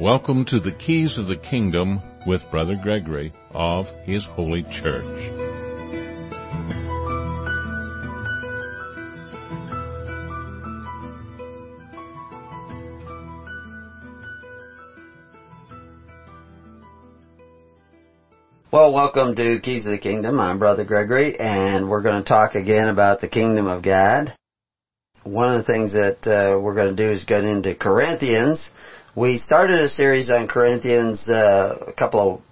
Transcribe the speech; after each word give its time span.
Welcome 0.00 0.46
to 0.46 0.60
the 0.60 0.72
Keys 0.72 1.18
of 1.18 1.26
the 1.26 1.36
Kingdom 1.36 2.00
with 2.26 2.40
Brother 2.50 2.74
Gregory 2.74 3.34
of 3.50 3.84
His 4.04 4.24
Holy 4.24 4.62
Church. 4.62 5.04
Well, 18.72 18.94
welcome 18.94 19.36
to 19.36 19.60
Keys 19.60 19.84
of 19.84 19.92
the 19.92 19.98
Kingdom. 20.00 20.40
I'm 20.40 20.58
Brother 20.58 20.86
Gregory, 20.86 21.38
and 21.38 21.90
we're 21.90 22.00
going 22.00 22.24
to 22.24 22.26
talk 22.26 22.54
again 22.54 22.88
about 22.88 23.20
the 23.20 23.28
Kingdom 23.28 23.66
of 23.66 23.82
God. 23.82 24.34
One 25.24 25.52
of 25.52 25.58
the 25.58 25.70
things 25.70 25.92
that 25.92 26.26
uh, 26.26 26.58
we're 26.58 26.74
going 26.74 26.96
to 26.96 27.06
do 27.06 27.12
is 27.12 27.24
get 27.24 27.44
into 27.44 27.74
Corinthians, 27.74 28.70
we 29.16 29.38
started 29.38 29.80
a 29.80 29.88
series 29.88 30.30
on 30.30 30.46
Corinthians 30.46 31.28
uh, 31.28 31.86
a 31.88 31.92
couple 31.92 32.42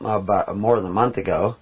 of 0.00 0.22
about 0.22 0.56
more 0.56 0.80
than 0.80 0.90
a 0.90 0.94
month 0.94 1.16
ago, 1.16 1.56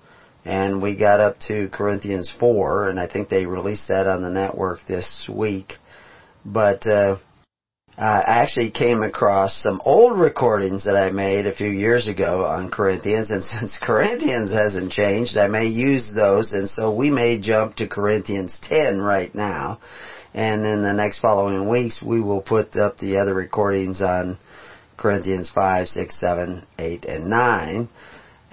and 0.45 0.83
we 0.83 0.95
got 0.95 1.21
up 1.21 1.39
to 1.49 1.71
Corinthians 1.71 2.31
four, 2.39 2.89
and 2.89 3.01
I 3.01 3.09
think 3.09 3.29
they 3.29 3.47
released 3.47 3.89
that 3.89 4.07
on 4.07 4.23
the 4.23 4.31
network 4.31 4.81
this 4.87 5.29
week. 5.33 5.75
But 6.45 6.87
uh, 6.87 7.17
I 7.97 8.23
actually 8.27 8.73
came 8.73 9.03
across 9.03 9.63
some 9.63 9.81
old 9.87 10.21
recordings 10.21 10.85
that 10.85 10.99
I 10.99 11.11
made 11.11 11.47
a 11.47 11.55
few 11.55 11.71
years 11.71 12.07
ago 12.07 12.45
on 12.45 12.71
Corinthians, 12.71 13.31
and 13.31 13.43
since 13.43 13.79
Corinthians 13.83 14.53
hasn't 14.53 14.93
changed, 14.93 15.39
I 15.39 15.49
may 15.49 15.67
use 15.67 16.13
those, 16.15 16.53
and 16.53 16.69
so 16.69 16.95
we 16.95 17.09
may 17.09 17.41
jump 17.41 17.77
to 17.77 17.89
Corinthians 17.89 18.59
10 18.69 19.01
right 19.01 19.35
now 19.35 19.81
and 20.37 20.67
in 20.67 20.83
the 20.83 20.93
next 20.93 21.21
following 21.21 21.67
weeks 21.69 22.03
we 22.03 22.21
will 22.21 22.43
put 22.43 22.77
up 22.77 22.99
the 22.99 23.17
other 23.17 23.35
recordings 23.35 24.03
on 24.03 24.39
Corinthians 24.99 25.51
5, 25.53 25.89
6, 25.89 26.21
7, 26.21 26.67
8, 26.79 27.05
and 27.07 27.31
9. 27.31 27.89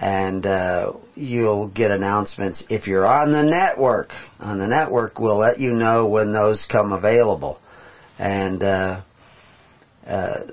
And 0.00 0.46
uh, 0.46 0.94
you'll 1.14 1.68
get 1.68 1.90
announcements 1.90 2.64
if 2.70 2.86
you're 2.86 3.06
on 3.06 3.32
the 3.32 3.42
network. 3.42 4.10
On 4.40 4.58
the 4.58 4.66
network, 4.66 5.20
we'll 5.20 5.38
let 5.38 5.60
you 5.60 5.72
know 5.72 6.08
when 6.08 6.32
those 6.32 6.66
come 6.70 6.92
available. 6.92 7.60
And 8.18 8.62
uh, 8.62 9.02
uh, 10.06 10.44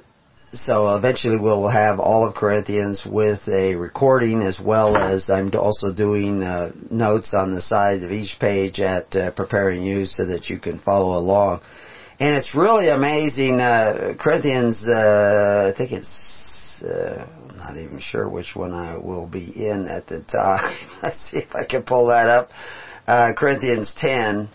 so 0.53 0.95
eventually 0.95 1.39
we'll 1.39 1.69
have 1.69 1.99
all 1.99 2.27
of 2.27 2.35
Corinthians 2.35 3.07
with 3.09 3.47
a 3.47 3.75
recording 3.75 4.41
as 4.41 4.59
well 4.59 4.97
as 4.97 5.29
I'm 5.29 5.49
also 5.53 5.93
doing 5.93 6.43
uh, 6.43 6.73
notes 6.89 7.33
on 7.33 7.55
the 7.55 7.61
side 7.61 8.03
of 8.03 8.11
each 8.11 8.37
page 8.37 8.81
at 8.81 9.15
uh, 9.15 9.31
Preparing 9.31 9.81
You 9.81 10.05
so 10.05 10.25
that 10.25 10.49
you 10.49 10.59
can 10.59 10.79
follow 10.79 11.17
along. 11.17 11.61
And 12.19 12.35
it's 12.35 12.53
really 12.53 12.89
amazing, 12.89 13.61
uh, 13.61 14.15
Corinthians, 14.19 14.85
uh, 14.85 15.71
I 15.73 15.77
think 15.77 15.93
it's, 15.93 16.81
uh, 16.83 17.25
I'm 17.49 17.57
not 17.57 17.77
even 17.77 17.99
sure 17.99 18.27
which 18.27 18.53
one 18.53 18.73
I 18.73 18.97
will 18.97 19.27
be 19.27 19.53
in 19.55 19.87
at 19.87 20.07
the 20.07 20.21
time. 20.21 20.75
Let's 21.01 21.17
see 21.31 21.37
if 21.37 21.55
I 21.55 21.65
can 21.65 21.83
pull 21.83 22.07
that 22.07 22.27
up. 22.27 22.49
Uh, 23.07 23.33
Corinthians 23.37 23.93
10, 23.97 24.49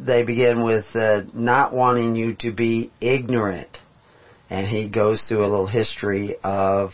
they 0.00 0.24
begin 0.24 0.64
with 0.64 0.86
not 1.34 1.72
wanting 1.72 2.16
you 2.16 2.34
to 2.40 2.50
be 2.50 2.90
ignorant 3.00 3.79
and 4.50 4.66
he 4.66 4.90
goes 4.90 5.22
through 5.22 5.44
a 5.44 5.46
little 5.46 5.68
history 5.68 6.34
of 6.42 6.90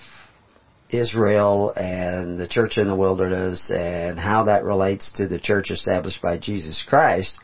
Israel 0.91 1.73
and 1.75 2.39
the 2.39 2.47
church 2.47 2.77
in 2.77 2.87
the 2.87 2.95
wilderness 2.95 3.71
and 3.75 4.19
how 4.19 4.45
that 4.45 4.63
relates 4.63 5.11
to 5.13 5.27
the 5.27 5.41
church 5.41 5.71
established 5.71 6.23
by 6.23 6.39
Jesus 6.39 6.85
Christ. 6.87 7.41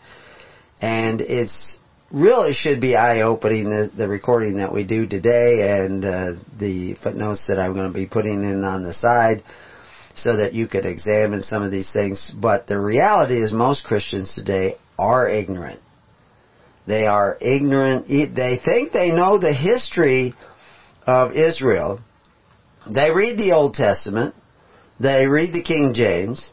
And 0.81 1.21
it's 1.21 1.79
really 2.13 2.53
should 2.53 2.81
be 2.81 2.95
eye-opening 2.95 3.65
the, 3.65 3.91
the 3.97 4.07
recording 4.07 4.59
that 4.59 4.73
we 4.73 4.85
do 4.85 5.07
today 5.07 5.81
and 5.81 6.05
uh, 6.05 6.33
the 6.59 6.95
footnotes 7.03 7.47
that 7.49 7.59
I'm 7.59 7.73
going 7.73 7.91
to 7.91 7.99
be 7.99 8.07
putting 8.07 8.45
in 8.45 8.65
on 8.65 8.85
the 8.85 8.93
side 8.93 9.43
so 10.15 10.37
that 10.37 10.53
you 10.53 10.69
could 10.69 10.85
examine 10.85 11.43
some 11.43 11.63
of 11.63 11.71
these 11.71 11.91
things. 11.91 12.31
But 12.39 12.67
the 12.67 12.79
reality 12.79 13.43
is 13.43 13.51
most 13.51 13.85
Christians 13.85 14.35
today 14.35 14.77
are 14.99 15.27
ignorant 15.27 15.81
they 16.87 17.07
are 17.07 17.39
ignorant. 17.41 18.09
They 18.09 18.61
think 18.65 18.93
they 18.93 19.11
know 19.11 19.39
the 19.39 19.53
history 19.53 20.35
of 21.07 21.33
Israel. 21.33 22.01
They 22.91 23.11
read 23.11 23.39
the 23.39 23.53
Old 23.53 23.75
Testament. 23.75 24.35
They 24.99 25.27
read 25.27 25.53
the 25.53 25.63
King 25.63 25.93
James. 25.95 26.51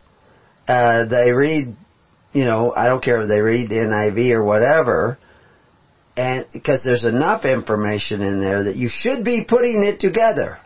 Uh, 0.67 1.05
they 1.05 1.31
read, 1.31 1.75
you 2.31 2.45
know, 2.45 2.71
I 2.75 2.87
don't 2.87 3.03
care 3.03 3.21
if 3.21 3.27
they 3.27 3.41
read 3.41 3.69
the 3.69 3.77
NIV 3.77 4.31
or 4.33 4.43
whatever, 4.43 5.17
and 6.15 6.45
because 6.53 6.83
there's 6.83 7.05
enough 7.05 7.45
information 7.45 8.21
in 8.21 8.39
there 8.39 8.65
that 8.65 8.75
you 8.75 8.87
should 8.87 9.23
be 9.23 9.45
putting 9.47 9.83
it 9.83 9.99
together 9.99 10.59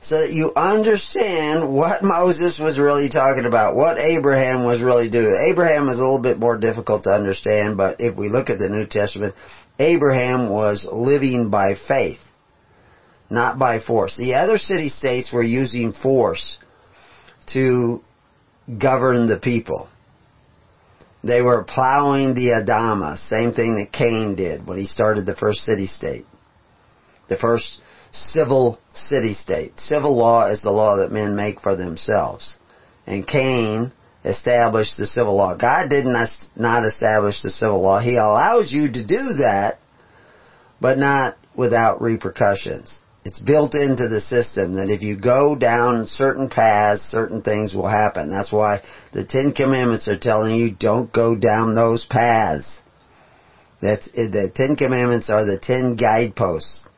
so 0.00 0.20
that 0.20 0.32
you 0.32 0.52
understand 0.54 1.72
what 1.72 2.04
Moses 2.04 2.58
was 2.58 2.78
really 2.78 3.08
talking 3.08 3.46
about, 3.46 3.74
what 3.74 3.98
Abraham 3.98 4.64
was 4.64 4.80
really 4.80 5.10
doing. 5.10 5.36
Abraham 5.50 5.88
is 5.88 5.98
a 5.98 6.02
little 6.02 6.22
bit 6.22 6.38
more 6.38 6.56
difficult 6.56 7.04
to 7.04 7.10
understand, 7.10 7.76
but 7.76 7.96
if 7.98 8.16
we 8.16 8.28
look 8.28 8.48
at 8.48 8.58
the 8.58 8.68
New 8.68 8.86
Testament, 8.86 9.34
Abraham 9.78 10.50
was 10.50 10.86
living 10.90 11.50
by 11.50 11.74
faith, 11.74 12.20
not 13.28 13.58
by 13.58 13.80
force. 13.80 14.16
The 14.16 14.34
other 14.34 14.56
city 14.56 14.88
states 14.88 15.32
were 15.32 15.42
using 15.42 15.92
force 15.92 16.58
to 17.48 18.00
govern 18.78 19.26
the 19.26 19.38
people. 19.38 19.88
They 21.24 21.42
were 21.42 21.64
plowing 21.64 22.34
the 22.34 22.50
Adama, 22.50 23.18
same 23.18 23.52
thing 23.52 23.76
that 23.76 23.92
Cain 23.92 24.36
did 24.36 24.64
when 24.64 24.78
he 24.78 24.84
started 24.84 25.26
the 25.26 25.34
first 25.34 25.60
city 25.60 25.86
state. 25.86 26.26
The 27.28 27.36
first 27.36 27.80
civil 28.10 28.78
city-state. 28.94 29.78
Civil 29.78 30.16
law 30.16 30.48
is 30.48 30.62
the 30.62 30.70
law 30.70 30.96
that 30.96 31.12
men 31.12 31.36
make 31.36 31.60
for 31.60 31.76
themselves. 31.76 32.56
And 33.06 33.26
Cain 33.26 33.92
established 34.24 34.96
the 34.96 35.06
civil 35.06 35.36
law. 35.36 35.56
God 35.56 35.88
did 35.88 36.04
not, 36.04 36.28
not 36.56 36.84
establish 36.84 37.42
the 37.42 37.50
civil 37.50 37.80
law. 37.80 38.00
He 38.00 38.16
allows 38.16 38.72
you 38.72 38.92
to 38.92 39.06
do 39.06 39.34
that, 39.40 39.78
but 40.80 40.98
not 40.98 41.36
without 41.56 42.02
repercussions. 42.02 42.98
It's 43.24 43.40
built 43.40 43.74
into 43.74 44.08
the 44.08 44.20
system 44.20 44.76
that 44.76 44.90
if 44.90 45.02
you 45.02 45.16
go 45.16 45.54
down 45.54 46.06
certain 46.06 46.48
paths, 46.48 47.02
certain 47.02 47.42
things 47.42 47.74
will 47.74 47.88
happen. 47.88 48.30
That's 48.30 48.52
why 48.52 48.82
the 49.12 49.24
Ten 49.24 49.52
Commandments 49.52 50.08
are 50.08 50.18
telling 50.18 50.54
you 50.54 50.70
don't 50.70 51.12
go 51.12 51.34
down 51.34 51.74
those 51.74 52.06
paths. 52.06 52.80
That's, 53.82 54.08
eh, 54.16 54.28
the 54.28 54.50
Ten 54.54 54.76
Commandments 54.76 55.30
are 55.30 55.44
the 55.44 55.58
ten 55.58 55.94
guideposts 55.96 56.88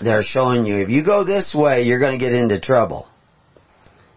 they're 0.00 0.22
showing 0.22 0.66
you 0.66 0.76
if 0.76 0.88
you 0.88 1.04
go 1.04 1.24
this 1.24 1.54
way, 1.54 1.82
you're 1.82 2.00
going 2.00 2.18
to 2.18 2.24
get 2.24 2.34
into 2.34 2.60
trouble. 2.60 3.06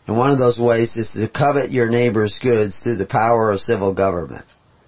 And 0.07 0.17
one 0.17 0.31
of 0.31 0.39
those 0.39 0.59
ways 0.59 0.95
is 0.95 1.11
to 1.13 1.27
covet 1.27 1.71
your 1.71 1.89
neighbor's 1.89 2.39
goods 2.41 2.79
through 2.81 2.95
the 2.95 3.05
power 3.05 3.51
of 3.51 3.59
civil 3.59 3.93
government. 3.93 4.45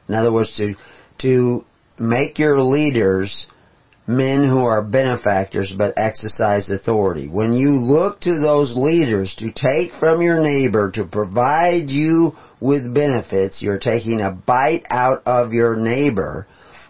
In 0.08 0.16
other 0.16 0.32
words, 0.32 0.56
to, 0.58 0.76
to 1.20 1.66
make 2.00 2.40
your 2.40 2.62
leaders 2.62 3.48
men 4.08 4.44
who 4.44 4.66
are 4.66 4.82
benefactors 4.82 5.72
but 5.78 5.94
exercise 5.98 6.70
authority. 6.70 7.28
When 7.28 7.54
you 7.54 7.76
look 7.76 8.22
to 8.22 8.40
those 8.40 8.76
leaders 8.76 9.36
to 9.36 9.52
take 9.52 9.94
from 10.00 10.22
your 10.22 10.42
neighbor 10.42 10.90
to 10.92 11.06
provide 11.06 11.90
you 11.90 12.32
with 12.60 12.92
benefits, 12.92 13.62
you're 13.62 13.78
taking 13.78 14.20
a 14.22 14.32
bite 14.32 14.86
out 14.90 15.22
of 15.28 15.54
your 15.54 15.76
neighbor 15.76 16.48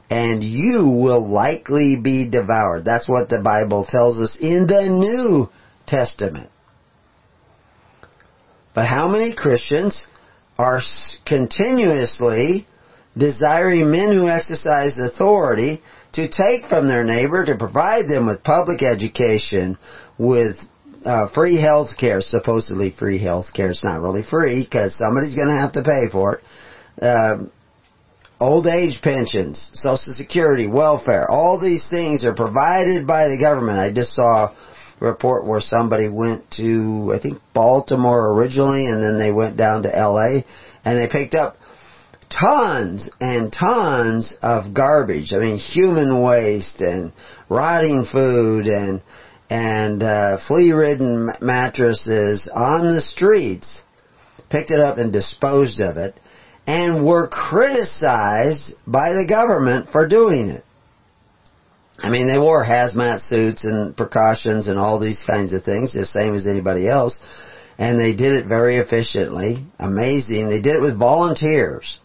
and 0.10 0.44
you 0.44 0.88
will 0.88 1.30
likely 1.30 1.96
be 2.02 2.30
devoured. 2.30 2.84
That's 2.84 3.08
what 3.08 3.30
the 3.30 3.42
Bible 3.42 3.86
tells 3.88 4.20
us 4.20 4.38
in 4.42 4.66
the 4.66 4.88
New 4.90 5.50
Testament. 5.86 6.50
But 8.74 8.88
how 8.88 9.08
many 9.08 9.34
Christians 9.36 10.08
are 10.58 10.82
continuously 11.26 12.68
desiring 13.18 13.92
men 13.92 14.14
who 14.14 14.28
exercise 14.28 14.98
authority 14.98 15.82
to 16.14 16.28
take 16.28 16.66
from 16.68 16.88
their 16.88 17.04
neighbor 17.04 17.46
to 17.46 17.56
provide 17.58 18.08
them 18.08 18.26
with 18.26 18.44
public 18.44 18.82
education, 18.82 19.78
with 20.18 20.58
uh, 21.06 21.30
free 21.30 21.60
health 21.60 21.98
care, 21.98 22.22
supposedly 22.22 22.92
free 22.92 23.20
health 23.20 23.54
care. 23.54 23.70
It's 23.70 23.84
not 23.84 24.02
really 24.02 24.24
free 24.24 24.64
because 24.64 24.96
somebody's 24.96 25.36
going 25.36 25.48
to 25.48 25.54
have 25.54 25.74
to 25.74 25.84
pay 25.84 26.10
for 26.12 26.36
it. 26.36 26.44
Uh, 27.02 27.46
old 28.40 28.68
age 28.68 29.02
pensions, 29.02 29.70
social 29.74 30.14
security, 30.14 30.68
welfare, 30.68 31.30
all 31.30 31.60
these 31.60 31.88
things 31.90 32.24
are 32.24 32.34
provided 32.34 33.06
by 33.06 33.28
the 33.28 33.38
government. 33.40 33.80
I 33.80 33.92
just 33.92 34.14
saw 34.14 34.46
a 34.46 34.56
report 35.00 35.46
where 35.46 35.60
somebody 35.60 36.10
went 36.10 36.50
to, 36.52 37.14
I 37.16 37.20
think, 37.22 37.42
Baltimore 37.54 38.34
originally, 38.34 38.86
and 38.86 39.04
then 39.04 39.20
they 39.20 39.32
went 39.32 39.58
down 39.58 39.84
to 39.84 39.90
LA, 39.90 40.44
and 40.86 40.98
they 40.98 41.08
picked 41.08 41.36
up 41.36 41.58
tons 42.30 43.10
and 43.20 43.52
tons 43.52 44.36
of 44.42 44.74
garbage. 44.74 45.34
I 45.34 45.40
mean, 45.40 45.58
human 45.58 46.22
waste 46.22 46.80
and 46.80 47.12
rotting 47.50 48.06
food 48.06 48.68
and 48.68 49.02
and 49.52 50.04
uh, 50.04 50.38
flea-ridden 50.48 51.32
mattresses 51.42 52.48
on 52.54 52.94
the 52.94 53.02
streets. 53.02 53.82
Picked 54.52 54.70
it 54.70 54.80
up 54.80 55.00
and 55.00 55.12
disposed 55.12 55.82
of 55.82 55.98
it 55.98 56.20
and 56.70 57.04
were 57.04 57.28
criticized 57.28 58.76
by 58.86 59.14
the 59.14 59.26
government 59.28 59.90
for 59.90 60.08
doing 60.08 60.50
it. 60.50 60.64
I 61.98 62.10
mean, 62.10 62.28
they 62.28 62.38
wore 62.38 62.64
hazmat 62.64 63.22
suits 63.22 63.66
and 63.66 63.98
precautions 63.98 64.68
and 64.68 64.78
all 64.78 65.00
these 65.00 65.26
kinds 65.26 65.54
of 65.54 65.64
things, 65.64 65.94
the 65.94 66.06
same 66.06 66.36
as 66.36 66.46
anybody 66.46 66.88
else. 66.88 67.20
And 67.80 68.00
they 68.00 68.14
did 68.14 68.34
it 68.34 68.46
very 68.46 68.78
efficiently. 68.78 69.66
Amazing. 69.80 70.50
They 70.50 70.62
did 70.62 70.76
it 70.76 70.82
with 70.82 71.00
volunteers. 71.00 71.98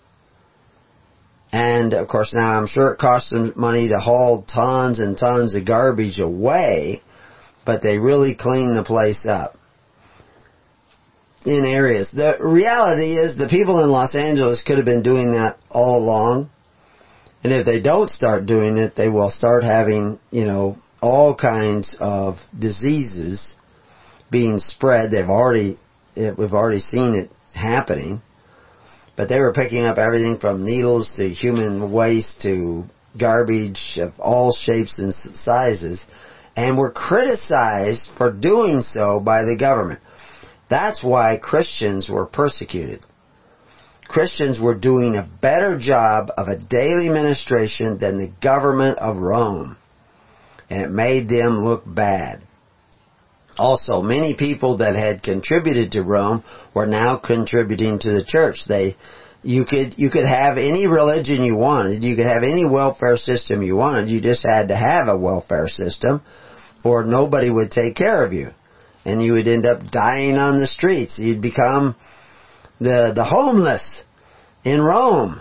And 1.53 1.93
of 1.93 2.09
course 2.09 2.33
now 2.33 2.59
I'm 2.59 2.67
sure 2.67 2.95
it 2.95 2.99
cost 2.99 3.33
them 3.33 3.53
money 3.57 3.89
to 3.89 3.99
haul 3.99 4.45
tons 4.45 4.99
and 4.99 5.15
tons 5.19 5.55
of 5.55 5.67
garbage 5.67 6.19
away, 6.21 7.03
but 7.67 7.83
they 7.83 7.99
really 7.99 8.35
cleaned 8.35 8.79
the 8.79 8.83
place 8.83 9.27
up 9.29 9.59
in 11.45 11.65
areas. 11.67 12.11
The 12.11 12.37
reality 12.41 13.15
is 13.15 13.37
the 13.37 13.49
people 13.49 13.83
in 13.83 13.91
Los 13.91 14.15
Angeles 14.15 14.63
could 14.63 14.79
have 14.79 14.87
been 14.87 15.03
doing 15.03 15.33
that 15.33 15.59
all 15.71 15.99
along. 15.99 16.51
And 17.43 17.53
if 17.53 17.67
they 17.67 17.81
don't 17.81 18.09
start 18.09 18.47
doing 18.47 18.79
it, 18.79 18.97
they 18.97 19.09
will 19.09 19.31
start 19.31 19.63
having, 19.63 20.19
you 20.31 20.47
know, 20.47 20.79
all 21.03 21.35
kinds 21.35 21.97
of 22.01 22.37
diseases 22.59 23.55
being 24.31 24.59
spread. 24.59 25.11
They've 25.11 25.29
already, 25.29 25.79
eh, 26.17 26.33
we've 26.37 26.55
already 26.55 26.81
seen 26.81 27.15
it 27.15 27.31
happening. 27.55 28.23
But 29.17 29.29
they 29.29 29.39
were 29.39 29.53
picking 29.53 29.85
up 29.85 29.99
everything 29.99 30.39
from 30.39 30.65
needles 30.65 31.13
to 31.19 31.29
human 31.29 31.93
waste 31.93 32.41
to 32.43 32.85
garbage 33.19 33.99
of 34.01 34.19
all 34.19 34.53
shapes 34.53 34.99
and 34.99 35.15
sizes 35.15 36.05
and 36.57 36.79
were 36.79 36.91
criticized 36.91 38.11
for 38.17 38.33
doing 38.33 38.81
so 38.83 39.21
by 39.21 39.43
the 39.43 39.57
government. 39.59 40.01
That's 40.75 41.05
why 41.05 41.39
Christians 41.41 42.09
were 42.09 42.27
persecuted. 42.27 42.99
Christians 44.09 44.59
were 44.59 44.75
doing 44.75 45.15
a 45.15 45.31
better 45.41 45.79
job 45.79 46.33
of 46.37 46.49
a 46.49 46.59
daily 46.59 47.09
ministration 47.09 47.99
than 47.99 48.19
the 48.19 48.33
government 48.43 48.99
of 48.99 49.19
Rome. 49.19 49.77
And 50.69 50.83
it 50.83 50.91
made 50.91 51.29
them 51.29 51.61
look 51.61 51.85
bad. 51.87 52.43
Also, 53.57 54.03
many 54.03 54.35
people 54.35 54.79
that 54.79 54.97
had 54.97 55.23
contributed 55.23 55.93
to 55.93 56.03
Rome 56.03 56.43
were 56.75 56.87
now 56.87 57.19
contributing 57.19 58.01
to 58.01 58.11
the 58.11 58.25
church. 58.25 58.65
They, 58.67 58.97
you 59.45 59.65
could, 59.65 59.97
you 59.97 60.11
could 60.11 60.27
have 60.27 60.59
any 60.59 60.89
religion 60.89 61.45
you 61.45 61.55
wanted. 61.55 62.03
You 62.03 62.17
could 62.17 62.27
have 62.27 62.43
any 62.43 62.65
welfare 62.65 63.17
system 63.17 63.63
you 63.63 63.77
wanted. 63.77 64.09
You 64.09 64.21
just 64.21 64.45
had 64.45 64.67
to 64.69 64.77
have 64.77 65.07
a 65.07 65.17
welfare 65.17 65.69
system 65.69 66.21
or 66.85 67.05
nobody 67.05 67.49
would 67.49 67.71
take 67.71 67.95
care 67.95 68.25
of 68.25 68.33
you 68.33 68.51
and 69.05 69.23
you 69.23 69.33
would 69.33 69.49
end 69.49 69.67
up 69.67 69.91
dying 69.91 70.37
on 70.37 70.59
the 70.59 70.67
streets. 70.67 71.19
You'd 71.19 71.43
become 71.43 71.97
the 72.81 73.13
the 73.15 73.25
homeless 73.25 74.05
in 74.65 74.81
Rome, 74.81 75.41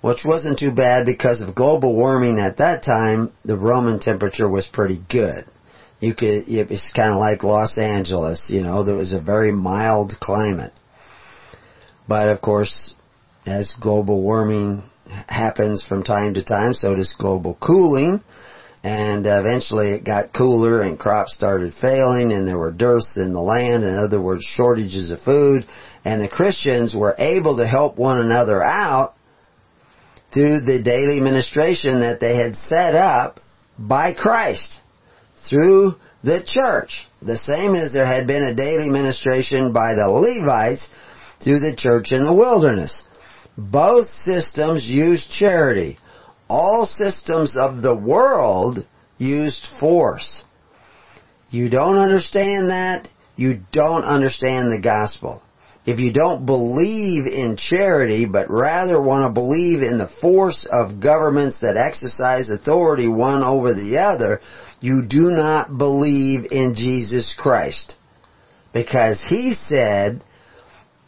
which 0.00 0.24
wasn't 0.24 0.58
too 0.58 0.70
bad 0.70 1.06
because 1.06 1.40
of 1.40 1.54
global 1.54 1.94
warming 1.94 2.38
at 2.38 2.58
that 2.58 2.82
time. 2.82 3.32
The 3.44 3.58
Roman 3.58 4.00
temperature 4.00 4.48
was 4.48 4.66
pretty 4.66 5.00
good. 5.08 5.44
You 6.00 6.14
could 6.14 6.48
it 6.48 6.70
was 6.70 6.92
kind 6.94 7.12
of 7.12 7.18
like 7.18 7.44
Los 7.44 7.78
Angeles, 7.78 8.50
you 8.52 8.62
know, 8.62 8.84
there 8.84 8.96
was 8.96 9.12
a 9.12 9.20
very 9.20 9.52
mild 9.52 10.14
climate. 10.20 10.72
But 12.06 12.28
of 12.28 12.40
course, 12.40 12.94
as 13.46 13.74
global 13.80 14.22
warming 14.22 14.82
happens 15.28 15.84
from 15.86 16.02
time 16.02 16.34
to 16.34 16.42
time, 16.42 16.74
so 16.74 16.94
does 16.94 17.14
global 17.18 17.56
cooling 17.60 18.22
and 18.84 19.26
eventually 19.26 19.92
it 19.92 20.04
got 20.04 20.34
cooler 20.34 20.82
and 20.82 20.98
crops 20.98 21.32
started 21.32 21.72
failing 21.80 22.32
and 22.32 22.46
there 22.46 22.58
were 22.58 22.70
dearths 22.70 23.16
in 23.16 23.32
the 23.32 23.40
land, 23.40 23.82
in 23.82 23.94
other 23.94 24.20
words, 24.20 24.44
shortages 24.44 25.10
of 25.10 25.22
food, 25.22 25.66
and 26.04 26.20
the 26.20 26.28
Christians 26.28 26.94
were 26.94 27.14
able 27.18 27.56
to 27.56 27.66
help 27.66 27.96
one 27.96 28.20
another 28.20 28.62
out 28.62 29.14
through 30.34 30.60
the 30.60 30.82
daily 30.82 31.18
ministration 31.18 32.00
that 32.00 32.20
they 32.20 32.36
had 32.36 32.56
set 32.56 32.94
up 32.94 33.40
by 33.78 34.12
Christ 34.12 34.80
through 35.48 35.94
the 36.22 36.42
church. 36.44 37.08
The 37.22 37.38
same 37.38 37.74
as 37.74 37.94
there 37.94 38.06
had 38.06 38.26
been 38.26 38.42
a 38.42 38.54
daily 38.54 38.90
ministration 38.90 39.72
by 39.72 39.94
the 39.94 40.10
Levites 40.10 40.90
through 41.42 41.60
the 41.60 41.74
church 41.74 42.12
in 42.12 42.22
the 42.22 42.34
wilderness. 42.34 43.02
Both 43.56 44.10
systems 44.10 44.84
used 44.84 45.30
charity 45.30 45.98
all 46.54 46.84
systems 46.84 47.56
of 47.58 47.82
the 47.82 47.96
world 47.96 48.86
used 49.18 49.66
force. 49.80 50.44
You 51.50 51.68
don't 51.68 51.98
understand 51.98 52.70
that, 52.70 53.08
you 53.34 53.62
don't 53.72 54.04
understand 54.04 54.70
the 54.70 54.80
gospel. 54.80 55.42
If 55.84 55.98
you 55.98 56.12
don't 56.12 56.46
believe 56.46 57.26
in 57.26 57.56
charity, 57.56 58.24
but 58.24 58.48
rather 58.48 59.02
want 59.02 59.28
to 59.28 59.40
believe 59.40 59.82
in 59.82 59.98
the 59.98 60.12
force 60.20 60.64
of 60.70 61.00
governments 61.00 61.58
that 61.60 61.76
exercise 61.76 62.48
authority 62.48 63.08
one 63.08 63.42
over 63.42 63.74
the 63.74 63.98
other, 63.98 64.40
you 64.80 65.04
do 65.08 65.30
not 65.30 65.76
believe 65.76 66.52
in 66.52 66.76
Jesus 66.76 67.34
Christ. 67.36 67.96
Because 68.72 69.20
He 69.28 69.54
said, 69.68 70.22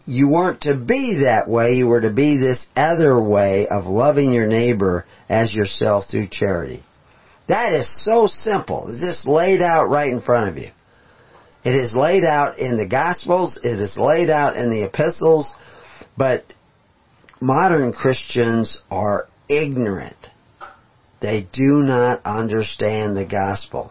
you 0.07 0.29
weren't 0.29 0.63
to 0.63 0.77
be 0.77 1.23
that 1.25 1.49
way, 1.49 1.75
you 1.75 1.87
were 1.87 2.01
to 2.01 2.13
be 2.13 2.37
this 2.37 2.65
other 2.77 3.21
way 3.21 3.67
of 3.69 3.87
loving 3.87 4.33
your 4.33 4.47
neighbor 4.47 5.05
as 5.29 5.55
yourself 5.55 6.05
through 6.09 6.29
charity. 6.29 6.83
That 7.49 7.73
is 7.73 8.05
so 8.05 8.27
simple. 8.27 8.89
It's 8.89 9.01
just 9.01 9.27
laid 9.27 9.63
out 9.63 9.89
right 9.89 10.11
in 10.11 10.21
front 10.21 10.49
of 10.49 10.57
you. 10.57 10.71
It 11.65 11.75
is 11.75 11.97
laid 11.97 12.25
out 12.25 12.59
in 12.59 12.77
the 12.77 12.89
Gospels, 12.89 13.59
it 13.63 13.81
is 13.81 13.97
laid 13.97 14.31
out 14.31 14.57
in 14.57 14.71
the 14.71 14.85
epistles, 14.85 15.53
but 16.17 16.45
modern 17.41 17.93
Christians 17.93 18.81
are 18.91 19.27
ignorant. 19.49 20.17
They 21.21 21.47
do 21.53 21.83
not 21.83 22.21
understand 22.25 23.17
the 23.17 23.27
gospel. 23.27 23.91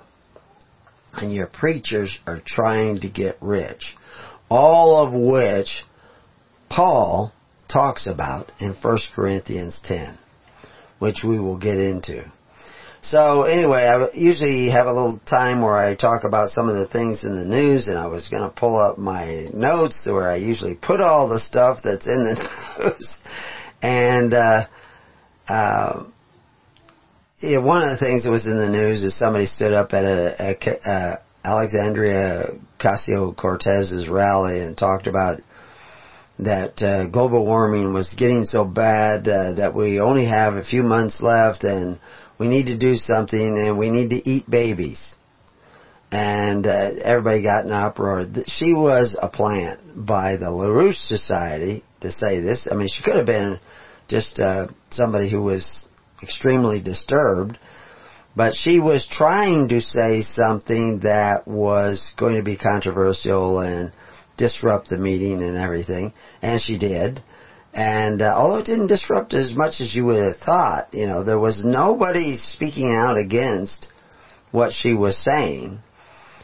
And 1.13 1.33
your 1.33 1.47
preachers 1.47 2.19
are 2.27 2.41
trying 2.45 3.01
to 3.01 3.09
get 3.09 3.37
rich. 3.41 3.95
All 4.49 5.05
of 5.05 5.13
which 5.13 5.83
Paul 6.69 7.33
talks 7.71 8.07
about 8.07 8.51
in 8.59 8.73
1 8.73 8.97
Corinthians 9.15 9.79
10, 9.83 10.17
which 10.99 11.23
we 11.23 11.39
will 11.39 11.57
get 11.57 11.77
into. 11.77 12.31
So 13.01 13.43
anyway, 13.43 13.83
I 13.83 14.07
usually 14.15 14.69
have 14.71 14.87
a 14.87 14.93
little 14.93 15.19
time 15.19 15.61
where 15.61 15.75
I 15.75 15.93
talk 15.93 16.23
about 16.23 16.49
some 16.49 16.69
of 16.69 16.75
the 16.75 16.87
things 16.87 17.23
in 17.23 17.37
the 17.37 17.45
news, 17.45 17.87
and 17.87 17.99
I 17.99 18.07
was 18.07 18.29
going 18.29 18.41
to 18.41 18.49
pull 18.49 18.77
up 18.77 18.97
my 18.97 19.47
notes 19.53 20.07
where 20.09 20.29
I 20.29 20.37
usually 20.37 20.75
put 20.75 21.01
all 21.01 21.29
the 21.29 21.39
stuff 21.39 21.79
that's 21.83 22.07
in 22.07 22.23
the 22.23 22.49
news. 22.79 23.17
And 23.81 24.33
uh, 24.33 24.65
uh, 25.47 26.05
yeah, 27.41 27.59
one 27.59 27.83
of 27.83 27.91
the 27.91 28.03
things 28.03 28.23
that 28.23 28.31
was 28.31 28.47
in 28.47 28.57
the 28.57 28.69
news 28.69 29.03
is 29.03 29.15
somebody 29.15 29.45
stood 29.45 29.73
up 29.73 29.93
at 29.93 30.05
a, 30.05 30.35
a, 30.41 30.89
a 30.89 31.19
Alexandria 31.43 32.57
Ocasio 32.79 33.37
Cortez's 33.37 34.09
rally 34.09 34.61
and 34.61 34.75
talked 34.75 35.05
about 35.05 35.41
that 36.39 36.81
uh, 36.81 37.07
global 37.07 37.45
warming 37.45 37.93
was 37.93 38.13
getting 38.17 38.43
so 38.43 38.65
bad 38.65 39.27
uh, 39.27 39.53
that 39.53 39.73
we 39.73 39.99
only 39.99 40.25
have 40.25 40.55
a 40.55 40.63
few 40.63 40.83
months 40.83 41.21
left 41.21 41.63
and 41.63 41.99
we 42.37 42.47
need 42.47 42.65
to 42.65 42.77
do 42.77 42.95
something 42.95 43.57
and 43.57 43.77
we 43.77 43.89
need 43.89 44.09
to 44.09 44.29
eat 44.29 44.49
babies. 44.49 45.15
And 46.11 46.67
uh, 46.67 46.81
everybody 47.03 47.41
got 47.41 47.65
an 47.65 47.71
uproar. 47.71 48.23
She 48.47 48.73
was 48.73 49.17
a 49.19 49.29
plant 49.29 49.79
by 49.95 50.37
the 50.37 50.45
LaRouche 50.45 51.07
Society 51.07 51.83
to 52.01 52.11
say 52.11 52.41
this. 52.41 52.67
I 52.69 52.75
mean, 52.75 52.87
she 52.87 53.01
could 53.01 53.15
have 53.15 53.25
been 53.25 53.59
just 54.07 54.39
uh, 54.39 54.67
somebody 54.91 55.31
who 55.31 55.41
was 55.41 55.87
extremely 56.21 56.81
disturbed, 56.81 57.57
but 58.35 58.53
she 58.53 58.79
was 58.79 59.07
trying 59.09 59.69
to 59.69 59.81
say 59.81 60.21
something 60.21 60.99
that 60.99 61.47
was 61.47 62.13
going 62.17 62.35
to 62.35 62.43
be 62.43 62.57
controversial 62.57 63.59
and 63.59 63.91
disrupt 64.37 64.89
the 64.89 64.97
meeting 64.97 65.41
and 65.41 65.57
everything, 65.57 66.13
and 66.41 66.61
she 66.61 66.77
did. 66.77 67.21
And 67.73 68.21
uh, 68.21 68.33
although 68.35 68.59
it 68.59 68.65
didn't 68.65 68.87
disrupt 68.87 69.33
as 69.33 69.53
much 69.55 69.81
as 69.81 69.93
you 69.93 70.05
would 70.05 70.23
have 70.23 70.37
thought, 70.37 70.93
you 70.93 71.07
know, 71.07 71.23
there 71.23 71.39
was 71.39 71.65
nobody 71.65 72.37
speaking 72.37 72.93
out 72.95 73.17
against 73.17 73.89
what 74.51 74.71
she 74.71 74.93
was 74.93 75.17
saying. 75.17 75.79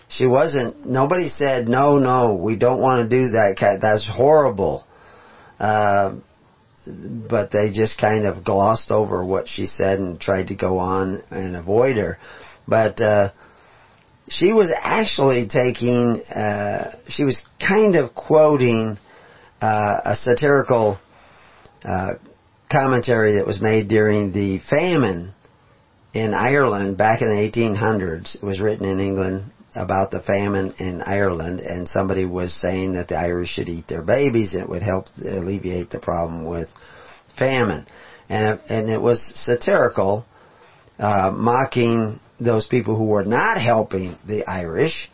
She 0.10 0.28
wasn't. 0.28 0.86
Nobody 0.86 1.30
said, 1.30 1.70
"No, 1.70 2.00
no, 2.00 2.36
we 2.36 2.58
don't 2.58 2.82
want 2.82 3.10
to 3.10 3.18
do 3.18 3.30
that. 3.30 3.80
That's 3.82 4.08
horrible." 4.08 4.86
Uh, 5.58 6.16
but 6.86 7.52
they 7.52 7.72
just 7.72 8.00
kind 8.00 8.26
of 8.26 8.44
glossed 8.44 8.92
over 8.92 9.24
what 9.24 9.48
she 9.48 9.66
said 9.66 10.00
and 10.00 10.20
tried 10.20 10.48
to 10.48 10.56
go 10.56 10.80
on 10.80 11.24
and 11.30 11.56
avoid 11.56 11.96
her. 11.96 12.18
But 12.68 13.00
uh, 13.00 13.32
she 14.30 14.54
was 14.54 14.72
actually 14.76 15.48
taking, 15.48 16.22
uh, 16.24 16.96
she 17.10 17.24
was 17.24 17.46
kind 17.60 17.96
of 17.96 18.14
quoting 18.16 18.98
uh, 19.62 20.02
a 20.06 20.16
satirical 20.16 21.00
uh, 21.84 22.14
commentary 22.72 23.36
that 23.36 23.46
was 23.46 23.62
made 23.62 23.88
during 23.88 24.32
the 24.32 24.60
famine 24.70 25.34
in 26.14 26.34
Ireland 26.34 26.98
back 26.98 27.22
in 27.22 27.28
the 27.28 27.52
1800s. 27.52 28.36
It 28.36 28.44
was 28.44 28.60
written 28.60 28.86
in 28.86 29.00
England 29.00 29.54
about 29.76 30.12
the 30.12 30.22
famine 30.22 30.74
in 30.80 31.02
Ireland, 31.02 31.60
and 31.62 31.88
somebody 31.88 32.26
was 32.26 32.54
saying 32.54 32.94
that 32.94 33.08
the 33.08 33.18
Irish 33.18 33.50
should 33.50 33.70
eat 33.70 33.88
their 33.88 34.02
babies 34.02 34.54
and 34.54 34.64
it 34.64 34.70
would 34.70 34.84
help 34.84 35.06
alleviate 35.18 35.90
the 35.90 36.00
problem 36.00 36.46
with 36.46 36.68
famine. 37.38 37.86
And 38.30 38.48
it, 38.48 38.62
and 38.70 38.90
it 38.90 39.02
was 39.02 39.22
satirical, 39.36 40.26
uh, 41.00 41.32
mocking 41.36 42.20
those 42.42 42.68
people 42.68 42.98
who 42.98 43.06
were 43.06 43.26
not 43.26 43.62
helping 43.62 44.18
the 44.28 44.44
Irish 44.48 45.10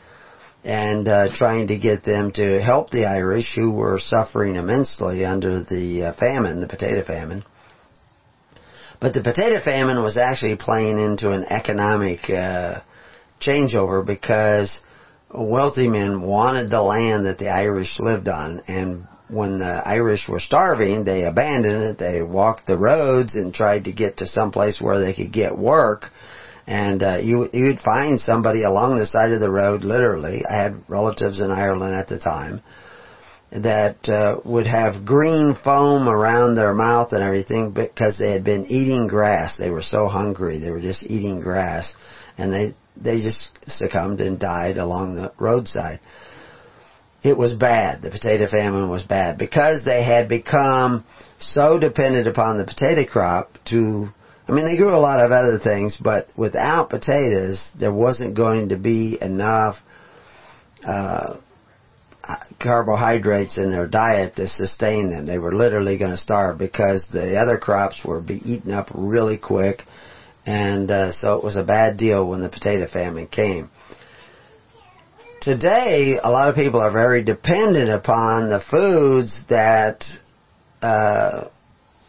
and 0.63 1.07
uh, 1.07 1.27
trying 1.33 1.67
to 1.67 1.77
get 1.77 2.03
them 2.03 2.31
to 2.31 2.61
help 2.61 2.89
the 2.89 3.05
Irish 3.05 3.53
who 3.55 3.71
were 3.71 3.99
suffering 3.99 4.55
immensely 4.55 5.23
under 5.23 5.63
the 5.63 6.03
uh, 6.03 6.13
famine, 6.13 6.59
the 6.59 6.67
potato 6.67 7.03
famine. 7.03 7.43
But 8.99 9.13
the 9.13 9.21
potato 9.21 9.59
famine 9.63 10.01
was 10.01 10.17
actually 10.17 10.55
playing 10.55 10.97
into 10.97 11.31
an 11.31 11.45
economic 11.45 12.29
uh, 12.29 12.81
changeover 13.39 14.05
because 14.05 14.81
wealthy 15.33 15.87
men 15.87 16.21
wanted 16.21 16.71
the 16.71 16.81
land 16.81 17.27
that 17.27 17.37
the 17.37 17.49
Irish 17.49 17.99
lived 17.99 18.27
on, 18.27 18.63
and 18.67 19.05
when 19.29 19.59
the 19.59 19.81
Irish 19.85 20.27
were 20.27 20.39
starving, 20.39 21.03
they 21.03 21.25
abandoned 21.25 21.83
it. 21.83 21.97
They 21.97 22.23
walked 22.23 22.65
the 22.65 22.77
roads 22.77 23.35
and 23.35 23.53
tried 23.53 23.85
to 23.85 23.91
get 23.91 24.17
to 24.17 24.25
some 24.25 24.51
place 24.51 24.77
where 24.79 24.99
they 24.99 25.13
could 25.13 25.33
get 25.33 25.57
work. 25.57 26.05
And 26.67 27.01
uh, 27.01 27.19
you 27.23 27.49
you 27.53 27.65
would 27.65 27.79
find 27.79 28.19
somebody 28.19 28.63
along 28.63 28.97
the 28.97 29.05
side 29.05 29.31
of 29.31 29.39
the 29.39 29.49
road, 29.49 29.83
literally. 29.83 30.43
I 30.45 30.61
had 30.61 30.83
relatives 30.89 31.39
in 31.39 31.49
Ireland 31.49 31.95
at 31.95 32.09
the 32.09 32.19
time 32.19 32.61
that 33.51 34.09
uh, 34.09 34.41
would 34.43 34.67
have 34.67 35.05
green 35.05 35.55
foam 35.63 36.09
around 36.09 36.55
their 36.55 36.73
mouth 36.73 37.13
and 37.13 37.23
everything 37.23 37.71
because 37.71 38.17
they 38.17 38.31
had 38.31 38.43
been 38.43 38.65
eating 38.65 39.07
grass. 39.07 39.57
They 39.57 39.69
were 39.69 39.81
so 39.81 40.07
hungry; 40.07 40.59
they 40.59 40.71
were 40.71 40.81
just 40.81 41.03
eating 41.03 41.39
grass, 41.39 41.95
and 42.37 42.51
they 42.51 42.71
they 43.01 43.21
just 43.21 43.51
succumbed 43.67 44.19
and 44.19 44.37
died 44.37 44.77
along 44.77 45.15
the 45.15 45.31
roadside. 45.39 46.01
It 47.23 47.37
was 47.37 47.53
bad. 47.53 48.01
The 48.01 48.11
potato 48.11 48.47
famine 48.47 48.89
was 48.89 49.03
bad 49.03 49.37
because 49.37 49.83
they 49.83 50.03
had 50.03 50.27
become 50.27 51.05
so 51.39 51.79
dependent 51.79 52.27
upon 52.27 52.57
the 52.57 52.65
potato 52.65 53.09
crop 53.09 53.57
to 53.65 54.09
I 54.47 54.51
mean, 54.51 54.65
they 54.65 54.77
grew 54.77 54.95
a 54.95 54.99
lot 54.99 55.19
of 55.19 55.31
other 55.31 55.59
things, 55.59 55.97
but 56.01 56.27
without 56.37 56.89
potatoes, 56.89 57.69
there 57.77 57.93
wasn't 57.93 58.35
going 58.35 58.69
to 58.69 58.77
be 58.77 59.17
enough 59.19 59.75
uh, 60.85 61.37
carbohydrates 62.59 63.57
in 63.57 63.69
their 63.69 63.87
diet 63.87 64.37
to 64.37 64.47
sustain 64.47 65.09
them. 65.09 65.25
They 65.25 65.37
were 65.37 65.53
literally 65.53 65.97
going 65.97 66.11
to 66.11 66.17
starve 66.17 66.57
because 66.57 67.07
the 67.11 67.35
other 67.35 67.57
crops 67.57 68.05
were 68.05 68.21
be 68.21 68.41
eaten 68.45 68.71
up 68.71 68.89
really 68.93 69.37
quick 69.37 69.83
and 70.47 70.89
uh, 70.89 71.11
so 71.11 71.35
it 71.35 71.43
was 71.43 71.57
a 71.57 71.63
bad 71.63 71.97
deal 71.97 72.25
when 72.25 72.41
the 72.41 72.47
potato 72.47 72.87
famine 72.87 73.27
came. 73.27 73.69
Today, 75.41 76.17
a 76.21 76.31
lot 76.31 76.49
of 76.49 76.55
people 76.55 76.79
are 76.79 76.91
very 76.91 77.21
dependent 77.21 77.89
upon 77.89 78.49
the 78.49 78.61
foods 78.71 79.43
that 79.49 80.05
uh, 80.81 81.49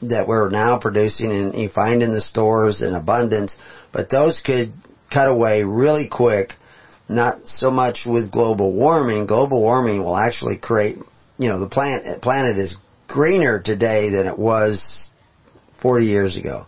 that 0.03 0.29
we're 0.29 0.49
now 0.49 0.79
producing 0.79 1.31
and 1.31 1.55
you 1.55 1.69
find 1.69 2.03
in 2.03 2.13
the 2.13 2.21
stores 2.21 2.83
in 2.83 2.95
abundance, 2.95 3.57
but 3.93 4.11
those 4.11 4.41
could 4.45 4.73
cut 5.13 5.29
away 5.29 5.65
really 5.65 6.09
quick. 6.09 6.55
Not 7.09 7.47
so 7.49 7.71
much 7.71 8.05
with 8.07 8.31
global 8.31 8.75
warming. 8.75 9.27
Global 9.27 9.61
warming 9.61 10.01
will 10.01 10.17
actually 10.17 10.59
create, 10.59 10.99
you 11.39 11.49
know, 11.49 11.59
the 11.59 11.69
planet 11.69 12.21
planet 12.21 12.59
is 12.59 12.77
greener 13.07 13.61
today 13.61 14.11
than 14.11 14.27
it 14.27 14.39
was 14.39 15.11
40 15.81 16.05
years 16.05 16.37
ago 16.37 16.67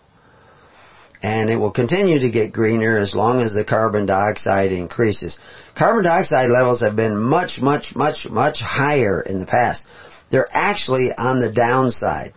and 1.23 1.49
it 1.49 1.57
will 1.57 1.71
continue 1.71 2.19
to 2.19 2.31
get 2.31 2.51
greener 2.51 2.97
as 2.97 3.13
long 3.13 3.41
as 3.41 3.53
the 3.53 3.63
carbon 3.63 4.05
dioxide 4.05 4.71
increases. 4.71 5.37
Carbon 5.77 6.03
dioxide 6.03 6.49
levels 6.49 6.81
have 6.81 6.95
been 6.95 7.21
much, 7.21 7.59
much, 7.61 7.95
much, 7.95 8.27
much 8.29 8.59
higher 8.59 9.21
in 9.21 9.39
the 9.39 9.45
past. 9.45 9.85
They're 10.31 10.49
actually 10.51 11.11
on 11.15 11.39
the 11.39 11.51
downside. 11.51 12.33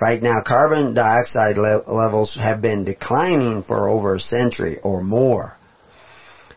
Right 0.00 0.20
now, 0.20 0.42
carbon 0.44 0.94
dioxide 0.94 1.56
le- 1.56 1.84
levels 1.86 2.36
have 2.40 2.60
been 2.60 2.84
declining 2.84 3.62
for 3.62 3.88
over 3.88 4.16
a 4.16 4.20
century 4.20 4.78
or 4.82 5.02
more. 5.02 5.56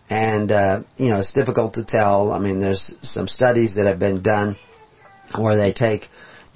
And, 0.10 0.51
uh, 0.51 0.82
you 0.98 1.10
know, 1.10 1.20
it's 1.20 1.34
difficult 1.34 1.75
to 1.75 1.86
tell. 1.86 2.32
I 2.32 2.39
mean, 2.39 2.60
there's 2.60 2.96
some 3.03 3.27
studies 3.27 3.75
that 3.75 3.86
have 3.86 4.00
been 4.00 4.22
done 4.22 4.58
where 5.36 5.58
they 5.58 5.74
take 5.74 6.08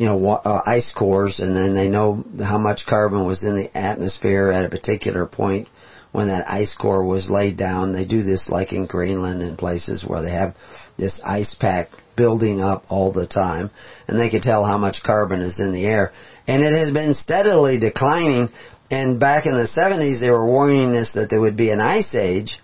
you 0.01 0.07
know, 0.07 0.29
uh, 0.29 0.63
ice 0.65 0.91
cores, 0.97 1.39
and 1.39 1.55
then 1.55 1.75
they 1.75 1.87
know 1.87 2.25
how 2.43 2.57
much 2.57 2.87
carbon 2.87 3.23
was 3.23 3.43
in 3.43 3.55
the 3.55 3.77
atmosphere 3.77 4.49
at 4.49 4.65
a 4.65 4.69
particular 4.69 5.27
point 5.27 5.67
when 6.11 6.29
that 6.29 6.49
ice 6.49 6.73
core 6.73 7.05
was 7.05 7.29
laid 7.29 7.55
down. 7.55 7.93
They 7.93 8.05
do 8.05 8.23
this 8.23 8.49
like 8.49 8.73
in 8.73 8.87
Greenland 8.87 9.43
and 9.43 9.55
places 9.55 10.03
where 10.03 10.23
they 10.23 10.31
have 10.31 10.55
this 10.97 11.21
ice 11.23 11.53
pack 11.53 11.89
building 12.21 12.61
up 12.61 12.83
all 12.87 13.11
the 13.11 13.25
time, 13.25 13.71
and 14.07 14.19
they 14.19 14.29
could 14.29 14.43
tell 14.43 14.63
how 14.63 14.77
much 14.77 15.01
carbon 15.03 15.41
is 15.41 15.59
in 15.59 15.71
the 15.71 15.85
air. 15.85 16.11
And 16.47 16.61
it 16.61 16.73
has 16.73 16.91
been 16.91 17.15
steadily 17.15 17.79
declining, 17.79 18.49
and 18.91 19.19
back 19.19 19.47
in 19.47 19.53
the 19.53 19.67
70s 19.67 20.19
they 20.19 20.29
were 20.29 20.45
warning 20.45 20.95
us 20.95 21.13
that 21.13 21.31
there 21.31 21.41
would 21.41 21.57
be 21.57 21.71
an 21.71 21.81
ice 21.81 22.13
age, 22.13 22.59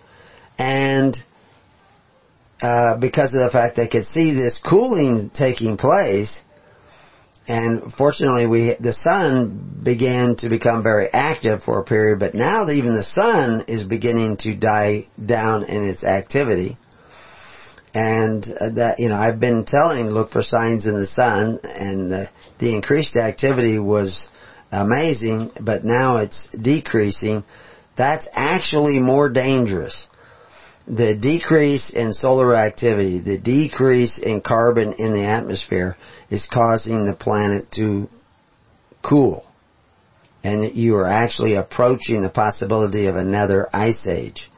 and 0.59 1.17
uh, 2.61 2.97
because 2.97 3.33
of 3.33 3.39
the 3.39 3.49
fact 3.51 3.75
they 3.75 3.87
could 3.87 4.05
see 4.05 4.33
this 4.33 4.61
cooling 4.63 5.31
taking 5.33 5.75
place, 5.77 6.43
and 7.47 7.93
fortunately, 7.93 8.45
we 8.45 8.75
the 8.79 8.93
sun 8.93 9.79
began 9.81 10.35
to 10.39 10.49
become 10.49 10.83
very 10.83 11.07
active 11.11 11.63
for 11.63 11.79
a 11.79 11.83
period, 11.83 12.19
but 12.19 12.35
now 12.35 12.69
even 12.69 12.95
the 12.95 13.03
sun 13.03 13.65
is 13.67 13.85
beginning 13.85 14.35
to 14.41 14.53
die 14.53 15.07
down 15.23 15.63
in 15.63 15.87
its 15.87 16.03
activity. 16.03 16.77
And 17.97 18.45
uh, 18.45 18.69
that 18.75 18.99
you 18.99 19.09
know, 19.09 19.15
I've 19.15 19.39
been 19.39 19.65
telling 19.65 20.07
look 20.07 20.29
for 20.29 20.43
signs 20.43 20.85
in 20.85 20.99
the 20.99 21.07
sun, 21.07 21.59
and 21.63 22.11
the, 22.11 22.29
the 22.59 22.75
increased 22.75 23.17
activity 23.17 23.79
was 23.79 24.29
amazing, 24.71 25.51
but 25.59 25.83
now 25.83 26.17
it's 26.17 26.47
decreasing. 26.49 27.43
That's 27.97 28.27
actually 28.33 28.99
more 28.99 29.29
dangerous 29.29 30.07
the 30.87 31.15
decrease 31.15 31.89
in 31.89 32.13
solar 32.13 32.55
activity, 32.55 33.19
the 33.19 33.37
decrease 33.37 34.17
in 34.17 34.39
carbon 34.39 34.93
in 34.93 35.11
the 35.11 35.25
atmosphere 35.25 35.97
is 36.29 36.47
causing 36.51 37.05
the 37.05 37.15
planet 37.15 37.65
to 37.73 38.07
cool. 39.03 39.45
And 40.43 40.75
you 40.75 40.95
are 40.95 41.07
actually 41.07 41.55
approaching 41.55 42.21
the 42.21 42.29
possibility 42.29 43.07
of 43.07 43.15
another 43.15 43.67
ice 43.73 44.07
age. 44.07 44.49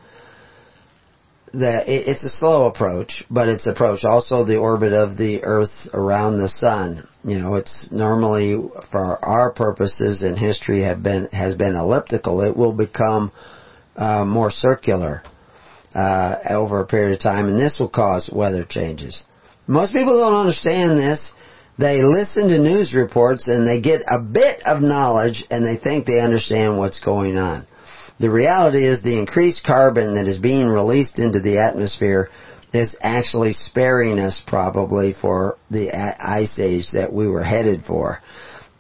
The, 1.52 1.84
it's 1.88 2.24
a 2.24 2.30
slow 2.30 2.68
approach, 2.68 3.24
but 3.30 3.50
it's 3.50 3.66
approach. 3.66 4.04
Also 4.04 4.44
the 4.44 4.58
orbit 4.58 4.94
of 4.94 5.18
the 5.18 5.44
Earth 5.44 5.88
around 5.94 6.38
the 6.38 6.48
Sun. 6.48 7.08
You 7.24 7.40
know, 7.40 7.56
it's 7.56 7.90
normally, 7.92 8.70
for 8.92 9.24
our 9.26 9.52
purposes 9.52 10.24
in 10.24 10.36
history, 10.36 10.84
have 10.84 11.02
been, 11.02 11.28
has 11.28 11.56
been 11.56 11.76
elliptical. 11.76 12.42
It 12.42 12.56
will 12.56 12.74
become 12.74 13.32
uh, 13.96 14.26
more 14.26 14.52
circular 14.52 15.24
uh, 15.94 16.36
over 16.50 16.82
a 16.82 16.86
period 16.86 17.14
of 17.14 17.20
time, 17.20 17.48
and 17.48 17.60
this 17.60 17.80
will 17.80 17.90
cause 17.90 18.30
weather 18.32 18.64
changes. 18.64 19.24
Most 19.68 19.94
people 19.94 20.20
don't 20.20 20.36
understand 20.36 20.92
this. 20.92 21.32
They 21.78 22.04
listen 22.04 22.50
to 22.50 22.58
news 22.58 22.94
reports 22.94 23.48
and 23.48 23.66
they 23.66 23.80
get 23.80 24.02
a 24.06 24.20
bit 24.20 24.62
of 24.66 24.82
knowledge 24.82 25.46
and 25.50 25.66
they 25.66 25.82
think 25.82 26.06
they 26.06 26.20
understand 26.20 26.78
what's 26.78 27.00
going 27.00 27.38
on. 27.38 27.66
The 28.20 28.30
reality 28.30 28.86
is 28.86 29.02
the 29.02 29.18
increased 29.18 29.64
carbon 29.64 30.16
that 30.16 30.28
is 30.28 30.38
being 30.40 30.68
released 30.68 31.20
into 31.20 31.40
the 31.40 31.60
atmosphere 31.60 32.30
is 32.74 32.96
actually 33.02 33.54
sparing 33.54 34.20
us 34.20 34.44
probably 34.46 35.14
for 35.14 35.58
the 35.72 35.92
ice 35.94 36.60
age 36.60 36.92
that 36.92 37.14
we 37.14 37.28
were 37.28 37.44
headed 37.44 37.84
for. 37.86 38.22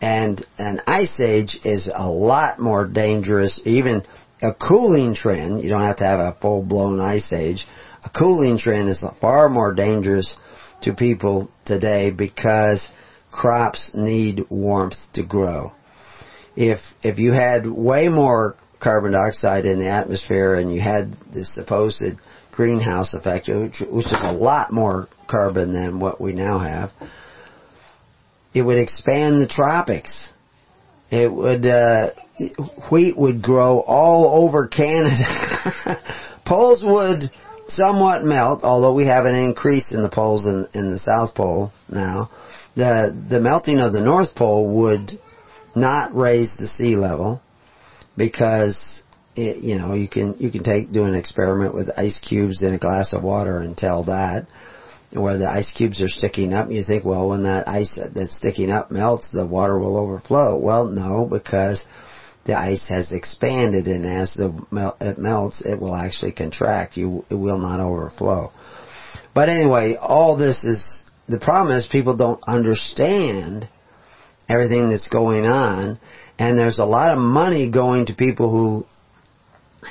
And 0.01 0.45
an 0.57 0.81
ice 0.85 1.19
age 1.21 1.57
is 1.63 1.89
a 1.93 2.09
lot 2.09 2.59
more 2.59 2.85
dangerous 2.85 3.61
even 3.65 4.03
a 4.41 4.53
cooling 4.53 5.15
trend, 5.15 5.63
you 5.63 5.69
don't 5.69 5.81
have 5.81 5.97
to 5.97 6.05
have 6.05 6.19
a 6.19 6.37
full 6.39 6.63
blown 6.63 6.99
ice 6.99 7.31
age, 7.33 7.65
a 8.03 8.09
cooling 8.09 8.57
trend 8.57 8.89
is 8.89 9.03
far 9.19 9.49
more 9.49 9.73
dangerous 9.73 10.37
to 10.81 10.93
people 10.93 11.49
today 11.65 12.11
because 12.11 12.87
crops 13.31 13.91
need 13.93 14.45
warmth 14.49 14.97
to 15.13 15.25
grow. 15.25 15.73
If, 16.55 16.79
if 17.03 17.19
you 17.19 17.31
had 17.31 17.67
way 17.67 18.07
more 18.07 18.55
carbon 18.79 19.11
dioxide 19.11 19.65
in 19.65 19.79
the 19.79 19.89
atmosphere 19.89 20.55
and 20.55 20.73
you 20.73 20.81
had 20.81 21.13
the 21.33 21.45
supposed 21.45 22.03
greenhouse 22.51 23.13
effect, 23.13 23.47
which, 23.47 23.81
which 23.89 24.05
is 24.07 24.21
a 24.21 24.33
lot 24.33 24.71
more 24.71 25.07
carbon 25.27 25.73
than 25.73 25.99
what 25.99 26.19
we 26.19 26.33
now 26.33 26.59
have, 26.59 26.91
it 28.53 28.61
would 28.61 28.77
expand 28.77 29.41
the 29.41 29.47
tropics. 29.47 30.31
It 31.11 31.31
would, 31.31 31.65
uh, 31.65 32.11
wheat 32.91 33.17
would 33.17 33.41
grow 33.41 33.79
all 33.79 34.45
over 34.45 34.67
Canada. 34.67 35.99
poles 36.45 36.83
would 36.83 37.31
somewhat 37.67 38.23
melt, 38.23 38.63
although 38.63 38.93
we 38.93 39.05
have 39.05 39.25
an 39.25 39.35
increase 39.35 39.93
in 39.93 40.01
the 40.01 40.09
poles 40.09 40.45
in, 40.45 40.67
in 40.73 40.89
the 40.89 40.99
South 40.99 41.35
Pole 41.35 41.71
now. 41.87 42.29
The, 42.75 43.15
the 43.29 43.39
melting 43.39 43.79
of 43.79 43.93
the 43.93 44.01
North 44.01 44.35
Pole 44.35 44.83
would 44.83 45.11
not 45.75 46.15
raise 46.15 46.55
the 46.57 46.67
sea 46.67 46.95
level 46.95 47.41
because 48.19 49.01
it, 49.35 49.57
you 49.63 49.79
know 49.79 49.95
you 49.95 50.07
can 50.07 50.35
you 50.37 50.51
can 50.51 50.63
take 50.63 50.91
do 50.91 51.05
an 51.05 51.15
experiment 51.15 51.73
with 51.73 51.89
ice 51.97 52.19
cubes 52.19 52.61
in 52.61 52.75
a 52.75 52.77
glass 52.77 53.13
of 53.13 53.23
water 53.23 53.57
and 53.59 53.75
tell 53.75 54.03
that 54.03 54.45
where 55.11 55.37
the 55.37 55.49
ice 55.49 55.73
cubes 55.75 56.01
are 56.01 56.07
sticking 56.07 56.53
up, 56.53 56.69
you 56.69 56.83
think, 56.83 57.03
well, 57.03 57.29
when 57.29 57.43
that 57.43 57.67
ice 57.67 57.99
that's 58.13 58.35
sticking 58.35 58.69
up 58.69 58.91
melts, 58.91 59.31
the 59.31 59.47
water 59.47 59.77
will 59.77 59.97
overflow. 59.97 60.59
Well, 60.59 60.85
no, 60.85 61.27
because 61.29 61.83
the 62.45 62.53
ice 62.53 62.87
has 62.89 63.11
expanded 63.11 63.87
and 63.87 64.05
as 64.05 64.35
the 64.35 64.53
mel- 64.69 64.97
it 65.01 65.17
melts, 65.17 65.61
it 65.61 65.79
will 65.79 65.95
actually 65.95 66.33
contract. 66.33 66.95
You, 66.95 67.25
it 67.29 67.35
will 67.35 67.57
not 67.57 67.79
overflow. 67.79 68.51
But 69.33 69.49
anyway, 69.49 69.95
all 69.99 70.37
this 70.37 70.63
is, 70.63 71.03
the 71.27 71.39
problem 71.39 71.75
is 71.75 71.87
people 71.87 72.15
don't 72.15 72.43
understand 72.47 73.67
everything 74.47 74.89
that's 74.89 75.07
going 75.07 75.45
on 75.45 75.99
and 76.39 76.57
there's 76.57 76.79
a 76.79 76.85
lot 76.85 77.11
of 77.11 77.19
money 77.19 77.69
going 77.69 78.05
to 78.05 78.15
people 78.15 78.49
who 78.49 78.85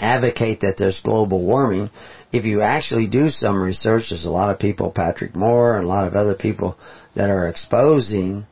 advocate 0.00 0.60
that 0.60 0.76
there's 0.78 1.00
global 1.02 1.46
warming. 1.46 1.90
If 2.32 2.46
you 2.46 2.62
actually 2.62 3.06
do 3.08 3.28
some 3.28 3.62
research, 3.62 4.06
there's 4.08 4.24
a 4.24 4.30
lot 4.30 4.50
of 4.50 4.58
people, 4.58 4.90
Patrick 4.90 5.36
Moore 5.36 5.76
and 5.76 5.84
a 5.84 5.88
lot 5.88 6.08
of 6.08 6.14
other 6.14 6.34
people 6.34 6.76
that 7.14 7.28
are 7.28 7.48
exposing 7.48 8.46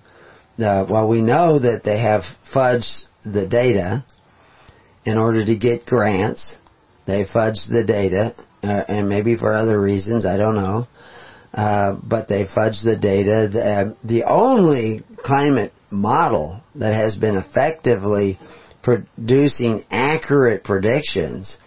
the, 0.58 0.86
well, 0.88 1.08
we 1.08 1.22
know 1.22 1.58
that 1.58 1.84
they 1.84 1.98
have 2.00 2.22
fudged 2.54 3.04
the 3.24 3.46
data 3.48 4.04
in 5.04 5.18
order 5.18 5.44
to 5.44 5.56
get 5.56 5.86
grants. 5.86 6.58
They 7.06 7.24
fudged 7.24 7.68
the 7.70 7.84
data, 7.86 8.34
uh, 8.62 8.84
and 8.88 9.08
maybe 9.08 9.36
for 9.36 9.54
other 9.54 9.80
reasons, 9.80 10.26
I 10.26 10.36
don't 10.36 10.56
know. 10.56 10.86
Uh, 11.52 11.96
but 12.02 12.28
they 12.28 12.44
fudged 12.44 12.84
the 12.84 12.98
data. 13.00 13.48
The, 13.52 13.64
uh, 13.64 13.94
the 14.04 14.24
only 14.24 15.02
climate 15.24 15.72
model 15.90 16.60
that 16.74 16.94
has 16.94 17.16
been 17.16 17.36
effectively 17.36 18.38
producing 18.82 19.84
accurate 19.90 20.64
predictions 20.64 21.58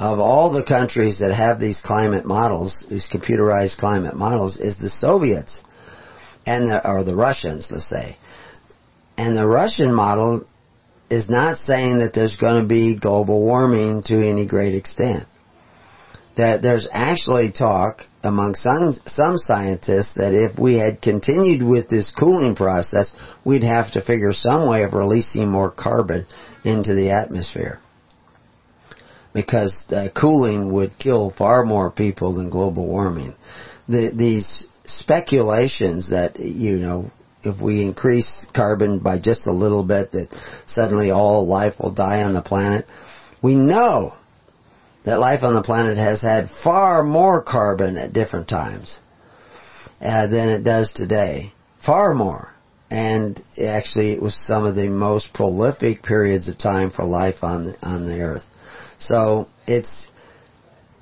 of 0.00 0.18
all 0.20 0.52
the 0.52 0.64
countries 0.64 1.18
that 1.18 1.34
have 1.34 1.60
these 1.60 1.80
climate 1.80 2.24
models, 2.24 2.86
these 2.88 3.08
computerized 3.12 3.78
climate 3.78 4.16
models, 4.16 4.56
is 4.56 4.78
the 4.78 4.90
Soviets 4.90 5.62
and 6.46 6.70
the, 6.70 6.88
or 6.88 7.04
the 7.04 7.16
Russians, 7.16 7.70
let's 7.70 7.88
say. 7.88 8.16
And 9.16 9.36
the 9.36 9.46
Russian 9.46 9.92
model 9.92 10.46
is 11.10 11.28
not 11.28 11.58
saying 11.58 11.98
that 11.98 12.14
there's 12.14 12.36
going 12.36 12.62
to 12.62 12.68
be 12.68 12.96
global 12.96 13.40
warming 13.44 14.02
to 14.04 14.14
any 14.14 14.46
great 14.46 14.74
extent. 14.74 15.24
That 16.36 16.62
there's 16.62 16.86
actually 16.92 17.50
talk 17.50 18.02
among 18.22 18.54
some, 18.54 18.96
some 19.06 19.36
scientists 19.36 20.14
that 20.14 20.32
if 20.34 20.58
we 20.58 20.74
had 20.74 21.00
continued 21.00 21.62
with 21.62 21.88
this 21.88 22.10
cooling 22.10 22.56
process, 22.56 23.12
we'd 23.44 23.62
have 23.62 23.92
to 23.92 24.02
figure 24.02 24.32
some 24.32 24.68
way 24.68 24.82
of 24.82 24.92
releasing 24.92 25.48
more 25.48 25.70
carbon 25.70 26.26
into 26.64 26.94
the 26.94 27.10
atmosphere. 27.10 27.78
Because 29.32 29.84
the 29.88 30.10
cooling 30.18 30.72
would 30.72 30.98
kill 30.98 31.30
far 31.30 31.64
more 31.64 31.90
people 31.90 32.34
than 32.34 32.50
global 32.50 32.86
warming. 32.86 33.34
The, 33.88 34.10
these 34.14 34.66
speculations 34.84 36.10
that, 36.10 36.40
you 36.40 36.78
know, 36.78 37.10
if 37.44 37.60
we 37.60 37.82
increase 37.82 38.46
carbon 38.54 38.98
by 38.98 39.20
just 39.20 39.46
a 39.46 39.52
little 39.52 39.84
bit 39.84 40.10
that 40.12 40.28
suddenly 40.66 41.10
all 41.10 41.46
life 41.46 41.74
will 41.78 41.94
die 41.94 42.22
on 42.22 42.32
the 42.32 42.42
planet. 42.42 42.86
We 43.42 43.54
know 43.54 44.14
that 45.08 45.18
life 45.18 45.42
on 45.42 45.54
the 45.54 45.62
planet 45.62 45.96
has 45.96 46.20
had 46.20 46.50
far 46.62 47.02
more 47.02 47.42
carbon 47.42 47.96
at 47.96 48.12
different 48.12 48.46
times 48.46 49.00
uh, 50.02 50.26
than 50.26 50.50
it 50.50 50.62
does 50.62 50.92
today. 50.92 51.50
Far 51.84 52.14
more. 52.14 52.54
And 52.90 53.42
actually 53.58 54.12
it 54.12 54.20
was 54.20 54.36
some 54.36 54.66
of 54.66 54.74
the 54.74 54.88
most 54.88 55.32
prolific 55.32 56.02
periods 56.02 56.48
of 56.48 56.58
time 56.58 56.90
for 56.90 57.06
life 57.06 57.42
on 57.42 57.66
the, 57.66 57.86
on 57.86 58.06
the 58.06 58.20
earth. 58.20 58.44
So 58.98 59.48
it's, 59.66 60.08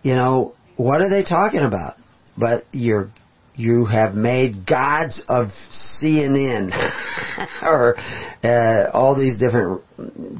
you 0.04 0.14
know, 0.14 0.54
what 0.76 1.00
are 1.00 1.10
they 1.10 1.24
talking 1.24 1.62
about? 1.62 1.96
But 2.38 2.64
you're 2.70 3.10
you 3.56 3.86
have 3.86 4.14
made 4.14 4.66
gods 4.66 5.24
of 5.28 5.48
CNN 5.72 6.70
or 7.62 7.96
uh, 8.44 8.90
all 8.92 9.16
these 9.18 9.38
different 9.38 9.82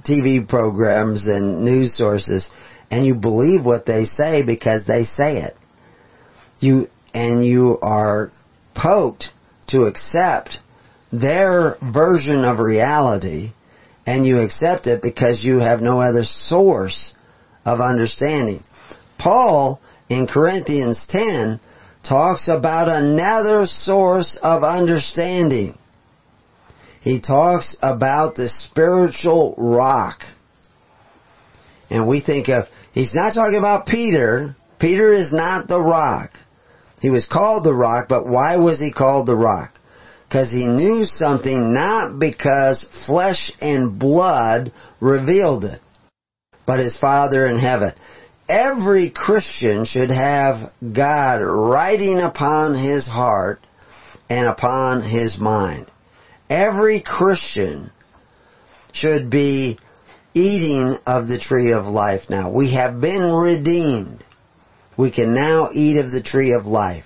TV 0.05 0.47
programs 0.47 1.27
and 1.27 1.65
news 1.65 1.97
sources, 1.97 2.51
and 2.91 3.05
you 3.05 3.15
believe 3.15 3.65
what 3.65 3.87
they 3.87 4.05
say 4.05 4.43
because 4.43 4.87
they 4.87 5.05
say 5.05 5.39
it. 5.39 5.55
You 6.61 6.89
and 7.13 7.45
you 7.45 7.79
are 7.83 8.31
poked 8.75 9.29
to 9.69 9.83
accept 9.83 10.59
their 11.13 11.77
version 11.81 12.45
of 12.45 12.59
reality, 12.59 13.53
and 14.07 14.27
you 14.27 14.41
accept 14.41 14.87
it 14.87 15.03
because 15.03 15.45
you 15.45 15.59
have 15.59 15.81
no 15.81 16.01
other 16.01 16.25
source 16.25 17.15
of 17.65 17.81
understanding. 17.81 18.63
Paul 19.19 19.81
in 20.09 20.27
Corinthians 20.27 21.05
10 21.09 21.61
talks 22.07 22.49
about 22.49 22.89
another 22.89 23.67
source 23.67 24.39
of 24.43 24.63
understanding. 24.63 25.77
He 27.01 27.21
talks 27.21 27.77
about 27.83 28.35
the 28.35 28.49
spiritual 28.49 29.55
rock. 29.57 30.23
And 31.89 32.09
we 32.09 32.21
think 32.21 32.49
of, 32.49 32.65
he's 32.97 33.15
not 33.15 33.35
talking 33.35 33.59
about 33.59 33.87
Peter. 33.87 34.57
Peter 34.81 35.15
is 35.15 35.33
not 35.33 35.69
the 35.69 35.81
rock. 35.81 36.31
He 37.01 37.11
was 37.11 37.27
called 37.27 37.63
the 37.63 37.75
rock, 37.75 38.07
but 38.09 38.27
why 38.27 38.57
was 38.57 38.81
he 38.81 38.93
called 38.93 39.27
the 39.29 39.37
rock? 39.37 39.79
Because 40.29 40.51
he 40.51 40.67
knew 40.67 41.05
something 41.05 41.73
not 41.73 42.19
because 42.19 42.85
flesh 43.07 43.53
and 43.61 43.99
blood 43.99 44.73
revealed 45.01 45.65
it, 45.65 45.81
but 46.67 46.81
his 46.81 46.97
Father 46.97 47.47
in 47.47 47.59
heaven 47.59 47.93
every 48.49 49.11
Christian 49.11 49.85
should 49.85 50.11
have 50.11 50.73
God 50.81 51.37
writing 51.41 52.21
upon 52.21 52.75
his 52.75 53.07
heart 53.07 53.61
and 54.29 54.47
upon 54.47 55.03
his 55.03 55.39
mind. 55.39 55.91
Every 56.49 57.03
Christian 57.03 57.91
should 58.93 59.31
be 59.31 59.79
eating 60.37 60.99
of 61.07 61.29
the 61.29 61.39
tree 61.39 61.73
of 61.73 61.87
life 61.87 62.29
now. 62.29 62.53
We 62.53 62.75
have 62.75 63.01
been 63.01 63.23
redeemed. 63.23 64.23
We 64.99 65.11
can 65.11 65.33
now 65.33 65.71
eat 65.73 65.97
of 65.97 66.11
the 66.11 66.23
tree 66.23 66.53
of 66.53 66.67
life. 66.67 67.05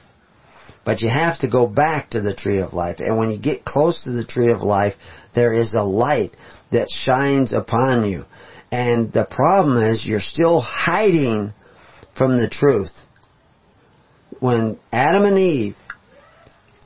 But 0.84 1.00
you 1.00 1.10
have 1.10 1.38
to 1.40 1.48
go 1.48 1.68
back 1.68 2.10
to 2.10 2.20
the 2.20 2.34
tree 2.34 2.60
of 2.60 2.72
life. 2.72 2.96
And 2.98 3.16
when 3.16 3.30
you 3.30 3.38
get 3.38 3.64
close 3.64 4.02
to 4.02 4.10
the 4.10 4.24
tree 4.24 4.50
of 4.50 4.62
life, 4.62 4.94
there 5.32 5.52
is 5.52 5.74
a 5.74 5.82
light 5.82 6.32
that 6.72 6.88
shines 6.90 7.52
upon 7.52 8.04
you. 8.04 8.24
And 8.72 9.12
the 9.12 9.26
problem 9.30 9.80
is 9.80 10.04
you're 10.04 10.18
still 10.18 10.60
hiding 10.60 11.52
from 12.18 12.36
the 12.36 12.48
truth. 12.48 12.92
When 14.40 14.78
Adam 14.92 15.24
and 15.24 15.38
Eve 15.38 15.76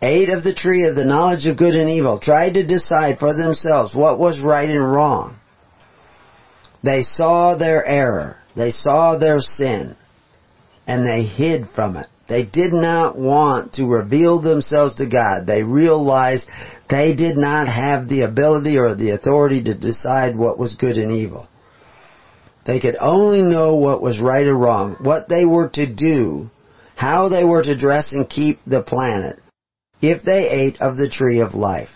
ate 0.02 0.28
of 0.28 0.42
the 0.42 0.54
tree 0.54 0.86
of 0.86 0.94
the 0.94 1.04
knowledge 1.06 1.46
of 1.46 1.56
good 1.56 1.74
and 1.74 1.88
evil, 1.88 2.20
tried 2.20 2.54
to 2.54 2.66
decide 2.66 3.18
for 3.18 3.32
themselves 3.32 3.94
what 3.94 4.18
was 4.18 4.42
right 4.42 4.68
and 4.68 4.92
wrong, 4.92 5.38
they 6.84 7.02
saw 7.02 7.56
their 7.56 7.84
error. 7.84 8.36
They 8.54 8.70
saw 8.70 9.16
their 9.18 9.40
sin. 9.40 9.96
And 10.86 11.06
they 11.06 11.22
hid 11.22 11.68
from 11.74 11.96
it. 11.96 12.06
They 12.28 12.44
did 12.44 12.72
not 12.72 13.18
want 13.18 13.74
to 13.74 13.86
reveal 13.86 14.40
themselves 14.40 14.96
to 14.96 15.08
God. 15.08 15.46
They 15.46 15.62
realized 15.62 16.46
they 16.90 17.14
did 17.14 17.36
not 17.36 17.68
have 17.68 18.08
the 18.08 18.22
ability 18.22 18.76
or 18.76 18.94
the 18.94 19.10
authority 19.10 19.64
to 19.64 19.74
decide 19.74 20.36
what 20.36 20.58
was 20.58 20.76
good 20.76 20.96
and 20.98 21.16
evil. 21.16 21.48
They 22.66 22.80
could 22.80 22.96
only 23.00 23.42
know 23.42 23.76
what 23.76 24.02
was 24.02 24.20
right 24.20 24.46
or 24.46 24.56
wrong, 24.56 24.96
what 25.00 25.28
they 25.28 25.44
were 25.44 25.68
to 25.70 25.86
do, 25.92 26.50
how 26.96 27.28
they 27.28 27.44
were 27.44 27.62
to 27.62 27.78
dress 27.78 28.12
and 28.12 28.28
keep 28.28 28.58
the 28.66 28.82
planet, 28.82 29.38
if 30.00 30.22
they 30.22 30.48
ate 30.48 30.80
of 30.80 30.96
the 30.96 31.08
tree 31.08 31.40
of 31.40 31.54
life. 31.54 31.90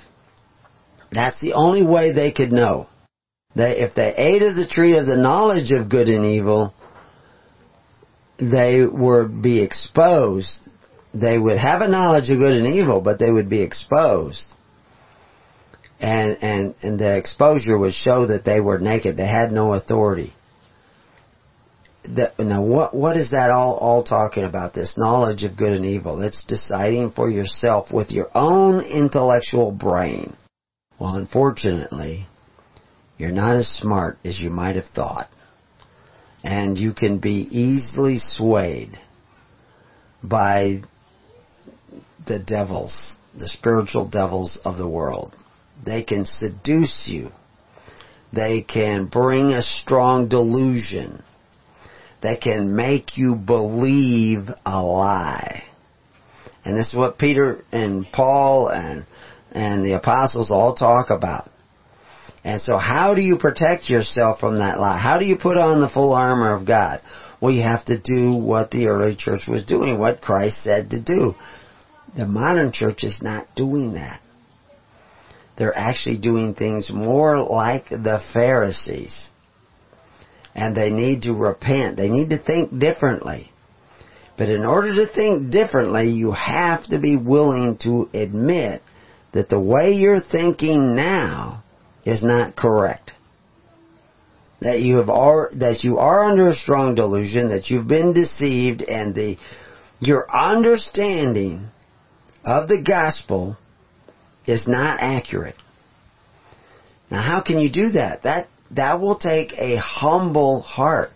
That's 1.10 1.40
the 1.40 1.54
only 1.54 1.82
way 1.82 2.12
they 2.12 2.32
could 2.32 2.52
know. 2.52 2.88
That 3.54 3.82
if 3.82 3.94
they 3.94 4.14
ate 4.16 4.42
of 4.42 4.56
the 4.56 4.66
tree 4.66 4.98
of 4.98 5.06
the 5.06 5.16
knowledge 5.16 5.72
of 5.72 5.88
good 5.88 6.08
and 6.08 6.24
evil, 6.24 6.74
they 8.38 8.84
would 8.84 9.42
be 9.42 9.60
exposed. 9.60 10.60
They 11.14 11.38
would 11.38 11.58
have 11.58 11.80
a 11.80 11.88
knowledge 11.88 12.28
of 12.30 12.38
good 12.38 12.52
and 12.52 12.66
evil, 12.66 13.00
but 13.00 13.18
they 13.18 13.30
would 13.30 13.48
be 13.48 13.62
exposed. 13.62 14.46
And, 16.00 16.38
and, 16.42 16.74
and 16.82 16.98
the 16.98 17.16
exposure 17.16 17.76
would 17.76 17.94
show 17.94 18.26
that 18.26 18.44
they 18.44 18.60
were 18.60 18.78
naked. 18.78 19.16
They 19.16 19.26
had 19.26 19.50
no 19.50 19.72
authority 19.72 20.34
that, 22.16 22.38
now 22.38 22.62
what 22.62 22.94
what 22.94 23.16
is 23.16 23.30
that 23.30 23.50
all 23.50 23.76
all 23.76 24.02
talking 24.02 24.44
about? 24.44 24.72
This 24.72 24.96
knowledge 24.96 25.44
of 25.44 25.56
good 25.56 25.72
and 25.72 25.84
evil. 25.84 26.22
It's 26.22 26.44
deciding 26.44 27.10
for 27.10 27.28
yourself 27.28 27.92
with 27.92 28.10
your 28.10 28.28
own 28.34 28.80
intellectual 28.84 29.72
brain. 29.72 30.36
Well, 30.98 31.14
unfortunately, 31.14 32.26
you're 33.18 33.32
not 33.32 33.56
as 33.56 33.68
smart 33.68 34.18
as 34.24 34.40
you 34.40 34.48
might 34.48 34.76
have 34.76 34.86
thought, 34.86 35.28
and 36.44 36.78
you 36.78 36.94
can 36.94 37.18
be 37.18 37.48
easily 37.50 38.18
swayed 38.18 38.96
by 40.22 40.82
the 42.26 42.38
devils, 42.38 43.16
the 43.36 43.48
spiritual 43.48 44.08
devils 44.08 44.60
of 44.64 44.78
the 44.78 44.88
world. 44.88 45.34
They 45.84 46.04
can 46.04 46.24
seduce 46.24 47.08
you. 47.08 47.30
They 48.32 48.62
can 48.62 49.06
bring 49.06 49.52
a 49.52 49.62
strong 49.62 50.28
delusion 50.28 51.22
that 52.22 52.40
can 52.40 52.74
make 52.76 53.16
you 53.16 53.34
believe 53.34 54.48
a 54.66 54.82
lie. 54.82 55.64
And 56.64 56.76
this 56.76 56.90
is 56.90 56.96
what 56.96 57.18
Peter 57.18 57.64
and 57.72 58.06
Paul 58.12 58.68
and, 58.68 59.06
and 59.52 59.84
the 59.84 59.92
apostles 59.92 60.50
all 60.50 60.74
talk 60.74 61.10
about. 61.10 61.50
And 62.48 62.62
so 62.62 62.78
how 62.78 63.14
do 63.14 63.20
you 63.20 63.36
protect 63.36 63.90
yourself 63.90 64.40
from 64.40 64.56
that 64.56 64.80
lie? 64.80 64.96
How 64.96 65.18
do 65.18 65.26
you 65.26 65.36
put 65.36 65.58
on 65.58 65.82
the 65.82 65.88
full 65.90 66.14
armor 66.14 66.54
of 66.54 66.66
God? 66.66 67.02
Well, 67.42 67.52
you 67.52 67.62
have 67.62 67.84
to 67.84 68.00
do 68.00 68.32
what 68.32 68.70
the 68.70 68.86
early 68.86 69.16
church 69.16 69.42
was 69.46 69.66
doing, 69.66 69.98
what 69.98 70.22
Christ 70.22 70.62
said 70.62 70.88
to 70.92 71.02
do. 71.02 71.34
The 72.16 72.26
modern 72.26 72.72
church 72.72 73.04
is 73.04 73.20
not 73.22 73.54
doing 73.54 73.92
that. 73.92 74.22
They're 75.58 75.76
actually 75.76 76.16
doing 76.16 76.54
things 76.54 76.88
more 76.88 77.44
like 77.44 77.90
the 77.90 78.22
Pharisees. 78.32 79.28
And 80.54 80.74
they 80.74 80.90
need 80.90 81.24
to 81.24 81.34
repent. 81.34 81.98
They 81.98 82.08
need 82.08 82.30
to 82.30 82.38
think 82.38 82.78
differently. 82.78 83.52
But 84.38 84.48
in 84.48 84.64
order 84.64 84.94
to 84.94 85.06
think 85.06 85.50
differently, 85.50 86.12
you 86.12 86.32
have 86.32 86.84
to 86.84 86.98
be 86.98 87.18
willing 87.18 87.76
to 87.82 88.08
admit 88.14 88.80
that 89.32 89.50
the 89.50 89.60
way 89.60 89.92
you're 89.92 90.22
thinking 90.22 90.96
now 90.96 91.64
is 92.08 92.22
not 92.22 92.56
correct. 92.56 93.12
That 94.60 94.80
you 94.80 94.96
have 94.96 95.10
are, 95.10 95.50
that 95.52 95.84
you 95.84 95.98
are 95.98 96.24
under 96.24 96.48
a 96.48 96.54
strong 96.54 96.94
delusion, 96.94 97.48
that 97.50 97.70
you've 97.70 97.86
been 97.86 98.12
deceived, 98.12 98.82
and 98.82 99.14
the 99.14 99.36
your 100.00 100.26
understanding 100.34 101.68
of 102.44 102.68
the 102.68 102.82
gospel 102.82 103.56
is 104.46 104.66
not 104.66 105.00
accurate. 105.00 105.56
Now 107.10 107.20
how 107.22 107.42
can 107.42 107.58
you 107.58 107.70
do 107.70 107.90
that? 107.90 108.22
That 108.22 108.48
that 108.70 109.00
will 109.00 109.18
take 109.18 109.52
a 109.58 109.76
humble 109.76 110.62
heart. 110.62 111.12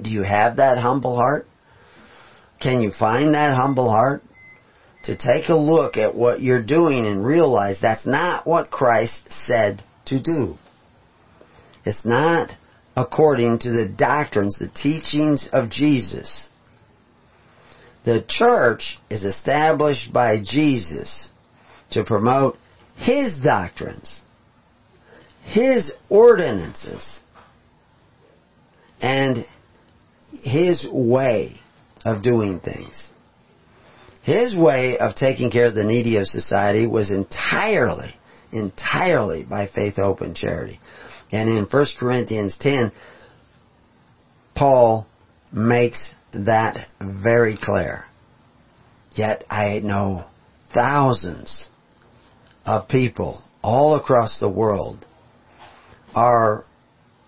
Do 0.00 0.10
you 0.10 0.22
have 0.22 0.56
that 0.56 0.76
humble 0.78 1.16
heart? 1.16 1.46
Can 2.60 2.82
you 2.82 2.92
find 2.92 3.34
that 3.34 3.54
humble 3.54 3.90
heart? 3.90 4.22
To 5.06 5.16
take 5.16 5.48
a 5.48 5.54
look 5.54 5.96
at 5.96 6.16
what 6.16 6.42
you're 6.42 6.64
doing 6.64 7.06
and 7.06 7.24
realize 7.24 7.78
that's 7.80 8.06
not 8.06 8.44
what 8.44 8.72
Christ 8.72 9.30
said 9.30 9.84
to 10.06 10.20
do. 10.20 10.56
It's 11.84 12.04
not 12.04 12.50
according 12.96 13.60
to 13.60 13.70
the 13.70 13.88
doctrines, 13.88 14.58
the 14.58 14.68
teachings 14.68 15.48
of 15.52 15.70
Jesus. 15.70 16.50
The 18.04 18.24
church 18.26 18.98
is 19.08 19.22
established 19.22 20.12
by 20.12 20.40
Jesus 20.42 21.30
to 21.90 22.02
promote 22.02 22.56
His 22.96 23.36
doctrines, 23.36 24.22
His 25.44 25.92
ordinances, 26.08 27.20
and 29.00 29.46
His 30.32 30.84
way 30.90 31.60
of 32.04 32.22
doing 32.22 32.58
things. 32.58 33.12
His 34.26 34.56
way 34.56 34.98
of 34.98 35.14
taking 35.14 35.52
care 35.52 35.66
of 35.66 35.76
the 35.76 35.84
needy 35.84 36.16
of 36.16 36.26
society 36.26 36.84
was 36.84 37.10
entirely, 37.10 38.12
entirely 38.50 39.44
by 39.44 39.68
faith, 39.68 39.94
hope, 39.94 40.20
and 40.20 40.34
charity. 40.34 40.80
And 41.30 41.48
in 41.48 41.64
1 41.66 41.86
Corinthians 41.96 42.56
10, 42.58 42.90
Paul 44.56 45.06
makes 45.52 46.12
that 46.32 46.88
very 47.00 47.56
clear. 47.56 48.04
Yet 49.12 49.44
I 49.48 49.78
know 49.78 50.24
thousands 50.74 51.70
of 52.64 52.88
people 52.88 53.44
all 53.62 53.94
across 53.94 54.40
the 54.40 54.50
world 54.50 55.06
are 56.16 56.64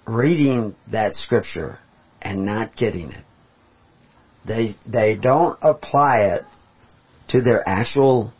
reading 0.04 0.74
that 0.90 1.14
scripture 1.14 1.78
and 2.20 2.44
not 2.44 2.74
getting 2.74 3.12
it. 3.12 3.24
They, 4.44 4.74
they 4.84 5.14
don't 5.14 5.56
apply 5.62 6.32
it 6.32 6.42
to 7.28 7.40
their 7.40 7.66
actual 7.68 8.32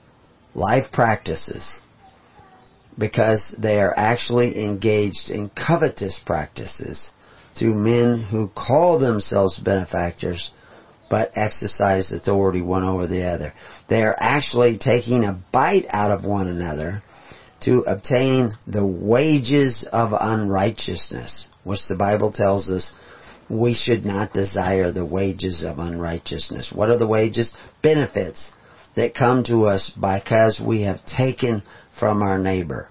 life 0.54 0.90
practices 0.92 1.80
because 2.98 3.54
they 3.58 3.78
are 3.78 3.94
actually 3.96 4.64
engaged 4.64 5.30
in 5.30 5.50
covetous 5.50 6.20
practices 6.24 7.10
through 7.56 7.74
men 7.74 8.20
who 8.20 8.48
call 8.48 8.98
themselves 8.98 9.58
benefactors 9.58 10.50
but 11.10 11.32
exercise 11.36 12.12
authority 12.12 12.60
one 12.60 12.84
over 12.84 13.06
the 13.06 13.24
other. 13.24 13.54
They 13.88 14.02
are 14.02 14.16
actually 14.18 14.78
taking 14.78 15.24
a 15.24 15.40
bite 15.52 15.86
out 15.88 16.10
of 16.10 16.24
one 16.24 16.48
another 16.48 17.02
to 17.60 17.80
obtain 17.86 18.50
the 18.66 18.86
wages 18.86 19.86
of 19.90 20.10
unrighteousness, 20.12 21.48
which 21.64 21.80
the 21.88 21.96
Bible 21.96 22.30
tells 22.32 22.68
us 22.68 22.92
we 23.48 23.72
should 23.72 24.04
not 24.04 24.34
desire 24.34 24.92
the 24.92 25.06
wages 25.06 25.64
of 25.64 25.78
unrighteousness. 25.78 26.72
What 26.72 26.90
are 26.90 26.98
the 26.98 27.06
wages? 27.06 27.54
Benefits 27.82 28.50
that 28.98 29.14
come 29.14 29.44
to 29.44 29.64
us 29.64 29.90
because 29.90 30.60
we 30.60 30.82
have 30.82 31.04
taken 31.06 31.62
from 31.98 32.22
our 32.22 32.38
neighbor. 32.38 32.88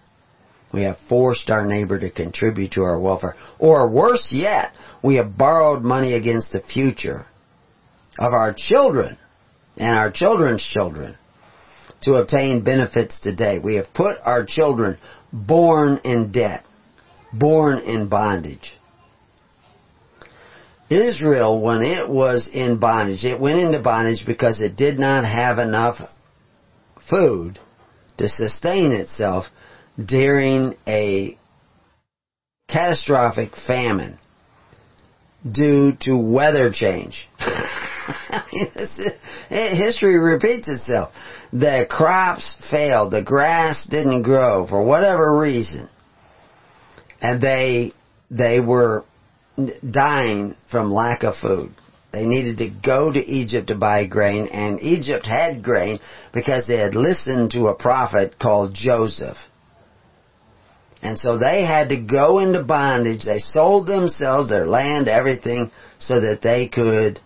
We 0.74 0.84
have 0.84 0.98
forced 1.08 1.50
our 1.50 1.66
neighbor 1.66 2.00
to 2.00 2.10
contribute 2.10 2.72
to 2.72 2.84
our 2.84 3.00
welfare. 3.00 3.36
Or 3.60 3.90
worse 3.90 4.32
yet, 4.34 4.72
we 5.04 5.16
have 5.16 5.38
borrowed 5.38 5.84
money 5.84 6.14
against 6.14 6.52
the 6.52 6.62
future 6.62 7.26
of 8.18 8.34
our 8.34 8.54
children 8.56 9.18
and 9.78 9.98
our 9.98 10.12
children's 10.12 10.64
children 10.66 11.18
to 12.02 12.14
obtain 12.16 12.64
benefits 12.64 13.20
today. 13.20 13.60
We 13.60 13.76
have 13.76 13.94
put 13.94 14.18
our 14.24 14.46
children 14.46 14.98
born 15.34 16.00
in 16.04 16.32
debt, 16.32 16.64
born 17.34 17.80
in 17.80 18.08
bondage. 18.08 18.77
Israel, 20.90 21.62
when 21.62 21.82
it 21.82 22.10
was 22.10 22.50
in 22.52 22.80
bondage, 22.80 23.26
it 23.26 23.40
went 23.40 23.60
into 23.60 23.82
bondage 23.82 24.26
because 24.26 24.62
it 24.62 24.76
did 24.76 24.98
not 24.98 25.26
have 25.26 25.60
enough 25.60 25.98
food 27.10 27.60
to 28.18 28.30
sustain 28.30 28.92
itself 28.92 29.46
during 30.04 30.76
a 30.88 31.38
catastrophic 32.70 33.56
famine 33.56 34.18
due 35.50 35.94
to 36.02 36.18
weather 36.18 36.72
change. 36.72 37.28
history 39.50 40.18
repeats 40.18 40.68
itself. 40.68 41.14
The 41.52 41.86
crops 41.90 42.58
failed. 42.70 43.12
The 43.12 43.24
grass 43.24 43.88
didn't 43.90 44.24
grow 44.24 44.68
for 44.68 44.84
whatever 44.84 45.38
reason. 45.38 45.90
And 47.22 47.42
they, 47.42 47.94
they 48.30 48.60
were 48.60 49.06
dying 49.90 50.56
from 50.70 50.94
lack 50.94 51.24
of 51.24 51.36
food. 51.38 51.72
They 52.12 52.26
needed 52.26 52.60
to 52.60 52.70
go 52.70 53.12
to 53.12 53.20
Egypt 53.20 53.68
to 53.68 53.76
buy 53.76 54.06
grain, 54.06 54.48
and 54.48 54.82
Egypt 54.82 55.26
had 55.26 55.64
grain 55.64 56.00
because 56.34 56.66
they 56.66 56.78
had 56.78 56.96
listened 56.96 57.52
to 57.52 57.68
a 57.68 57.76
prophet 57.76 58.40
called 58.40 58.74
Joseph. 58.74 59.38
And 61.02 61.20
so 61.20 61.38
they 61.38 61.64
had 61.64 61.90
to 61.90 61.98
go 61.98 62.40
into 62.40 62.64
bondage. 62.64 63.24
They 63.24 63.40
sold 63.40 63.88
themselves, 63.88 64.50
their 64.50 64.66
land, 64.66 65.08
everything, 65.08 65.72
so 66.00 66.22
that 66.22 66.42
they 66.42 66.68
could 66.70 67.20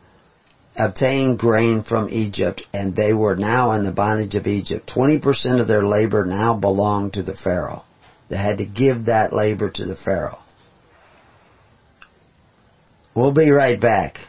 obtain 0.75 1.37
grain 1.37 1.83
from 1.83 2.09
Egypt. 2.09 2.63
And 2.73 2.95
they 2.95 3.13
were 3.13 3.35
now 3.35 3.71
in 3.73 3.83
the 3.83 3.91
bondage 3.91 4.35
of 4.35 4.47
Egypt. 4.47 4.91
20% 4.93 5.61
of 5.61 5.67
their 5.67 5.85
labor 5.85 6.25
now 6.25 6.55
belonged 6.55 7.13
to 7.13 7.23
the 7.23 7.35
Pharaoh. 7.35 7.83
They 8.29 8.37
had 8.37 8.57
to 8.57 8.65
give 8.65 9.05
that 9.05 9.31
labor 9.31 9.69
to 9.69 9.85
the 9.85 9.95
Pharaoh. 9.95 10.39
We'll 13.13 13.33
be 13.33 13.49
right 13.49 13.79
back. 13.79 14.19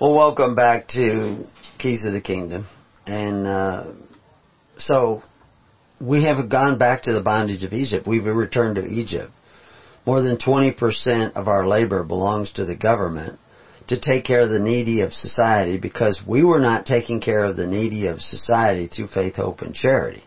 Well, 0.00 0.14
welcome 0.14 0.56
back 0.56 0.88
to 0.88 1.44
Keys 1.78 2.04
of 2.04 2.12
the 2.12 2.20
Kingdom. 2.20 2.66
And 3.06 3.46
uh, 3.46 3.92
so 4.78 5.22
we 6.00 6.24
have 6.24 6.48
gone 6.48 6.76
back 6.76 7.04
to 7.04 7.12
the 7.12 7.20
bondage 7.20 7.62
of 7.62 7.72
Egypt. 7.72 8.06
We've 8.06 8.24
returned 8.24 8.76
to 8.76 8.86
Egypt. 8.86 9.30
More 10.06 10.22
than 10.22 10.38
20% 10.38 11.34
of 11.34 11.46
our 11.46 11.68
labor 11.68 12.02
belongs 12.02 12.52
to 12.54 12.64
the 12.64 12.76
government 12.76 13.38
to 13.88 13.98
take 13.98 14.24
care 14.24 14.40
of 14.40 14.50
the 14.50 14.58
needy 14.58 15.00
of 15.00 15.12
society 15.12 15.78
because 15.78 16.22
we 16.26 16.44
were 16.44 16.60
not 16.60 16.86
taking 16.86 17.20
care 17.20 17.44
of 17.44 17.56
the 17.56 17.66
needy 17.66 18.06
of 18.06 18.20
society 18.20 18.86
through 18.86 19.08
faith, 19.08 19.36
hope, 19.36 19.62
and 19.62 19.74
charity. 19.74 20.22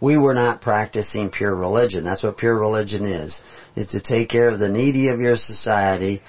We 0.00 0.18
were 0.18 0.34
not 0.34 0.60
practicing 0.60 1.30
pure 1.30 1.54
religion. 1.54 2.02
That's 2.04 2.24
what 2.24 2.36
pure 2.36 2.58
religion 2.58 3.04
is, 3.04 3.40
is 3.76 3.86
to 3.88 4.00
take 4.00 4.28
care 4.28 4.48
of 4.48 4.58
the 4.58 4.68
needy 4.68 5.08
of 5.08 5.20
your 5.20 5.36
society 5.36 6.22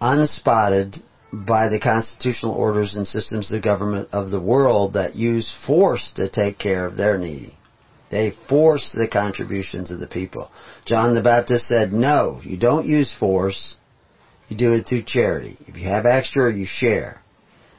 unspotted 0.00 0.96
by 1.30 1.68
the 1.68 1.80
constitutional 1.80 2.54
orders 2.54 2.96
and 2.96 3.06
systems 3.06 3.52
of 3.52 3.62
government 3.62 4.08
of 4.12 4.30
the 4.30 4.40
world 4.40 4.94
that 4.94 5.16
use 5.16 5.54
force 5.66 6.12
to 6.16 6.30
take 6.30 6.58
care 6.58 6.86
of 6.86 6.96
their 6.96 7.18
needy. 7.18 7.54
They 8.10 8.32
force 8.48 8.90
the 8.92 9.06
contributions 9.06 9.90
of 9.90 10.00
the 10.00 10.06
people. 10.06 10.50
John 10.86 11.14
the 11.14 11.20
Baptist 11.20 11.68
said, 11.68 11.92
no, 11.92 12.40
you 12.42 12.56
don't 12.56 12.86
use 12.86 13.14
force. 13.14 13.74
You 14.48 14.56
do 14.56 14.72
it 14.72 14.86
through 14.86 15.02
charity. 15.02 15.56
If 15.66 15.76
you 15.76 15.88
have 15.88 16.06
extra, 16.06 16.52
you 16.52 16.64
share. 16.66 17.20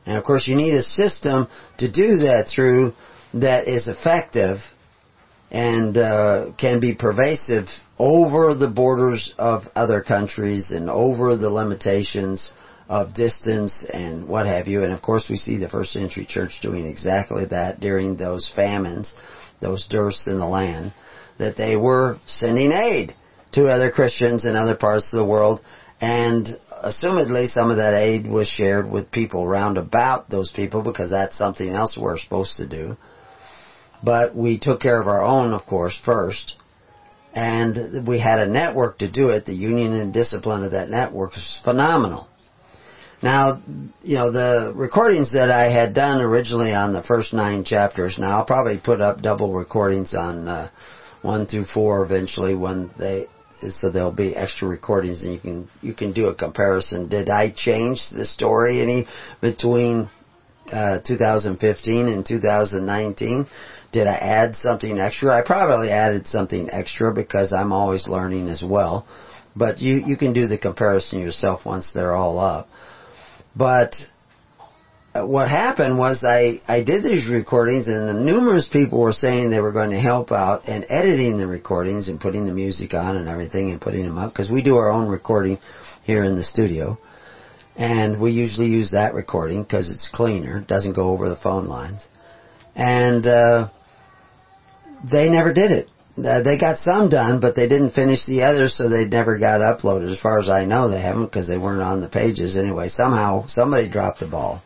And 0.06 0.18
of 0.18 0.24
course, 0.24 0.48
you 0.48 0.56
need 0.56 0.74
a 0.74 0.84
system 0.84 1.48
to 1.78 1.92
do 1.92 2.18
that 2.18 2.48
through 2.54 2.94
that 3.34 3.68
is 3.68 3.88
effective 3.88 4.58
and 5.52 5.98
uh, 5.98 6.52
can 6.58 6.80
be 6.80 6.96
pervasive 6.96 7.66
over 7.98 8.54
the 8.56 8.68
borders 8.68 9.34
of 9.38 9.64
other 9.76 10.02
countries 10.02 10.72
and 10.72 10.90
over 10.90 11.36
the 11.36 11.50
limitations 11.50 12.54
of 12.88 13.14
distance 13.14 13.86
and 13.92 14.28
what 14.28 14.46
have 14.46 14.68
you. 14.68 14.84
And 14.84 14.94
of 14.94 15.02
course 15.02 15.26
we 15.30 15.38
see 15.38 15.58
the 15.58 15.70
first 15.70 15.92
century 15.92 16.26
church 16.26 16.60
doing 16.62 16.86
exactly 16.86 17.46
that 17.46 17.80
during 17.80 18.16
those 18.16 18.52
famines, 18.56 19.14
those 19.62 19.88
dearths 19.88 20.28
in 20.30 20.40
the 20.40 20.48
land, 20.48 20.94
that 21.38 21.58
they 21.58 21.76
were 21.76 22.18
sending 22.26 22.72
aid 22.72 23.16
to 23.54 23.68
other 23.68 23.92
Christians 23.92 24.46
in 24.46 24.56
other 24.56 24.76
parts 24.76 25.14
of 25.14 25.20
the 25.20 25.26
world 25.26 25.62
and 26.02 26.48
assumedly 26.84 27.50
some 27.50 27.70
of 27.70 27.78
that 27.78 27.94
aid 27.94 28.28
was 28.28 28.48
shared 28.48 28.90
with 28.90 29.12
people 29.12 29.48
round 29.48 29.78
about 29.78 30.30
those 30.30 30.52
people 30.52 30.82
because 30.82 31.10
that's 31.10 31.38
something 31.38 31.70
else 31.70 31.98
we're 31.98 32.18
supposed 32.18 32.58
to 32.58 32.68
do. 32.68 32.96
But 34.04 34.36
we 34.36 34.60
took 34.60 34.80
care 34.80 35.00
of 35.00 35.08
our 35.08 35.22
own, 35.22 35.54
of 35.54 35.66
course, 35.66 36.00
first. 36.06 36.56
And 37.34 38.08
we 38.08 38.20
had 38.20 38.40
a 38.40 38.48
network 38.48 39.00
to 39.00 39.12
do 39.12 39.30
it. 39.30 39.46
The 39.46 39.54
union 39.54 39.94
and 39.94 40.14
discipline 40.14 40.64
of 40.64 40.72
that 40.72 40.90
network 40.90 41.32
was 41.32 41.62
phenomenal. 41.64 42.28
Now, 43.22 43.62
you 44.02 44.18
know, 44.18 44.32
the 44.32 44.72
recordings 44.74 45.34
that 45.34 45.52
I 45.52 45.70
had 45.70 45.94
done 45.94 46.22
originally 46.22 46.74
on 46.74 46.94
the 46.94 47.04
first 47.04 47.34
nine 47.34 47.66
chapters, 47.66 48.18
now 48.18 48.38
I'll 48.38 48.46
probably 48.46 48.80
put 48.80 49.02
up 49.02 49.22
double 49.22 49.54
recordings 49.54 50.14
on 50.14 50.48
uh, 50.48 50.72
one 51.22 51.46
through 51.46 51.66
four 51.66 52.04
eventually 52.06 52.56
when 52.56 52.92
they, 52.98 53.28
so 53.70 53.90
there'll 53.90 54.12
be 54.12 54.36
extra 54.36 54.68
recordings 54.68 55.24
and 55.24 55.34
you 55.34 55.40
can, 55.40 55.70
you 55.82 55.94
can 55.94 56.14
do 56.14 56.28
a 56.28 56.36
comparison. 56.36 57.10
Did 57.10 57.30
I 57.30 57.52
change 57.52 58.10
the 58.10 58.26
story 58.26 58.82
any 58.82 59.08
between 59.42 60.10
uh, 60.72 61.00
2015 61.06 62.08
and 62.08 62.26
2019? 62.26 63.48
Did 63.92 64.08
I 64.08 64.16
add 64.16 64.56
something 64.56 65.00
extra? 65.00 65.36
I 65.36 65.42
probably 65.42 65.90
added 65.90 66.28
something 66.28 66.70
extra 66.72 67.14
because 67.14 67.52
I'm 67.52 67.72
always 67.72 68.08
learning 68.08 68.48
as 68.48 68.64
well. 68.64 69.08
But 69.56 69.80
you, 69.80 70.04
you 70.06 70.16
can 70.16 70.32
do 70.32 70.48
the 70.48 70.58
comparison 70.58 71.20
yourself 71.20 71.66
once 71.66 71.92
they're 71.94 72.16
all 72.16 72.40
up. 72.40 72.70
But 73.56 73.96
what 75.16 75.50
happened 75.50 75.98
was 75.98 76.24
I, 76.24 76.62
I 76.68 76.84
did 76.84 77.04
these 77.04 77.28
recordings 77.28 77.88
and 77.88 78.26
numerous 78.26 78.68
people 78.68 79.00
were 79.00 79.12
saying 79.12 79.50
they 79.50 79.60
were 79.60 79.72
going 79.72 79.92
to 79.92 80.00
help 80.00 80.32
out 80.32 80.68
and 80.68 80.86
editing 80.90 81.38
the 81.38 81.48
recordings 81.48 82.10
and 82.10 82.20
putting 82.20 82.46
the 82.46 82.54
music 82.54 82.94
on 82.94 83.18
and 83.18 83.28
everything 83.28 83.72
and 83.72 83.82
putting 83.82 84.04
them 84.04 84.18
up 84.18 84.32
because 84.32 84.52
we 84.52 84.62
do 84.62 84.78
our 84.78 84.90
own 84.90 85.08
recording 85.08 85.58
here 86.04 86.24
in 86.24 86.36
the 86.36 86.44
studio. 86.44 86.98
And 87.76 88.22
we 88.22 88.32
usually 88.32 88.68
use 88.68 88.92
that 88.92 89.14
recording 89.14 89.64
because 89.64 89.90
it's 89.90 90.10
cleaner, 90.14 90.62
doesn't 90.62 90.94
go 90.94 91.10
over 91.10 91.30
the 91.30 91.38
phone 91.38 91.68
lines. 91.68 92.06
And, 92.76 93.26
uh, 93.26 93.70
they 95.10 95.30
never 95.30 95.54
did 95.54 95.72
it. 95.72 95.90
Uh, 96.18 96.44
they 96.44 96.58
got 96.58 96.78
some 96.78 97.08
done, 97.08 97.40
but 97.40 97.56
they 97.56 97.68
didn't 97.68 97.92
finish 97.92 98.26
the 98.26 98.44
others, 98.44 98.76
so 98.76 98.90
they 98.90 99.06
never 99.06 99.40
got 99.40 99.62
uploaded. 99.62 100.12
As 100.12 100.20
far 100.20 100.40
as 100.40 100.50
I 100.50 100.66
know, 100.66 100.90
they 100.90 101.00
haven't 101.00 101.26
because 101.26 101.48
they 101.48 101.58
weren't 101.58 101.82
on 101.82 102.02
the 102.02 102.10
pages 102.10 102.58
anyway. 102.58 102.90
Somehow, 102.90 103.46
somebody 103.48 103.88
dropped 103.88 104.20
the 104.20 104.28
ball, 104.28 104.62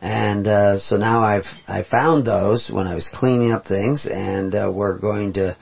and 0.00 0.46
uh, 0.46 0.78
so 0.78 0.96
now 0.96 1.22
I've 1.22 1.46
I 1.66 1.82
found 1.82 2.26
those 2.26 2.70
when 2.72 2.86
I 2.86 2.94
was 2.94 3.10
cleaning 3.12 3.52
up 3.52 3.66
things, 3.66 4.06
and 4.10 4.54
uh, 4.54 4.72
we're 4.74 4.98
going 4.98 5.34
to 5.34 5.56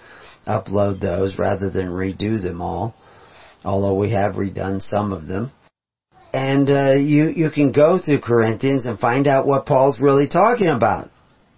upload 0.47 1.01
those 1.01 1.39
rather 1.39 1.71
than 1.71 1.89
redo 1.89 2.41
them 2.41 2.61
all. 2.61 2.95
Although 3.65 3.99
we 3.99 4.11
have 4.11 4.35
redone 4.35 4.81
some 4.81 5.13
of 5.13 5.27
them, 5.27 5.51
and 6.33 6.69
uh, 6.71 6.95
you 6.95 7.29
you 7.29 7.51
can 7.51 7.73
go 7.73 7.99
through 7.99 8.21
Corinthians 8.21 8.87
and 8.87 8.99
find 8.99 9.27
out 9.27 9.47
what 9.47 9.67
Paul's 9.67 10.01
really 10.01 10.29
talking 10.29 10.69
about, 10.69 11.11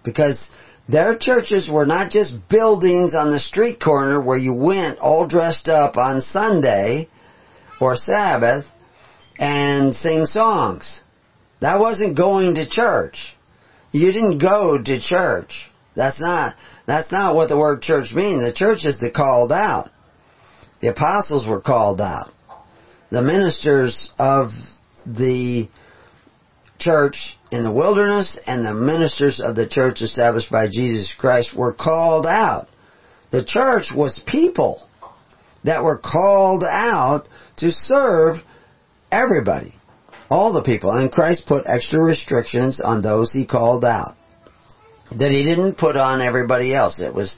because 0.04 0.48
their 0.88 1.18
churches 1.18 1.68
were 1.70 1.84
not 1.84 2.10
just 2.10 2.48
buildings 2.48 3.14
on 3.14 3.30
the 3.30 3.40
street 3.40 3.78
corner 3.80 4.22
where 4.22 4.38
you 4.38 4.54
went 4.54 4.98
all 5.00 5.26
dressed 5.26 5.68
up 5.68 5.96
on 5.96 6.22
Sunday 6.22 7.08
or 7.80 7.94
Sabbath 7.96 8.64
and 9.38 9.94
sing 9.94 10.24
songs. 10.24 11.02
That 11.60 11.80
wasn't 11.80 12.16
going 12.16 12.54
to 12.56 12.68
church. 12.68 13.34
You 13.92 14.12
didn't 14.12 14.38
go 14.38 14.80
to 14.82 15.00
church. 15.00 15.70
That's 15.96 16.20
not, 16.20 16.54
that's 16.86 17.10
not 17.10 17.34
what 17.34 17.48
the 17.48 17.58
word 17.58 17.82
church 17.82 18.12
means. 18.14 18.44
The 18.44 18.52
church 18.52 18.84
is 18.84 19.00
the 19.00 19.10
called 19.10 19.50
out. 19.50 19.90
The 20.80 20.88
apostles 20.88 21.46
were 21.46 21.60
called 21.60 22.00
out. 22.00 22.32
The 23.10 23.22
ministers 23.22 24.12
of 24.18 24.50
the 25.06 25.68
church 26.78 27.36
in 27.50 27.62
the 27.62 27.72
wilderness 27.72 28.38
and 28.46 28.64
the 28.64 28.74
ministers 28.74 29.40
of 29.40 29.56
the 29.56 29.66
church 29.66 30.00
established 30.02 30.52
by 30.52 30.68
Jesus 30.68 31.14
Christ 31.18 31.56
were 31.56 31.74
called 31.74 32.26
out. 32.26 32.68
The 33.32 33.44
church 33.44 33.90
was 33.94 34.22
people 34.26 34.86
that 35.64 35.82
were 35.82 35.98
called 35.98 36.64
out 36.64 37.28
to 37.56 37.70
serve 37.70 38.36
everybody. 39.10 39.74
All 40.30 40.52
the 40.52 40.62
people. 40.62 40.90
And 40.90 41.10
Christ 41.10 41.46
put 41.46 41.66
extra 41.66 42.00
restrictions 42.00 42.80
on 42.80 43.02
those 43.02 43.32
he 43.32 43.46
called 43.46 43.84
out. 43.84 44.16
That 45.10 45.30
he 45.30 45.42
didn't 45.42 45.78
put 45.78 45.96
on 45.96 46.20
everybody 46.20 46.74
else. 46.74 47.00
It 47.00 47.14
was, 47.14 47.36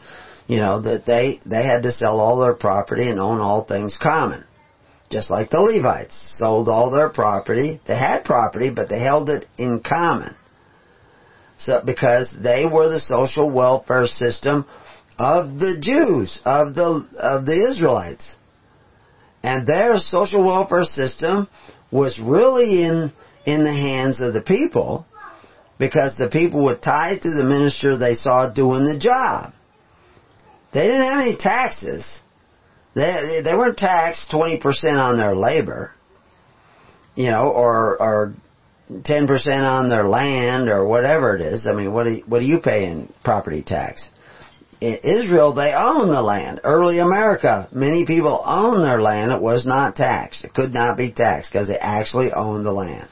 you 0.48 0.59
know, 0.59 0.81
that 0.81 1.07
they, 1.07 1.40
they 1.46 1.64
had 1.64 1.85
to 1.85 1.92
sell 1.92 2.18
all 2.18 2.40
their 2.40 2.55
property 2.55 3.09
and 3.09 3.20
own 3.20 3.40
all 3.40 3.64
things 3.64 3.98
common 4.00 4.44
just 5.11 5.31
like 5.31 5.50
the 5.50 5.61
Levites 5.61 6.37
sold 6.38 6.68
all 6.68 6.90
their 6.90 7.09
property. 7.09 7.81
They 7.87 7.96
had 7.96 8.24
property, 8.24 8.70
but 8.74 8.88
they 8.88 9.00
held 9.00 9.29
it 9.29 9.44
in 9.59 9.83
common. 9.85 10.37
So, 11.59 11.83
because 11.85 12.35
they 12.42 12.64
were 12.64 12.88
the 12.88 13.00
social 13.00 13.50
welfare 13.50 14.07
system 14.07 14.66
of 15.18 15.59
the 15.59 15.76
Jews, 15.81 16.40
of 16.44 16.74
the, 16.74 17.07
of 17.18 17.44
the 17.44 17.68
Israelites. 17.70 18.37
And 19.42 19.66
their 19.66 19.96
social 19.96 20.44
welfare 20.44 20.85
system 20.85 21.48
was 21.90 22.18
really 22.18 22.83
in, 22.85 23.12
in 23.46 23.64
the 23.64 23.72
hands 23.72 24.20
of 24.20 24.33
the 24.33 24.42
people 24.42 25.07
because 25.79 26.16
the 26.16 26.29
people 26.29 26.64
were 26.64 26.76
tied 26.76 27.22
to 27.22 27.31
the 27.31 27.44
minister 27.44 27.96
they 27.96 28.14
saw 28.14 28.53
doing 28.53 28.85
the 28.85 28.98
job. 28.98 29.53
They 30.72 30.87
didn't 30.87 31.03
have 31.03 31.20
any 31.20 31.37
taxes. 31.37 32.20
They 32.94 33.40
they 33.42 33.55
weren't 33.55 33.79
taxed 33.79 34.31
twenty 34.31 34.59
percent 34.59 34.98
on 34.98 35.16
their 35.16 35.35
labor, 35.35 35.92
you 37.14 37.31
know, 37.31 37.48
or 37.48 38.00
or 38.00 38.35
ten 39.05 39.26
percent 39.26 39.62
on 39.62 39.88
their 39.88 40.05
land 40.05 40.68
or 40.68 40.87
whatever 40.87 41.35
it 41.37 41.40
is. 41.42 41.66
I 41.66 41.72
mean, 41.72 41.92
what 41.92 42.05
do 42.05 42.11
you, 42.11 42.22
what 42.26 42.40
do 42.40 42.46
you 42.46 42.61
pay 42.61 42.87
in 42.87 43.12
property 43.24 43.62
tax? 43.62 44.11
In 44.80 44.96
Israel, 45.04 45.52
they 45.52 45.74
own 45.76 46.10
the 46.10 46.22
land. 46.22 46.60
Early 46.64 46.98
America, 46.98 47.68
many 47.70 48.06
people 48.06 48.42
own 48.44 48.80
their 48.82 49.02
land. 49.02 49.30
It 49.30 49.42
was 49.42 49.66
not 49.66 49.94
taxed. 49.94 50.44
It 50.44 50.54
could 50.54 50.72
not 50.72 50.96
be 50.96 51.12
taxed 51.12 51.52
because 51.52 51.68
they 51.68 51.78
actually 51.78 52.32
owned 52.32 52.64
the 52.64 52.72
land. 52.72 53.08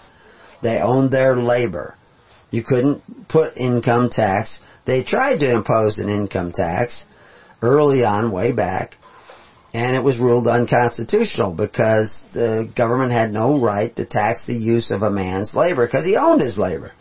They 0.63 0.79
owned 0.79 1.11
their 1.11 1.37
labor. 1.37 1.95
You 2.51 2.65
couldn't 2.65 3.29
put 3.29 3.59
income 3.59 4.09
tax. 4.09 4.61
They 4.87 5.03
tried 5.03 5.41
to 5.41 5.53
impose 5.53 5.99
an 5.99 6.09
income 6.09 6.53
tax 6.53 7.05
early 7.61 8.03
on, 8.03 8.33
way 8.33 8.53
back, 8.53 8.95
and 9.75 9.95
it 9.95 10.03
was 10.03 10.19
ruled 10.19 10.47
unconstitutional 10.47 11.55
because 11.55 12.25
the 12.33 12.71
government 12.75 13.13
had 13.13 13.31
no 13.31 13.61
right 13.61 13.95
to 13.97 14.07
tax 14.07 14.47
the 14.47 14.55
use 14.55 14.91
of 14.91 15.03
a 15.03 15.11
man's 15.11 15.55
labor 15.55 15.87
because 15.87 16.07
he 16.07 16.17
owned 16.17 16.41
his 16.41 16.57
labor. 16.57 16.93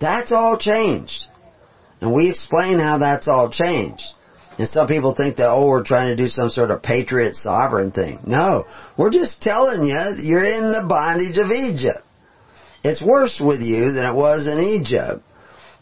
That's 0.00 0.32
all 0.32 0.56
changed. 0.58 1.26
And 2.00 2.12
we 2.12 2.28
explain 2.30 2.78
how 2.78 2.98
that's 2.98 3.28
all 3.28 3.50
changed. 3.50 4.04
And 4.58 4.68
some 4.68 4.86
people 4.86 5.14
think 5.14 5.36
that, 5.36 5.48
oh, 5.48 5.66
we're 5.66 5.84
trying 5.84 6.08
to 6.08 6.16
do 6.16 6.26
some 6.26 6.48
sort 6.48 6.70
of 6.70 6.82
patriot 6.82 7.34
sovereign 7.36 7.90
thing. 7.90 8.20
No. 8.26 8.64
We're 8.96 9.10
just 9.10 9.42
telling 9.42 9.84
you 9.84 10.16
you're 10.22 10.44
in 10.44 10.72
the 10.72 10.86
bondage 10.88 11.38
of 11.38 11.50
Egypt. 11.50 12.02
It's 12.82 13.02
worse 13.02 13.40
with 13.44 13.60
you 13.60 13.92
than 13.92 14.04
it 14.04 14.14
was 14.14 14.46
in 14.46 14.58
Egypt. 14.58 15.22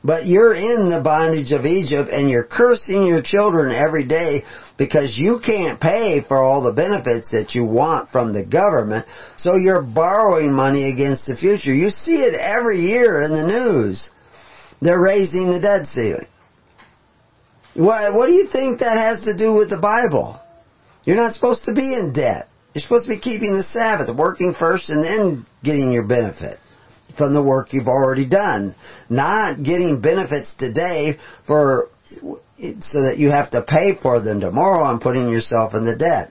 But 0.02 0.26
you're 0.26 0.54
in 0.54 0.90
the 0.90 1.00
bondage 1.02 1.52
of 1.52 1.64
Egypt 1.64 2.10
and 2.12 2.28
you're 2.28 2.44
cursing 2.44 3.06
your 3.06 3.22
children 3.22 3.74
every 3.74 4.04
day 4.04 4.42
because 4.76 5.16
you 5.16 5.40
can't 5.44 5.80
pay 5.80 6.20
for 6.26 6.38
all 6.42 6.62
the 6.62 6.72
benefits 6.72 7.30
that 7.30 7.54
you 7.54 7.64
want 7.64 8.10
from 8.10 8.32
the 8.32 8.44
government, 8.44 9.06
so 9.36 9.56
you're 9.56 9.82
borrowing 9.82 10.52
money 10.52 10.92
against 10.92 11.26
the 11.26 11.36
future. 11.36 11.72
You 11.72 11.90
see 11.90 12.16
it 12.16 12.34
every 12.34 12.80
year 12.80 13.22
in 13.22 13.30
the 13.30 13.46
news. 13.46 14.10
They're 14.84 15.00
raising 15.00 15.50
the 15.50 15.60
debt 15.60 15.86
ceiling. 15.86 16.26
What, 17.72 18.12
what 18.12 18.26
do 18.26 18.34
you 18.34 18.48
think 18.52 18.80
that 18.80 18.98
has 18.98 19.22
to 19.22 19.34
do 19.34 19.54
with 19.54 19.70
the 19.70 19.78
Bible? 19.78 20.38
You're 21.04 21.16
not 21.16 21.32
supposed 21.32 21.64
to 21.64 21.72
be 21.72 21.94
in 21.94 22.12
debt. 22.12 22.48
You're 22.74 22.82
supposed 22.82 23.06
to 23.06 23.14
be 23.14 23.18
keeping 23.18 23.54
the 23.56 23.62
Sabbath, 23.62 24.14
working 24.14 24.52
first 24.52 24.90
and 24.90 25.02
then 25.02 25.46
getting 25.62 25.90
your 25.90 26.06
benefit 26.06 26.58
from 27.16 27.32
the 27.32 27.42
work 27.42 27.72
you've 27.72 27.88
already 27.88 28.28
done. 28.28 28.74
Not 29.08 29.62
getting 29.62 30.02
benefits 30.02 30.54
today 30.54 31.16
for 31.46 31.88
so 32.10 33.00
that 33.00 33.16
you 33.16 33.30
have 33.30 33.52
to 33.52 33.62
pay 33.62 33.94
for 34.00 34.20
them 34.20 34.40
tomorrow 34.40 34.90
and 34.90 35.00
putting 35.00 35.30
yourself 35.30 35.72
in 35.72 35.86
the 35.86 35.96
debt. 35.96 36.30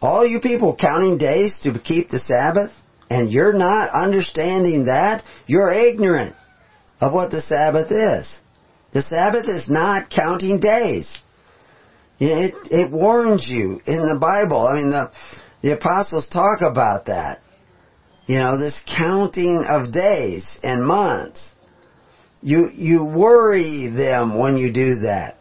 All 0.00 0.24
you 0.24 0.38
people 0.38 0.76
counting 0.76 1.18
days 1.18 1.58
to 1.64 1.76
keep 1.80 2.08
the 2.08 2.20
Sabbath, 2.20 2.70
and 3.10 3.32
you're 3.32 3.52
not 3.52 3.90
understanding 3.90 4.84
that, 4.84 5.24
you're 5.48 5.72
ignorant 5.72 6.36
of 7.00 7.12
what 7.12 7.30
the 7.30 7.42
Sabbath 7.42 7.90
is. 7.90 8.40
The 8.92 9.02
Sabbath 9.02 9.48
is 9.48 9.68
not 9.68 10.10
counting 10.10 10.60
days. 10.60 11.16
It, 12.18 12.54
it 12.70 12.90
warns 12.90 13.48
you 13.48 13.80
in 13.86 13.98
the 13.98 14.18
Bible. 14.18 14.66
I 14.66 14.76
mean, 14.76 14.90
the, 14.90 15.10
the 15.62 15.72
apostles 15.72 16.28
talk 16.28 16.62
about 16.62 17.06
that. 17.06 17.40
You 18.26 18.38
know, 18.38 18.58
this 18.58 18.80
counting 18.86 19.64
of 19.68 19.92
days 19.92 20.58
and 20.62 20.84
months. 20.84 21.50
You, 22.42 22.70
you 22.72 23.04
worry 23.04 23.88
them 23.88 24.38
when 24.38 24.56
you 24.56 24.72
do 24.72 25.00
that 25.02 25.36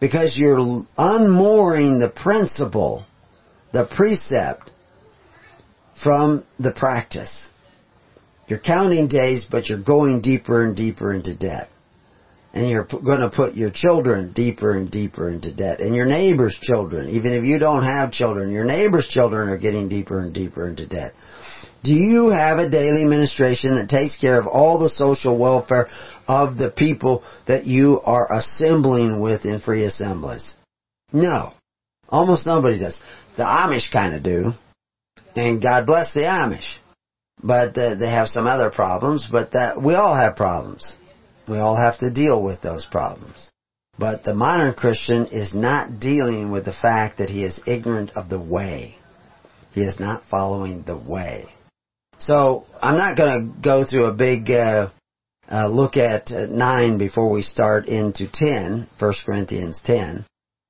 because 0.00 0.36
you're 0.38 0.84
unmooring 0.96 1.98
the 1.98 2.10
principle, 2.10 3.04
the 3.72 3.86
precept 3.86 4.70
from 6.02 6.44
the 6.58 6.72
practice. 6.72 7.48
You're 8.48 8.58
counting 8.58 9.08
days, 9.08 9.46
but 9.48 9.68
you're 9.68 9.82
going 9.82 10.20
deeper 10.22 10.62
and 10.62 10.74
deeper 10.74 11.12
into 11.12 11.36
debt. 11.36 11.68
And 12.54 12.70
you're 12.70 12.86
going 12.86 13.20
to 13.20 13.30
put 13.30 13.54
your 13.54 13.70
children 13.70 14.32
deeper 14.32 14.74
and 14.74 14.90
deeper 14.90 15.28
into 15.28 15.54
debt. 15.54 15.80
And 15.80 15.94
your 15.94 16.06
neighbor's 16.06 16.58
children, 16.58 17.10
even 17.10 17.32
if 17.32 17.44
you 17.44 17.58
don't 17.58 17.84
have 17.84 18.10
children, 18.10 18.50
your 18.50 18.64
neighbor's 18.64 19.06
children 19.06 19.50
are 19.50 19.58
getting 19.58 19.88
deeper 19.88 20.18
and 20.20 20.32
deeper 20.32 20.66
into 20.66 20.86
debt. 20.86 21.12
Do 21.84 21.92
you 21.92 22.30
have 22.30 22.58
a 22.58 22.70
daily 22.70 23.04
ministration 23.04 23.76
that 23.76 23.90
takes 23.90 24.16
care 24.16 24.40
of 24.40 24.46
all 24.46 24.78
the 24.78 24.88
social 24.88 25.38
welfare 25.38 25.88
of 26.26 26.56
the 26.56 26.70
people 26.70 27.22
that 27.46 27.66
you 27.66 28.00
are 28.00 28.26
assembling 28.32 29.20
with 29.20 29.44
in 29.44 29.60
free 29.60 29.84
assemblies? 29.84 30.56
No. 31.12 31.52
Almost 32.08 32.46
nobody 32.46 32.78
does. 32.78 32.98
The 33.36 33.44
Amish 33.44 33.92
kind 33.92 34.14
of 34.14 34.22
do. 34.22 34.52
And 35.36 35.62
God 35.62 35.86
bless 35.86 36.12
the 36.14 36.22
Amish. 36.22 36.78
But 37.42 37.76
uh, 37.78 37.94
they 37.94 38.10
have 38.10 38.28
some 38.28 38.46
other 38.46 38.70
problems, 38.70 39.28
but 39.30 39.52
that 39.52 39.80
we 39.80 39.94
all 39.94 40.14
have 40.16 40.36
problems. 40.36 40.96
We 41.48 41.58
all 41.58 41.76
have 41.76 41.98
to 42.00 42.12
deal 42.12 42.42
with 42.42 42.60
those 42.60 42.84
problems. 42.84 43.50
But 43.98 44.22
the 44.22 44.34
modern 44.34 44.74
Christian 44.74 45.26
is 45.26 45.54
not 45.54 45.98
dealing 45.98 46.52
with 46.52 46.64
the 46.64 46.72
fact 46.72 47.18
that 47.18 47.30
he 47.30 47.42
is 47.44 47.60
ignorant 47.66 48.10
of 48.16 48.28
the 48.28 48.40
way. 48.40 48.96
He 49.72 49.82
is 49.82 49.98
not 49.98 50.22
following 50.30 50.82
the 50.82 50.98
way. 50.98 51.46
So 52.18 52.64
I'm 52.80 52.96
not 52.96 53.16
going 53.16 53.54
to 53.54 53.60
go 53.60 53.84
through 53.84 54.06
a 54.06 54.14
big 54.14 54.50
uh, 54.50 54.90
uh, 55.50 55.68
look 55.68 55.96
at 55.96 56.30
uh, 56.30 56.46
9 56.46 56.98
before 56.98 57.30
we 57.30 57.42
start 57.42 57.86
into 57.86 58.28
10, 58.30 58.88
1 58.98 59.14
Corinthians 59.24 59.80
10. 59.84 60.24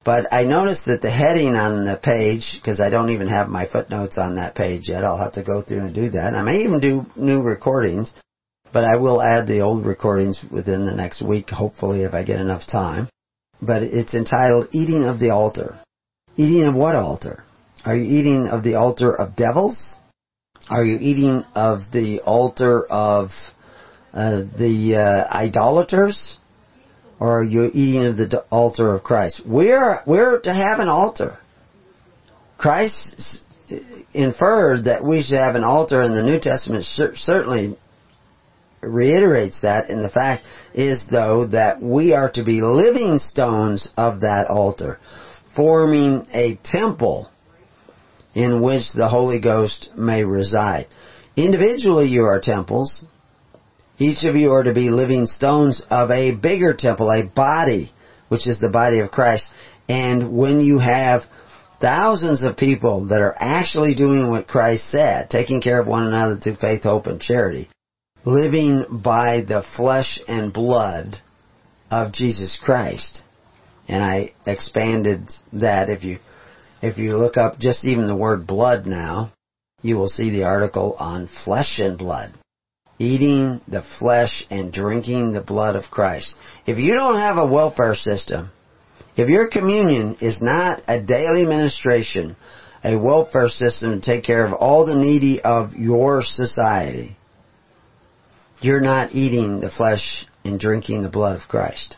But 0.08 0.32
I 0.32 0.44
noticed 0.44 0.86
that 0.86 1.02
the 1.02 1.10
heading 1.10 1.54
on 1.54 1.84
the 1.84 1.98
page, 1.98 2.58
because 2.58 2.80
I 2.80 2.88
don't 2.88 3.10
even 3.10 3.28
have 3.28 3.50
my 3.50 3.68
footnotes 3.68 4.16
on 4.18 4.36
that 4.36 4.54
page 4.54 4.88
yet, 4.88 5.04
I'll 5.04 5.18
have 5.18 5.34
to 5.34 5.42
go 5.42 5.60
through 5.60 5.80
and 5.80 5.94
do 5.94 6.08
that. 6.12 6.32
I 6.34 6.40
may 6.40 6.60
even 6.62 6.80
do 6.80 7.04
new 7.14 7.42
recordings, 7.42 8.14
but 8.72 8.86
I 8.86 8.96
will 8.96 9.20
add 9.20 9.46
the 9.46 9.60
old 9.60 9.84
recordings 9.84 10.42
within 10.50 10.86
the 10.86 10.94
next 10.94 11.20
week, 11.20 11.50
hopefully, 11.50 12.04
if 12.04 12.14
I 12.14 12.24
get 12.24 12.40
enough 12.40 12.66
time. 12.66 13.10
But 13.60 13.82
it's 13.82 14.14
entitled 14.14 14.68
Eating 14.72 15.04
of 15.04 15.20
the 15.20 15.28
Altar. 15.28 15.78
Eating 16.38 16.64
of 16.64 16.74
what 16.74 16.96
altar? 16.96 17.44
Are 17.84 17.94
you 17.94 18.04
eating 18.04 18.48
of 18.48 18.64
the 18.64 18.76
altar 18.76 19.12
of 19.14 19.36
devils? 19.36 19.96
Are 20.70 20.86
you 20.86 20.96
eating 21.02 21.44
of 21.54 21.80
the 21.92 22.22
altar 22.24 22.86
of 22.86 23.28
uh, 24.14 24.44
the 24.56 24.96
uh, 24.96 25.36
idolaters? 25.36 26.38
Or 27.20 27.40
are 27.40 27.44
you 27.44 27.70
eating 27.72 28.06
of 28.06 28.16
the 28.16 28.44
altar 28.50 28.94
of 28.94 29.02
Christ? 29.02 29.42
We're, 29.44 30.00
we're 30.06 30.40
to 30.40 30.52
have 30.52 30.78
an 30.78 30.88
altar. 30.88 31.38
Christ 32.56 33.42
inferred 34.14 34.84
that 34.84 35.04
we 35.04 35.22
should 35.22 35.38
have 35.38 35.54
an 35.54 35.64
altar 35.64 36.02
in 36.02 36.14
the 36.14 36.22
New 36.22 36.40
Testament 36.40 36.84
certainly 36.84 37.76
reiterates 38.80 39.62
that 39.62 39.90
and 39.90 40.02
the 40.02 40.08
fact 40.08 40.44
is 40.72 41.04
though 41.10 41.48
that 41.48 41.82
we 41.82 42.14
are 42.14 42.30
to 42.30 42.44
be 42.44 42.60
living 42.62 43.18
stones 43.18 43.88
of 43.96 44.20
that 44.20 44.46
altar 44.48 45.00
forming 45.56 46.26
a 46.32 46.56
temple 46.62 47.28
in 48.34 48.62
which 48.62 48.92
the 48.92 49.08
Holy 49.08 49.40
Ghost 49.40 49.90
may 49.96 50.22
reside. 50.24 50.86
Individually 51.36 52.06
you 52.06 52.24
are 52.24 52.40
temples, 52.40 53.04
each 53.98 54.22
of 54.22 54.36
you 54.36 54.52
are 54.52 54.62
to 54.62 54.72
be 54.72 54.90
living 54.90 55.26
stones 55.26 55.82
of 55.90 56.10
a 56.10 56.34
bigger 56.34 56.72
temple, 56.72 57.10
a 57.10 57.26
body, 57.26 57.90
which 58.28 58.46
is 58.46 58.60
the 58.60 58.70
body 58.70 59.00
of 59.00 59.10
Christ. 59.10 59.50
And 59.88 60.36
when 60.36 60.60
you 60.60 60.78
have 60.78 61.22
thousands 61.80 62.44
of 62.44 62.56
people 62.56 63.06
that 63.06 63.20
are 63.20 63.34
actually 63.36 63.96
doing 63.96 64.30
what 64.30 64.46
Christ 64.46 64.88
said, 64.88 65.30
taking 65.30 65.60
care 65.60 65.80
of 65.80 65.88
one 65.88 66.06
another 66.06 66.36
through 66.36 66.56
faith, 66.56 66.84
hope, 66.84 67.06
and 67.06 67.20
charity, 67.20 67.68
living 68.24 68.84
by 69.02 69.40
the 69.40 69.64
flesh 69.76 70.20
and 70.28 70.52
blood 70.52 71.16
of 71.90 72.12
Jesus 72.12 72.56
Christ. 72.62 73.22
And 73.88 74.04
I 74.04 74.32
expanded 74.46 75.28
that 75.54 75.88
if 75.88 76.04
you, 76.04 76.18
if 76.82 76.98
you 76.98 77.16
look 77.16 77.36
up 77.36 77.58
just 77.58 77.84
even 77.84 78.06
the 78.06 78.16
word 78.16 78.46
blood 78.46 78.86
now, 78.86 79.32
you 79.82 79.96
will 79.96 80.08
see 80.08 80.30
the 80.30 80.44
article 80.44 80.94
on 80.98 81.28
flesh 81.44 81.78
and 81.80 81.98
blood 81.98 82.37
eating 82.98 83.60
the 83.68 83.84
flesh 83.98 84.44
and 84.50 84.72
drinking 84.72 85.32
the 85.32 85.40
blood 85.40 85.76
of 85.76 85.90
Christ. 85.90 86.34
If 86.66 86.78
you 86.78 86.94
don't 86.94 87.18
have 87.18 87.38
a 87.38 87.46
welfare 87.46 87.94
system, 87.94 88.50
if 89.16 89.28
your 89.28 89.48
communion 89.48 90.16
is 90.20 90.42
not 90.42 90.82
a 90.86 91.02
daily 91.02 91.44
ministration, 91.44 92.36
a 92.84 92.96
welfare 92.96 93.48
system 93.48 94.00
to 94.00 94.00
take 94.00 94.24
care 94.24 94.46
of 94.46 94.52
all 94.52 94.86
the 94.86 94.94
needy 94.94 95.40
of 95.40 95.74
your 95.74 96.22
society, 96.22 97.16
you're 98.60 98.80
not 98.80 99.14
eating 99.14 99.60
the 99.60 99.70
flesh 99.70 100.26
and 100.44 100.58
drinking 100.58 101.02
the 101.02 101.10
blood 101.10 101.40
of 101.40 101.48
Christ. 101.48 101.96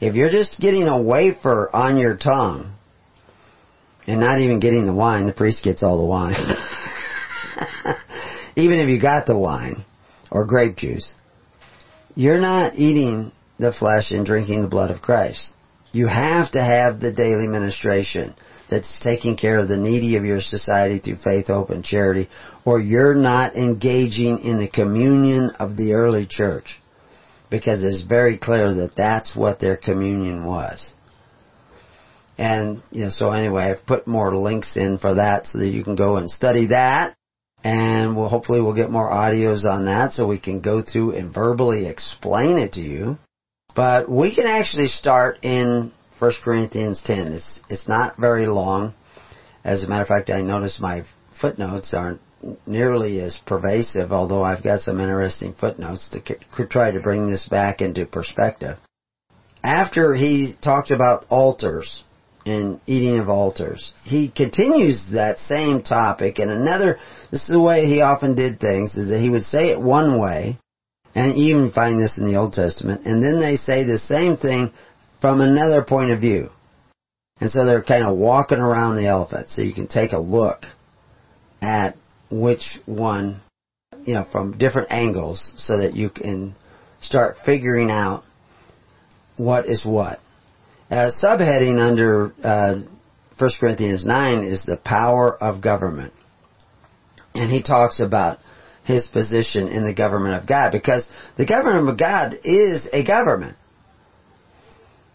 If 0.00 0.14
you're 0.14 0.30
just 0.30 0.60
getting 0.60 0.88
a 0.88 1.00
wafer 1.00 1.68
on 1.74 1.98
your 1.98 2.16
tongue 2.16 2.74
and 4.06 4.20
not 4.20 4.40
even 4.40 4.60
getting 4.60 4.86
the 4.86 4.94
wine, 4.94 5.26
the 5.26 5.32
priest 5.32 5.62
gets 5.62 5.82
all 5.82 5.98
the 5.98 6.06
wine. 6.06 6.34
even 8.56 8.78
if 8.78 8.88
you 8.88 9.00
got 9.00 9.26
the 9.26 9.38
wine, 9.38 9.84
or 10.30 10.46
grape 10.46 10.76
juice, 10.76 11.14
you're 12.14 12.40
not 12.40 12.74
eating 12.74 13.32
the 13.58 13.72
flesh 13.72 14.10
and 14.10 14.24
drinking 14.24 14.62
the 14.62 14.68
blood 14.68 14.90
of 14.90 15.02
Christ. 15.02 15.54
You 15.92 16.06
have 16.06 16.52
to 16.52 16.62
have 16.62 17.00
the 17.00 17.12
daily 17.12 17.48
ministration 17.48 18.34
that's 18.70 19.00
taking 19.00 19.36
care 19.36 19.58
of 19.58 19.68
the 19.68 19.76
needy 19.76 20.16
of 20.16 20.24
your 20.24 20.40
society 20.40 20.98
through 20.98 21.16
faith, 21.16 21.48
hope, 21.48 21.70
and 21.70 21.84
charity, 21.84 22.28
or 22.64 22.80
you're 22.80 23.14
not 23.14 23.56
engaging 23.56 24.40
in 24.40 24.58
the 24.58 24.68
communion 24.68 25.50
of 25.58 25.76
the 25.76 25.94
early 25.94 26.26
church. 26.26 26.80
Because 27.50 27.82
it's 27.82 28.02
very 28.02 28.38
clear 28.38 28.72
that 28.74 28.94
that's 28.96 29.34
what 29.34 29.58
their 29.58 29.76
communion 29.76 30.46
was. 30.46 30.92
And, 32.38 32.80
you 32.92 33.02
know, 33.02 33.10
so 33.10 33.32
anyway, 33.32 33.64
I've 33.64 33.84
put 33.84 34.06
more 34.06 34.36
links 34.36 34.76
in 34.76 34.98
for 34.98 35.14
that 35.14 35.48
so 35.48 35.58
that 35.58 35.68
you 35.68 35.82
can 35.82 35.96
go 35.96 36.16
and 36.16 36.30
study 36.30 36.68
that 36.68 37.16
and 37.62 38.16
we'll 38.16 38.28
hopefully 38.28 38.60
we'll 38.60 38.74
get 38.74 38.90
more 38.90 39.10
audios 39.10 39.64
on 39.64 39.84
that 39.84 40.12
so 40.12 40.26
we 40.26 40.38
can 40.38 40.60
go 40.60 40.82
through 40.82 41.12
and 41.12 41.32
verbally 41.32 41.86
explain 41.86 42.58
it 42.58 42.72
to 42.74 42.80
you. 42.80 43.18
But 43.74 44.10
we 44.10 44.34
can 44.34 44.46
actually 44.46 44.88
start 44.88 45.38
in 45.42 45.92
1 46.18 46.32
Corinthians 46.42 47.02
10. 47.04 47.32
It's 47.32 47.60
it's 47.68 47.88
not 47.88 48.16
very 48.16 48.46
long. 48.46 48.94
As 49.64 49.84
a 49.84 49.88
matter 49.88 50.02
of 50.02 50.08
fact, 50.08 50.30
I 50.30 50.42
notice 50.42 50.80
my 50.80 51.04
footnotes 51.40 51.94
aren't 51.94 52.20
nearly 52.66 53.20
as 53.20 53.36
pervasive, 53.36 54.12
although 54.12 54.42
I've 54.42 54.62
got 54.62 54.80
some 54.80 55.00
interesting 55.00 55.54
footnotes 55.54 56.08
to 56.10 56.66
try 56.66 56.90
to 56.90 57.00
bring 57.00 57.28
this 57.28 57.46
back 57.46 57.80
into 57.80 58.06
perspective. 58.06 58.78
After 59.62 60.14
he 60.14 60.54
talked 60.62 60.90
about 60.90 61.26
altars, 61.28 62.02
and 62.50 62.80
eating 62.86 63.18
of 63.18 63.28
altars. 63.28 63.92
He 64.04 64.28
continues 64.28 65.10
that 65.12 65.38
same 65.38 65.82
topic 65.82 66.38
and 66.38 66.50
another, 66.50 66.98
this 67.30 67.42
is 67.42 67.48
the 67.48 67.60
way 67.60 67.86
he 67.86 68.00
often 68.00 68.34
did 68.34 68.60
things, 68.60 68.94
is 68.96 69.08
that 69.08 69.20
he 69.20 69.30
would 69.30 69.44
say 69.44 69.70
it 69.70 69.80
one 69.80 70.20
way, 70.20 70.58
and 71.14 71.34
you 71.36 71.56
even 71.56 71.72
find 71.72 72.00
this 72.00 72.18
in 72.18 72.24
the 72.24 72.36
Old 72.36 72.52
Testament, 72.52 73.06
and 73.06 73.22
then 73.22 73.40
they 73.40 73.56
say 73.56 73.84
the 73.84 73.98
same 73.98 74.36
thing 74.36 74.72
from 75.20 75.40
another 75.40 75.82
point 75.82 76.10
of 76.10 76.20
view. 76.20 76.50
And 77.40 77.50
so 77.50 77.64
they're 77.64 77.82
kind 77.82 78.04
of 78.04 78.18
walking 78.18 78.58
around 78.58 78.96
the 78.96 79.06
elephant, 79.06 79.48
so 79.48 79.62
you 79.62 79.72
can 79.72 79.86
take 79.86 80.12
a 80.12 80.18
look 80.18 80.64
at 81.62 81.96
which 82.30 82.78
one, 82.86 83.40
you 84.04 84.14
know, 84.14 84.26
from 84.30 84.58
different 84.58 84.92
angles, 84.92 85.52
so 85.56 85.78
that 85.78 85.94
you 85.94 86.10
can 86.10 86.54
start 87.00 87.36
figuring 87.44 87.90
out 87.90 88.24
what 89.36 89.66
is 89.66 89.84
what. 89.84 90.20
A 90.90 91.12
subheading 91.24 91.78
under 91.78 92.34
uh, 92.42 92.80
1 93.38 93.50
Corinthians 93.60 94.04
9 94.04 94.42
is 94.42 94.64
the 94.64 94.76
power 94.76 95.36
of 95.40 95.62
government. 95.62 96.12
And 97.32 97.48
he 97.48 97.62
talks 97.62 98.00
about 98.00 98.40
his 98.82 99.06
position 99.06 99.68
in 99.68 99.84
the 99.84 99.94
government 99.94 100.34
of 100.34 100.48
God 100.48 100.72
because 100.72 101.08
the 101.36 101.46
government 101.46 101.88
of 101.88 101.96
God 101.96 102.34
is 102.42 102.88
a 102.92 103.04
government. 103.04 103.56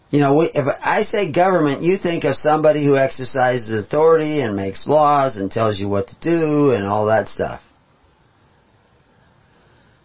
You 0.08 0.20
know, 0.20 0.40
if 0.40 0.66
I 0.80 1.02
say 1.02 1.30
government, 1.30 1.82
you 1.82 1.98
think 1.98 2.24
of 2.24 2.36
somebody 2.36 2.82
who 2.82 2.96
exercises 2.96 3.84
authority 3.84 4.40
and 4.40 4.56
makes 4.56 4.86
laws 4.86 5.36
and 5.36 5.50
tells 5.50 5.78
you 5.78 5.88
what 5.88 6.08
to 6.08 6.16
do 6.20 6.70
and 6.70 6.84
all 6.84 7.06
that 7.06 7.28
stuff. 7.28 7.60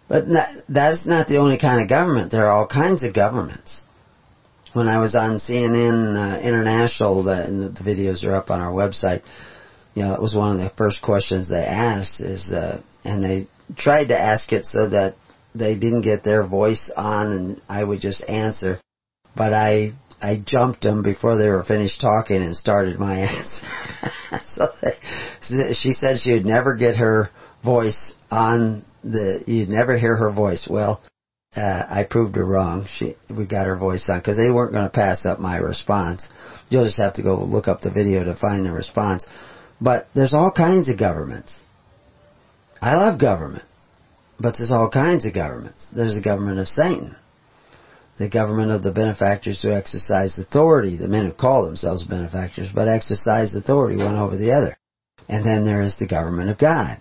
But 0.09 0.25
that's 0.67 1.05
not 1.05 1.27
the 1.27 1.37
only 1.37 1.57
kind 1.57 1.81
of 1.81 1.87
government. 1.87 2.31
There 2.31 2.45
are 2.47 2.51
all 2.51 2.67
kinds 2.67 3.03
of 3.03 3.13
governments 3.13 3.83
when 4.73 4.87
I 4.87 4.99
was 4.99 5.15
on 5.15 5.37
CNN 5.37 6.15
uh, 6.15 6.41
International, 6.41 7.23
the, 7.23 7.73
the 7.77 7.83
videos 7.83 8.23
are 8.23 8.35
up 8.35 8.49
on 8.49 8.61
our 8.61 8.71
website. 8.71 9.23
You 9.93 10.03
know, 10.03 10.09
that 10.09 10.21
was 10.21 10.35
one 10.35 10.51
of 10.51 10.57
the 10.57 10.71
first 10.77 11.01
questions 11.01 11.49
they 11.49 11.63
asked 11.63 12.21
is, 12.21 12.51
uh, 12.51 12.81
and 13.03 13.23
they 13.23 13.47
tried 13.77 14.07
to 14.07 14.19
ask 14.19 14.51
it 14.53 14.65
so 14.65 14.89
that 14.89 15.15
they 15.53 15.75
didn't 15.75 16.01
get 16.01 16.23
their 16.23 16.45
voice 16.45 16.91
on 16.95 17.31
and 17.31 17.61
I 17.67 17.83
would 17.83 17.99
just 17.99 18.23
answer. 18.29 18.79
But 19.35 19.53
I, 19.53 19.93
I 20.21 20.37
jumped 20.43 20.81
them 20.81 21.03
before 21.03 21.37
they 21.37 21.49
were 21.49 21.63
finished 21.63 21.99
talking 21.99 22.41
and 22.41 22.55
started 22.55 22.99
my 22.99 23.15
answer. 23.19 23.67
so 24.43 24.67
they, 24.81 25.73
she 25.73 25.91
said 25.91 26.19
she 26.19 26.33
would 26.33 26.45
never 26.45 26.75
get 26.75 26.95
her 26.95 27.29
voice 27.63 28.13
on 28.29 28.85
the, 29.03 29.43
you'd 29.47 29.69
never 29.69 29.97
hear 29.97 30.15
her 30.15 30.31
voice. 30.31 30.67
Well, 30.69 31.01
uh, 31.55 31.85
I 31.89 32.05
proved 32.09 32.35
her 32.37 32.45
wrong. 32.45 32.87
She, 32.87 33.15
we 33.35 33.45
got 33.45 33.67
her 33.67 33.77
voice 33.77 34.07
on 34.09 34.19
because 34.19 34.37
they 34.37 34.49
weren't 34.49 34.71
going 34.71 34.85
to 34.85 34.89
pass 34.89 35.25
up 35.25 35.39
my 35.39 35.57
response. 35.57 36.29
You'll 36.69 36.85
just 36.85 36.99
have 36.99 37.15
to 37.15 37.23
go 37.23 37.43
look 37.43 37.67
up 37.67 37.81
the 37.81 37.91
video 37.91 38.23
to 38.23 38.35
find 38.35 38.65
the 38.65 38.71
response. 38.71 39.27
But 39.81 40.07
there's 40.15 40.33
all 40.33 40.51
kinds 40.51 40.87
of 40.87 40.97
governments. 40.97 41.59
I 42.81 42.95
love 42.95 43.19
government, 43.19 43.65
but 44.39 44.55
there's 44.57 44.71
all 44.71 44.89
kinds 44.89 45.25
of 45.25 45.33
governments. 45.33 45.85
There's 45.93 46.15
the 46.15 46.21
government 46.21 46.59
of 46.59 46.67
Satan, 46.67 47.15
the 48.17 48.29
government 48.29 48.71
of 48.71 48.81
the 48.81 48.93
benefactors 48.93 49.61
who 49.61 49.71
exercise 49.71 50.39
authority, 50.39 50.95
the 50.95 51.07
men 51.07 51.27
who 51.27 51.33
call 51.33 51.65
themselves 51.65 52.03
benefactors, 52.03 52.71
but 52.73 52.87
exercise 52.87 53.53
authority 53.53 53.97
one 53.97 54.15
over 54.15 54.37
the 54.37 54.53
other. 54.53 54.77
And 55.27 55.45
then 55.45 55.65
there 55.65 55.81
is 55.81 55.97
the 55.97 56.07
government 56.07 56.49
of 56.49 56.57
God. 56.57 56.99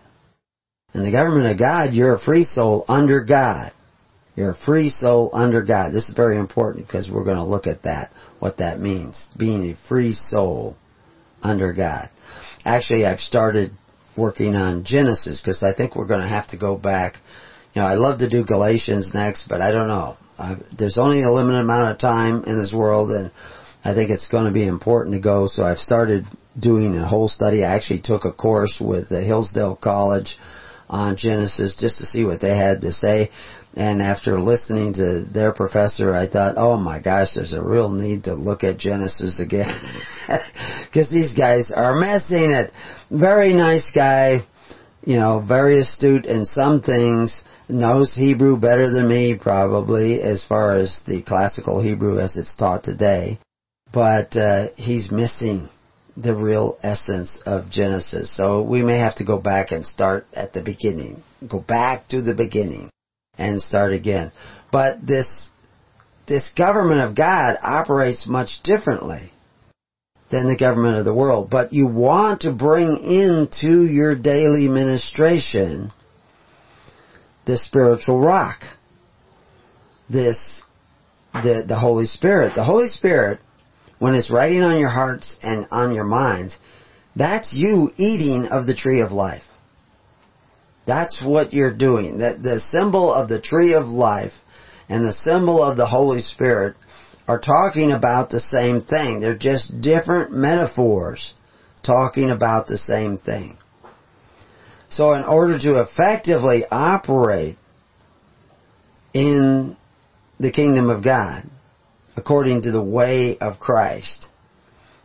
In 0.92 1.02
the 1.02 1.12
government 1.12 1.50
of 1.50 1.58
God, 1.58 1.94
you're 1.94 2.14
a 2.14 2.20
free 2.20 2.44
soul 2.44 2.84
under 2.88 3.24
God. 3.24 3.72
You're 4.40 4.52
a 4.52 4.56
free 4.56 4.88
soul 4.88 5.28
under 5.34 5.62
God. 5.62 5.92
This 5.92 6.08
is 6.08 6.14
very 6.14 6.38
important 6.38 6.86
because 6.86 7.10
we're 7.10 7.24
going 7.24 7.36
to 7.36 7.44
look 7.44 7.66
at 7.66 7.82
that, 7.82 8.10
what 8.38 8.56
that 8.56 8.80
means. 8.80 9.22
Being 9.36 9.70
a 9.70 9.76
free 9.86 10.14
soul 10.14 10.78
under 11.42 11.74
God. 11.74 12.08
Actually, 12.64 13.04
I've 13.04 13.20
started 13.20 13.72
working 14.16 14.56
on 14.56 14.84
Genesis 14.84 15.42
because 15.42 15.62
I 15.62 15.74
think 15.74 15.94
we're 15.94 16.06
going 16.06 16.22
to 16.22 16.26
have 16.26 16.48
to 16.48 16.56
go 16.56 16.78
back. 16.78 17.18
You 17.74 17.82
know, 17.82 17.88
I'd 17.88 17.98
love 17.98 18.20
to 18.20 18.30
do 18.30 18.42
Galatians 18.42 19.12
next, 19.12 19.46
but 19.46 19.60
I 19.60 19.72
don't 19.72 19.88
know. 19.88 20.16
I, 20.38 20.56
there's 20.76 20.96
only 20.96 21.22
a 21.22 21.30
limited 21.30 21.60
amount 21.60 21.90
of 21.90 21.98
time 21.98 22.44
in 22.44 22.58
this 22.58 22.72
world 22.72 23.10
and 23.10 23.30
I 23.84 23.92
think 23.92 24.08
it's 24.08 24.28
going 24.28 24.46
to 24.46 24.52
be 24.52 24.66
important 24.66 25.16
to 25.16 25.20
go. 25.20 25.48
So 25.48 25.64
I've 25.64 25.78
started 25.78 26.24
doing 26.58 26.96
a 26.96 27.06
whole 27.06 27.28
study. 27.28 27.62
I 27.62 27.74
actually 27.74 28.00
took 28.00 28.24
a 28.24 28.32
course 28.32 28.80
with 28.80 29.10
the 29.10 29.20
Hillsdale 29.20 29.76
College 29.76 30.38
on 30.88 31.16
Genesis 31.16 31.76
just 31.76 31.98
to 31.98 32.06
see 32.06 32.24
what 32.24 32.40
they 32.40 32.56
had 32.56 32.80
to 32.80 32.92
say. 32.92 33.30
And 33.74 34.02
after 34.02 34.40
listening 34.40 34.94
to 34.94 35.24
their 35.24 35.52
professor, 35.52 36.12
I 36.12 36.26
thought, 36.26 36.54
oh 36.56 36.76
my 36.76 37.00
gosh, 37.00 37.34
there's 37.34 37.52
a 37.52 37.62
real 37.62 37.88
need 37.88 38.24
to 38.24 38.34
look 38.34 38.64
at 38.64 38.78
Genesis 38.78 39.40
again. 39.40 39.80
Because 40.86 41.08
these 41.08 41.34
guys 41.34 41.70
are 41.70 42.00
messing 42.00 42.50
it. 42.50 42.72
Very 43.12 43.52
nice 43.52 43.92
guy, 43.94 44.40
you 45.04 45.16
know, 45.16 45.40
very 45.46 45.78
astute 45.78 46.26
in 46.26 46.44
some 46.44 46.82
things, 46.82 47.44
knows 47.68 48.16
Hebrew 48.16 48.56
better 48.56 48.90
than 48.90 49.08
me 49.08 49.36
probably 49.36 50.20
as 50.20 50.44
far 50.44 50.76
as 50.76 51.00
the 51.06 51.22
classical 51.22 51.80
Hebrew 51.80 52.18
as 52.18 52.36
it's 52.36 52.56
taught 52.56 52.82
today. 52.82 53.38
But 53.92 54.36
uh, 54.36 54.68
he's 54.76 55.12
missing 55.12 55.68
the 56.16 56.34
real 56.34 56.76
essence 56.82 57.40
of 57.46 57.70
Genesis. 57.70 58.36
So 58.36 58.62
we 58.62 58.82
may 58.82 58.98
have 58.98 59.14
to 59.16 59.24
go 59.24 59.38
back 59.38 59.70
and 59.70 59.86
start 59.86 60.26
at 60.32 60.52
the 60.52 60.62
beginning. 60.62 61.22
Go 61.48 61.60
back 61.60 62.08
to 62.08 62.20
the 62.20 62.34
beginning 62.34 62.90
and 63.40 63.60
start 63.60 63.92
again. 63.92 64.30
But 64.70 65.04
this, 65.04 65.50
this 66.28 66.52
government 66.56 67.00
of 67.00 67.16
God 67.16 67.56
operates 67.62 68.28
much 68.28 68.62
differently 68.62 69.32
than 70.30 70.46
the 70.46 70.56
government 70.56 70.98
of 70.98 71.04
the 71.04 71.14
world. 71.14 71.50
But 71.50 71.72
you 71.72 71.88
want 71.88 72.42
to 72.42 72.52
bring 72.52 72.98
into 72.98 73.84
your 73.84 74.14
daily 74.14 74.68
ministration 74.68 75.90
the 77.46 77.56
spiritual 77.56 78.20
rock. 78.20 78.62
This, 80.08 80.62
the, 81.32 81.64
the 81.66 81.78
Holy 81.78 82.04
Spirit. 82.04 82.54
The 82.54 82.64
Holy 82.64 82.88
Spirit, 82.88 83.40
when 83.98 84.14
it's 84.14 84.30
writing 84.30 84.62
on 84.62 84.78
your 84.78 84.90
hearts 84.90 85.36
and 85.42 85.66
on 85.70 85.94
your 85.94 86.04
minds, 86.04 86.56
that's 87.16 87.52
you 87.52 87.90
eating 87.96 88.46
of 88.46 88.66
the 88.66 88.74
tree 88.74 89.00
of 89.00 89.10
life. 89.10 89.42
That's 90.90 91.22
what 91.22 91.52
you're 91.52 91.72
doing. 91.72 92.18
That 92.18 92.42
the 92.42 92.58
symbol 92.58 93.14
of 93.14 93.28
the 93.28 93.40
tree 93.40 93.74
of 93.74 93.86
life 93.86 94.32
and 94.88 95.06
the 95.06 95.12
symbol 95.12 95.62
of 95.62 95.76
the 95.76 95.86
Holy 95.86 96.20
Spirit 96.20 96.74
are 97.28 97.38
talking 97.38 97.92
about 97.92 98.30
the 98.30 98.40
same 98.40 98.80
thing. 98.80 99.20
They're 99.20 99.38
just 99.38 99.80
different 99.80 100.32
metaphors 100.32 101.32
talking 101.84 102.30
about 102.30 102.66
the 102.66 102.76
same 102.76 103.18
thing. 103.18 103.56
So 104.88 105.12
in 105.12 105.22
order 105.22 105.60
to 105.60 105.80
effectively 105.80 106.64
operate 106.68 107.56
in 109.14 109.76
the 110.40 110.50
kingdom 110.50 110.90
of 110.90 111.04
God, 111.04 111.44
according 112.16 112.62
to 112.62 112.72
the 112.72 112.82
way 112.82 113.38
of 113.38 113.60
Christ, 113.60 114.26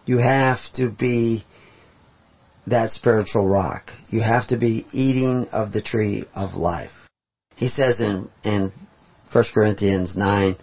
you 0.08 0.18
have 0.18 0.58
to 0.78 0.90
be 0.90 1.46
that 2.68 2.92
spiritual 2.92 3.48
rock. 3.48 3.92
You 4.10 4.22
have 4.22 4.48
to 4.48 4.58
be 4.58 4.86
eating 4.92 5.48
of 5.52 5.72
the 5.72 5.82
tree 5.82 6.26
of 6.36 6.56
life. 6.56 6.92
He 7.56 7.68
says 7.68 8.00
in, 8.00 8.30
in 8.44 8.72
1 9.32 9.44
Corinthians 9.54 10.16
9, 10.18 10.56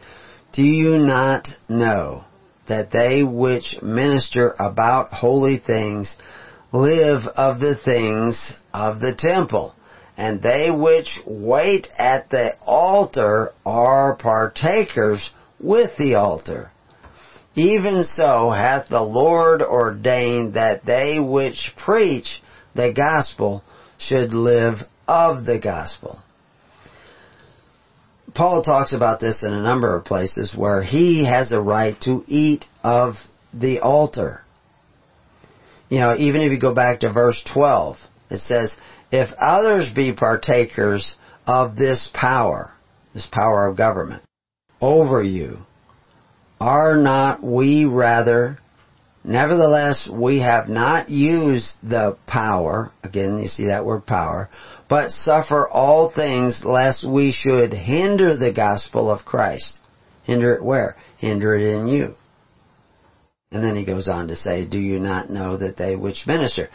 Do 0.53 0.63
you 0.63 0.99
not 0.99 1.49
know 1.69 2.25
that 2.69 2.91
they 2.91 3.23
which 3.23 3.77
minister 3.83 4.55
about 4.59 5.13
holy 5.13 5.59
things 5.59 6.17
live 6.73 7.27
of 7.37 7.61
the 7.61 7.77
things 7.77 8.53
of 8.75 9.01
the 9.01 9.15
temple? 9.17 9.75
And 10.17 10.43
they 10.43 10.71
which 10.71 11.21
wait 11.27 11.89
at 11.99 12.29
the 12.31 12.57
altar 12.67 13.53
are 13.65 14.17
partakers 14.17 15.31
with 15.59 15.97
the 15.97 16.17
altar. 16.17 16.72
Even 17.55 18.05
so 18.05 18.51
hath 18.51 18.89
the 18.89 19.03
Lord 19.03 19.61
ordained 19.63 20.55
that 20.55 20.85
they 20.85 21.19
which 21.21 21.75
preach 21.77 22.43
the 22.75 22.93
gospel 22.93 23.63
should 23.99 24.33
live 24.33 24.79
of 25.07 25.45
the 25.45 25.59
gospel. 25.59 26.19
Paul 28.35 28.63
talks 28.63 28.95
about 28.95 29.21
this 29.21 29.43
in 29.43 29.53
a 29.53 29.63
number 29.63 29.95
of 29.95 30.07
places 30.07 30.55
where 30.57 30.83
he 30.83 31.25
has 31.25 31.53
a 31.53 31.61
right 31.61 32.01
to 32.03 32.25
eat 32.27 32.65
of 32.83 33.17
the 33.53 33.81
altar. 33.81 34.43
You 35.91 35.99
know, 36.01 36.17
even 36.17 36.41
if 36.41 36.51
you 36.53 36.59
go 36.59 36.75
back 36.75 37.01
to 37.01 37.13
verse 37.13 37.43
12, 37.53 37.99
it 38.31 38.41
says, 38.41 38.75
If 39.11 39.29
others 39.37 39.91
be 39.91 40.15
partakers 40.15 41.17
of 41.47 41.77
this 41.77 42.09
power, 42.15 42.73
this 43.13 43.29
power 43.31 43.67
of 43.67 43.77
government, 43.77 44.23
over 44.81 45.23
you, 45.23 45.59
are 46.63 46.97
not 46.97 47.43
we 47.43 47.85
rather, 47.87 48.57
nevertheless 49.25 50.09
we 50.09 50.39
have 50.39 50.69
not 50.69 51.09
used 51.11 51.77
the 51.83 52.17
power, 52.29 52.93
again 53.03 53.41
you 53.41 53.49
see 53.49 53.67
that 53.67 53.85
word 53.85 54.07
power, 54.07 54.49
but 54.89 55.11
suffer 55.11 55.69
all 55.69 56.09
things 56.09 56.65
lest 56.65 57.05
we 57.05 57.33
should 57.33 57.73
hinder 57.75 58.37
the 58.37 58.53
gospel 58.53 59.11
of 59.11 59.25
Christ. 59.25 59.81
Hinder 60.23 60.55
it 60.55 60.63
where? 60.63 60.95
Hinder 61.19 61.57
it 61.57 61.65
in 61.65 61.89
you. 61.89 62.15
And 63.51 63.65
then 63.65 63.75
he 63.75 63.85
goes 63.85 64.09
on 64.09 64.29
to 64.29 64.37
say, 64.37 64.65
do 64.65 64.79
you 64.79 65.01
not 65.01 65.31
know 65.31 65.57
that 65.57 65.77
they 65.77 65.97
which 65.97 66.29
minister? 66.29 66.69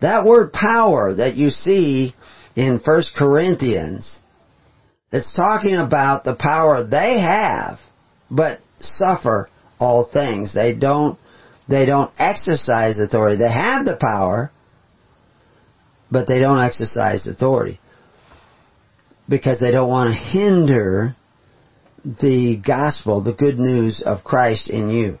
That 0.00 0.24
word 0.24 0.54
power 0.54 1.14
that 1.14 1.36
you 1.36 1.50
see 1.50 2.14
in 2.56 2.80
1 2.82 3.02
Corinthians, 3.14 4.18
it's 5.12 5.34
talking 5.34 5.76
about 5.76 6.24
the 6.24 6.34
power 6.34 6.82
they 6.82 7.20
have, 7.20 7.78
but 8.30 8.60
suffer 8.80 9.48
all 9.78 10.04
things. 10.04 10.54
They 10.54 10.74
don't, 10.74 11.18
they 11.68 11.86
don't 11.86 12.12
exercise 12.18 12.98
authority. 12.98 13.36
They 13.36 13.52
have 13.52 13.84
the 13.84 13.96
power, 14.00 14.50
but 16.10 16.26
they 16.26 16.38
don't 16.38 16.60
exercise 16.60 17.26
authority. 17.26 17.80
Because 19.28 19.60
they 19.60 19.70
don't 19.70 19.90
want 19.90 20.10
to 20.10 20.16
hinder 20.16 21.14
the 22.04 22.60
gospel, 22.64 23.22
the 23.22 23.34
good 23.34 23.58
news 23.58 24.02
of 24.04 24.24
Christ 24.24 24.70
in 24.70 24.88
you. 24.88 25.18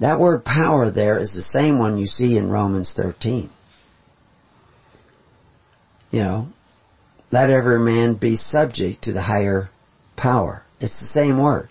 That 0.00 0.20
word 0.20 0.44
power 0.44 0.90
there 0.90 1.18
is 1.18 1.32
the 1.32 1.42
same 1.42 1.78
one 1.78 1.98
you 1.98 2.06
see 2.06 2.36
in 2.36 2.50
Romans 2.50 2.94
13. 2.96 3.50
You 6.10 6.20
know, 6.20 6.48
let 7.30 7.50
every 7.50 7.78
man 7.78 8.14
be 8.14 8.36
subject 8.36 9.02
to 9.04 9.12
the 9.12 9.22
higher 9.22 9.68
power. 10.16 10.64
It's 10.80 10.98
the 10.98 11.20
same 11.20 11.40
word 11.40 11.68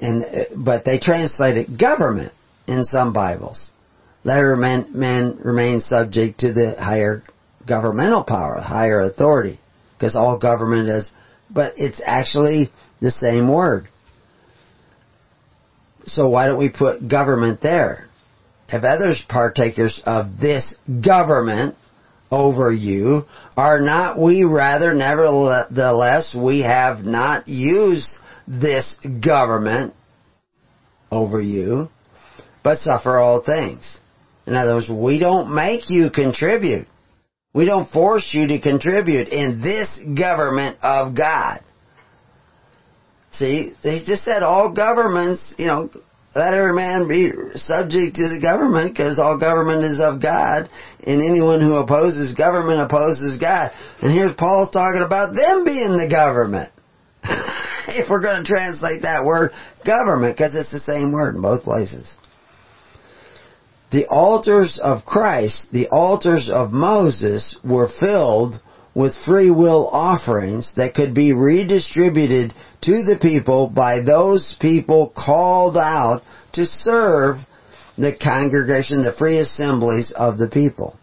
and 0.00 0.24
uh, 0.24 0.44
but 0.56 0.84
they 0.84 0.98
translate 0.98 1.56
it 1.56 1.78
government 1.78 2.32
in 2.66 2.84
some 2.84 3.12
Bibles. 3.12 3.72
Let 4.24 4.40
man, 4.40 4.88
man 4.94 5.38
remain 5.42 5.80
subject 5.80 6.40
to 6.40 6.52
the 6.52 6.76
higher 6.78 7.22
governmental 7.66 8.24
power, 8.24 8.58
higher 8.58 9.00
authority, 9.00 9.60
because 9.96 10.16
all 10.16 10.38
government 10.38 10.88
is, 10.88 11.10
but 11.50 11.74
it's 11.76 12.00
actually 12.04 12.70
the 13.00 13.10
same 13.10 13.52
word. 13.52 13.88
So 16.06 16.28
why 16.28 16.46
don't 16.46 16.58
we 16.58 16.70
put 16.70 17.06
government 17.06 17.60
there? 17.60 18.08
have 18.68 18.84
others 18.84 19.24
partakers 19.28 20.02
of 20.04 20.38
this 20.40 20.74
government 21.04 21.76
over 22.30 22.72
you, 22.72 23.24
are 23.56 23.80
not 23.80 24.18
we 24.18 24.42
rather 24.42 24.94
nevertheless 24.94 26.34
we 26.34 26.62
have 26.62 27.04
not 27.04 27.46
used 27.46 28.10
this 28.46 28.96
government 29.24 29.94
over 31.10 31.40
you, 31.40 31.88
but 32.62 32.78
suffer 32.78 33.16
all 33.16 33.42
things. 33.42 33.98
In 34.46 34.54
other 34.54 34.74
words, 34.74 34.90
we 34.90 35.18
don't 35.18 35.54
make 35.54 35.88
you 35.88 36.10
contribute. 36.10 36.86
We 37.54 37.66
don't 37.66 37.90
force 37.90 38.34
you 38.34 38.48
to 38.48 38.60
contribute 38.60 39.28
in 39.28 39.60
this 39.60 39.88
government 40.18 40.78
of 40.82 41.16
God. 41.16 41.60
See, 43.32 43.74
they 43.82 44.02
just 44.04 44.24
said 44.24 44.42
all 44.42 44.72
governments, 44.72 45.54
you 45.56 45.66
know, 45.66 45.90
let 46.34 46.52
every 46.52 46.74
man 46.74 47.06
be 47.06 47.30
subject 47.54 48.16
to 48.16 48.28
the 48.28 48.40
government 48.42 48.92
because 48.92 49.20
all 49.20 49.38
government 49.38 49.84
is 49.84 50.00
of 50.00 50.20
God 50.20 50.68
and 51.06 51.22
anyone 51.22 51.60
who 51.60 51.74
opposes 51.76 52.34
government 52.34 52.80
opposes 52.80 53.38
God. 53.38 53.70
And 54.02 54.12
here's 54.12 54.34
Paul's 54.34 54.70
talking 54.70 55.02
about 55.02 55.34
them 55.34 55.64
being 55.64 55.96
the 55.96 56.08
government. 56.10 56.72
if 57.88 58.08
we're 58.08 58.20
going 58.20 58.44
to 58.44 58.50
translate 58.50 59.02
that 59.02 59.24
word 59.24 59.52
government 59.84 60.36
because 60.36 60.54
it's 60.54 60.70
the 60.70 60.80
same 60.80 61.12
word 61.12 61.34
in 61.34 61.42
both 61.42 61.62
places. 61.62 62.16
The 63.90 64.06
altars 64.06 64.80
of 64.82 65.04
Christ, 65.04 65.68
the 65.72 65.88
altars 65.88 66.50
of 66.50 66.72
Moses 66.72 67.56
were 67.62 67.88
filled 67.88 68.60
with 68.94 69.16
free 69.16 69.50
will 69.50 69.88
offerings 69.88 70.74
that 70.76 70.94
could 70.94 71.14
be 71.14 71.32
redistributed 71.32 72.54
to 72.82 72.92
the 72.92 73.18
people 73.20 73.68
by 73.68 74.00
those 74.00 74.56
people 74.60 75.12
called 75.14 75.76
out 75.76 76.22
to 76.52 76.64
serve 76.64 77.36
the 77.96 78.16
congregation, 78.16 79.02
the 79.02 79.14
free 79.16 79.38
assemblies 79.38 80.12
of 80.12 80.38
the 80.38 80.48
people. 80.48 80.96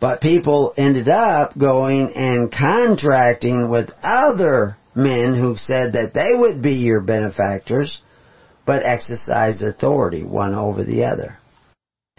But 0.00 0.20
people 0.20 0.74
ended 0.76 1.08
up 1.08 1.56
going 1.56 2.12
and 2.16 2.50
contracting 2.50 3.70
with 3.70 3.90
other 4.02 4.76
men 4.94 5.34
who 5.34 5.56
said 5.56 5.94
that 5.94 6.14
they 6.14 6.30
would 6.32 6.62
be 6.62 6.74
your 6.74 7.00
benefactors, 7.00 8.00
but 8.66 8.84
exercise 8.84 9.62
authority 9.62 10.24
one 10.24 10.54
over 10.54 10.84
the 10.84 11.04
other. 11.04 11.38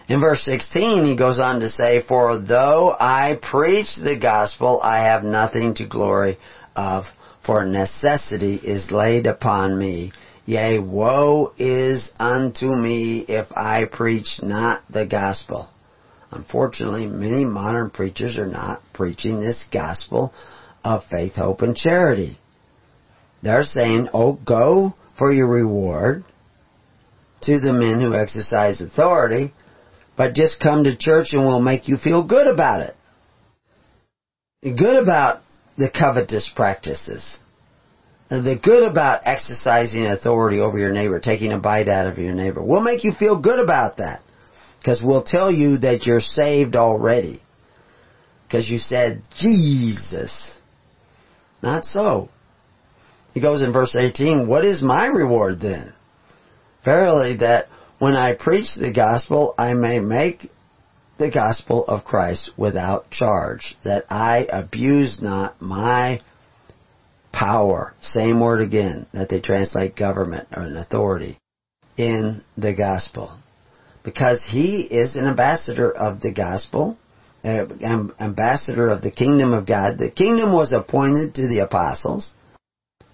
In 0.06 0.20
verse 0.20 0.42
16, 0.42 1.06
he 1.06 1.16
goes 1.16 1.38
on 1.38 1.60
to 1.60 1.68
say, 1.70 2.02
For 2.02 2.36
though 2.38 2.94
I 2.98 3.38
preach 3.40 3.96
the 3.96 4.18
gospel, 4.18 4.80
I 4.82 5.06
have 5.06 5.24
nothing 5.24 5.74
to 5.76 5.86
glory 5.86 6.36
of, 6.76 7.04
for 7.46 7.64
necessity 7.64 8.56
is 8.56 8.90
laid 8.90 9.26
upon 9.26 9.78
me. 9.78 10.12
Yea, 10.44 10.78
woe 10.78 11.54
is 11.56 12.10
unto 12.18 12.66
me 12.66 13.20
if 13.20 13.46
I 13.56 13.86
preach 13.90 14.42
not 14.42 14.82
the 14.90 15.06
gospel. 15.06 15.70
Unfortunately, 16.30 17.06
many 17.06 17.46
modern 17.46 17.88
preachers 17.88 18.36
are 18.36 18.46
not 18.46 18.82
preaching 18.92 19.40
this 19.40 19.66
gospel 19.72 20.34
of 20.84 21.04
faith, 21.04 21.36
hope, 21.36 21.62
and 21.62 21.74
charity. 21.74 22.38
They're 23.44 23.62
saying, 23.62 24.08
oh, 24.14 24.32
go 24.32 24.94
for 25.18 25.30
your 25.30 25.46
reward 25.46 26.24
to 27.42 27.60
the 27.60 27.74
men 27.74 28.00
who 28.00 28.14
exercise 28.14 28.80
authority, 28.80 29.52
but 30.16 30.34
just 30.34 30.60
come 30.60 30.84
to 30.84 30.96
church 30.96 31.34
and 31.34 31.44
we'll 31.44 31.60
make 31.60 31.86
you 31.86 31.98
feel 31.98 32.26
good 32.26 32.46
about 32.46 32.80
it. 32.80 32.96
Good 34.62 34.96
about 34.96 35.42
the 35.76 35.90
covetous 35.90 36.50
practices. 36.56 37.38
The 38.30 38.58
good 38.62 38.82
about 38.82 39.26
exercising 39.26 40.06
authority 40.06 40.60
over 40.60 40.78
your 40.78 40.92
neighbor, 40.92 41.20
taking 41.20 41.52
a 41.52 41.58
bite 41.58 41.90
out 41.90 42.06
of 42.06 42.16
your 42.16 42.34
neighbor. 42.34 42.64
We'll 42.64 42.80
make 42.80 43.04
you 43.04 43.12
feel 43.12 43.38
good 43.42 43.60
about 43.60 43.98
that. 43.98 44.22
Because 44.78 45.02
we'll 45.04 45.22
tell 45.22 45.52
you 45.52 45.76
that 45.78 46.06
you're 46.06 46.20
saved 46.20 46.76
already. 46.76 47.42
Because 48.46 48.70
you 48.70 48.78
said, 48.78 49.22
Jesus. 49.36 50.56
Not 51.62 51.84
so. 51.84 52.30
He 53.34 53.40
goes 53.40 53.60
in 53.60 53.72
verse 53.72 53.96
18, 53.96 54.46
What 54.46 54.64
is 54.64 54.80
my 54.80 55.06
reward 55.06 55.60
then? 55.60 55.92
Verily 56.84 57.38
that 57.38 57.66
when 57.98 58.14
I 58.14 58.34
preach 58.34 58.76
the 58.76 58.92
gospel, 58.92 59.54
I 59.58 59.74
may 59.74 59.98
make 59.98 60.48
the 61.18 61.30
gospel 61.30 61.84
of 61.84 62.04
Christ 62.04 62.50
without 62.56 63.10
charge, 63.10 63.76
that 63.84 64.04
I 64.08 64.46
abuse 64.50 65.20
not 65.20 65.60
my 65.60 66.20
power. 67.32 67.94
Same 68.00 68.40
word 68.40 68.60
again, 68.60 69.06
that 69.12 69.28
they 69.28 69.40
translate 69.40 69.96
government 69.96 70.48
or 70.56 70.62
an 70.62 70.76
authority 70.76 71.38
in 71.96 72.42
the 72.56 72.74
gospel. 72.74 73.32
Because 74.04 74.44
he 74.44 74.82
is 74.82 75.16
an 75.16 75.26
ambassador 75.26 75.90
of 75.90 76.20
the 76.20 76.32
gospel, 76.32 76.96
eh, 77.42 77.64
an 77.80 78.12
ambassador 78.20 78.90
of 78.90 79.02
the 79.02 79.10
kingdom 79.10 79.52
of 79.52 79.66
God. 79.66 79.98
The 79.98 80.10
kingdom 80.10 80.52
was 80.52 80.72
appointed 80.72 81.34
to 81.34 81.48
the 81.48 81.60
apostles. 81.60 82.32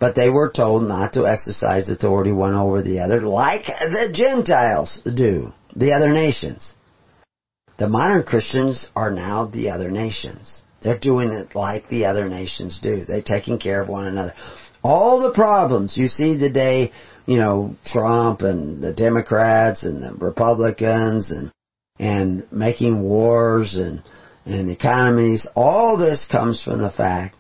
But 0.01 0.14
they 0.14 0.30
were 0.30 0.51
told 0.51 0.88
not 0.88 1.12
to 1.12 1.26
exercise 1.26 1.90
authority 1.90 2.32
one 2.32 2.55
over 2.55 2.80
the 2.80 3.01
other 3.01 3.20
like 3.20 3.66
the 3.66 4.11
Gentiles 4.12 4.98
do, 5.05 5.53
the 5.76 5.92
other 5.92 6.11
nations. 6.11 6.74
The 7.76 7.88
modern 7.88 8.22
Christians 8.22 8.88
are 8.96 9.11
now 9.11 9.44
the 9.44 9.70
other 9.70 9.90
nations. 9.90 10.62
They're 10.82 10.98
doing 10.98 11.32
it 11.32 11.55
like 11.55 11.88
the 11.88 12.07
other 12.07 12.28
nations 12.28 12.78
do. 12.82 13.05
They're 13.05 13.22
taking 13.22 13.59
care 13.59 13.82
of 13.82 13.88
one 13.88 14.07
another. 14.07 14.32
All 14.82 15.20
the 15.20 15.34
problems 15.34 15.98
you 15.98 16.09
see 16.09 16.38
today, 16.38 16.92
you 17.26 17.36
know, 17.36 17.76
Trump 17.84 18.40
and 18.40 18.82
the 18.82 18.94
Democrats 18.94 19.84
and 19.84 20.03
the 20.03 20.14
Republicans 20.14 21.30
and, 21.30 21.53
and 21.98 22.51
making 22.51 23.03
wars 23.03 23.74
and, 23.74 24.03
and 24.46 24.70
economies, 24.70 25.46
all 25.55 25.98
this 25.98 26.26
comes 26.26 26.62
from 26.62 26.80
the 26.80 26.90
fact 26.90 27.39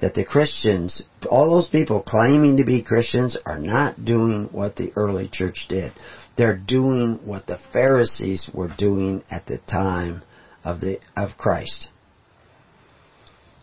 that 0.00 0.14
the 0.14 0.24
Christians, 0.24 1.02
all 1.30 1.50
those 1.50 1.68
people 1.68 2.02
claiming 2.02 2.58
to 2.58 2.64
be 2.64 2.82
Christians 2.82 3.36
are 3.46 3.58
not 3.58 4.04
doing 4.04 4.48
what 4.52 4.76
the 4.76 4.92
early 4.94 5.28
church 5.30 5.66
did. 5.68 5.92
They're 6.36 6.56
doing 6.56 7.20
what 7.24 7.46
the 7.46 7.58
Pharisees 7.72 8.50
were 8.52 8.70
doing 8.76 9.22
at 9.30 9.46
the 9.46 9.58
time 9.58 10.22
of 10.64 10.80
the, 10.80 11.00
of 11.16 11.38
Christ. 11.38 11.88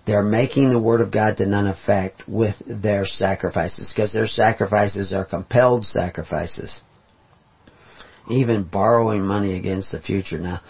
They're 0.06 0.24
making 0.24 0.70
the 0.70 0.82
Word 0.82 1.02
of 1.02 1.12
God 1.12 1.38
to 1.38 1.46
none 1.46 1.68
effect 1.68 2.24
with 2.28 2.56
their 2.66 3.06
sacrifices 3.06 3.92
because 3.94 4.12
their 4.12 4.28
sacrifices 4.28 5.14
are 5.14 5.24
compelled 5.24 5.86
sacrifices. 5.86 6.82
Even 8.30 8.64
borrowing 8.64 9.22
money 9.22 9.58
against 9.58 9.92
the 9.92 10.02
future. 10.02 10.38
Now, 10.38 10.62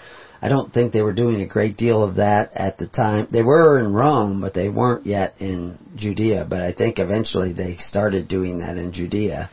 I 0.43 0.49
don't 0.49 0.73
think 0.73 0.91
they 0.91 1.01
were 1.01 1.13
doing 1.13 1.41
a 1.41 1.47
great 1.47 1.77
deal 1.77 2.03
of 2.03 2.15
that 2.15 2.51
at 2.53 2.77
the 2.77 2.85
time. 2.85 3.27
They 3.31 3.41
were 3.41 3.79
in 3.79 3.93
Rome, 3.93 4.41
but 4.41 4.53
they 4.53 4.67
weren't 4.67 5.05
yet 5.05 5.35
in 5.39 5.77
Judea. 5.95 6.45
But 6.49 6.63
I 6.63 6.73
think 6.73 6.99
eventually 6.99 7.53
they 7.53 7.77
started 7.77 8.27
doing 8.27 8.59
that 8.59 8.75
in 8.75 8.91
Judea, 8.91 9.49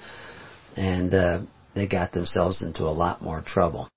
and 0.76 1.14
uh, 1.14 1.42
they 1.76 1.86
got 1.86 2.10
themselves 2.10 2.62
into 2.62 2.82
a 2.82 2.90
lot 2.90 3.22
more 3.22 3.40
trouble. 3.40 3.88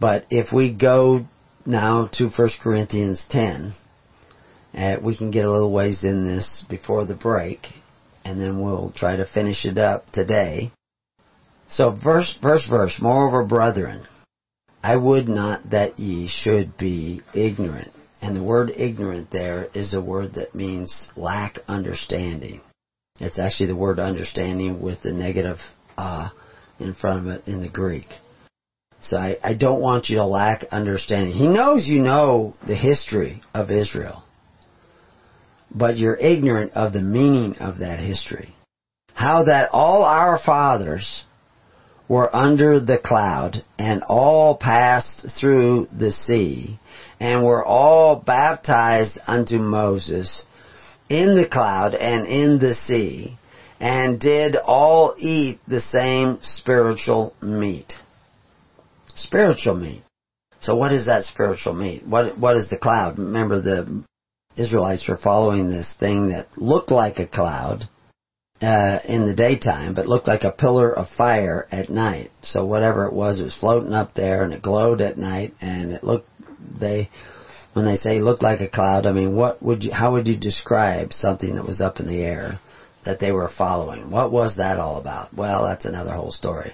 But 0.00 0.26
if 0.30 0.52
we 0.52 0.74
go 0.74 1.26
now 1.64 2.08
to 2.14 2.28
1 2.28 2.48
Corinthians 2.60 3.24
10, 3.30 3.72
uh, 4.74 4.96
we 5.00 5.16
can 5.16 5.30
get 5.30 5.44
a 5.44 5.50
little 5.50 5.72
ways 5.72 6.02
in 6.02 6.24
this 6.24 6.64
before 6.68 7.06
the 7.06 7.14
break, 7.14 7.68
and 8.24 8.40
then 8.40 8.60
we'll 8.60 8.90
try 8.90 9.14
to 9.14 9.26
finish 9.26 9.64
it 9.64 9.78
up 9.78 10.10
today. 10.10 10.72
So 11.68 11.92
verse, 11.92 12.36
verse, 12.42 12.66
verse, 12.68 12.98
moreover, 13.00 13.44
brethren, 13.44 14.08
I 14.82 14.96
would 14.96 15.28
not 15.28 15.70
that 15.70 15.98
ye 15.98 16.26
should 16.26 16.76
be 16.76 17.22
ignorant. 17.34 17.92
And 18.20 18.34
the 18.34 18.42
word 18.42 18.72
ignorant 18.76 19.30
there 19.30 19.68
is 19.74 19.94
a 19.94 20.00
word 20.00 20.34
that 20.34 20.54
means 20.54 21.08
lack 21.16 21.58
understanding. 21.68 22.60
It's 23.20 23.38
actually 23.38 23.66
the 23.66 23.76
word 23.76 23.98
understanding 23.98 24.80
with 24.80 25.02
the 25.02 25.12
negative 25.12 25.58
uh 25.96 26.30
in 26.78 26.94
front 26.94 27.20
of 27.20 27.32
it 27.32 27.48
in 27.48 27.60
the 27.60 27.68
Greek. 27.68 28.06
So 29.00 29.16
I, 29.16 29.38
I 29.42 29.54
don't 29.54 29.80
want 29.80 30.08
you 30.08 30.16
to 30.16 30.24
lack 30.24 30.64
understanding. 30.70 31.34
He 31.34 31.48
knows 31.48 31.88
you 31.88 32.00
know 32.00 32.54
the 32.66 32.76
history 32.76 33.42
of 33.52 33.70
Israel. 33.70 34.24
But 35.74 35.96
you're 35.96 36.16
ignorant 36.16 36.72
of 36.72 36.92
the 36.92 37.00
meaning 37.00 37.56
of 37.58 37.78
that 37.78 37.98
history. 37.98 38.54
How 39.14 39.44
that 39.44 39.70
all 39.72 40.04
our 40.04 40.38
fathers 40.38 41.24
were 42.08 42.34
under 42.34 42.80
the 42.80 42.98
cloud 42.98 43.64
and 43.78 44.02
all 44.08 44.56
passed 44.56 45.26
through 45.40 45.86
the 45.98 46.12
sea 46.12 46.78
and 47.20 47.42
were 47.42 47.64
all 47.64 48.16
baptized 48.16 49.18
unto 49.26 49.58
Moses 49.58 50.44
in 51.08 51.36
the 51.36 51.48
cloud 51.48 51.94
and 51.94 52.26
in 52.26 52.58
the 52.58 52.74
sea 52.74 53.36
and 53.80 54.20
did 54.20 54.56
all 54.56 55.14
eat 55.18 55.58
the 55.66 55.80
same 55.80 56.38
spiritual 56.42 57.34
meat. 57.42 57.94
Spiritual 59.14 59.74
meat. 59.74 60.02
So 60.60 60.76
what 60.76 60.92
is 60.92 61.06
that 61.06 61.24
spiritual 61.24 61.74
meat? 61.74 62.06
What, 62.06 62.38
what 62.38 62.56
is 62.56 62.70
the 62.70 62.78
cloud? 62.78 63.18
Remember 63.18 63.60
the 63.60 64.04
Israelites 64.56 65.08
were 65.08 65.16
following 65.16 65.68
this 65.68 65.94
thing 65.98 66.28
that 66.28 66.46
looked 66.56 66.90
like 66.90 67.18
a 67.18 67.26
cloud 67.26 67.88
uh, 68.62 69.00
in 69.04 69.26
the 69.26 69.34
daytime, 69.34 69.94
but 69.94 70.06
looked 70.06 70.28
like 70.28 70.44
a 70.44 70.52
pillar 70.52 70.96
of 70.96 71.08
fire 71.10 71.66
at 71.72 71.90
night. 71.90 72.30
So 72.42 72.64
whatever 72.64 73.06
it 73.06 73.12
was, 73.12 73.40
it 73.40 73.44
was 73.44 73.56
floating 73.56 73.92
up 73.92 74.14
there 74.14 74.44
and 74.44 74.54
it 74.54 74.62
glowed 74.62 75.00
at 75.00 75.18
night 75.18 75.54
and 75.60 75.92
it 75.92 76.04
looked, 76.04 76.28
they, 76.80 77.10
when 77.72 77.84
they 77.84 77.96
say 77.96 78.20
looked 78.20 78.42
like 78.42 78.60
a 78.60 78.68
cloud, 78.68 79.06
I 79.06 79.12
mean, 79.12 79.34
what 79.34 79.62
would 79.62 79.82
you, 79.82 79.92
how 79.92 80.12
would 80.12 80.28
you 80.28 80.36
describe 80.36 81.12
something 81.12 81.56
that 81.56 81.66
was 81.66 81.80
up 81.80 81.98
in 81.98 82.06
the 82.06 82.22
air 82.22 82.60
that 83.04 83.18
they 83.18 83.32
were 83.32 83.48
following? 83.48 84.10
What 84.10 84.30
was 84.30 84.58
that 84.58 84.78
all 84.78 84.96
about? 84.96 85.34
Well, 85.34 85.64
that's 85.64 85.84
another 85.84 86.12
whole 86.12 86.30
story. 86.30 86.72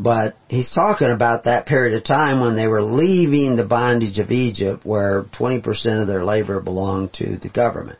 But 0.00 0.34
he's 0.48 0.72
talking 0.72 1.10
about 1.10 1.44
that 1.44 1.66
period 1.66 1.96
of 1.96 2.04
time 2.04 2.40
when 2.40 2.56
they 2.56 2.66
were 2.66 2.82
leaving 2.82 3.54
the 3.54 3.64
bondage 3.64 4.18
of 4.18 4.30
Egypt 4.32 4.84
where 4.84 5.24
20% 5.38 6.00
of 6.00 6.08
their 6.08 6.24
labor 6.24 6.60
belonged 6.60 7.12
to 7.14 7.36
the 7.36 7.50
government 7.50 7.98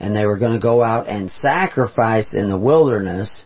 and 0.00 0.16
they 0.16 0.24
were 0.24 0.38
going 0.38 0.54
to 0.54 0.58
go 0.58 0.82
out 0.82 1.06
and 1.06 1.30
sacrifice 1.30 2.34
in 2.34 2.48
the 2.48 2.58
wilderness. 2.58 3.44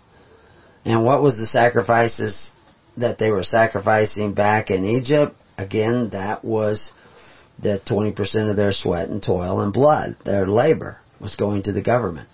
And 0.84 1.04
what 1.04 1.20
was 1.20 1.36
the 1.36 1.46
sacrifices 1.46 2.52
that 2.96 3.18
they 3.18 3.30
were 3.30 3.42
sacrificing 3.42 4.34
back 4.34 4.70
in 4.70 4.84
Egypt? 4.84 5.34
Again, 5.58 6.10
that 6.12 6.44
was 6.44 6.92
the 7.60 7.80
20% 7.86 8.50
of 8.50 8.56
their 8.56 8.72
sweat 8.72 9.08
and 9.08 9.22
toil 9.22 9.60
and 9.60 9.72
blood, 9.72 10.16
their 10.24 10.46
labor 10.46 10.98
was 11.20 11.36
going 11.36 11.64
to 11.64 11.72
the 11.72 11.82
government. 11.82 12.28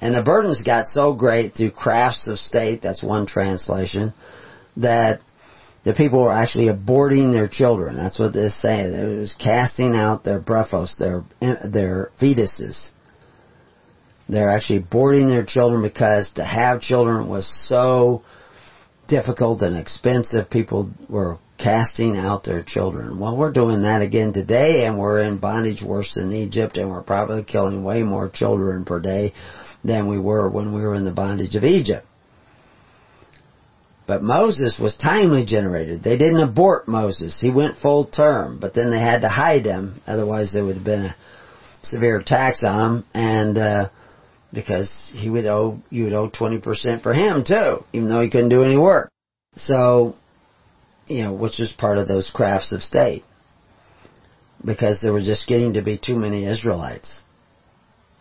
And 0.00 0.14
the 0.14 0.22
burdens 0.22 0.62
got 0.62 0.86
so 0.86 1.14
great 1.14 1.54
through 1.54 1.70
crafts 1.70 2.26
of 2.26 2.38
state, 2.38 2.82
that's 2.82 3.02
one 3.02 3.26
translation, 3.26 4.12
that 4.76 5.20
the 5.84 5.94
people 5.94 6.22
were 6.22 6.32
actually 6.32 6.66
aborting 6.66 7.32
their 7.32 7.48
children. 7.48 7.96
That's 7.96 8.18
what 8.18 8.32
they're 8.32 8.50
saying. 8.50 8.92
It 8.94 9.18
was 9.18 9.34
casting 9.34 9.96
out 9.96 10.24
their 10.24 10.40
brephos, 10.40 10.96
their, 10.98 11.24
their 11.40 12.10
fetuses 12.20 12.90
they're 14.28 14.50
actually 14.50 14.80
boarding 14.80 15.28
their 15.28 15.44
children 15.44 15.82
because 15.82 16.32
to 16.34 16.44
have 16.44 16.80
children 16.80 17.28
was 17.28 17.46
so 17.68 18.22
difficult 19.06 19.62
and 19.62 19.76
expensive. 19.76 20.48
People 20.50 20.90
were 21.08 21.38
casting 21.58 22.16
out 22.16 22.44
their 22.44 22.62
children. 22.62 23.18
Well, 23.18 23.36
we're 23.36 23.52
doing 23.52 23.82
that 23.82 24.02
again 24.02 24.32
today 24.32 24.86
and 24.86 24.98
we're 24.98 25.20
in 25.20 25.38
bondage 25.38 25.82
worse 25.82 26.14
than 26.14 26.34
Egypt 26.34 26.76
and 26.76 26.90
we're 26.90 27.02
probably 27.02 27.44
killing 27.44 27.84
way 27.84 28.02
more 28.02 28.28
children 28.28 28.84
per 28.84 28.98
day 28.98 29.32
than 29.84 30.08
we 30.08 30.18
were 30.18 30.48
when 30.48 30.72
we 30.72 30.82
were 30.82 30.94
in 30.94 31.04
the 31.04 31.12
bondage 31.12 31.54
of 31.54 31.64
Egypt. 31.64 32.06
But 34.06 34.22
Moses 34.22 34.78
was 34.78 34.96
timely 34.96 35.46
generated. 35.46 36.02
They 36.02 36.18
didn't 36.18 36.40
abort 36.40 36.88
Moses. 36.88 37.40
He 37.40 37.50
went 37.50 37.78
full 37.78 38.04
term, 38.04 38.58
but 38.60 38.74
then 38.74 38.90
they 38.90 38.98
had 38.98 39.22
to 39.22 39.28
hide 39.28 39.64
him. 39.64 40.00
Otherwise 40.06 40.52
there 40.52 40.64
would 40.64 40.76
have 40.76 40.84
been 40.84 41.06
a 41.06 41.16
severe 41.82 42.22
tax 42.22 42.64
on 42.64 42.80
him 42.80 43.04
and, 43.14 43.58
uh, 43.58 43.88
because 44.54 45.12
he 45.14 45.28
would 45.28 45.46
owe, 45.46 45.80
you 45.90 46.04
would 46.04 46.12
owe 46.12 46.30
20% 46.30 47.02
for 47.02 47.12
him 47.12 47.44
too, 47.44 47.84
even 47.92 48.08
though 48.08 48.20
he 48.20 48.30
couldn't 48.30 48.48
do 48.48 48.62
any 48.62 48.76
work. 48.76 49.10
So, 49.56 50.14
you 51.06 51.22
know, 51.22 51.34
which 51.34 51.60
is 51.60 51.72
part 51.72 51.98
of 51.98 52.08
those 52.08 52.30
crafts 52.30 52.72
of 52.72 52.82
state. 52.82 53.24
Because 54.64 55.00
there 55.00 55.12
were 55.12 55.20
just 55.20 55.46
getting 55.46 55.74
to 55.74 55.82
be 55.82 55.98
too 55.98 56.16
many 56.16 56.46
Israelites. 56.46 57.20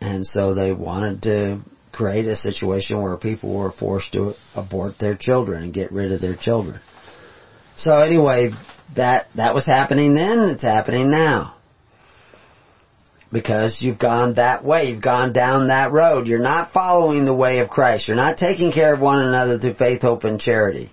And 0.02 0.26
so 0.26 0.54
they 0.54 0.74
wanted 0.74 1.22
to 1.24 1.62
create 1.94 2.26
a 2.26 2.36
situation 2.36 3.02
where 3.02 3.16
people 3.16 3.56
were 3.56 3.72
forced 3.72 4.12
to 4.14 4.34
abort 4.56 5.00
their 5.00 5.16
children 5.16 5.64
and 5.64 5.74
get 5.74 5.92
rid 5.92 6.12
of 6.12 6.20
their 6.20 6.36
children. 6.36 6.82
So 7.76 8.02
anyway, 8.02 8.52
that, 8.96 9.28
that 9.36 9.56
was 9.56 9.66
happening 9.66 10.14
then, 10.14 10.40
it's 10.50 10.64
happening 10.64 11.10
now 11.10 11.53
because 13.34 13.80
you've 13.82 14.00
gone 14.00 14.36
that 14.36 14.64
way. 14.64 14.90
You've 14.90 15.02
gone 15.02 15.34
down 15.34 15.68
that 15.68 15.92
road. 15.92 16.28
You're 16.28 16.40
not 16.40 16.72
following 16.72 17.26
the 17.26 17.36
way 17.36 17.60
of 17.60 17.70
Christ. 17.70 18.08
You're 18.08 18.16
not 18.16 18.38
taking 18.38 18.72
care 18.72 18.94
of 18.94 19.02
one 19.02 19.20
another 19.20 19.58
through 19.58 19.74
faith, 19.74 20.04
hope, 20.04 20.24
and 20.24 20.40
charity. 20.40 20.92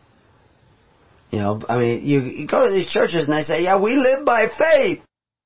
You 1.31 1.39
know, 1.39 1.63
I 1.69 1.79
mean, 1.79 2.05
you, 2.05 2.21
you 2.23 2.47
go 2.49 2.65
to 2.65 2.73
these 2.73 2.89
churches 2.89 3.29
and 3.29 3.33
they 3.33 3.43
say, 3.43 3.63
yeah, 3.63 3.81
we 3.81 3.95
live 3.95 4.25
by 4.25 4.47
faith. 4.49 5.03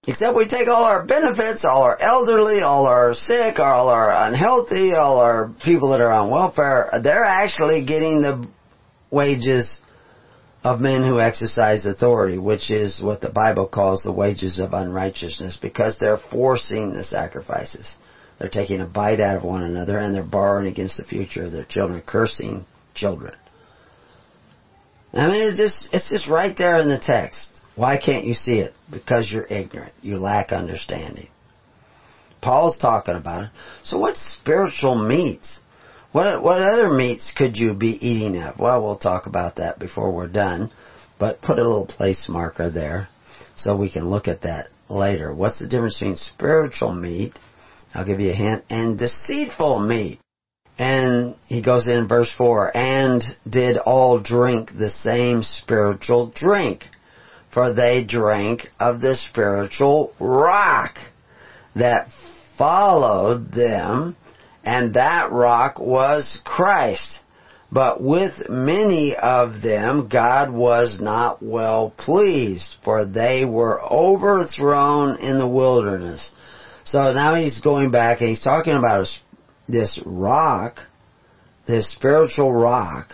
Except 0.06 0.36
we 0.36 0.46
take 0.46 0.68
all 0.68 0.84
our 0.84 1.04
benefits, 1.04 1.64
all 1.66 1.82
our 1.82 2.00
elderly, 2.00 2.60
all 2.60 2.86
our 2.86 3.14
sick, 3.14 3.58
all 3.58 3.88
our 3.88 4.10
unhealthy, 4.28 4.92
all 4.92 5.18
our 5.18 5.50
people 5.64 5.90
that 5.90 6.00
are 6.00 6.12
on 6.12 6.30
welfare, 6.30 6.90
they're 7.02 7.24
actually 7.24 7.84
getting 7.86 8.20
the 8.20 8.46
wages 9.10 9.80
of 10.64 10.80
men 10.80 11.04
who 11.04 11.20
exercise 11.20 11.84
authority, 11.84 12.38
which 12.38 12.70
is 12.70 13.02
what 13.02 13.20
the 13.20 13.30
Bible 13.30 13.68
calls 13.68 14.02
the 14.02 14.12
wages 14.12 14.58
of 14.58 14.72
unrighteousness, 14.72 15.58
because 15.60 15.98
they're 15.98 16.18
forcing 16.18 16.94
the 16.94 17.04
sacrifices. 17.04 17.96
They're 18.38 18.48
taking 18.48 18.80
a 18.80 18.86
bite 18.86 19.20
out 19.20 19.36
of 19.36 19.44
one 19.44 19.62
another 19.62 19.98
and 19.98 20.14
they're 20.14 20.24
borrowing 20.24 20.66
against 20.66 20.96
the 20.96 21.04
future 21.04 21.44
of 21.44 21.52
their 21.52 21.64
children, 21.64 22.02
cursing 22.04 22.64
children. 22.94 23.36
I 25.12 25.28
mean, 25.28 25.48
it's 25.48 25.58
just, 25.58 25.90
it's 25.92 26.10
just 26.10 26.28
right 26.28 26.56
there 26.56 26.78
in 26.78 26.88
the 26.88 26.98
text. 26.98 27.52
Why 27.76 27.98
can't 27.98 28.24
you 28.24 28.34
see 28.34 28.58
it? 28.58 28.72
Because 28.90 29.30
you're 29.30 29.46
ignorant. 29.46 29.92
You 30.00 30.16
lack 30.16 30.50
understanding. 30.50 31.28
Paul's 32.40 32.78
talking 32.78 33.14
about 33.14 33.44
it. 33.44 33.50
So 33.84 33.98
what's 33.98 34.20
spiritual 34.20 34.96
meats? 34.96 35.60
What 36.14 36.44
what 36.44 36.62
other 36.62 36.90
meats 36.90 37.32
could 37.36 37.58
you 37.58 37.74
be 37.74 37.98
eating 38.00 38.40
of? 38.40 38.60
Well, 38.60 38.84
we'll 38.84 38.98
talk 38.98 39.26
about 39.26 39.56
that 39.56 39.80
before 39.80 40.12
we're 40.12 40.28
done, 40.28 40.70
but 41.18 41.42
put 41.42 41.58
a 41.58 41.64
little 41.64 41.88
place 41.88 42.28
marker 42.28 42.70
there 42.70 43.08
so 43.56 43.76
we 43.76 43.90
can 43.90 44.04
look 44.04 44.28
at 44.28 44.42
that 44.42 44.68
later. 44.88 45.34
What's 45.34 45.58
the 45.58 45.66
difference 45.66 45.98
between 45.98 46.14
spiritual 46.14 46.94
meat? 46.94 47.36
I'll 47.92 48.04
give 48.04 48.20
you 48.20 48.30
a 48.30 48.34
hint 48.34 48.64
and 48.70 48.96
deceitful 48.96 49.80
meat. 49.80 50.20
And 50.78 51.34
he 51.48 51.60
goes 51.62 51.88
in 51.88 52.06
verse 52.06 52.32
4, 52.38 52.76
and 52.76 53.20
did 53.50 53.76
all 53.76 54.20
drink 54.20 54.70
the 54.72 54.90
same 54.90 55.42
spiritual 55.42 56.28
drink, 56.28 56.84
for 57.52 57.72
they 57.72 58.04
drank 58.04 58.68
of 58.78 59.00
the 59.00 59.16
spiritual 59.16 60.14
rock 60.20 60.96
that 61.74 62.06
followed 62.56 63.50
them, 63.50 64.16
and 64.64 64.94
that 64.94 65.30
rock 65.30 65.78
was 65.78 66.40
Christ. 66.44 67.20
But 67.70 68.02
with 68.02 68.48
many 68.48 69.16
of 69.20 69.60
them 69.60 70.08
God 70.08 70.52
was 70.52 71.00
not 71.00 71.42
well 71.42 71.92
pleased, 71.96 72.76
for 72.84 73.04
they 73.04 73.44
were 73.44 73.82
overthrown 73.82 75.18
in 75.18 75.38
the 75.38 75.48
wilderness. 75.48 76.30
So 76.84 77.12
now 77.12 77.34
he's 77.34 77.60
going 77.60 77.90
back 77.90 78.20
and 78.20 78.28
he's 78.28 78.42
talking 78.42 78.76
about 78.76 79.06
this 79.66 79.98
rock, 80.04 80.80
this 81.66 81.90
spiritual 81.90 82.52
rock 82.52 83.12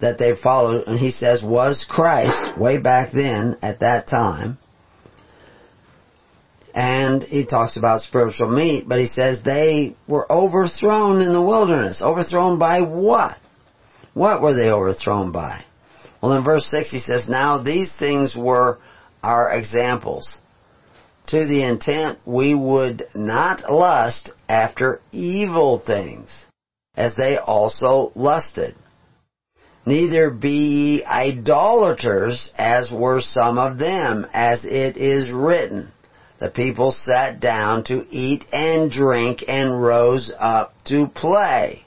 that 0.00 0.18
they 0.18 0.34
followed, 0.34 0.86
and 0.86 0.98
he 0.98 1.10
says 1.10 1.42
was 1.42 1.84
Christ 1.88 2.56
way 2.56 2.78
back 2.78 3.12
then 3.12 3.58
at 3.62 3.80
that 3.80 4.06
time. 4.06 4.58
And 6.74 7.22
he 7.22 7.46
talks 7.46 7.76
about 7.76 8.02
spiritual 8.02 8.50
meat, 8.50 8.88
but 8.88 8.98
he 8.98 9.06
says 9.06 9.42
they 9.42 9.96
were 10.06 10.30
overthrown 10.30 11.20
in 11.20 11.32
the 11.32 11.42
wilderness. 11.42 12.02
Overthrown 12.02 12.58
by 12.58 12.80
what? 12.80 13.38
What 14.14 14.42
were 14.42 14.54
they 14.54 14.70
overthrown 14.70 15.32
by? 15.32 15.64
Well, 16.22 16.32
in 16.32 16.44
verse 16.44 16.66
6 16.70 16.90
he 16.90 17.00
says, 17.00 17.28
Now 17.28 17.58
these 17.62 17.90
things 17.98 18.36
were 18.36 18.78
our 19.22 19.50
examples, 19.52 20.40
to 21.28 21.46
the 21.46 21.62
intent 21.64 22.18
we 22.24 22.54
would 22.54 23.04
not 23.14 23.70
lust 23.70 24.32
after 24.48 25.00
evil 25.12 25.78
things, 25.78 26.46
as 26.96 27.16
they 27.16 27.36
also 27.36 28.12
lusted. 28.14 28.74
Neither 29.86 30.30
be 30.30 30.50
ye 30.50 31.04
idolaters, 31.04 32.52
as 32.58 32.90
were 32.90 33.20
some 33.20 33.58
of 33.58 33.78
them, 33.78 34.26
as 34.32 34.64
it 34.64 34.96
is 34.96 35.30
written 35.30 35.92
the 36.38 36.50
people 36.50 36.90
sat 36.92 37.40
down 37.40 37.84
to 37.84 38.06
eat 38.10 38.44
and 38.52 38.90
drink 38.90 39.44
and 39.48 39.82
rose 39.82 40.32
up 40.38 40.72
to 40.86 41.08
play. 41.08 41.84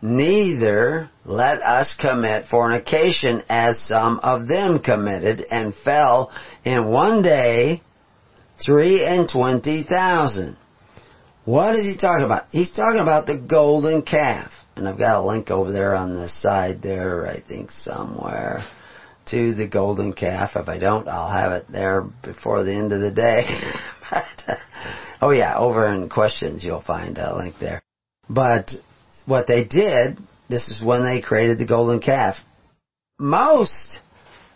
Neither 0.00 1.10
let 1.24 1.62
us 1.62 1.96
commit 1.98 2.46
fornication 2.46 3.42
as 3.48 3.80
some 3.80 4.20
of 4.22 4.46
them 4.48 4.78
committed 4.78 5.44
and 5.50 5.74
fell 5.74 6.30
in 6.64 6.90
one 6.90 7.22
day 7.22 7.82
three 8.64 9.04
and 9.04 9.28
twenty 9.28 9.82
thousand. 9.82 10.56
What 11.44 11.76
is 11.76 11.86
he 11.86 11.96
talking 11.96 12.24
about? 12.24 12.44
He's 12.50 12.72
talking 12.72 13.00
about 13.00 13.26
the 13.26 13.38
golden 13.38 14.02
calf. 14.02 14.52
And 14.74 14.86
I've 14.86 14.98
got 14.98 15.22
a 15.22 15.26
link 15.26 15.50
over 15.50 15.72
there 15.72 15.94
on 15.94 16.12
the 16.12 16.28
side 16.28 16.82
there, 16.82 17.26
I 17.26 17.40
think 17.40 17.70
somewhere 17.70 18.66
to 19.26 19.54
the 19.54 19.68
golden 19.68 20.12
calf. 20.12 20.52
If 20.56 20.68
I 20.68 20.78
don't, 20.78 21.08
I'll 21.08 21.30
have 21.30 21.52
it 21.52 21.66
there 21.70 22.04
before 22.22 22.64
the 22.64 22.74
end 22.74 22.92
of 22.92 23.00
the 23.00 23.10
day. 23.10 23.44
but, 24.10 24.24
uh, 24.46 24.54
oh 25.20 25.30
yeah, 25.30 25.56
over 25.56 25.86
in 25.86 26.08
questions 26.08 26.64
you'll 26.64 26.82
find 26.82 27.18
a 27.18 27.36
link 27.36 27.56
there. 27.60 27.82
But 28.28 28.70
what 29.26 29.46
they 29.46 29.64
did, 29.64 30.18
this 30.48 30.68
is 30.68 30.82
when 30.82 31.04
they 31.04 31.20
created 31.20 31.58
the 31.58 31.66
golden 31.66 32.00
calf. 32.00 32.36
Most 33.18 34.00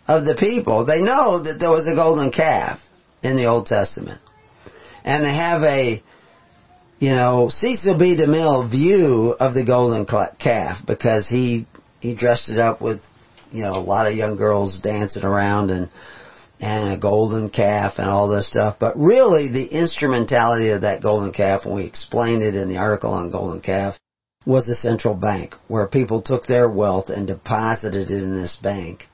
of 0.07 0.25
the 0.25 0.35
people, 0.35 0.85
they 0.85 1.01
know 1.01 1.43
that 1.43 1.57
there 1.59 1.71
was 1.71 1.87
a 1.87 1.95
golden 1.95 2.31
calf 2.31 2.79
in 3.23 3.35
the 3.35 3.45
Old 3.45 3.67
Testament. 3.67 4.21
And 5.03 5.23
they 5.23 5.33
have 5.33 5.63
a 5.63 6.03
you 7.01 7.15
know, 7.15 7.49
Cecil 7.49 7.97
B. 7.97 8.15
DeMille 8.15 8.69
view 8.69 9.35
of 9.39 9.55
the 9.55 9.65
golden 9.65 10.05
calf 10.05 10.77
because 10.85 11.27
he 11.27 11.65
he 11.99 12.15
dressed 12.15 12.47
it 12.47 12.59
up 12.59 12.79
with, 12.79 13.01
you 13.51 13.63
know, 13.63 13.71
a 13.71 13.79
lot 13.79 14.07
of 14.07 14.15
young 14.15 14.35
girls 14.35 14.79
dancing 14.81 15.23
around 15.23 15.71
and 15.71 15.89
and 16.59 16.93
a 16.93 16.97
golden 16.97 17.49
calf 17.49 17.93
and 17.97 18.07
all 18.07 18.27
this 18.27 18.47
stuff. 18.47 18.77
But 18.79 18.95
really, 18.95 19.49
the 19.49 19.65
instrumentality 19.65 20.69
of 20.69 20.81
that 20.81 21.01
golden 21.01 21.33
calf, 21.33 21.65
and 21.65 21.73
we 21.73 21.85
explained 21.85 22.43
it 22.43 22.55
in 22.55 22.69
the 22.69 22.77
article 22.77 23.11
on 23.11 23.31
golden 23.31 23.61
calf, 23.61 23.97
was 24.45 24.69
a 24.69 24.75
central 24.75 25.15
bank 25.15 25.55
where 25.67 25.87
people 25.87 26.21
took 26.21 26.45
their 26.45 26.69
wealth 26.69 27.09
and 27.09 27.25
deposited 27.25 28.11
it 28.11 28.23
in 28.23 28.39
this 28.39 28.55
bank 28.55 29.07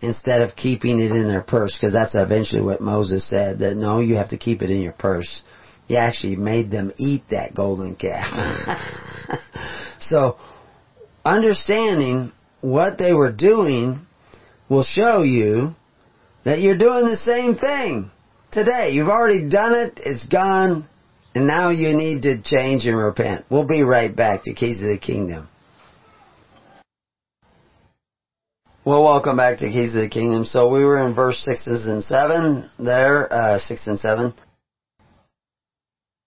instead 0.00 0.42
of 0.42 0.56
keeping 0.56 1.00
it 1.00 1.12
in 1.12 1.28
their 1.28 1.42
purse 1.42 1.76
because 1.78 1.92
that's 1.92 2.16
eventually 2.16 2.62
what 2.62 2.80
Moses 2.80 3.28
said 3.28 3.60
that 3.60 3.76
no 3.76 4.00
you 4.00 4.16
have 4.16 4.30
to 4.30 4.36
keep 4.36 4.60
it 4.62 4.70
in 4.70 4.80
your 4.80 4.92
purse 4.92 5.42
he 5.86 5.96
actually 5.96 6.36
made 6.36 6.70
them 6.70 6.92
eat 6.96 7.22
that 7.30 7.54
golden 7.54 7.94
calf. 7.96 8.78
so, 9.98 10.36
understanding 11.24 12.32
what 12.62 12.96
they 12.96 13.12
were 13.12 13.32
doing 13.32 14.06
will 14.70 14.84
show 14.84 15.22
you 15.22 15.72
that 16.44 16.60
you're 16.60 16.78
doing 16.78 17.04
the 17.04 17.16
same 17.16 17.54
thing 17.54 18.10
today. 18.50 18.90
You've 18.90 19.08
already 19.08 19.48
done 19.48 19.74
it, 19.74 20.00
it's 20.04 20.26
gone, 20.26 20.88
and 21.34 21.46
now 21.46 21.70
you 21.70 21.94
need 21.94 22.22
to 22.22 22.40
change 22.42 22.86
and 22.86 22.96
repent. 22.96 23.44
We'll 23.50 23.66
be 23.66 23.82
right 23.82 24.14
back 24.14 24.44
to 24.44 24.54
Keys 24.54 24.82
of 24.82 24.88
the 24.88 24.98
Kingdom. 24.98 25.48
Well, 28.84 29.04
welcome 29.04 29.36
back 29.36 29.58
to 29.58 29.70
Keys 29.70 29.94
of 29.94 30.00
the 30.00 30.08
Kingdom. 30.08 30.44
So 30.44 30.68
we 30.68 30.84
were 30.84 31.06
in 31.06 31.14
verse 31.14 31.38
6 31.44 31.66
and 31.66 32.02
7 32.02 32.70
there, 32.78 33.32
uh, 33.32 33.58
6 33.58 33.86
and 33.86 33.98
7. 33.98 34.34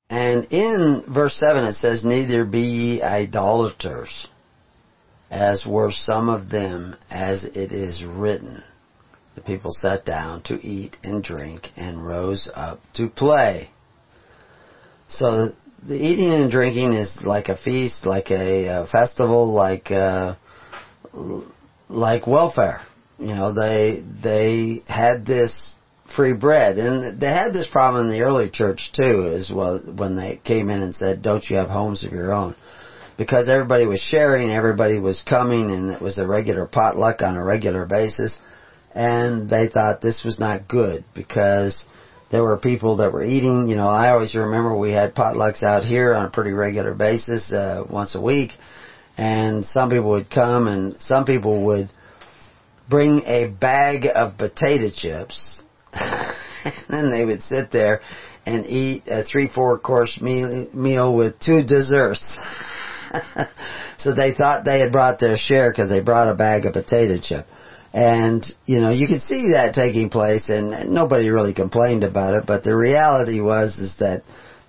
And 0.10 0.48
in 0.52 1.04
verse 1.14 1.36
7 1.36 1.64
it 1.66 1.74
says, 1.74 2.06
Neither 2.06 2.46
be 2.46 2.62
ye 2.62 3.02
idolaters, 3.02 4.28
as 5.30 5.66
were 5.66 5.92
some 5.92 6.30
of 6.30 6.50
them, 6.50 6.96
as 7.10 7.44
it 7.44 7.72
is 7.72 8.04
written. 8.04 8.64
The 9.36 9.42
people 9.42 9.72
sat 9.74 10.06
down 10.06 10.44
to 10.44 10.56
eat 10.66 10.98
and 11.04 11.24
drink 11.24 11.70
and 11.76 12.06
rose 12.06 12.50
up 12.54 12.80
to 12.94 13.10
play. 13.10 13.70
So 15.08 15.50
the 15.88 15.96
eating 15.96 16.32
and 16.32 16.50
drinking 16.50 16.94
is 16.94 17.18
like 17.22 17.50
a 17.50 17.58
feast, 17.58 18.06
like 18.06 18.32
a, 18.32 18.84
a 18.84 18.88
festival, 18.88 19.54
like 19.54 19.92
uh, 19.92 20.36
like 21.90 22.28
welfare. 22.28 22.82
You 23.20 23.36
know, 23.36 23.54
they 23.54 24.04
they 24.24 24.84
had 24.88 25.26
this 25.26 25.76
free 26.16 26.34
bread. 26.34 26.78
And 26.78 27.20
they 27.20 27.28
had 27.28 27.54
this 27.54 27.68
problem 27.68 28.06
in 28.06 28.12
the 28.12 28.22
early 28.22 28.50
church 28.50 28.92
too, 28.94 29.28
as 29.28 29.52
well, 29.54 29.80
when 29.96 30.16
they 30.16 30.40
came 30.44 30.70
in 30.70 30.82
and 30.82 30.96
said, 30.96 31.22
don't 31.22 31.46
you 31.50 31.58
have 31.58 31.70
homes 31.70 32.04
of 32.04 32.12
your 32.12 32.34
own? 32.34 32.56
Because 33.18 33.48
everybody 33.48 33.86
was 33.86 34.00
sharing, 34.00 34.52
everybody 34.52 35.00
was 35.00 35.24
coming, 35.28 35.72
and 35.72 35.92
it 35.92 36.02
was 36.02 36.18
a 36.18 36.28
regular 36.28 36.66
potluck 36.66 37.22
on 37.22 37.38
a 37.38 37.44
regular 37.44 37.86
basis. 37.86 38.38
And 38.94 39.50
they 39.50 39.68
thought 39.68 40.02
this 40.02 40.24
was 40.24 40.40
not 40.40 40.68
good 40.68 41.06
because 41.14 41.86
there 42.32 42.44
were 42.44 42.58
people 42.58 42.98
that 42.98 43.14
were 43.14 43.24
eating. 43.24 43.68
You 43.68 43.76
know, 43.76 43.88
I 43.88 44.12
always 44.12 44.36
remember 44.36 44.78
we 44.78 44.92
had 44.92 45.16
potlucks 45.16 45.64
out 45.64 45.84
here 45.84 46.14
on 46.14 46.26
a 46.26 46.30
pretty 46.30 46.52
regular 46.52 46.94
basis, 46.94 47.52
uh, 47.52 47.84
once 47.90 48.16
a 48.16 48.22
week. 48.22 48.52
And 49.18 49.66
some 49.66 49.90
people 49.90 50.10
would 50.10 50.30
come 50.30 50.68
and 50.68 51.00
some 51.00 51.24
people 51.24 51.66
would 51.66 51.90
bring 52.90 53.22
a 53.26 53.48
bag 53.48 54.08
of 54.14 54.38
potato 54.38 54.90
chips 54.94 55.64
and 55.94 56.34
then 56.90 57.12
they 57.12 57.26
would 57.26 57.42
sit 57.42 57.72
there 57.72 58.02
and 58.46 58.66
eat 58.66 59.04
a 59.08 59.24
three, 59.24 59.48
four 59.48 59.80
course 59.80 60.20
meal, 60.22 60.68
meal 60.74 61.16
with 61.16 61.40
two 61.40 61.64
desserts. 61.64 62.38
so 63.98 64.14
they 64.14 64.34
thought 64.34 64.66
they 64.66 64.80
had 64.80 64.92
brought 64.92 65.20
their 65.20 65.38
share 65.38 65.72
because 65.72 65.90
they 65.90 66.02
brought 66.02 66.30
a 66.30 66.36
bag 66.36 66.66
of 66.66 66.74
potato 66.74 67.18
chip. 67.22 67.46
And, 67.94 68.46
you 68.66 68.82
know, 68.82 68.92
you 68.92 69.08
could 69.08 69.22
see 69.22 69.52
that 69.54 69.74
taking 69.74 70.10
place 70.10 70.50
and 70.50 70.90
nobody 70.94 71.30
really 71.30 71.54
complained 71.54 72.04
about 72.04 72.34
it, 72.34 72.44
but 72.46 72.64
the 72.64 72.76
reality 72.76 73.40
was 73.40 73.80
is 73.80 73.96
that 74.00 74.24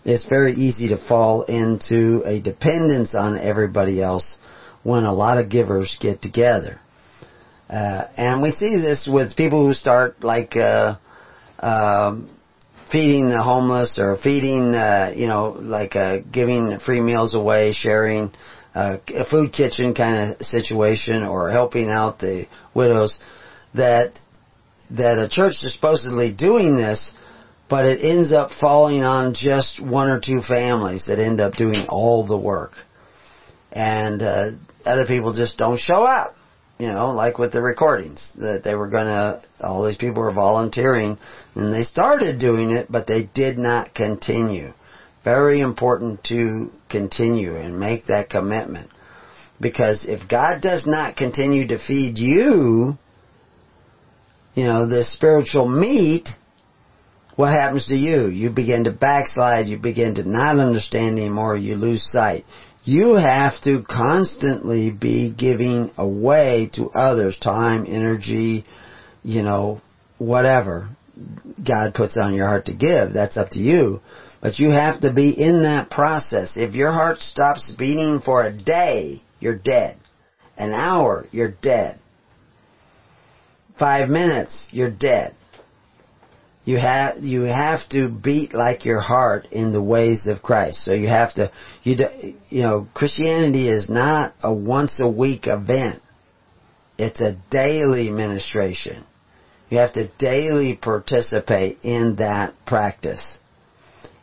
it's 0.04 0.24
very 0.24 0.52
easy 0.52 0.88
to 0.88 0.96
fall 0.96 1.42
into 1.42 2.22
a 2.24 2.40
dependence 2.40 3.16
on 3.16 3.36
everybody 3.36 4.00
else 4.00 4.38
when 4.84 5.02
a 5.02 5.12
lot 5.12 5.38
of 5.38 5.48
givers 5.48 5.96
get 6.00 6.22
together. 6.22 6.78
Uh, 7.68 8.06
and 8.16 8.42
we 8.42 8.52
see 8.52 8.76
this 8.76 9.08
with 9.10 9.34
people 9.34 9.66
who 9.66 9.74
start 9.74 10.22
like, 10.22 10.56
uh, 10.56 10.94
um, 11.58 12.30
feeding 12.90 13.28
the 13.28 13.42
homeless 13.42 13.98
or 13.98 14.16
feeding, 14.16 14.74
uh, 14.74 15.12
you 15.14 15.26
know, 15.26 15.50
like 15.50 15.96
uh, 15.96 16.18
giving 16.30 16.78
free 16.78 17.00
meals 17.00 17.34
away, 17.34 17.72
sharing 17.72 18.32
uh, 18.74 18.98
a 19.08 19.24
food 19.24 19.52
kitchen 19.52 19.94
kind 19.94 20.32
of 20.32 20.46
situation, 20.46 21.22
or 21.22 21.50
helping 21.50 21.88
out 21.88 22.18
the 22.18 22.46
widows. 22.74 23.18
That 23.74 24.12
that 24.90 25.18
a 25.18 25.28
church 25.28 25.64
is 25.64 25.74
supposedly 25.74 26.32
doing 26.32 26.76
this, 26.76 27.12
but 27.68 27.86
it 27.86 28.04
ends 28.04 28.32
up 28.32 28.50
falling 28.52 29.02
on 29.02 29.34
just 29.34 29.82
one 29.82 30.08
or 30.08 30.20
two 30.20 30.40
families 30.40 31.06
that 31.06 31.18
end 31.18 31.40
up 31.40 31.54
doing 31.54 31.86
all 31.88 32.26
the 32.26 32.38
work, 32.38 32.72
and 33.72 34.22
uh, 34.22 34.50
other 34.84 35.06
people 35.06 35.34
just 35.34 35.58
don't 35.58 35.78
show 35.78 36.04
up 36.04 36.36
you 36.78 36.88
know, 36.88 37.12
like 37.12 37.38
with 37.38 37.52
the 37.52 37.62
recordings, 37.62 38.32
that 38.36 38.62
they 38.62 38.74
were 38.74 38.88
gonna, 38.88 39.42
all 39.60 39.86
these 39.86 39.96
people 39.96 40.22
were 40.22 40.32
volunteering, 40.32 41.18
and 41.54 41.72
they 41.72 41.82
started 41.82 42.38
doing 42.38 42.70
it, 42.70 42.90
but 42.90 43.06
they 43.06 43.30
did 43.34 43.56
not 43.56 43.94
continue. 43.94 44.72
Very 45.24 45.60
important 45.60 46.22
to 46.24 46.70
continue 46.88 47.56
and 47.56 47.80
make 47.80 48.06
that 48.06 48.28
commitment. 48.30 48.90
Because 49.60 50.04
if 50.06 50.28
God 50.28 50.60
does 50.60 50.86
not 50.86 51.16
continue 51.16 51.66
to 51.68 51.78
feed 51.78 52.18
you, 52.18 52.98
you 54.54 54.64
know, 54.64 54.86
the 54.86 55.02
spiritual 55.02 55.66
meat, 55.66 56.28
what 57.36 57.52
happens 57.52 57.86
to 57.86 57.94
you? 57.94 58.28
You 58.28 58.50
begin 58.50 58.84
to 58.84 58.92
backslide, 58.92 59.66
you 59.66 59.78
begin 59.78 60.14
to 60.16 60.28
not 60.28 60.58
understand 60.58 61.18
anymore, 61.18 61.56
you 61.56 61.76
lose 61.76 62.02
sight. 62.02 62.44
You 62.86 63.16
have 63.16 63.60
to 63.62 63.82
constantly 63.82 64.92
be 64.92 65.34
giving 65.36 65.90
away 65.98 66.70
to 66.74 66.88
others 66.90 67.36
time, 67.36 67.84
energy, 67.88 68.64
you 69.24 69.42
know, 69.42 69.82
whatever 70.18 70.88
God 71.66 71.94
puts 71.94 72.16
on 72.16 72.32
your 72.32 72.46
heart 72.46 72.66
to 72.66 72.74
give. 72.74 73.12
That's 73.12 73.36
up 73.36 73.50
to 73.50 73.58
you. 73.58 74.00
But 74.40 74.60
you 74.60 74.70
have 74.70 75.00
to 75.00 75.12
be 75.12 75.30
in 75.30 75.64
that 75.64 75.90
process. 75.90 76.56
If 76.56 76.76
your 76.76 76.92
heart 76.92 77.18
stops 77.18 77.74
beating 77.76 78.20
for 78.24 78.42
a 78.42 78.56
day, 78.56 79.20
you're 79.40 79.58
dead. 79.58 79.98
An 80.56 80.72
hour, 80.72 81.26
you're 81.32 81.50
dead. 81.60 81.98
Five 83.76 84.08
minutes, 84.08 84.68
you're 84.70 84.92
dead. 84.92 85.34
You 86.66 86.78
have 86.78 87.22
you 87.22 87.42
have 87.42 87.88
to 87.90 88.08
beat 88.08 88.52
like 88.52 88.84
your 88.84 89.00
heart 89.00 89.46
in 89.52 89.70
the 89.70 89.82
ways 89.82 90.26
of 90.26 90.42
Christ. 90.42 90.84
So 90.84 90.92
you 90.92 91.06
have 91.06 91.32
to 91.34 91.52
you 91.84 91.96
you 92.50 92.62
know 92.62 92.88
Christianity 92.92 93.68
is 93.68 93.88
not 93.88 94.34
a 94.42 94.52
once 94.52 94.98
a 95.00 95.08
week 95.08 95.46
event. 95.46 96.02
It's 96.98 97.20
a 97.20 97.36
daily 97.50 98.10
ministration. 98.10 99.04
You 99.68 99.78
have 99.78 99.92
to 99.92 100.08
daily 100.18 100.74
participate 100.74 101.78
in 101.84 102.16
that 102.16 102.54
practice. 102.66 103.38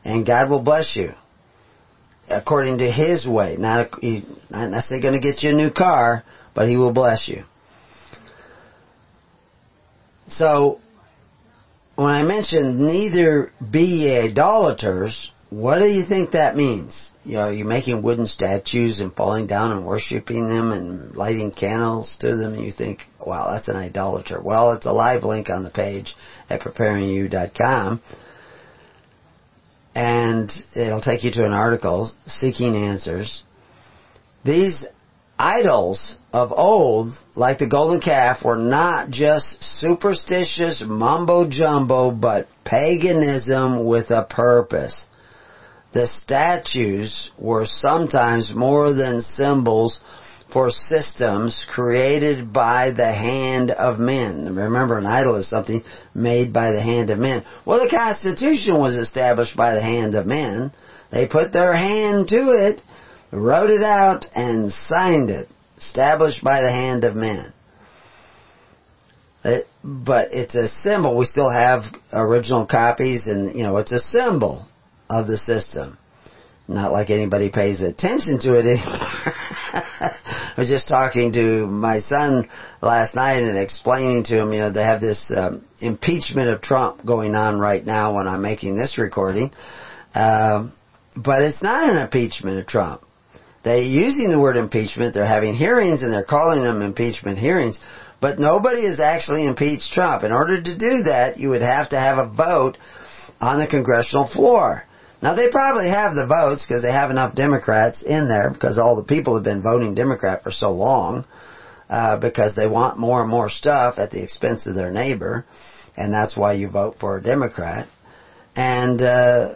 And 0.03 0.25
God 0.25 0.49
will 0.49 0.61
bless 0.61 0.97
you 0.97 1.11
according 2.29 2.79
to 2.79 2.91
His 2.91 3.25
way. 3.27 3.55
Not, 3.57 4.03
not 4.49 4.69
necessarily 4.69 5.01
going 5.01 5.21
to 5.21 5.25
get 5.25 5.43
you 5.43 5.51
a 5.51 5.53
new 5.53 5.71
car, 5.71 6.23
but 6.53 6.67
He 6.67 6.75
will 6.75 6.93
bless 6.93 7.29
you. 7.29 7.43
So, 10.27 10.79
when 11.95 12.09
I 12.09 12.23
mentioned 12.23 12.79
neither 12.79 13.51
be 13.71 14.17
idolaters, 14.17 15.31
what 15.49 15.79
do 15.79 15.89
you 15.89 16.03
think 16.05 16.31
that 16.31 16.55
means? 16.55 17.11
You 17.23 17.35
know, 17.35 17.49
you're 17.49 17.67
making 17.67 18.01
wooden 18.01 18.25
statues 18.25 18.99
and 18.99 19.13
falling 19.13 19.47
down 19.47 19.71
and 19.71 19.85
worshiping 19.85 20.49
them 20.49 20.71
and 20.71 21.15
lighting 21.15 21.51
candles 21.51 22.17
to 22.21 22.35
them 22.35 22.53
and 22.53 22.65
you 22.65 22.71
think, 22.71 23.03
wow, 23.25 23.51
that's 23.53 23.67
an 23.67 23.75
idolater. 23.75 24.41
Well, 24.41 24.71
it's 24.71 24.85
a 24.85 24.91
live 24.91 25.23
link 25.23 25.49
on 25.49 25.63
the 25.63 25.69
page 25.69 26.15
at 26.49 26.61
preparingyou.com 26.61 28.01
and 29.95 30.51
it'll 30.75 31.01
take 31.01 31.23
you 31.23 31.31
to 31.31 31.45
an 31.45 31.53
article, 31.53 32.11
Seeking 32.25 32.75
Answers. 32.75 33.43
These 34.43 34.85
idols 35.37 36.17
of 36.33 36.51
old, 36.51 37.13
like 37.35 37.59
the 37.59 37.67
golden 37.67 38.01
calf, 38.01 38.43
were 38.43 38.57
not 38.57 39.11
just 39.11 39.63
superstitious 39.63 40.83
mumbo 40.85 41.47
jumbo, 41.47 42.09
but 42.09 42.47
paganism 42.65 43.85
with 43.85 44.09
a 44.09 44.25
purpose. 44.27 45.05
The 45.93 46.07
statues 46.07 47.31
were 47.37 47.65
sometimes 47.65 48.51
more 48.55 48.93
than 48.93 49.21
symbols 49.21 49.99
for 50.51 50.71
systems 50.71 51.65
created 51.69 52.51
by 52.51 52.91
the 52.91 53.13
hand 53.13 53.69
of 53.69 53.99
men. 53.99 54.55
Remember, 54.55 54.97
an 54.97 55.05
idol 55.05 55.35
is 55.35 55.47
something 55.47 55.83
made 56.15 56.51
by 56.51 56.71
the 56.71 56.81
hand 56.81 57.11
of 57.11 57.19
men. 57.19 57.45
Well, 57.63 57.79
the 57.79 57.95
Constitution 57.95 58.79
was 58.79 58.95
established 58.95 59.55
by 59.55 59.75
the 59.75 59.83
hand 59.83 60.15
of 60.15 60.25
men. 60.25 60.71
They 61.11 61.27
put 61.27 61.53
their 61.53 61.75
hand 61.75 62.27
to 62.29 62.51
it, 62.51 62.81
wrote 63.31 63.69
it 63.69 63.83
out, 63.83 64.25
and 64.33 64.71
signed 64.71 65.29
it, 65.29 65.47
established 65.85 66.43
by 66.43 66.61
the 66.61 66.71
hand 66.71 67.03
of 67.03 67.15
man. 67.15 67.53
It, 69.43 69.67
but 69.83 70.29
it's 70.31 70.55
a 70.55 70.69
symbol. 70.69 71.17
We 71.17 71.25
still 71.25 71.49
have 71.49 71.83
original 72.13 72.65
copies, 72.65 73.27
and 73.27 73.55
you 73.55 73.63
know, 73.63 73.77
it's 73.77 73.91
a 73.91 73.99
symbol 73.99 74.65
of 75.09 75.27
the 75.27 75.37
system. 75.37 75.97
Not 76.65 76.93
like 76.93 77.09
anybody 77.09 77.49
pays 77.49 77.81
attention 77.81 78.39
to 78.39 78.57
it 78.57 78.65
anymore. 78.65 78.85
I 79.73 80.53
was 80.57 80.69
just 80.69 80.87
talking 80.87 81.33
to 81.33 81.67
my 81.67 81.99
son 81.99 82.49
last 82.81 83.15
night 83.15 83.43
and 83.43 83.57
explaining 83.57 84.23
to 84.25 84.41
him, 84.41 84.53
you 84.53 84.59
know, 84.59 84.71
they 84.71 84.83
have 84.83 85.01
this 85.01 85.29
um, 85.35 85.65
impeachment 85.81 86.49
of 86.49 86.61
Trump 86.61 87.05
going 87.05 87.35
on 87.35 87.59
right 87.59 87.85
now 87.85 88.15
when 88.15 88.29
I'm 88.29 88.41
making 88.41 88.77
this 88.77 88.97
recording. 88.97 89.51
Um, 90.15 90.71
but 91.17 91.41
it's 91.41 91.61
not 91.61 91.89
an 91.89 91.97
impeachment 91.97 92.59
of 92.59 92.65
Trump. 92.65 93.01
They're 93.63 93.81
using 93.81 94.29
the 94.29 94.39
word 94.39 94.57
impeachment. 94.57 95.13
They're 95.13 95.25
having 95.25 95.53
hearings 95.53 96.01
and 96.01 96.11
they're 96.11 96.23
calling 96.23 96.63
them 96.63 96.81
impeachment 96.81 97.37
hearings. 97.37 97.79
But 98.19 98.39
nobody 98.39 98.83
has 98.83 98.99
actually 98.99 99.45
impeached 99.45 99.91
Trump. 99.91 100.23
In 100.23 100.31
order 100.31 100.61
to 100.61 100.77
do 100.77 101.03
that, 101.03 101.37
you 101.37 101.49
would 101.49 101.61
have 101.61 101.89
to 101.89 101.99
have 101.99 102.17
a 102.17 102.29
vote 102.29 102.77
on 103.39 103.59
the 103.59 103.67
congressional 103.67 104.27
floor. 104.27 104.83
Now 105.21 105.35
they 105.35 105.49
probably 105.49 105.89
have 105.89 106.15
the 106.15 106.27
votes 106.27 106.65
because 106.65 106.81
they 106.81 106.91
have 106.91 107.09
enough 107.09 107.35
Democrats 107.35 108.01
in 108.01 108.27
there 108.27 108.51
because 108.51 108.77
all 108.77 108.97
the 108.97 109.07
people 109.07 109.35
have 109.35 109.43
been 109.43 109.61
voting 109.61 109.95
Democrat 109.95 110.43
for 110.43 110.51
so 110.51 110.69
long 110.69 111.25
uh, 111.89 112.19
because 112.19 112.55
they 112.55 112.67
want 112.67 112.99
more 112.99 113.21
and 113.21 113.29
more 113.29 113.49
stuff 113.49 113.99
at 113.99 114.11
the 114.11 114.21
expense 114.21 114.67
of 114.67 114.75
their 114.75 114.91
neighbor, 114.91 115.45
and 115.95 116.13
that's 116.13 116.35
why 116.35 116.53
you 116.53 116.69
vote 116.69 116.95
for 116.99 117.17
a 117.17 117.21
Democrat. 117.21 117.87
And 118.55 119.01
uh, 119.01 119.55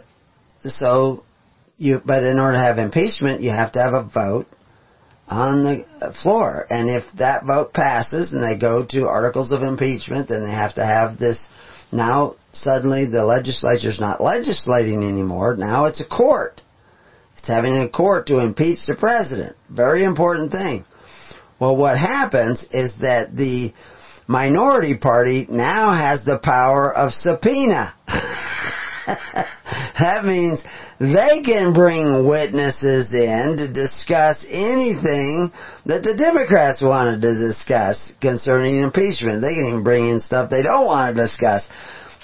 so 0.62 1.24
you, 1.78 2.02
but 2.04 2.24
in 2.24 2.38
order 2.38 2.58
to 2.58 2.62
have 2.62 2.78
impeachment, 2.78 3.40
you 3.40 3.50
have 3.50 3.72
to 3.72 3.80
have 3.80 3.94
a 3.94 4.02
vote 4.02 4.46
on 5.28 5.62
the 5.64 6.14
floor. 6.22 6.66
And 6.68 6.90
if 6.90 7.04
that 7.18 7.46
vote 7.46 7.72
passes 7.72 8.32
and 8.32 8.42
they 8.42 8.58
go 8.58 8.84
to 8.90 9.06
articles 9.06 9.52
of 9.52 9.62
impeachment, 9.62 10.28
then 10.28 10.44
they 10.44 10.54
have 10.54 10.74
to 10.74 10.84
have 10.84 11.18
this 11.18 11.48
now 11.90 12.34
suddenly 12.52 13.06
the 13.06 13.24
legislature's 13.24 14.00
not 14.00 14.20
legislating 14.20 15.02
anymore. 15.02 15.56
Now 15.56 15.86
it's 15.86 16.00
a 16.00 16.08
court. 16.08 16.60
It's 17.38 17.48
having 17.48 17.76
a 17.76 17.88
court 17.88 18.26
to 18.26 18.40
impeach 18.40 18.80
the 18.86 18.96
president. 18.98 19.56
Very 19.70 20.04
important 20.04 20.50
thing. 20.50 20.84
Well, 21.60 21.76
what 21.76 21.96
happens 21.96 22.64
is 22.70 22.94
that 23.00 23.34
the 23.34 23.72
minority 24.26 24.96
party 24.96 25.46
now 25.48 25.92
has 25.92 26.24
the 26.24 26.38
power 26.38 26.92
of 26.94 27.12
subpoena. 27.12 27.94
that 29.06 30.24
means 30.24 30.62
they 31.00 31.42
can 31.44 31.72
bring 31.72 32.26
witnesses 32.26 33.12
in 33.12 33.56
to 33.58 33.72
discuss 33.72 34.44
anything 34.48 35.52
that 35.86 36.02
the 36.02 36.16
Democrats 36.16 36.82
wanted 36.82 37.22
to 37.22 37.38
discuss 37.38 38.12
concerning 38.20 38.82
impeachment. 38.82 39.40
They 39.40 39.54
can 39.54 39.66
even 39.68 39.84
bring 39.84 40.08
in 40.08 40.18
stuff 40.18 40.50
they 40.50 40.62
don't 40.62 40.86
want 40.86 41.14
to 41.14 41.22
discuss. 41.22 41.68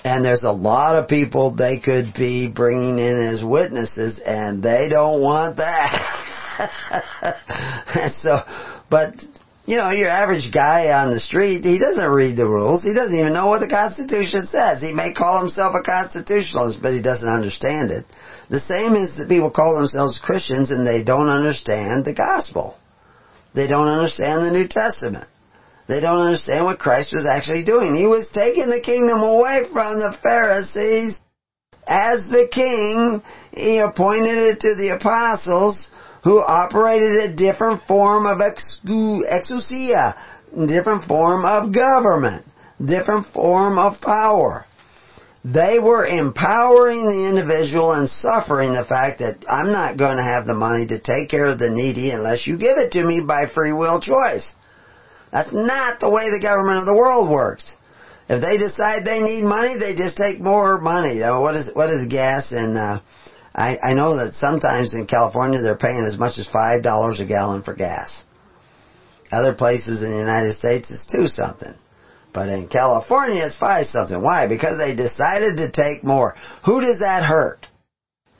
And 0.05 0.25
there's 0.25 0.43
a 0.43 0.51
lot 0.51 0.97
of 0.97 1.09
people 1.09 1.55
they 1.55 1.79
could 1.79 2.14
be 2.14 2.49
bringing 2.49 2.99
in 2.99 3.29
as 3.33 3.45
witnesses, 3.45 4.18
and 4.18 4.62
they 4.62 4.89
don't 4.91 5.22
want 5.22 5.57
that. 5.57 5.95
and 7.95 8.12
so, 8.12 8.41
but 8.91 9.14
you 9.66 9.79
know, 9.79 9.91
your 9.93 10.11
average 10.11 10.53
guy 10.53 10.93
on 10.93 11.14
the 11.14 11.20
street, 11.20 11.64
he 11.64 11.79
doesn't 11.79 12.11
read 12.11 12.37
the 12.37 12.47
rules. 12.47 12.83
He 12.83 12.93
doesn't 12.93 13.16
even 13.16 13.33
know 13.33 13.47
what 13.47 13.61
the 13.61 13.68
Constitution 13.68 14.47
says. 14.47 14.83
He 14.83 14.93
may 14.93 15.14
call 15.14 15.39
himself 15.39 15.75
a 15.75 15.83
constitutionalist, 15.83 16.83
but 16.83 16.93
he 16.93 17.01
doesn't 17.01 17.29
understand 17.29 17.91
it. 17.91 18.05
The 18.51 18.61
same 18.61 18.95
is 18.95 19.16
that 19.16 19.28
people 19.28 19.51
call 19.51 19.74
themselves 19.74 20.18
Christians 20.18 20.70
and 20.70 20.86
they 20.86 21.03
don't 21.03 21.28
understand 21.28 22.05
the 22.05 22.14
gospel. 22.14 22.76
They 23.55 23.66
don't 23.66 23.88
understand 23.88 24.45
the 24.45 24.51
New 24.51 24.68
Testament. 24.68 25.28
They 25.86 26.01
don't 26.01 26.20
understand 26.20 26.64
what 26.64 26.78
Christ 26.78 27.12
was 27.12 27.26
actually 27.30 27.64
doing. 27.64 27.95
He 27.95 28.07
was 28.07 28.30
taking 28.30 28.68
the 28.68 28.80
kingdom 28.80 29.20
away 29.20 29.64
from 29.72 29.99
the 30.01 30.16
Pharisees. 30.22 31.20
As 31.86 32.26
the 32.28 32.49
king, 32.51 33.22
he 33.53 33.78
appointed 33.78 34.38
it 34.38 34.61
to 34.61 34.74
the 34.74 34.97
apostles 34.97 35.90
who 36.22 36.40
operated 36.40 37.30
a 37.30 37.36
different 37.36 37.82
form 37.82 38.24
of 38.24 38.38
exousia, 38.38 40.14
different 40.66 41.05
form 41.05 41.45
of 41.45 41.72
government, 41.72 42.47
different 42.82 43.26
form 43.26 43.78
of 43.78 44.01
power. 44.01 44.64
They 45.45 45.78
were 45.78 46.07
empowering 46.07 47.05
the 47.05 47.28
individual 47.28 47.92
and 47.92 48.09
suffering 48.09 48.72
the 48.72 48.86
fact 48.86 49.18
that 49.18 49.45
I'm 49.47 49.72
not 49.72 49.99
going 49.99 50.16
to 50.16 50.22
have 50.22 50.47
the 50.47 50.55
money 50.55 50.86
to 50.86 50.99
take 50.99 51.28
care 51.28 51.49
of 51.49 51.59
the 51.59 51.68
needy 51.68 52.11
unless 52.11 52.47
you 52.47 52.57
give 52.57 52.78
it 52.78 52.92
to 52.92 53.05
me 53.05 53.20
by 53.20 53.45
free 53.47 53.72
will 53.72 54.01
choice. 54.01 54.55
That's 55.30 55.53
not 55.53 56.01
the 56.01 56.09
way 56.09 56.30
the 56.30 56.40
government 56.40 56.78
of 56.78 56.86
the 56.86 56.97
world 56.97 57.28
works. 57.28 57.76
If 58.26 58.40
they 58.40 58.57
decide 58.57 59.05
they 59.05 59.20
need 59.20 59.45
money, 59.45 59.76
they 59.76 59.95
just 59.95 60.16
take 60.16 60.40
more 60.40 60.80
money. 60.80 61.20
What 61.20 61.57
is 61.57 61.68
what 61.74 61.90
is 61.90 62.07
gas? 62.09 62.51
And 62.51 62.78
uh, 62.78 63.01
I 63.55 63.78
I 63.82 63.92
know 63.92 64.16
that 64.16 64.32
sometimes 64.34 64.95
in 64.95 65.07
California 65.07 65.61
they're 65.61 65.76
paying 65.76 66.07
as 66.07 66.16
much 66.16 66.38
as 66.38 66.49
five 66.49 66.82
dollars 66.82 67.20
a 67.20 67.26
gallon 67.26 67.62
for 67.62 67.74
gas. 67.74 68.24
Other 69.30 69.53
places 69.53 70.03
in 70.03 70.11
the 70.11 70.16
United 70.18 70.55
States 70.55 70.90
it's 70.90 71.05
two 71.05 71.26
something. 71.26 71.74
But 72.35 72.49
in 72.49 72.66
California, 72.66 73.45
it's 73.47 73.57
five 73.57 73.87
something. 73.87 74.20
Why? 74.20 74.49
Because 74.49 74.76
they 74.76 74.97
decided 74.97 75.59
to 75.59 75.70
take 75.70 76.03
more. 76.03 76.35
Who 76.66 76.80
does 76.80 76.99
that 76.99 77.22
hurt? 77.22 77.68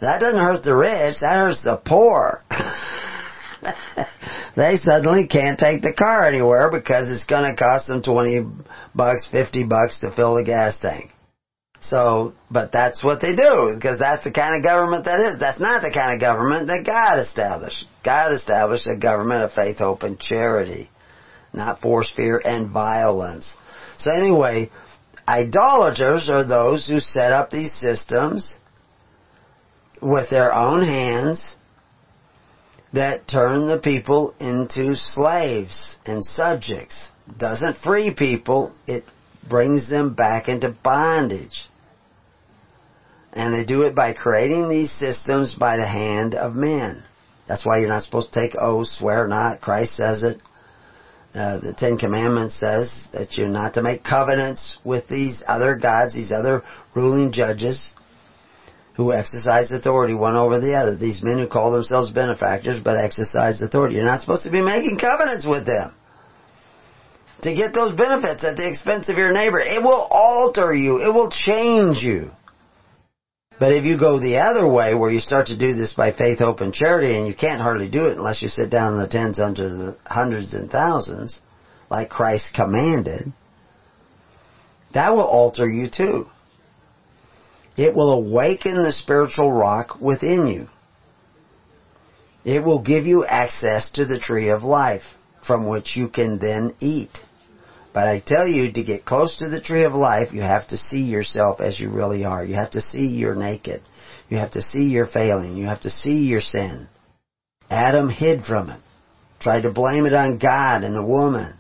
That 0.01 0.21
doesn't 0.21 0.41
hurt 0.41 0.65
the 0.65 0.75
rich. 0.75 1.21
That 1.21 1.37
hurts 1.37 1.63
the 1.63 1.77
poor. 1.77 2.43
they 4.57 4.79
suddenly 4.79 5.29
can't 5.29 5.61
take 5.61 5.83
the 5.83 5.95
car 5.95 6.27
anywhere 6.27 6.73
because 6.73 7.09
it's 7.09 7.25
going 7.25 7.49
to 7.49 7.57
cost 7.57 7.87
them 7.87 8.03
20 8.03 8.45
bucks, 8.97 9.29
50 9.31 9.67
bucks 9.67 10.01
to 10.01 10.11
fill 10.11 10.35
the 10.35 10.45
gas 10.45 10.77
tank. 10.81 11.13
So, 11.81 12.33
but 12.51 12.73
that's 12.73 13.05
what 13.05 13.21
they 13.21 13.37
do 13.37 13.75
because 13.77 14.01
that's 14.01 14.25
the 14.25 14.33
kind 14.33 14.57
of 14.57 14.65
government 14.65 15.05
that 15.05 15.21
is. 15.21 15.39
That's 15.39 15.61
not 15.61 15.83
the 15.83 15.93
kind 15.93 16.15
of 16.15 16.21
government 16.21 16.67
that 16.67 16.83
God 16.85 17.21
established. 17.21 17.85
God 18.03 18.33
established 18.33 18.89
a 18.89 18.97
government 18.97 19.45
of 19.45 19.53
faith, 19.53 19.79
hope, 19.79 20.03
and 20.03 20.19
charity, 20.19 20.91
not 21.53 21.81
force, 21.81 22.11
fear, 22.11 22.43
and 22.43 22.71
violence. 22.71 23.57
So 23.99 24.11
anyway, 24.11 24.71
idolaters 25.27 26.29
are 26.31 26.47
those 26.47 26.87
who 26.87 27.01
set 27.01 27.33
up 27.33 27.51
these 27.51 27.73
systems 27.73 28.59
with 30.03 30.31
their 30.31 30.53
own 30.53 30.85
hands 30.85 31.55
that 32.93 33.27
turn 33.27 33.67
the 33.67 33.79
people 33.79 34.35
into 34.39 34.95
slaves 34.95 35.99
and 36.07 36.25
subjects. 36.25 37.11
Doesn't 37.37 37.79
free 37.79 38.15
people, 38.15 38.73
it 38.87 39.05
brings 39.49 39.89
them 39.89 40.15
back 40.15 40.49
into 40.49 40.71
bondage. 40.71 41.69
And 43.33 43.53
they 43.53 43.65
do 43.65 43.83
it 43.83 43.97
by 43.97 44.13
creating 44.13 44.69
these 44.69 44.93
systems 44.93 45.55
by 45.55 45.77
the 45.77 45.87
hand 45.87 46.35
of 46.37 46.55
men. 46.55 47.03
That's 47.49 47.67
why 47.67 47.79
you're 47.79 47.89
not 47.89 48.05
supposed 48.05 48.33
to 48.33 48.41
take 48.41 48.55
oaths, 48.57 48.99
swear 48.99 49.27
not. 49.27 49.61
Christ 49.61 49.97
says 49.97 50.23
it. 50.23 50.41
Uh, 51.35 51.59
the 51.59 51.73
Ten 51.73 51.99
Commandments 51.99 52.55
says 52.65 52.93
that 53.13 53.37
you're 53.37 53.49
not 53.49 53.75
to 53.75 53.83
make 53.83 54.05
covenants 54.05 54.79
with 54.85 55.09
these 55.09 55.43
other 55.49 55.75
gods, 55.75 56.15
these 56.15 56.31
other 56.31 56.63
ruling 56.95 57.33
judges 57.33 57.93
who 58.97 59.13
exercise 59.13 59.73
authority 59.73 60.15
one 60.15 60.37
over 60.37 60.61
the 60.61 60.75
other. 60.75 60.97
These 60.97 61.25
men 61.25 61.39
who 61.39 61.49
call 61.49 61.73
themselves 61.73 62.13
benefactors 62.13 62.79
but 62.79 62.97
exercise 62.97 63.61
authority. 63.61 63.97
You're 63.97 64.05
not 64.05 64.21
supposed 64.21 64.45
to 64.45 64.53
be 64.53 64.63
making 64.63 64.99
covenants 64.99 65.45
with 65.45 65.67
them 65.67 65.93
to 67.43 67.55
get 67.55 67.75
those 67.75 67.97
benefits 67.97 68.45
at 68.45 68.57
the 68.57 68.67
expense 68.69 69.09
of 69.09 69.17
your 69.17 69.33
neighbor. 69.33 69.59
It 69.59 69.83
will 69.83 70.07
alter 70.11 70.73
you. 70.73 71.03
It 71.03 71.13
will 71.13 71.31
change 71.31 71.99
you. 71.99 72.31
But 73.59 73.73
if 73.73 73.85
you 73.85 73.99
go 73.99 74.19
the 74.19 74.39
other 74.39 74.67
way, 74.67 74.95
where 74.95 75.11
you 75.11 75.21
start 75.21 75.47
to 75.47 75.59
do 75.59 75.75
this 75.75 75.95
by 75.95 76.13
faith, 76.13 76.41
hope, 76.41 76.61
and 76.61 76.75
charity, 76.75 77.17
and 77.17 77.27
you 77.27 77.35
can't 77.35 77.61
hardly 77.61 77.89
do 77.89 78.07
it 78.07 78.19
unless 78.19 78.43
you 78.43 78.49
sit 78.49 78.71
down 78.71 78.95
in 78.95 78.99
the 79.01 79.09
tens, 79.09 79.39
hundreds, 79.39 79.97
hundreds, 80.05 80.55
and 80.55 80.71
thousands, 80.71 81.41
like 81.89 82.11
Christ 82.11 82.53
commanded, 82.55 83.33
that 84.93 85.13
will 85.13 85.27
alter 85.27 85.69
you 85.69 85.89
too. 85.89 86.27
It 87.77 87.95
will 87.95 88.13
awaken 88.13 88.83
the 88.83 88.93
spiritual 88.93 89.53
rock 89.53 90.01
within 90.01 90.47
you. 90.47 90.69
It 92.45 92.63
will 92.63 92.83
give 92.83 93.07
you 93.07 93.25
access 93.25 93.91
to 93.93 94.05
the 94.05 94.19
tree 94.19 94.51
of 94.51 94.63
life, 94.63 95.03
from 95.47 95.69
which 95.69 95.97
you 95.97 96.09
can 96.09 96.39
then 96.39 96.75
eat. 96.81 97.19
But 97.95 98.09
I 98.09 98.19
tell 98.19 98.49
you, 98.49 98.73
to 98.73 98.83
get 98.83 99.05
close 99.05 99.37
to 99.37 99.49
the 99.49 99.61
tree 99.61 99.85
of 99.85 99.95
life, 99.95 100.33
you 100.33 100.41
have 100.41 100.67
to 100.69 100.77
see 100.77 101.05
yourself 101.05 101.61
as 101.61 101.79
you 101.79 101.91
really 101.91 102.25
are. 102.25 102.45
You 102.45 102.57
have 102.57 102.73
to 102.73 102.81
see 102.81 103.07
you're 103.07 103.37
naked. 103.37 103.83
You 104.29 104.39
have 104.39 104.51
to 104.53 104.63
see 104.63 104.89
you're 104.89 105.07
failing. 105.07 105.57
You 105.57 105.67
have 105.67 105.83
to 105.83 105.91
see 105.91 106.27
your 106.27 106.41
sin. 106.41 106.89
Adam 107.71 108.09
hid 108.09 108.45
from 108.45 108.71
it. 108.71 108.81
Tried 109.39 109.63
to 109.63 109.71
blame 109.71 110.07
it 110.07 110.13
on 110.13 110.39
God 110.39 110.83
and 110.83 110.97
the 110.97 111.07
woman. 111.07 111.55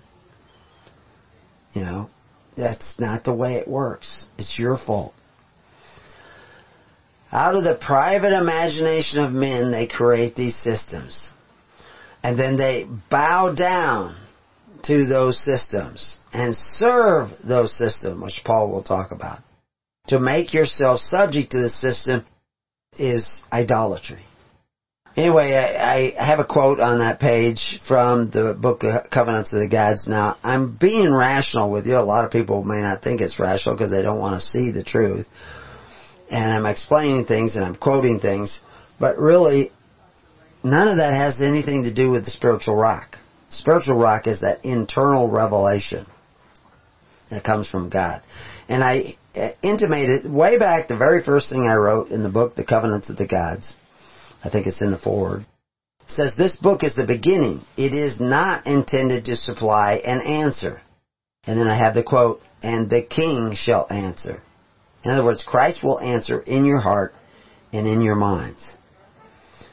You 1.72 1.84
know, 1.84 2.10
that's 2.56 2.98
not 2.98 3.22
the 3.22 3.34
way 3.34 3.52
it 3.52 3.68
works. 3.68 4.26
It's 4.36 4.58
your 4.58 4.76
fault. 4.76 5.14
Out 7.30 7.54
of 7.54 7.62
the 7.62 7.78
private 7.80 8.36
imagination 8.36 9.20
of 9.20 9.32
men, 9.32 9.70
they 9.70 9.86
create 9.86 10.34
these 10.34 10.56
systems. 10.56 11.30
And 12.24 12.36
then 12.36 12.56
they 12.56 12.86
bow 13.08 13.54
down 13.54 14.16
to 14.84 15.06
those 15.06 15.38
systems 15.42 16.18
and 16.34 16.54
serve 16.54 17.30
those 17.44 17.72
systems, 17.78 18.20
which 18.20 18.40
Paul 18.44 18.72
will 18.72 18.82
talk 18.82 19.12
about. 19.12 19.38
To 20.08 20.18
make 20.18 20.52
yourself 20.52 20.98
subject 20.98 21.52
to 21.52 21.62
the 21.62 21.70
system 21.70 22.26
is 22.98 23.42
idolatry. 23.52 24.24
Anyway, 25.16 25.54
I, 25.54 26.12
I, 26.18 26.26
have 26.26 26.40
a 26.40 26.44
quote 26.44 26.80
on 26.80 26.98
that 26.98 27.20
page 27.20 27.80
from 27.86 28.30
the 28.30 28.58
book 28.60 28.82
of 28.82 29.08
Covenants 29.10 29.52
of 29.52 29.60
the 29.60 29.68
Gods. 29.68 30.08
Now, 30.08 30.36
I'm 30.42 30.76
being 30.76 31.14
rational 31.14 31.70
with 31.70 31.86
you. 31.86 31.96
A 31.96 32.00
lot 32.00 32.24
of 32.24 32.32
people 32.32 32.64
may 32.64 32.80
not 32.80 33.00
think 33.00 33.20
it's 33.20 33.38
rational 33.38 33.76
because 33.76 33.92
they 33.92 34.02
don't 34.02 34.18
want 34.18 34.34
to 34.34 34.40
see 34.44 34.72
the 34.72 34.82
truth. 34.82 35.26
And 36.32 36.50
I'm 36.50 36.66
explaining 36.66 37.26
things 37.26 37.54
and 37.54 37.64
I'm 37.64 37.76
quoting 37.76 38.18
things. 38.18 38.60
But 38.98 39.18
really, 39.18 39.70
none 40.64 40.88
of 40.88 40.96
that 40.96 41.14
has 41.14 41.40
anything 41.40 41.84
to 41.84 41.94
do 41.94 42.10
with 42.10 42.24
the 42.24 42.32
spiritual 42.32 42.74
rock. 42.74 43.16
Spiritual 43.50 43.96
rock 43.96 44.26
is 44.26 44.40
that 44.40 44.64
internal 44.64 45.30
revelation 45.30 46.06
that 47.34 47.44
comes 47.44 47.68
from 47.68 47.90
God. 47.90 48.22
And 48.68 48.82
I 48.82 49.16
uh, 49.34 49.50
intimated 49.62 50.30
way 50.30 50.58
back 50.58 50.88
the 50.88 50.96
very 50.96 51.22
first 51.22 51.50
thing 51.50 51.68
I 51.68 51.74
wrote 51.74 52.10
in 52.10 52.22
the 52.22 52.30
book, 52.30 52.54
The 52.54 52.64
Covenants 52.64 53.10
of 53.10 53.16
the 53.16 53.26
Gods 53.26 53.74
I 54.44 54.50
think 54.50 54.66
it's 54.66 54.82
in 54.82 54.90
the 54.90 54.98
forward. 54.98 55.46
It 56.02 56.10
says 56.10 56.36
this 56.36 56.56
book 56.56 56.84
is 56.84 56.94
the 56.94 57.06
beginning. 57.06 57.62
It 57.78 57.94
is 57.94 58.20
not 58.20 58.66
intended 58.66 59.24
to 59.24 59.36
supply 59.36 60.02
an 60.04 60.20
answer. 60.20 60.82
And 61.46 61.58
then 61.58 61.66
I 61.66 61.76
have 61.76 61.94
the 61.94 62.02
quote, 62.02 62.40
and 62.62 62.90
the 62.90 63.02
king 63.02 63.52
shall 63.54 63.86
answer. 63.90 64.42
In 65.02 65.10
other 65.10 65.24
words, 65.24 65.44
Christ 65.44 65.82
will 65.82 65.98
answer 65.98 66.40
in 66.40 66.66
your 66.66 66.80
heart 66.80 67.14
and 67.72 67.86
in 67.86 68.02
your 68.02 68.14
minds. 68.14 68.76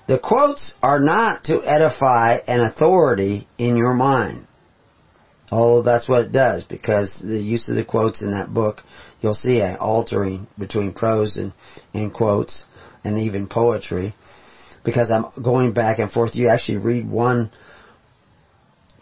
The 0.07 0.19
quotes 0.19 0.73
are 0.81 0.99
not 0.99 1.45
to 1.45 1.61
edify 1.65 2.37
an 2.47 2.61
authority 2.61 3.47
in 3.57 3.75
your 3.75 3.93
mind. 3.93 4.47
Although 5.51 5.83
that's 5.83 6.07
what 6.07 6.21
it 6.21 6.31
does, 6.31 6.63
because 6.63 7.21
the 7.23 7.39
use 7.39 7.67
of 7.67 7.75
the 7.75 7.83
quotes 7.83 8.21
in 8.21 8.31
that 8.31 8.53
book, 8.53 8.83
you'll 9.19 9.33
see 9.33 9.59
an 9.61 9.75
altering 9.75 10.47
between 10.57 10.93
prose 10.93 11.37
and, 11.37 11.53
and 11.93 12.13
quotes, 12.13 12.65
and 13.03 13.17
even 13.17 13.47
poetry 13.47 14.15
because 14.83 15.11
I'm 15.11 15.25
going 15.41 15.73
back 15.73 15.99
and 15.99 16.11
forth. 16.11 16.35
You 16.35 16.49
actually 16.49 16.77
read 16.77 17.09
one 17.09 17.51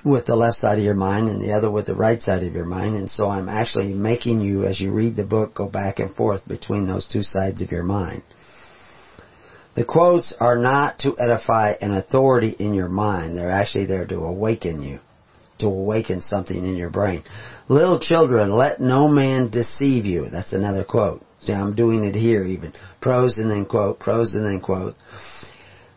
with 0.06 0.26
the 0.26 0.36
left 0.36 0.58
side 0.58 0.78
of 0.78 0.84
your 0.84 0.96
mind 0.96 1.30
and 1.30 1.42
the 1.42 1.54
other 1.54 1.70
with 1.70 1.86
the 1.86 1.96
right 1.96 2.22
side 2.22 2.44
of 2.44 2.54
your 2.54 2.66
mind. 2.66 2.96
And 2.96 3.10
so 3.10 3.26
I'm 3.28 3.50
actually 3.50 3.94
making 3.94 4.42
you, 4.42 4.66
as 4.66 4.80
you 4.80 4.92
read 4.92 5.16
the 5.16 5.26
book, 5.26 5.54
go 5.54 5.70
back 5.70 6.00
and 6.00 6.14
forth 6.14 6.48
between 6.48 6.88
those 6.88 7.08
two 7.08 7.24
sides 7.24 7.62
of 7.62 7.72
your 7.72 7.84
mind. 7.84 8.24
The 9.76 9.86
quotes 9.86 10.34
are 10.40 10.58
not 10.58 11.00
to 11.00 11.18
edify 11.18 11.74
an 11.80 11.94
authority 11.94 12.56
in 12.58 12.74
your 12.74 12.90
mind. 12.90 13.38
They're 13.38 13.52
actually 13.52 13.86
there 13.86 14.08
to 14.08 14.18
awaken 14.18 14.82
you, 14.82 15.00
to 15.60 15.68
awaken 15.68 16.22
something 16.22 16.58
in 16.58 16.76
your 16.76 16.90
brain. 16.90 17.24
Little 17.68 18.00
children, 18.00 18.52
let 18.52 18.80
no 18.80 19.08
man 19.08 19.50
deceive 19.50 20.06
you. 20.06 20.30
That's 20.30 20.54
another 20.54 20.84
quote. 20.84 21.22
See, 21.42 21.54
I'm 21.54 21.76
doing 21.76 22.04
it 22.04 22.16
here 22.16 22.44
even. 22.44 22.74
Prose 23.02 23.38
and 23.38 23.50
then 23.50 23.66
quote, 23.66 24.00
prose 24.00 24.34
and 24.34 24.46
then 24.46 24.60
quote. 24.60 24.96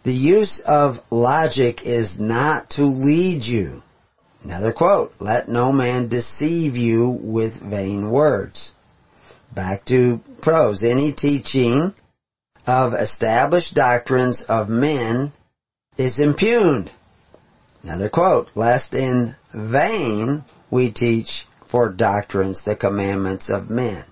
The 0.05 0.13
use 0.13 0.61
of 0.67 0.97
logic 1.11 1.83
is 1.85 2.19
not 2.19 2.71
to 2.71 2.85
lead 2.85 3.45
you. 3.45 3.83
Another 4.45 4.73
quote, 4.73 5.13
let 5.21 5.49
no 5.49 5.71
man 5.73 6.09
deceive 6.09 6.75
you 6.75 7.19
with 7.23 7.61
vain 7.63 8.11
words. 8.11 8.73
Back 9.55 9.85
to 9.87 10.21
prose. 10.41 10.83
Any 10.83 11.13
teaching 11.13 11.95
of 12.67 12.95
established 12.95 13.75
doctrines 13.75 14.45
of 14.49 14.69
men 14.69 15.33
is 15.97 16.19
impugned. 16.19 16.91
Another 17.83 18.09
quote, 18.09 18.49
lest 18.55 18.95
in 18.95 19.37
vain 19.55 20.45
we 20.71 20.93
teach 20.93 21.47
for 21.71 21.89
doctrines 21.91 22.63
the 22.65 22.77
commandments 22.77 23.49
of 23.49 23.71
men. 23.71 24.05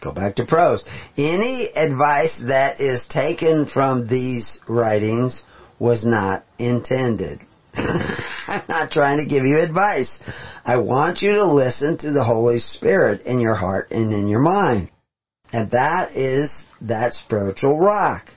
Go 0.00 0.12
back 0.12 0.36
to 0.36 0.44
prose. 0.44 0.84
Any 1.16 1.70
advice 1.74 2.38
that 2.48 2.80
is 2.80 3.06
taken 3.06 3.66
from 3.66 4.06
these 4.06 4.60
writings 4.68 5.42
was 5.78 6.04
not 6.04 6.44
intended. 6.58 7.40
I'm 7.74 8.62
not 8.68 8.90
trying 8.90 9.18
to 9.18 9.26
give 9.26 9.44
you 9.44 9.58
advice. 9.58 10.18
I 10.64 10.78
want 10.78 11.22
you 11.22 11.32
to 11.34 11.52
listen 11.52 11.98
to 11.98 12.12
the 12.12 12.24
Holy 12.24 12.58
Spirit 12.58 13.22
in 13.22 13.40
your 13.40 13.54
heart 13.54 13.90
and 13.90 14.12
in 14.12 14.28
your 14.28 14.40
mind. 14.40 14.90
And 15.52 15.70
that 15.70 16.16
is 16.16 16.64
that 16.82 17.12
spiritual 17.12 17.78
rock 17.78 18.30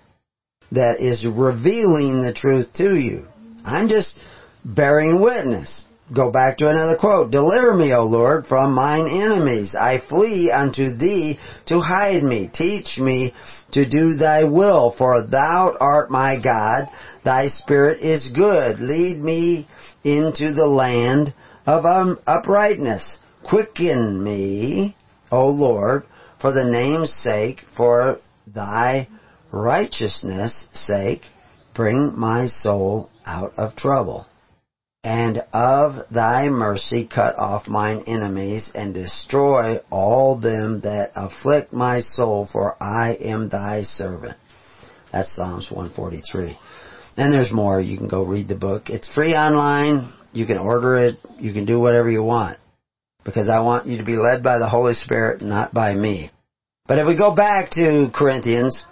that 0.72 1.02
is 1.02 1.26
revealing 1.26 2.22
the 2.22 2.34
truth 2.34 2.74
to 2.74 2.95
you. 2.95 3.26
I'm 3.66 3.88
just 3.88 4.18
bearing 4.64 5.22
witness. 5.22 5.86
Go 6.12 6.32
back 6.32 6.57
to 6.57 6.70
another 6.70 6.95
quote. 6.95 7.30
Deliver 7.30 7.76
me, 7.76 7.93
O 7.93 8.03
Lord, 8.03 8.47
from 8.47 8.74
mine 8.74 9.07
enemies. 9.07 9.76
I 9.76 9.99
flee 9.99 10.49
unto 10.49 10.95
thee 10.95 11.38
to 11.68 11.80
hide 11.80 12.24
me. 12.24 12.49
Teach 12.51 12.97
me 12.97 13.36
to 13.74 13.88
do 13.88 14.16
thy 14.16 14.43
will, 14.45 14.91
for 14.97 15.22
thou 15.22 15.78
art 15.80 16.10
my 16.10 16.36
God. 16.36 16.88
Thy 17.24 17.45
spirit 17.45 17.99
is 18.01 18.32
good. 18.32 18.80
Lead 18.80 19.20
me 19.20 19.68
into 20.03 20.51
the 20.51 20.66
land 20.66 21.36
of 21.68 21.86
um, 21.86 22.18
uprightness. 22.26 23.20
Quicken 23.47 24.24
me, 24.24 24.95
O 25.32 25.49
Lord, 25.49 26.05
for 26.41 26.51
the 26.51 26.66
name's 26.66 27.14
sake, 27.14 27.62
for 27.78 28.18
thy 28.47 29.07
righteousness' 29.53 30.68
sake. 30.74 31.22
Bring 31.76 32.18
my 32.18 32.47
soul 32.47 33.12
out 33.28 33.53
of 33.57 33.76
trouble 33.76 34.26
and 35.04 35.38
of 35.54 35.93
thy 36.12 36.50
mercy 36.50 37.08
cut 37.08 37.38
off 37.38 37.68
mine 37.68 38.04
enemies, 38.06 38.70
and 38.76 38.93
destroy 38.93 39.78
all 39.89 40.38
them 40.38 40.82
that 40.82 41.12
afflict 41.16 41.72
my 41.72 42.02
soul, 42.02 42.50
for 42.52 42.76
I 42.82 43.14
am 43.14 43.47
thy 43.47 43.82
servant. 43.82 44.38
That's 45.12 45.34
Psalms 45.36 45.72
143. 45.72 46.58
And 47.18 47.34
there's 47.34 47.52
more. 47.52 47.80
You 47.80 47.97
can 47.97 48.08
go 48.08 48.24
read 48.24 48.47
the 48.47 48.56
book. 48.56 48.89
It's 48.89 49.12
free 49.14 49.34
online. 49.34 50.14
You 50.34 50.45
can 50.45 50.58
order 50.58 50.97
it. 50.97 51.16
You 51.38 51.54
can 51.54 51.66
do 51.66 51.80
whatever 51.80 52.12
you 52.12 52.24
want. 52.24 52.58
Because 53.24 53.50
I 53.50 53.62
want 53.62 53.88
you 53.88 53.97
to 53.97 54.06
be 54.06 54.16
led 54.16 54.43
by 54.43 54.58
the 54.58 54.70
Holy 54.70 54.93
Spirit, 54.93 55.41
not 55.41 55.74
by 55.74 55.93
me. 55.93 56.32
But 56.88 57.00
if 57.00 57.08
we 57.08 57.18
go 57.18 57.36
back 57.36 57.72
to 57.72 58.10
Corinthians, 58.14 58.86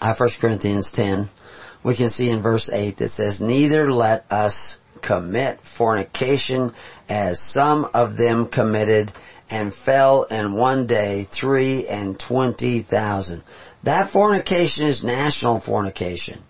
uh, 0.00 0.14
1 0.16 0.30
Corinthians 0.40 0.90
10, 0.94 1.28
we 1.84 1.96
can 1.96 2.10
see 2.10 2.30
in 2.30 2.42
verse 2.42 2.70
8 2.72 2.98
that 2.98 3.10
says, 3.10 3.40
Neither 3.40 3.90
let 3.90 4.30
us 4.30 4.78
commit 5.06 5.58
fornication 5.78 6.72
as 7.08 7.40
some 7.52 7.88
of 7.94 8.16
them 8.16 8.48
committed 8.48 9.12
and 9.48 9.72
fell 9.84 10.24
in 10.24 10.54
one 10.54 10.86
day 10.86 11.28
three 11.38 11.86
and 11.86 12.18
twenty 12.18 12.82
thousand. 12.82 13.42
That 13.84 14.10
fornication 14.10 14.86
is 14.86 15.04
national 15.04 15.60
fornication. 15.60 16.42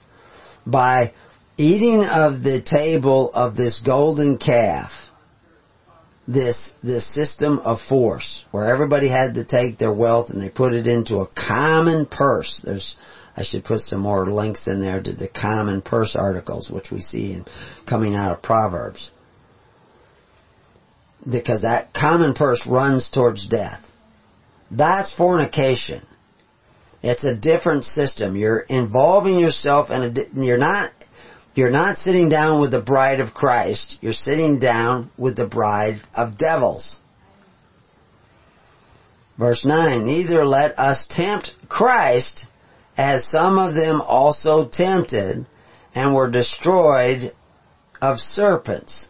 By 0.67 1.13
eating 1.57 2.05
of 2.05 2.43
the 2.43 2.63
table 2.63 3.31
of 3.35 3.57
this 3.57 3.81
golden 3.85 4.39
calf, 4.39 4.91
this 6.27 6.73
this 6.83 7.07
system 7.15 7.59
of 7.61 7.79
force 7.89 8.45
where 8.51 8.73
everybody 8.73 9.09
had 9.09 9.35
to 9.35 9.45
take 9.45 9.79
their 9.79 9.93
wealth 9.93 10.31
and 10.31 10.41
they 10.41 10.49
put 10.49 10.73
it 10.73 10.87
into 10.87 11.17
a 11.17 11.29
common 11.29 12.07
purse. 12.07 12.61
There's 12.65 12.97
I 13.37 13.43
should 13.43 13.65
put 13.65 13.81
some 13.81 14.01
more 14.01 14.27
links 14.27 14.67
in 14.67 14.81
there 14.81 15.03
to 15.03 15.13
the 15.13 15.29
common 15.29 15.83
purse 15.83 16.17
articles, 16.17 16.71
which 16.71 16.91
we 16.91 17.01
see 17.01 17.35
in, 17.35 17.45
coming 17.87 18.15
out 18.15 18.33
of 18.33 18.43
Proverbs. 18.43 19.11
Because 21.29 21.63
that 21.63 21.93
common 21.93 22.33
purse 22.33 22.67
runs 22.67 23.11
towards 23.11 23.47
death. 23.47 23.83
That's 24.71 25.15
fornication. 25.15 26.03
It's 27.03 27.25
a 27.25 27.37
different 27.37 27.85
system. 27.85 28.37
You're 28.37 28.61
involving 28.61 29.39
yourself 29.39 29.91
in 29.91 30.15
you're 30.35 30.57
not, 30.57 30.93
you're 31.55 31.71
not 31.71 31.99
sitting 31.99 32.31
down 32.31 32.61
with 32.61 32.71
the 32.71 32.81
bride 32.81 33.21
of 33.21 33.35
Christ. 33.35 33.99
You're 34.01 34.15
sitting 34.15 34.59
down 34.59 35.11
with 35.19 35.37
the 35.37 35.47
bride 35.47 36.01
of 36.15 36.39
devils. 36.39 37.01
Verse 39.39 39.65
9, 39.67 40.07
neither 40.07 40.47
let 40.47 40.79
us 40.79 41.07
tempt 41.11 41.53
Christ 41.69 42.47
as 42.97 43.29
some 43.31 43.59
of 43.59 43.75
them 43.75 44.01
also 44.01 44.69
tempted 44.69 45.47
and 45.95 46.15
were 46.15 46.31
destroyed 46.31 47.33
of 48.01 48.19
serpents. 48.19 49.09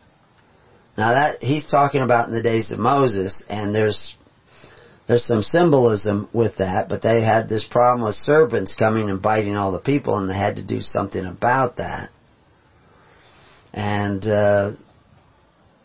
Now 0.96 1.12
that 1.12 1.42
he's 1.42 1.66
talking 1.70 2.02
about 2.02 2.28
in 2.28 2.34
the 2.34 2.42
days 2.42 2.72
of 2.72 2.78
Moses, 2.78 3.44
and 3.48 3.74
there's 3.74 4.16
there's 5.06 5.24
some 5.24 5.42
symbolism 5.42 6.28
with 6.32 6.56
that, 6.56 6.88
but 6.88 7.02
they 7.02 7.22
had 7.22 7.48
this 7.48 7.64
problem 7.64 8.06
with 8.06 8.16
serpents 8.16 8.74
coming 8.74 9.08
and 9.08 9.22
biting 9.22 9.56
all 9.56 9.72
the 9.72 9.78
people, 9.78 10.18
and 10.18 10.28
they 10.28 10.36
had 10.36 10.56
to 10.56 10.66
do 10.66 10.80
something 10.80 11.24
about 11.24 11.76
that. 11.76 12.10
And 13.72 14.26
uh, 14.26 14.72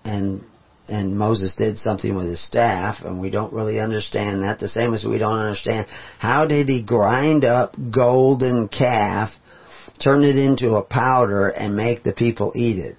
and 0.03 0.43
and 0.91 1.17
Moses 1.17 1.55
did 1.55 1.77
something 1.77 2.13
with 2.13 2.27
his 2.27 2.45
staff, 2.45 2.97
and 3.03 3.21
we 3.21 3.29
don't 3.29 3.53
really 3.53 3.79
understand 3.79 4.43
that. 4.43 4.59
The 4.59 4.67
same 4.67 4.93
as 4.93 5.05
we 5.05 5.17
don't 5.17 5.37
understand 5.37 5.87
how 6.19 6.45
did 6.45 6.67
he 6.67 6.83
grind 6.83 7.45
up 7.45 7.75
golden 7.91 8.67
calf, 8.67 9.31
turn 10.03 10.25
it 10.25 10.35
into 10.35 10.75
a 10.75 10.83
powder, 10.83 11.47
and 11.47 11.77
make 11.77 12.03
the 12.03 12.11
people 12.11 12.51
eat 12.55 12.77
it. 12.77 12.97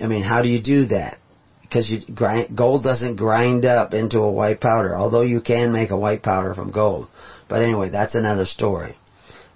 I 0.00 0.06
mean, 0.06 0.22
how 0.22 0.40
do 0.40 0.48
you 0.48 0.62
do 0.62 0.86
that? 0.86 1.18
Because 1.60 1.90
you 1.90 2.00
grind, 2.14 2.56
gold 2.56 2.82
doesn't 2.82 3.16
grind 3.16 3.66
up 3.66 3.92
into 3.92 4.20
a 4.20 4.32
white 4.32 4.58
powder, 4.58 4.96
although 4.96 5.20
you 5.20 5.42
can 5.42 5.70
make 5.70 5.90
a 5.90 5.98
white 5.98 6.22
powder 6.22 6.54
from 6.54 6.70
gold. 6.70 7.08
But 7.46 7.60
anyway, 7.60 7.90
that's 7.90 8.14
another 8.14 8.46
story. 8.46 8.96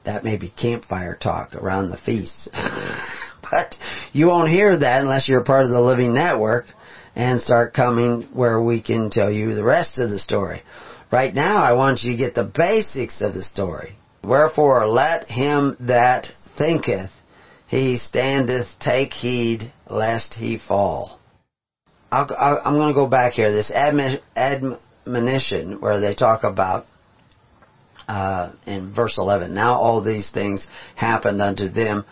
That 0.05 0.25
may 0.25 0.37
be 0.37 0.51
campfire 0.51 1.17
talk 1.17 1.55
around 1.55 1.89
the 1.89 1.97
feasts. 1.97 2.51
but 3.51 3.77
you 4.13 4.27
won't 4.27 4.51
hear 4.51 4.77
that 4.77 5.01
unless 5.01 5.27
you're 5.27 5.45
part 5.45 5.65
of 5.65 5.71
the 5.71 5.81
living 5.81 6.13
network 6.13 6.67
and 7.15 7.41
start 7.41 7.75
coming 7.75 8.23
where 8.33 8.61
we 8.61 8.83
can 8.83 9.11
tell 9.11 9.31
you 9.31 9.55
the 9.55 9.65
rest 9.65 9.99
of 9.99 10.11
the 10.11 10.19
story. 10.19 10.63
Right 11.11 11.35
now, 11.35 11.63
I 11.63 11.75
want 11.75 12.03
you 12.03 12.13
to 12.13 12.19
get 12.19 12.35
the 12.35 12.45
basics 12.45 13.21
of 13.21 13.35
the 13.35 13.43
story. 13.43 13.97
Wherefore, 14.25 14.89
let 14.89 15.29
him 15.29 15.77
that 15.81 16.31
thinketh 16.57 17.11
he 17.67 17.99
standeth 17.99 18.69
take 18.81 19.13
heed 19.15 19.73
lest 19.89 20.35
he 20.35 20.59
fall. 20.59 21.19
i 22.11 22.61
am 22.65 22.75
going 22.75 22.89
to 22.89 22.95
go 22.95 23.07
back 23.07 23.33
here. 23.33 23.51
This 23.51 23.71
admonition 23.71 25.81
where 25.81 25.99
they 25.99 26.15
talk 26.15 26.45
about 26.45 26.87
uh, 28.07 28.53
in 28.67 28.93
verse 28.93 29.17
11. 29.19 29.55
Now 29.55 29.77
all 29.77 30.03
these 30.03 30.31
things 30.31 30.67
happened 30.97 31.41
unto 31.41 31.69
them 31.69 32.05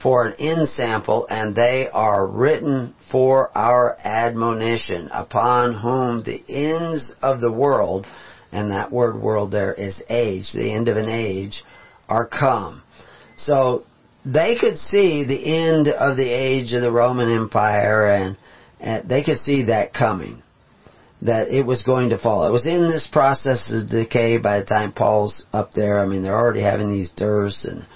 for 0.00 0.26
an 0.26 0.34
ensample, 0.38 1.26
and 1.30 1.54
they 1.54 1.88
are 1.92 2.26
written 2.26 2.94
for 3.10 3.56
our 3.56 3.96
admonition, 4.04 5.08
upon 5.12 5.74
whom 5.74 6.22
the 6.22 6.42
ends 6.48 7.12
of 7.22 7.40
the 7.40 7.52
world, 7.52 8.06
and 8.52 8.70
that 8.70 8.92
word 8.92 9.20
world 9.20 9.50
there 9.50 9.72
is 9.72 10.02
age, 10.08 10.52
the 10.52 10.72
end 10.72 10.88
of 10.88 10.96
an 10.96 11.08
age, 11.08 11.64
are 12.08 12.26
come. 12.26 12.82
So 13.36 13.84
they 14.24 14.56
could 14.56 14.78
see 14.78 15.24
the 15.24 15.56
end 15.66 15.88
of 15.88 16.16
the 16.16 16.30
age 16.30 16.72
of 16.72 16.82
the 16.82 16.92
Roman 16.92 17.30
Empire, 17.30 18.06
and, 18.06 18.36
and 18.80 19.08
they 19.08 19.22
could 19.22 19.38
see 19.38 19.64
that 19.64 19.94
coming 19.94 20.42
that 21.22 21.48
it 21.48 21.64
was 21.64 21.82
going 21.82 22.10
to 22.10 22.18
fall. 22.18 22.46
It 22.46 22.52
was 22.52 22.66
in 22.66 22.90
this 22.90 23.08
process 23.10 23.72
of 23.72 23.88
decay 23.88 24.36
by 24.36 24.58
the 24.58 24.66
time 24.66 24.92
Paul's 24.92 25.46
up 25.52 25.72
there. 25.72 25.98
I 26.00 26.06
mean, 26.06 26.22
they're 26.22 26.36
already 26.36 26.60
having 26.60 26.90
these 26.90 27.10
dearths 27.10 27.64
and 27.64 27.86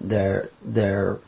they're, 0.00 0.48
they're, 0.64 1.18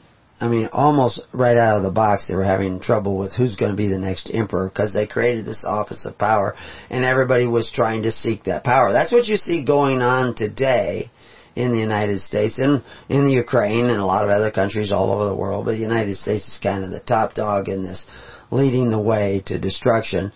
I 0.40 0.48
mean, 0.48 0.70
almost 0.72 1.20
right 1.32 1.56
out 1.56 1.76
of 1.76 1.82
the 1.82 1.90
box 1.90 2.26
they 2.26 2.34
were 2.34 2.44
having 2.44 2.80
trouble 2.80 3.18
with 3.18 3.34
who's 3.34 3.56
going 3.56 3.72
to 3.72 3.76
be 3.76 3.88
the 3.88 3.98
next 3.98 4.30
emperor 4.32 4.68
because 4.68 4.94
they 4.94 5.06
created 5.06 5.44
this 5.44 5.64
office 5.66 6.06
of 6.06 6.16
power 6.16 6.56
and 6.88 7.04
everybody 7.04 7.46
was 7.46 7.70
trying 7.70 8.04
to 8.04 8.12
seek 8.12 8.44
that 8.44 8.64
power. 8.64 8.92
That's 8.92 9.12
what 9.12 9.26
you 9.26 9.36
see 9.36 9.64
going 9.64 10.00
on 10.00 10.34
today 10.34 11.10
in 11.54 11.72
the 11.72 11.78
United 11.78 12.20
States 12.20 12.58
and 12.58 12.82
in 13.10 13.24
the 13.24 13.32
Ukraine 13.32 13.86
and 13.86 14.00
a 14.00 14.06
lot 14.06 14.24
of 14.24 14.30
other 14.30 14.50
countries 14.50 14.92
all 14.92 15.12
over 15.12 15.26
the 15.26 15.36
world, 15.36 15.66
but 15.66 15.72
the 15.72 15.78
United 15.78 16.16
States 16.16 16.48
is 16.48 16.58
kind 16.62 16.84
of 16.84 16.90
the 16.90 17.00
top 17.00 17.34
dog 17.34 17.68
in 17.68 17.82
this 17.82 18.06
leading 18.50 18.88
the 18.88 19.00
way 19.00 19.42
to 19.46 19.58
destruction 19.58 20.32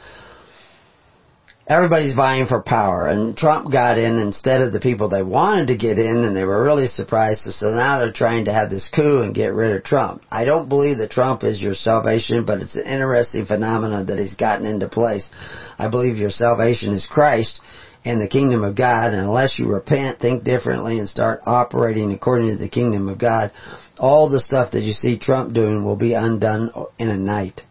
everybody's 1.66 2.14
vying 2.14 2.46
for 2.46 2.62
power 2.62 3.06
and 3.06 3.36
Trump 3.36 3.72
got 3.72 3.96
in 3.96 4.18
instead 4.18 4.60
of 4.60 4.72
the 4.72 4.80
people 4.80 5.08
they 5.08 5.22
wanted 5.22 5.68
to 5.68 5.76
get 5.76 5.98
in 5.98 6.18
and 6.18 6.36
they 6.36 6.44
were 6.44 6.62
really 6.62 6.86
surprised 6.86 7.40
so 7.40 7.70
now 7.70 7.98
they're 7.98 8.12
trying 8.12 8.44
to 8.44 8.52
have 8.52 8.68
this 8.68 8.90
coup 8.94 9.20
and 9.20 9.34
get 9.34 9.54
rid 9.54 9.74
of 9.74 9.82
Trump. 9.82 10.22
I 10.30 10.44
don't 10.44 10.68
believe 10.68 10.98
that 10.98 11.10
Trump 11.10 11.42
is 11.42 11.62
your 11.62 11.74
salvation 11.74 12.44
but 12.44 12.60
it's 12.60 12.74
an 12.74 12.84
interesting 12.84 13.46
phenomenon 13.46 14.06
that 14.06 14.18
he's 14.18 14.34
gotten 14.34 14.66
into 14.66 14.88
place. 14.88 15.30
I 15.78 15.88
believe 15.88 16.18
your 16.18 16.30
salvation 16.30 16.92
is 16.92 17.08
Christ 17.10 17.60
and 18.04 18.20
the 18.20 18.28
kingdom 18.28 18.62
of 18.62 18.76
God 18.76 19.06
and 19.06 19.22
unless 19.22 19.58
you 19.58 19.66
repent, 19.66 20.20
think 20.20 20.44
differently 20.44 20.98
and 20.98 21.08
start 21.08 21.40
operating 21.46 22.12
according 22.12 22.50
to 22.50 22.56
the 22.58 22.68
kingdom 22.68 23.08
of 23.08 23.18
God, 23.18 23.52
all 23.98 24.28
the 24.28 24.40
stuff 24.40 24.72
that 24.72 24.82
you 24.82 24.92
see 24.92 25.18
Trump 25.18 25.54
doing 25.54 25.82
will 25.82 25.96
be 25.96 26.12
undone 26.12 26.70
in 26.98 27.08
a 27.08 27.16
night. 27.16 27.62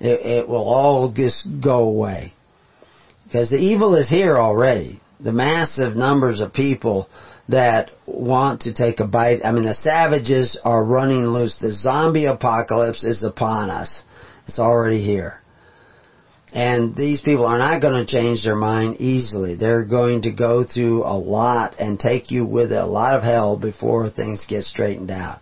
It, 0.00 0.26
it 0.26 0.48
will 0.48 0.68
all 0.68 1.12
just 1.12 1.46
go 1.62 1.82
away 1.82 2.32
because 3.30 3.48
the 3.48 3.56
evil 3.56 3.94
is 3.94 4.08
here 4.08 4.36
already. 4.36 5.00
The 5.20 5.30
massive 5.30 5.94
numbers 5.94 6.40
of 6.40 6.52
people 6.52 7.08
that 7.48 7.92
want 8.04 8.62
to 8.62 8.74
take 8.74 8.98
a 8.98 9.06
bite. 9.06 9.44
I 9.44 9.52
mean, 9.52 9.66
the 9.66 9.74
savages 9.74 10.58
are 10.64 10.84
running 10.84 11.26
loose. 11.26 11.56
The 11.60 11.72
zombie 11.72 12.26
apocalypse 12.26 13.04
is 13.04 13.22
upon 13.22 13.70
us. 13.70 14.02
It's 14.48 14.58
already 14.58 15.00
here. 15.04 15.40
And 16.52 16.96
these 16.96 17.20
people 17.20 17.46
are 17.46 17.58
not 17.58 17.80
going 17.80 18.04
to 18.04 18.12
change 18.12 18.42
their 18.42 18.56
mind 18.56 18.96
easily. 18.98 19.54
They're 19.54 19.84
going 19.84 20.22
to 20.22 20.32
go 20.32 20.64
through 20.64 21.04
a 21.04 21.14
lot 21.14 21.76
and 21.78 22.00
take 22.00 22.32
you 22.32 22.44
with 22.44 22.72
a 22.72 22.84
lot 22.84 23.14
of 23.14 23.22
hell 23.22 23.56
before 23.56 24.10
things 24.10 24.44
get 24.48 24.64
straightened 24.64 25.12
out. 25.12 25.40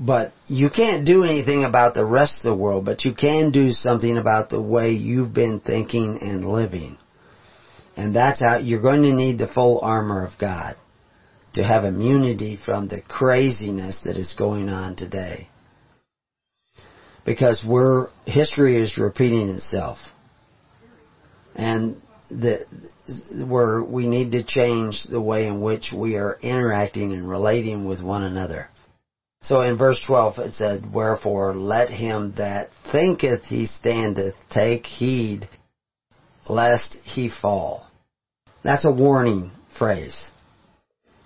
But 0.00 0.32
you 0.46 0.70
can't 0.70 1.04
do 1.04 1.24
anything 1.24 1.64
about 1.64 1.94
the 1.94 2.06
rest 2.06 2.38
of 2.38 2.44
the 2.44 2.56
world, 2.56 2.84
but 2.84 3.04
you 3.04 3.12
can 3.14 3.50
do 3.50 3.72
something 3.72 4.16
about 4.16 4.48
the 4.48 4.62
way 4.62 4.92
you've 4.92 5.34
been 5.34 5.58
thinking 5.58 6.20
and 6.22 6.44
living. 6.48 6.96
And 7.96 8.14
that's 8.14 8.40
how 8.40 8.58
you're 8.58 8.80
going 8.80 9.02
to 9.02 9.12
need 9.12 9.38
the 9.38 9.48
full 9.48 9.80
armor 9.80 10.24
of 10.24 10.38
God 10.38 10.76
to 11.54 11.64
have 11.64 11.84
immunity 11.84 12.56
from 12.64 12.86
the 12.86 13.02
craziness 13.02 14.00
that 14.04 14.16
is 14.16 14.34
going 14.38 14.68
on 14.68 14.94
today. 14.94 15.48
Because 17.24 17.64
we're, 17.66 18.08
history 18.24 18.76
is 18.80 18.96
repeating 18.98 19.48
itself. 19.48 19.98
And 21.56 22.00
the, 22.30 22.66
where 23.48 23.82
we 23.82 24.06
need 24.06 24.30
to 24.32 24.44
change 24.44 25.02
the 25.10 25.20
way 25.20 25.46
in 25.46 25.60
which 25.60 25.92
we 25.92 26.14
are 26.14 26.38
interacting 26.40 27.12
and 27.12 27.28
relating 27.28 27.84
with 27.84 28.00
one 28.00 28.22
another. 28.22 28.68
So 29.42 29.60
in 29.60 29.78
verse 29.78 30.02
12 30.06 30.38
it 30.38 30.54
says, 30.54 30.82
Wherefore 30.92 31.54
let 31.54 31.90
him 31.90 32.34
that 32.36 32.70
thinketh 32.90 33.44
he 33.44 33.66
standeth 33.66 34.34
take 34.50 34.86
heed 34.86 35.48
lest 36.48 36.94
he 37.04 37.28
fall. 37.28 37.86
That's 38.64 38.84
a 38.84 38.92
warning 38.92 39.52
phrase. 39.76 40.30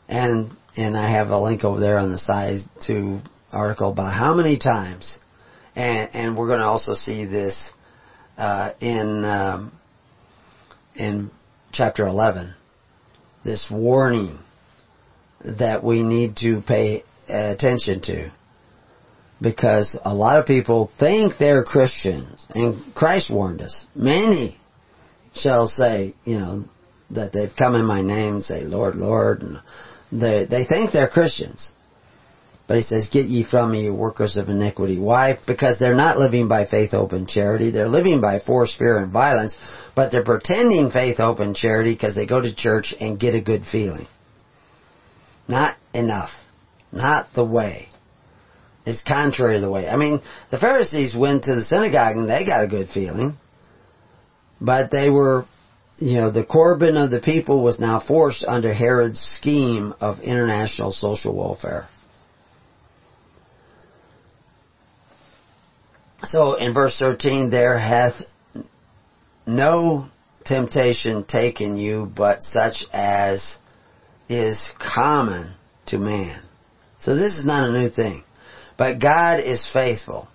And, 0.09 0.51
and 0.77 0.97
I 0.97 1.11
have 1.11 1.31
a 1.31 1.41
link 1.41 1.65
over 1.65 1.81
there 1.81 1.99
on 1.99 2.11
the 2.11 2.19
side 2.19 2.61
to 2.87 3.21
article 3.51 3.93
about 3.93 4.13
how 4.13 4.35
many 4.35 4.59
times, 4.59 5.19
and, 5.75 6.11
and 6.13 6.37
we're 6.37 6.49
going 6.49 6.59
to 6.59 6.67
also 6.67 6.95
see 6.95 7.25
this, 7.25 7.73
uh, 8.37 8.73
in, 8.81 9.25
um, 9.25 9.73
in 10.95 11.31
chapter 11.73 12.07
11, 12.07 12.55
this 13.45 13.69
warning 13.71 14.39
that 15.45 15.83
we 15.83 16.03
need 16.03 16.37
to 16.37 16.61
pay 16.61 17.05
attention 17.29 18.01
to. 18.03 18.31
Because 19.41 19.99
a 20.05 20.15
lot 20.15 20.39
of 20.39 20.47
people 20.47 20.91
think 20.99 21.35
they're 21.39 21.65
Christians, 21.65 22.47
and 22.55 22.95
Christ 22.95 23.31
warned 23.31 23.61
us. 23.61 23.87
Many 23.95 24.57
shall 25.35 25.67
say, 25.67 26.15
you 26.25 26.39
know, 26.39 26.65
that 27.11 27.33
they've 27.33 27.55
come 27.59 27.75
in 27.75 27.85
my 27.85 28.03
name 28.03 28.37
and 28.37 28.45
say, 28.45 28.63
Lord, 28.63 28.95
Lord, 28.97 29.43
and 29.43 29.59
they, 30.13 30.47
they 30.47 30.65
think 30.65 30.93
they're 30.93 31.09
Christians. 31.09 31.73
But 32.69 32.77
he 32.77 32.85
says, 32.85 33.09
get 33.11 33.27
ye 33.27 33.45
from 33.45 33.73
me, 33.73 33.85
you 33.85 33.95
workers 33.95 34.37
of 34.37 34.49
iniquity. 34.49 34.99
Why? 34.99 35.39
Because 35.47 35.79
they're 35.79 35.95
not 35.95 36.19
living 36.19 36.49
by 36.49 36.65
faith, 36.65 36.93
hope, 36.93 37.13
and 37.13 37.29
charity. 37.29 37.71
They're 37.71 37.89
living 37.89 38.21
by 38.21 38.39
force, 38.39 38.75
fear, 38.75 38.99
and 38.99 39.13
violence. 39.13 39.57
But 39.97 40.13
they're 40.13 40.25
pretending 40.25 40.91
faith, 40.91 41.19
hope, 41.19 41.41
and 41.41 41.57
charity 41.57 41.93
because 41.93 42.15
they 42.15 42.27
go 42.27 42.41
to 42.41 42.55
church 42.55 42.95
and 42.99 43.19
get 43.19 43.35
a 43.35 43.43
good 43.43 43.65
feeling. 43.67 44.07
Not 45.49 45.77
enough 45.93 46.31
not 46.93 47.29
the 47.35 47.45
way. 47.45 47.89
It's 48.85 49.03
contrary 49.03 49.55
to 49.55 49.61
the 49.61 49.71
way. 49.71 49.89
I 49.89 49.97
mean, 49.97 50.21
the 50.51 50.59
Pharisees 50.59 51.17
went 51.17 51.45
to 51.45 51.55
the 51.55 51.63
synagogue 51.63 52.17
and 52.17 52.29
they 52.29 52.45
got 52.45 52.65
a 52.65 52.69
good 52.69 52.89
feeling. 52.89 53.37
But 54.61 54.91
they 54.91 55.09
were, 55.09 55.47
you 55.99 56.17
know, 56.17 56.31
the 56.31 56.45
Corban 56.45 56.97
of 56.97 57.11
the 57.11 57.21
people 57.21 57.63
was 57.63 57.79
now 57.79 58.01
forced 58.01 58.45
under 58.45 58.73
Herod's 58.73 59.21
scheme 59.21 59.95
of 60.01 60.21
international 60.21 60.93
social 60.93 61.37
welfare. 61.37 61.87
So 66.25 66.55
in 66.55 66.73
verse 66.73 66.97
13, 66.99 67.51
there 67.51 67.79
hath 67.79 68.15
no 69.47 70.07
temptation 70.45 71.25
taken 71.25 71.77
you 71.77 72.11
but 72.17 72.43
such 72.43 72.85
as 72.93 73.59
is 74.29 74.73
common 74.79 75.55
to 75.87 75.99
man. 75.99 76.43
So 77.03 77.17
this 77.17 77.37
is 77.37 77.45
not 77.45 77.69
a 77.69 77.73
new 77.73 77.91
thing. 77.91 78.25
But 78.79 79.01
God 79.01 79.41
is 79.41 79.69
faithful, 79.71 80.29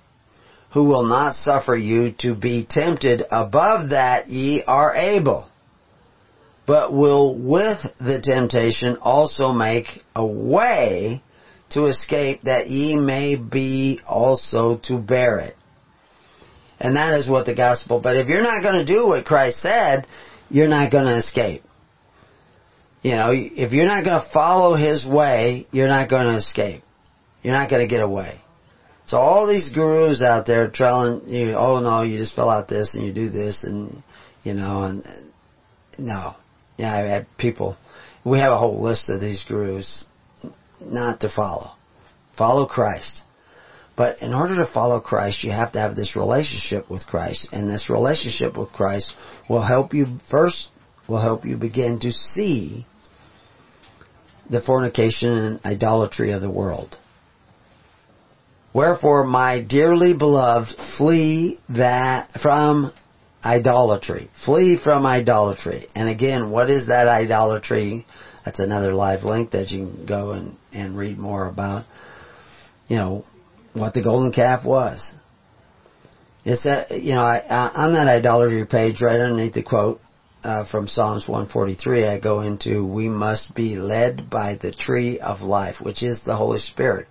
who 0.73 0.83
will 0.83 1.05
not 1.05 1.33
suffer 1.33 1.75
you 1.75 2.11
to 2.19 2.35
be 2.35 2.67
tempted 2.69 3.23
above 3.31 3.89
that 3.89 4.27
ye 4.27 4.63
are 4.67 4.93
able, 4.93 5.49
but 6.65 6.93
will 6.93 7.35
with 7.35 7.79
the 7.99 8.21
temptation 8.21 8.97
also 9.01 9.53
make 9.53 10.03
a 10.15 10.25
way 10.25 11.23
to 11.69 11.85
escape 11.87 12.41
that 12.41 12.69
ye 12.69 12.95
may 12.95 13.35
be 13.35 13.99
also 14.07 14.77
to 14.83 14.97
bear 14.97 15.39
it. 15.39 15.55
And 16.79 16.95
that 16.95 17.13
is 17.15 17.27
what 17.27 17.45
the 17.45 17.55
gospel, 17.55 18.01
but 18.01 18.17
if 18.17 18.27
you're 18.27 18.43
not 18.43 18.61
going 18.61 18.77
to 18.77 18.85
do 18.85 19.07
what 19.07 19.25
Christ 19.25 19.61
said, 19.61 20.05
you're 20.49 20.67
not 20.67 20.91
going 20.91 21.05
to 21.05 21.17
escape. 21.17 21.63
You 23.07 23.15
know, 23.15 23.29
if 23.31 23.71
you're 23.71 23.85
not 23.85 24.03
going 24.03 24.19
to 24.19 24.29
follow 24.33 24.75
His 24.75 25.07
way, 25.07 25.65
you're 25.71 25.87
not 25.87 26.09
going 26.09 26.25
to 26.25 26.35
escape. 26.35 26.83
You're 27.41 27.53
not 27.53 27.69
going 27.69 27.81
to 27.81 27.87
get 27.87 28.03
away. 28.03 28.41
So 29.05 29.15
all 29.15 29.47
these 29.47 29.69
gurus 29.69 30.21
out 30.21 30.45
there 30.45 30.69
telling 30.69 31.29
you, 31.29 31.53
oh 31.53 31.79
no, 31.79 32.01
you 32.01 32.17
just 32.17 32.35
fill 32.35 32.49
out 32.49 32.67
this 32.67 32.95
and 32.95 33.05
you 33.05 33.13
do 33.13 33.29
this 33.29 33.63
and, 33.63 34.03
you 34.43 34.53
know, 34.53 34.83
and, 34.83 35.05
no. 35.97 36.35
Yeah, 36.75 36.93
I 36.93 37.25
people, 37.37 37.77
we 38.25 38.39
have 38.39 38.51
a 38.51 38.57
whole 38.57 38.83
list 38.83 39.07
of 39.07 39.21
these 39.21 39.45
gurus 39.47 40.05
not 40.81 41.21
to 41.21 41.29
follow. 41.33 41.71
Follow 42.37 42.65
Christ. 42.65 43.21
But 43.95 44.21
in 44.21 44.33
order 44.33 44.57
to 44.57 44.69
follow 44.69 44.99
Christ, 44.99 45.45
you 45.45 45.51
have 45.51 45.71
to 45.71 45.79
have 45.79 45.95
this 45.95 46.17
relationship 46.17 46.91
with 46.91 47.07
Christ. 47.07 47.47
And 47.53 47.69
this 47.69 47.89
relationship 47.89 48.57
with 48.57 48.73
Christ 48.73 49.13
will 49.49 49.63
help 49.63 49.93
you, 49.93 50.07
first, 50.29 50.67
will 51.07 51.21
help 51.21 51.45
you 51.45 51.55
begin 51.55 52.01
to 52.01 52.11
see 52.11 52.85
the 54.49 54.61
fornication 54.61 55.29
and 55.29 55.65
idolatry 55.65 56.31
of 56.31 56.41
the 56.41 56.51
world. 56.51 56.97
Wherefore, 58.73 59.25
my 59.25 59.61
dearly 59.61 60.13
beloved, 60.13 60.75
flee 60.97 61.59
that 61.69 62.31
from 62.41 62.93
idolatry. 63.43 64.29
Flee 64.45 64.77
from 64.77 65.05
idolatry. 65.05 65.87
And 65.95 66.09
again, 66.09 66.51
what 66.51 66.69
is 66.69 66.87
that 66.87 67.07
idolatry? 67.07 68.05
That's 68.45 68.59
another 68.59 68.93
live 68.93 69.23
link 69.23 69.51
that 69.51 69.71
you 69.71 69.85
can 69.87 70.05
go 70.05 70.31
and, 70.31 70.57
and 70.71 70.97
read 70.97 71.17
more 71.17 71.47
about. 71.47 71.85
You 72.87 72.97
know, 72.97 73.25
what 73.73 73.93
the 73.93 74.03
golden 74.03 74.31
calf 74.31 74.65
was. 74.65 75.13
It's 76.45 76.63
that, 76.63 76.91
you 76.91 77.13
know, 77.13 77.23
I, 77.23 77.41
on 77.73 77.93
that 77.93 78.07
idolatry 78.07 78.65
page 78.65 79.01
right 79.01 79.19
underneath 79.19 79.53
the 79.53 79.63
quote 79.63 79.99
uh, 80.47 80.63
from 80.63 80.87
Psalms 80.87 81.27
143, 81.27 82.05
I 82.05 82.19
go 82.21 82.39
into, 82.39 82.85
we 82.85 83.09
must 83.09 83.53
be 83.53 83.75
led 83.75 84.29
by 84.29 84.55
the 84.55 84.71
tree 84.71 85.19
of 85.19 85.41
life, 85.41 85.81
which 85.81 86.01
is 86.01 86.21
the 86.21 86.37
Holy 86.37 86.59
Spirit. 86.59 87.07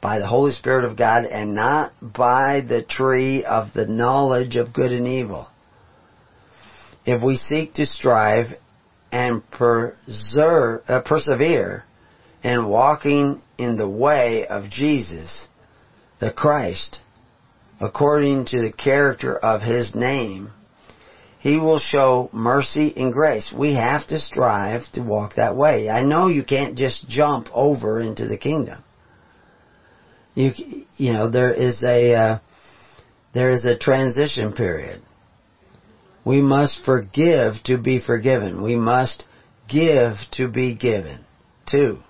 By 0.00 0.18
the 0.18 0.26
Holy 0.26 0.50
Spirit 0.52 0.86
of 0.86 0.96
God 0.96 1.26
and 1.26 1.54
not 1.54 1.92
by 2.00 2.62
the 2.66 2.82
tree 2.82 3.44
of 3.44 3.74
the 3.74 3.86
knowledge 3.86 4.56
of 4.56 4.72
good 4.72 4.92
and 4.92 5.06
evil. 5.06 5.48
If 7.04 7.22
we 7.22 7.36
seek 7.36 7.74
to 7.74 7.84
strive 7.84 8.54
and 9.12 9.42
preserve, 9.50 10.80
uh, 10.88 11.02
persevere 11.02 11.84
in 12.42 12.66
walking 12.66 13.42
in 13.58 13.76
the 13.76 13.90
way 13.90 14.46
of 14.46 14.70
Jesus, 14.70 15.48
the 16.18 16.32
Christ, 16.32 17.00
according 17.78 18.46
to 18.46 18.62
the 18.62 18.72
character 18.72 19.36
of 19.36 19.60
His 19.60 19.94
name, 19.94 20.52
He 21.40 21.56
will 21.56 21.78
show 21.78 22.28
mercy 22.34 22.92
and 22.96 23.12
grace. 23.12 23.50
We 23.50 23.74
have 23.74 24.06
to 24.08 24.18
strive 24.18 24.82
to 24.92 25.02
walk 25.02 25.36
that 25.36 25.56
way. 25.56 25.88
I 25.88 26.02
know 26.02 26.28
you 26.28 26.44
can't 26.44 26.76
just 26.76 27.08
jump 27.08 27.48
over 27.54 28.00
into 28.00 28.26
the 28.28 28.36
kingdom. 28.36 28.84
You, 30.34 30.52
you 30.98 31.14
know, 31.14 31.30
there 31.30 31.52
is 31.52 31.82
a, 31.82 32.14
uh, 32.14 32.38
there 33.32 33.50
is 33.50 33.64
a 33.64 33.78
transition 33.78 34.52
period. 34.52 35.00
We 36.26 36.42
must 36.42 36.84
forgive 36.84 37.54
to 37.64 37.78
be 37.78 38.00
forgiven. 38.00 38.62
We 38.62 38.76
must 38.76 39.24
give 39.66 40.16
to 40.32 40.46
be 40.46 40.74
given. 40.74 41.20
Too. 41.70 42.00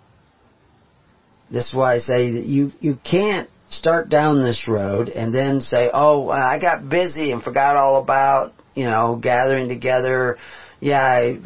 This 1.52 1.68
is 1.68 1.74
why 1.74 1.94
I 1.94 1.98
say 1.98 2.32
that 2.32 2.46
you, 2.46 2.72
you 2.80 2.96
can't 3.08 3.48
start 3.68 4.08
down 4.08 4.42
this 4.42 4.66
road 4.66 5.08
and 5.08 5.32
then 5.32 5.60
say, 5.60 5.88
oh, 5.92 6.28
I 6.28 6.58
got 6.58 6.88
busy 6.88 7.30
and 7.30 7.42
forgot 7.42 7.76
all 7.76 8.02
about, 8.02 8.54
you 8.74 8.84
know, 8.84 9.18
gathering 9.20 9.68
together. 9.68 10.38
Yeah, 10.80 11.02
I 11.02 11.38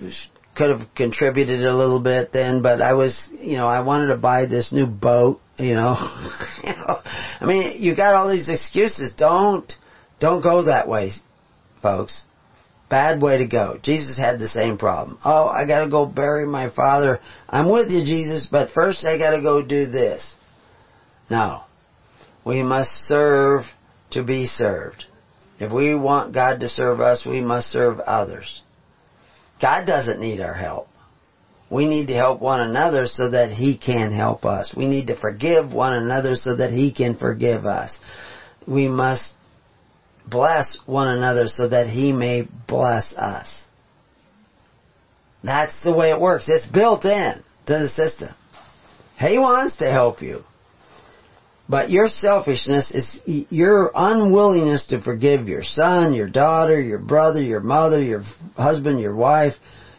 could 0.54 0.70
have 0.70 0.94
contributed 0.94 1.64
a 1.64 1.76
little 1.76 2.00
bit 2.00 2.32
then, 2.32 2.62
but 2.62 2.80
I 2.80 2.94
was, 2.94 3.28
you 3.38 3.56
know, 3.56 3.66
I 3.66 3.80
wanted 3.80 4.08
to 4.08 4.16
buy 4.16 4.46
this 4.46 4.72
new 4.72 4.86
boat, 4.86 5.40
you 5.58 5.74
know. 5.74 5.94
you 6.64 6.72
know. 6.72 7.00
I 7.40 7.46
mean, 7.46 7.82
you 7.82 7.96
got 7.96 8.14
all 8.14 8.30
these 8.30 8.48
excuses. 8.48 9.14
Don't, 9.16 9.72
don't 10.20 10.42
go 10.42 10.64
that 10.64 10.88
way, 10.88 11.12
folks. 11.82 12.24
Bad 12.88 13.20
way 13.20 13.38
to 13.38 13.46
go. 13.46 13.78
Jesus 13.82 14.16
had 14.16 14.38
the 14.38 14.48
same 14.48 14.78
problem. 14.78 15.18
Oh, 15.24 15.46
I 15.46 15.66
gotta 15.66 15.90
go 15.90 16.06
bury 16.06 16.46
my 16.46 16.70
father. 16.70 17.18
I'm 17.48 17.70
with 17.70 17.90
you, 17.90 18.04
Jesus, 18.04 18.46
but 18.50 18.70
first 18.70 19.06
I 19.06 19.18
gotta 19.18 19.42
go 19.42 19.66
do 19.66 19.86
this. 19.86 20.36
No. 21.30 21.62
We 22.44 22.62
must 22.62 22.90
serve 23.08 23.64
to 24.10 24.22
be 24.22 24.46
served. 24.46 25.06
If 25.58 25.72
we 25.72 25.94
want 25.94 26.34
God 26.34 26.60
to 26.60 26.68
serve 26.68 27.00
us, 27.00 27.24
we 27.24 27.40
must 27.40 27.70
serve 27.70 28.00
others. 28.00 28.62
God 29.60 29.86
doesn't 29.86 30.20
need 30.20 30.40
our 30.40 30.54
help. 30.54 30.88
We 31.70 31.86
need 31.86 32.08
to 32.08 32.14
help 32.14 32.40
one 32.40 32.60
another 32.60 33.06
so 33.06 33.30
that 33.30 33.50
He 33.50 33.78
can 33.78 34.10
help 34.10 34.44
us. 34.44 34.74
We 34.76 34.86
need 34.86 35.06
to 35.08 35.16
forgive 35.16 35.72
one 35.72 35.92
another 35.92 36.34
so 36.34 36.56
that 36.56 36.70
He 36.70 36.92
can 36.92 37.16
forgive 37.16 37.64
us. 37.64 37.98
We 38.66 38.88
must 38.88 39.32
bless 40.26 40.78
one 40.86 41.08
another 41.08 41.46
so 41.48 41.68
that 41.68 41.86
He 41.86 42.12
may 42.12 42.48
bless 42.68 43.14
us. 43.14 43.64
That's 45.42 45.82
the 45.82 45.92
way 45.92 46.10
it 46.10 46.20
works. 46.20 46.46
It's 46.48 46.66
built 46.66 47.04
in 47.04 47.42
to 47.66 47.78
the 47.78 47.88
system. 47.88 48.34
He 49.18 49.38
wants 49.38 49.76
to 49.76 49.90
help 49.90 50.22
you. 50.22 50.42
But 51.68 51.90
your 51.90 52.08
selfishness 52.08 52.90
is 52.90 53.20
your 53.50 53.90
unwillingness 53.94 54.86
to 54.86 55.00
forgive 55.00 55.48
your 55.48 55.62
son, 55.62 56.12
your 56.12 56.28
daughter, 56.28 56.78
your 56.78 56.98
brother, 56.98 57.40
your 57.40 57.60
mother, 57.60 58.02
your 58.02 58.22
husband, 58.54 59.00
your 59.00 59.14
wife, 59.14 59.54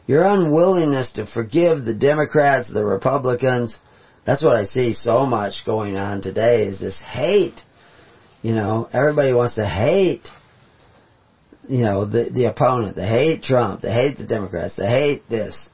your 0.05 0.23
unwillingness 0.23 1.13
to 1.13 1.25
forgive 1.25 1.83
the 1.83 1.95
Democrats, 1.95 2.71
the 2.71 2.85
Republicans. 2.85 3.79
That's 4.25 4.43
what 4.43 4.55
I 4.55 4.65
see 4.65 4.93
so 4.93 5.25
much 5.25 5.65
going 5.65 5.97
on 5.97 6.21
today 6.21 6.67
is 6.67 6.79
this 6.79 7.01
hate. 7.01 7.61
You 8.43 8.53
know, 8.53 8.87
everybody 8.93 9.33
wants 9.33 9.55
to 9.55 9.67
hate, 9.67 10.27
you 11.67 11.81
know, 11.81 12.05
the, 12.05 12.29
the 12.29 12.45
opponent. 12.45 12.95
They 12.95 13.07
hate 13.07 13.41
Trump. 13.41 13.81
They 13.81 13.91
hate 13.91 14.19
the 14.19 14.27
Democrats. 14.27 14.75
They 14.75 14.87
hate 14.87 15.27
this. 15.27 15.67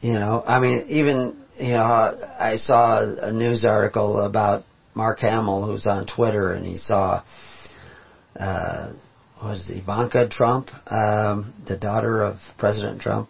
You 0.00 0.14
know, 0.14 0.42
I 0.44 0.58
mean, 0.58 0.86
even 0.88 1.39
you 1.60 1.72
know, 1.72 1.82
I 1.82 2.54
saw 2.54 3.02
a 3.20 3.32
news 3.32 3.64
article 3.64 4.20
about 4.20 4.64
Mark 4.94 5.20
Hamill, 5.20 5.66
who's 5.66 5.86
on 5.86 6.06
Twitter, 6.06 6.52
and 6.52 6.64
he 6.64 6.76
saw, 6.78 7.22
uh, 8.38 8.92
it, 9.42 9.70
Ivanka 9.70 10.28
Trump, 10.28 10.70
um, 10.90 11.52
the 11.66 11.76
daughter 11.76 12.22
of 12.22 12.36
President 12.58 13.00
Trump. 13.00 13.28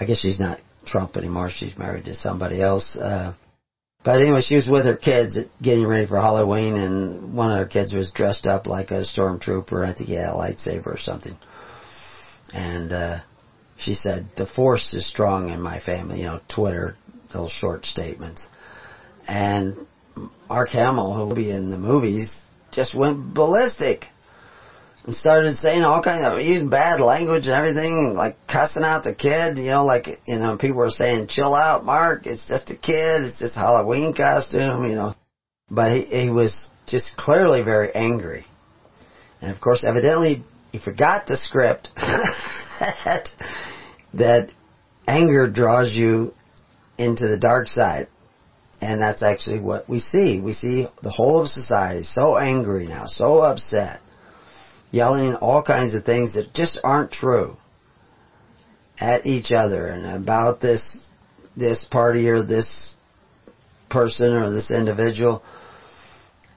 I 0.00 0.04
guess 0.04 0.20
she's 0.20 0.40
not 0.40 0.60
Trump 0.84 1.16
anymore. 1.16 1.50
She's 1.50 1.78
married 1.78 2.06
to 2.06 2.14
somebody 2.14 2.60
else. 2.60 2.96
Uh, 2.96 3.34
but 4.04 4.20
anyway, 4.20 4.40
she 4.40 4.56
was 4.56 4.68
with 4.68 4.84
her 4.86 4.96
kids 4.96 5.38
getting 5.62 5.86
ready 5.86 6.06
for 6.06 6.16
Halloween, 6.16 6.74
and 6.74 7.34
one 7.34 7.52
of 7.52 7.58
her 7.58 7.66
kids 7.66 7.92
was 7.92 8.10
dressed 8.10 8.46
up 8.46 8.66
like 8.66 8.90
a 8.90 9.02
stormtrooper. 9.02 9.86
I 9.86 9.94
think 9.94 10.08
he 10.08 10.14
had 10.14 10.30
a 10.30 10.32
lightsaber 10.32 10.88
or 10.88 10.98
something. 10.98 11.36
And 12.52 12.92
uh, 12.92 13.20
she 13.76 13.94
said, 13.94 14.28
"The 14.36 14.46
Force 14.46 14.92
is 14.94 15.06
strong 15.06 15.50
in 15.50 15.62
my 15.62 15.78
family." 15.78 16.18
You 16.18 16.26
know, 16.26 16.40
Twitter 16.48 16.96
little 17.34 17.48
short 17.48 17.86
statements. 17.86 18.46
And 19.26 19.86
Mark 20.48 20.70
Hamill, 20.70 21.14
who 21.14 21.28
will 21.28 21.34
be 21.34 21.50
in 21.50 21.70
the 21.70 21.78
movies, 21.78 22.42
just 22.72 22.94
went 22.94 23.34
ballistic 23.34 24.06
and 25.04 25.14
started 25.14 25.56
saying 25.56 25.82
all 25.82 26.02
kinds 26.02 26.24
of 26.24 26.40
using 26.40 26.68
bad 26.68 27.00
language 27.00 27.46
and 27.46 27.54
everything, 27.54 28.14
like 28.14 28.36
cussing 28.46 28.84
out 28.84 29.04
the 29.04 29.14
kid. 29.14 29.58
You 29.58 29.72
know, 29.72 29.84
like 29.84 30.20
you 30.26 30.38
know, 30.38 30.56
people 30.56 30.78
were 30.78 30.90
saying, 30.90 31.26
"Chill 31.28 31.54
out, 31.54 31.84
Mark. 31.84 32.26
It's 32.26 32.46
just 32.46 32.70
a 32.70 32.76
kid. 32.76 33.22
It's 33.22 33.38
just 33.38 33.54
Halloween 33.54 34.14
costume." 34.14 34.88
You 34.88 34.94
know, 34.94 35.14
but 35.70 35.96
he, 35.96 36.04
he 36.04 36.30
was 36.30 36.68
just 36.86 37.16
clearly 37.16 37.62
very 37.62 37.92
angry, 37.94 38.46
and 39.40 39.50
of 39.50 39.60
course, 39.60 39.84
evidently, 39.84 40.44
he 40.70 40.78
forgot 40.78 41.26
the 41.26 41.36
script 41.36 41.88
that 41.96 43.28
that 44.14 44.52
anger 45.08 45.50
draws 45.50 45.92
you 45.92 46.32
into 47.02 47.28
the 47.28 47.38
dark 47.38 47.68
side. 47.68 48.08
And 48.80 49.00
that's 49.00 49.22
actually 49.22 49.60
what 49.60 49.88
we 49.88 50.00
see. 50.00 50.40
We 50.40 50.54
see 50.54 50.86
the 51.02 51.10
whole 51.10 51.40
of 51.40 51.48
society 51.48 52.02
so 52.02 52.36
angry 52.36 52.86
now, 52.86 53.06
so 53.06 53.40
upset, 53.40 54.00
yelling 54.90 55.36
all 55.36 55.62
kinds 55.62 55.94
of 55.94 56.04
things 56.04 56.34
that 56.34 56.52
just 56.52 56.80
aren't 56.82 57.12
true 57.12 57.56
at 58.98 59.24
each 59.24 59.52
other 59.52 59.86
and 59.86 60.22
about 60.22 60.60
this 60.60 61.00
this 61.56 61.84
party 61.84 62.28
or 62.28 62.42
this 62.42 62.96
person 63.90 64.32
or 64.32 64.50
this 64.50 64.70
individual. 64.70 65.42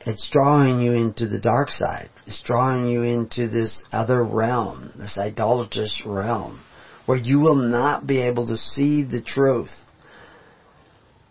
It's 0.06 0.30
drawing 0.32 0.80
you 0.80 0.94
into 0.94 1.28
the 1.28 1.40
dark 1.40 1.70
side. 1.70 2.10
It's 2.26 2.42
drawing 2.42 2.88
you 2.88 3.04
into 3.04 3.48
this 3.48 3.84
other 3.92 4.24
realm, 4.24 4.92
this 4.98 5.18
idolatrous 5.18 6.04
realm, 6.06 6.60
where 7.06 7.18
you 7.18 7.40
will 7.40 7.56
not 7.56 8.08
be 8.08 8.22
able 8.22 8.48
to 8.48 8.58
see 8.58 9.04
the 9.04 9.22
truth 9.22 9.76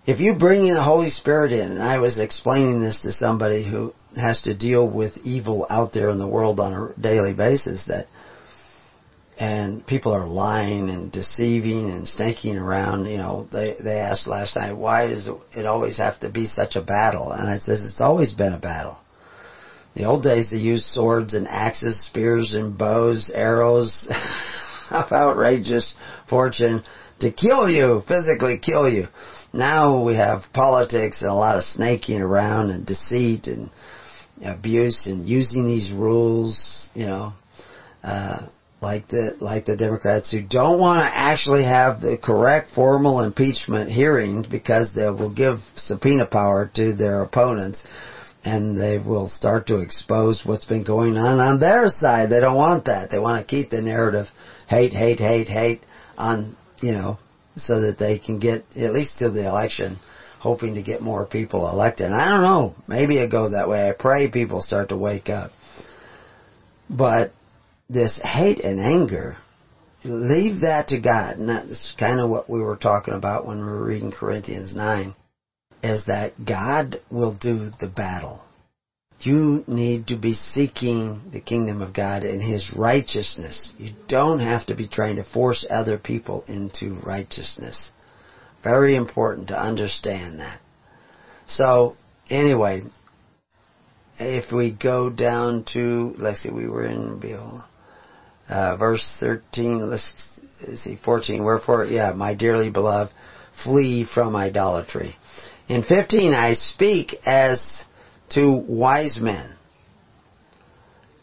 if 0.06 0.20
you 0.20 0.34
bring 0.34 0.66
in 0.66 0.74
the 0.74 0.82
Holy 0.82 1.10
Spirit 1.10 1.52
in, 1.52 1.72
and 1.72 1.82
I 1.82 1.98
was 1.98 2.18
explaining 2.18 2.80
this 2.80 3.00
to 3.02 3.12
somebody 3.12 3.68
who 3.68 3.94
has 4.16 4.42
to 4.42 4.56
deal 4.56 4.88
with 4.88 5.16
evil 5.24 5.66
out 5.70 5.92
there 5.92 6.10
in 6.10 6.18
the 6.18 6.28
world 6.28 6.60
on 6.60 6.72
a 6.72 7.00
daily 7.00 7.32
basis, 7.32 7.84
that 7.88 8.06
and 9.36 9.84
people 9.84 10.12
are 10.12 10.26
lying 10.26 10.90
and 10.90 11.10
deceiving 11.10 11.90
and 11.90 12.06
snaking 12.06 12.56
around. 12.56 13.06
You 13.06 13.18
know, 13.18 13.48
they 13.50 13.74
they 13.82 13.98
asked 13.98 14.26
last 14.26 14.56
night, 14.56 14.76
why 14.76 15.08
does 15.08 15.28
it 15.56 15.66
always 15.66 15.98
have 15.98 16.20
to 16.20 16.30
be 16.30 16.46
such 16.46 16.76
a 16.76 16.82
battle? 16.82 17.32
And 17.32 17.48
I 17.48 17.58
says 17.58 17.84
it's 17.84 18.00
always 18.00 18.34
been 18.34 18.52
a 18.52 18.58
battle. 18.58 18.98
The 19.94 20.04
old 20.04 20.22
days 20.22 20.50
they 20.50 20.58
used 20.58 20.86
swords 20.86 21.34
and 21.34 21.48
axes, 21.48 22.04
spears 22.04 22.52
and 22.52 22.76
bows, 22.76 23.30
arrows 23.34 24.08
of 24.90 25.12
outrageous 25.12 25.94
fortune 26.28 26.82
to 27.20 27.30
kill 27.32 27.70
you, 27.70 28.02
physically 28.06 28.58
kill 28.58 28.88
you. 28.88 29.06
Now 29.54 30.02
we 30.02 30.16
have 30.16 30.42
politics 30.52 31.22
and 31.22 31.30
a 31.30 31.34
lot 31.34 31.56
of 31.56 31.62
snaking 31.62 32.20
around 32.20 32.70
and 32.70 32.84
deceit 32.84 33.46
and 33.46 33.70
abuse 34.44 35.06
and 35.06 35.24
using 35.24 35.64
these 35.64 35.92
rules, 35.92 36.88
you 36.92 37.06
know, 37.06 37.32
uh, 38.02 38.48
like 38.82 39.06
the 39.08 39.36
like 39.40 39.64
the 39.64 39.76
Democrats 39.76 40.32
who 40.32 40.42
don't 40.42 40.80
want 40.80 41.00
to 41.00 41.16
actually 41.16 41.62
have 41.62 42.00
the 42.00 42.18
correct 42.20 42.70
formal 42.74 43.20
impeachment 43.20 43.90
hearings 43.90 44.48
because 44.48 44.92
they 44.92 45.08
will 45.08 45.32
give 45.32 45.60
subpoena 45.76 46.26
power 46.26 46.68
to 46.74 46.96
their 46.96 47.22
opponents 47.22 47.84
and 48.44 48.78
they 48.78 48.98
will 48.98 49.28
start 49.28 49.68
to 49.68 49.80
expose 49.80 50.42
what's 50.44 50.66
been 50.66 50.84
going 50.84 51.16
on 51.16 51.38
on 51.38 51.60
their 51.60 51.86
side. 51.86 52.28
They 52.28 52.40
don't 52.40 52.56
want 52.56 52.86
that. 52.86 53.10
They 53.10 53.20
want 53.20 53.36
to 53.38 53.44
keep 53.44 53.70
the 53.70 53.80
narrative 53.80 54.26
hate, 54.68 54.92
hate, 54.92 55.20
hate, 55.20 55.48
hate 55.48 55.80
on, 56.18 56.56
you 56.82 56.92
know, 56.92 57.18
so 57.56 57.80
that 57.80 57.98
they 57.98 58.18
can 58.18 58.38
get 58.38 58.64
at 58.76 58.92
least 58.92 59.18
to 59.18 59.30
the 59.30 59.46
election 59.46 59.98
hoping 60.44 60.74
to 60.74 60.82
get 60.82 61.00
more 61.00 61.24
people 61.24 61.68
elected. 61.70 62.04
And 62.04 62.14
I 62.14 62.28
don't 62.28 62.42
know. 62.42 62.74
Maybe 62.86 63.16
it 63.16 63.30
go 63.30 63.48
that 63.48 63.68
way. 63.68 63.88
I 63.88 63.92
pray 63.92 64.30
people 64.30 64.60
start 64.60 64.90
to 64.90 64.96
wake 64.96 65.30
up. 65.30 65.52
But 66.90 67.32
this 67.88 68.20
hate 68.22 68.60
and 68.60 68.78
anger, 68.78 69.38
leave 70.04 70.60
that 70.60 70.88
to 70.88 71.00
God. 71.00 71.38
And 71.38 71.48
that's 71.48 71.94
kind 71.98 72.20
of 72.20 72.28
what 72.28 72.50
we 72.50 72.60
were 72.60 72.76
talking 72.76 73.14
about 73.14 73.46
when 73.46 73.56
we 73.58 73.64
were 73.64 73.86
reading 73.86 74.12
Corinthians 74.12 74.74
9, 74.74 75.14
is 75.82 76.04
that 76.06 76.44
God 76.44 77.00
will 77.10 77.34
do 77.34 77.70
the 77.80 77.88
battle. 77.88 78.42
You 79.24 79.64
need 79.66 80.08
to 80.08 80.16
be 80.16 80.34
seeking 80.34 81.22
the 81.32 81.40
kingdom 81.40 81.80
of 81.80 81.94
God 81.94 82.24
and 82.24 82.42
His 82.42 82.74
righteousness. 82.76 83.72
You 83.78 83.92
don't 84.06 84.40
have 84.40 84.66
to 84.66 84.74
be 84.74 84.86
trying 84.86 85.16
to 85.16 85.24
force 85.24 85.64
other 85.68 85.96
people 85.96 86.44
into 86.46 87.00
righteousness. 87.00 87.90
Very 88.62 88.96
important 88.96 89.48
to 89.48 89.58
understand 89.58 90.40
that. 90.40 90.60
So, 91.46 91.96
anyway, 92.28 92.82
if 94.18 94.52
we 94.52 94.72
go 94.72 95.08
down 95.08 95.64
to, 95.72 96.14
let's 96.18 96.42
see, 96.42 96.50
we 96.50 96.68
were 96.68 96.86
in 96.86 97.18
Behold, 97.18 97.62
uh, 98.48 98.76
verse 98.76 99.16
13, 99.20 99.88
let's 99.88 100.38
see, 100.76 100.98
14, 101.02 101.42
wherefore, 101.42 101.84
yeah, 101.86 102.12
my 102.12 102.34
dearly 102.34 102.68
beloved, 102.68 103.12
flee 103.62 104.04
from 104.04 104.36
idolatry. 104.36 105.16
In 105.66 105.82
15, 105.82 106.34
I 106.34 106.52
speak 106.54 107.14
as 107.24 107.84
to 108.34 108.64
wise 108.68 109.18
men. 109.20 109.54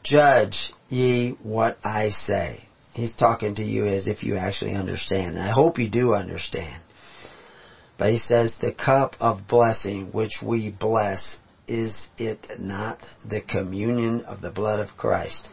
Judge 0.03 0.73
ye 0.89 1.38
what 1.43 1.77
I 1.83 2.09
say. 2.09 2.63
He's 2.93 3.15
talking 3.15 3.55
to 3.55 3.63
you 3.63 3.85
as 3.85 4.07
if 4.07 4.23
you 4.23 4.35
actually 4.35 4.73
understand. 4.73 5.38
I 5.38 5.51
hope 5.51 5.77
you 5.77 5.89
do 5.89 6.13
understand. 6.13 6.81
But 7.97 8.11
he 8.11 8.17
says, 8.17 8.55
the 8.59 8.73
cup 8.73 9.15
of 9.19 9.47
blessing 9.47 10.11
which 10.11 10.41
we 10.43 10.71
bless, 10.71 11.38
is 11.67 12.07
it 12.17 12.59
not 12.59 12.99
the 13.23 13.41
communion 13.41 14.21
of 14.21 14.41
the 14.41 14.51
blood 14.51 14.79
of 14.79 14.97
Christ? 14.97 15.49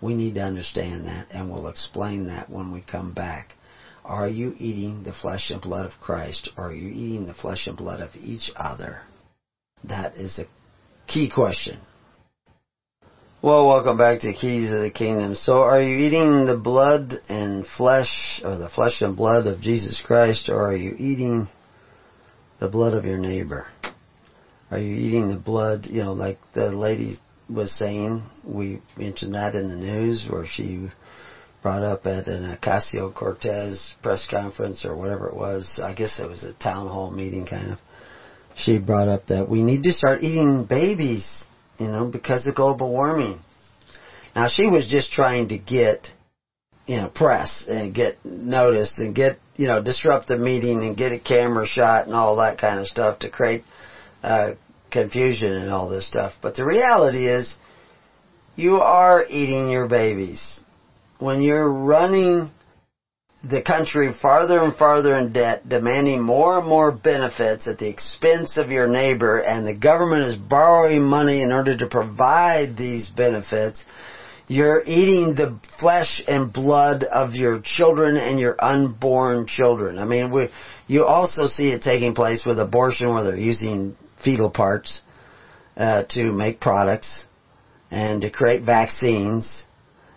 We 0.00 0.14
need 0.14 0.34
to 0.34 0.42
understand 0.42 1.06
that, 1.06 1.28
and 1.30 1.48
we'll 1.48 1.68
explain 1.68 2.26
that 2.26 2.50
when 2.50 2.72
we 2.72 2.80
come 2.80 3.12
back. 3.12 3.54
Are 4.04 4.28
you 4.28 4.54
eating 4.58 5.04
the 5.04 5.12
flesh 5.12 5.50
and 5.50 5.62
blood 5.62 5.86
of 5.86 6.00
Christ, 6.00 6.50
or 6.58 6.70
are 6.70 6.74
you 6.74 6.88
eating 6.88 7.26
the 7.26 7.34
flesh 7.34 7.68
and 7.68 7.76
blood 7.76 8.00
of 8.00 8.10
each 8.16 8.50
other? 8.56 9.02
That 9.84 10.16
is 10.16 10.40
a 10.40 10.46
key 11.06 11.30
question. 11.30 11.78
Well, 13.42 13.66
welcome 13.66 13.98
back 13.98 14.20
to 14.20 14.32
Keys 14.32 14.70
of 14.70 14.82
the 14.82 14.90
Kingdom. 14.90 15.34
So, 15.34 15.62
are 15.62 15.82
you 15.82 15.98
eating 15.98 16.46
the 16.46 16.56
blood 16.56 17.14
and 17.28 17.66
flesh, 17.66 18.40
or 18.44 18.56
the 18.56 18.68
flesh 18.68 19.02
and 19.02 19.16
blood 19.16 19.48
of 19.48 19.60
Jesus 19.60 20.00
Christ, 20.00 20.48
or 20.48 20.68
are 20.68 20.76
you 20.76 20.94
eating 20.96 21.48
the 22.60 22.68
blood 22.68 22.94
of 22.94 23.04
your 23.04 23.18
neighbor? 23.18 23.66
Are 24.70 24.78
you 24.78 24.94
eating 24.94 25.28
the 25.28 25.40
blood, 25.40 25.86
you 25.86 26.02
know, 26.02 26.12
like 26.12 26.38
the 26.54 26.70
lady 26.70 27.18
was 27.50 27.76
saying? 27.76 28.22
We 28.46 28.80
mentioned 28.96 29.34
that 29.34 29.56
in 29.56 29.68
the 29.68 29.76
news 29.76 30.28
where 30.30 30.46
she 30.46 30.88
brought 31.62 31.82
up 31.82 32.06
at 32.06 32.28
an 32.28 32.56
Ocasio 32.56 33.12
Cortez 33.12 33.94
press 34.02 34.26
conference 34.28 34.84
or 34.84 34.96
whatever 34.96 35.28
it 35.28 35.36
was. 35.36 35.80
I 35.82 35.94
guess 35.94 36.20
it 36.20 36.28
was 36.28 36.44
a 36.44 36.54
town 36.54 36.86
hall 36.86 37.10
meeting 37.10 37.44
kind 37.44 37.72
of 37.72 37.78
she 38.56 38.78
brought 38.78 39.08
up 39.08 39.26
that 39.26 39.48
we 39.48 39.62
need 39.62 39.82
to 39.84 39.92
start 39.92 40.22
eating 40.22 40.64
babies, 40.64 41.44
you 41.78 41.86
know, 41.86 42.06
because 42.06 42.46
of 42.46 42.54
global 42.54 42.90
warming. 42.90 43.40
Now 44.34 44.48
she 44.48 44.68
was 44.68 44.86
just 44.86 45.12
trying 45.12 45.48
to 45.48 45.58
get, 45.58 46.08
you 46.86 46.96
know, 46.96 47.08
press 47.08 47.64
and 47.68 47.94
get 47.94 48.24
noticed 48.24 48.98
and 48.98 49.14
get, 49.14 49.38
you 49.56 49.66
know, 49.66 49.82
disrupt 49.82 50.28
the 50.28 50.36
meeting 50.36 50.82
and 50.82 50.96
get 50.96 51.12
a 51.12 51.18
camera 51.18 51.66
shot 51.66 52.06
and 52.06 52.14
all 52.14 52.36
that 52.36 52.58
kind 52.58 52.80
of 52.80 52.86
stuff 52.86 53.20
to 53.20 53.30
create 53.30 53.64
uh, 54.22 54.52
confusion 54.90 55.52
and 55.52 55.70
all 55.70 55.88
this 55.88 56.06
stuff. 56.06 56.32
But 56.40 56.56
the 56.56 56.64
reality 56.64 57.26
is, 57.26 57.56
you 58.56 58.76
are 58.76 59.24
eating 59.28 59.70
your 59.70 59.86
babies. 59.86 60.60
When 61.18 61.40
you're 61.42 61.70
running 61.70 62.50
the 63.44 63.62
country 63.62 64.12
farther 64.12 64.62
and 64.62 64.74
farther 64.74 65.16
in 65.16 65.32
debt, 65.32 65.68
demanding 65.68 66.20
more 66.20 66.58
and 66.58 66.66
more 66.66 66.92
benefits 66.92 67.66
at 67.66 67.78
the 67.78 67.88
expense 67.88 68.56
of 68.56 68.70
your 68.70 68.86
neighbor, 68.86 69.38
and 69.38 69.66
the 69.66 69.76
government 69.76 70.22
is 70.22 70.36
borrowing 70.36 71.02
money 71.02 71.42
in 71.42 71.50
order 71.50 71.76
to 71.76 71.86
provide 71.86 72.76
these 72.76 73.08
benefits, 73.08 73.84
you're 74.46 74.82
eating 74.84 75.34
the 75.34 75.58
flesh 75.80 76.22
and 76.28 76.52
blood 76.52 77.04
of 77.04 77.34
your 77.34 77.60
children 77.60 78.16
and 78.16 78.38
your 78.38 78.54
unborn 78.62 79.46
children. 79.46 79.98
I 79.98 80.04
mean, 80.04 80.32
we, 80.32 80.48
you 80.86 81.04
also 81.04 81.46
see 81.46 81.70
it 81.70 81.82
taking 81.82 82.14
place 82.14 82.44
with 82.46 82.60
abortion 82.60 83.08
where 83.08 83.24
they're 83.24 83.36
using 83.36 83.96
fetal 84.22 84.50
parts 84.50 85.00
uh, 85.76 86.04
to 86.10 86.32
make 86.32 86.60
products 86.60 87.26
and 87.90 88.22
to 88.22 88.30
create 88.30 88.62
vaccines 88.62 89.64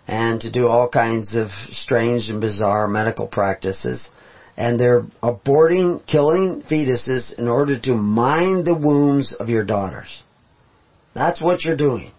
and 0.06 0.40
to 0.40 0.52
do 0.52 0.68
all 0.68 0.88
kinds 0.88 1.34
of 1.34 1.50
strange 1.70 2.28
and 2.28 2.40
bizarre 2.40 2.86
medical 2.88 3.26
practices. 3.26 4.08
And 4.56 4.80
they're 4.80 5.02
aborting, 5.22 6.06
killing 6.06 6.62
fetuses 6.62 7.38
in 7.38 7.48
order 7.48 7.78
to 7.80 7.94
mine 7.94 8.64
the 8.64 8.78
wombs 8.78 9.34
of 9.34 9.48
your 9.48 9.64
daughters. 9.64 10.22
That's 11.14 11.42
what 11.42 11.64
you're 11.64 11.76
doing. 11.76 12.12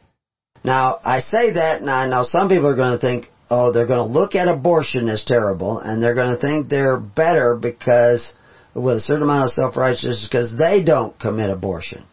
Now, 0.64 1.00
I 1.04 1.20
say 1.20 1.54
that, 1.54 1.82
and 1.82 1.90
I 1.90 2.08
know 2.08 2.24
some 2.24 2.50
people 2.50 2.68
are 2.68 2.76
going 2.76 2.92
to 2.92 3.00
think, 3.00 3.28
oh, 3.50 3.72
they're 3.72 3.88
going 3.88 4.06
to 4.06 4.20
look 4.20 4.36
at 4.36 4.48
abortion 4.48 5.08
as 5.08 5.24
terrible, 5.24 5.80
and 5.80 6.04
they're 6.04 6.16
going 6.16 6.36
to 6.36 6.42
think 6.42 6.68
they're 6.68 7.00
better 7.00 7.56
because, 7.56 8.34
with 8.76 8.98
a 8.98 9.00
certain 9.00 9.24
amount 9.24 9.46
of 9.46 9.52
self-righteousness, 9.52 10.28
because 10.30 10.58
they 10.58 10.84
don't 10.84 11.18
commit 11.20 11.50
abortion. 11.50 12.04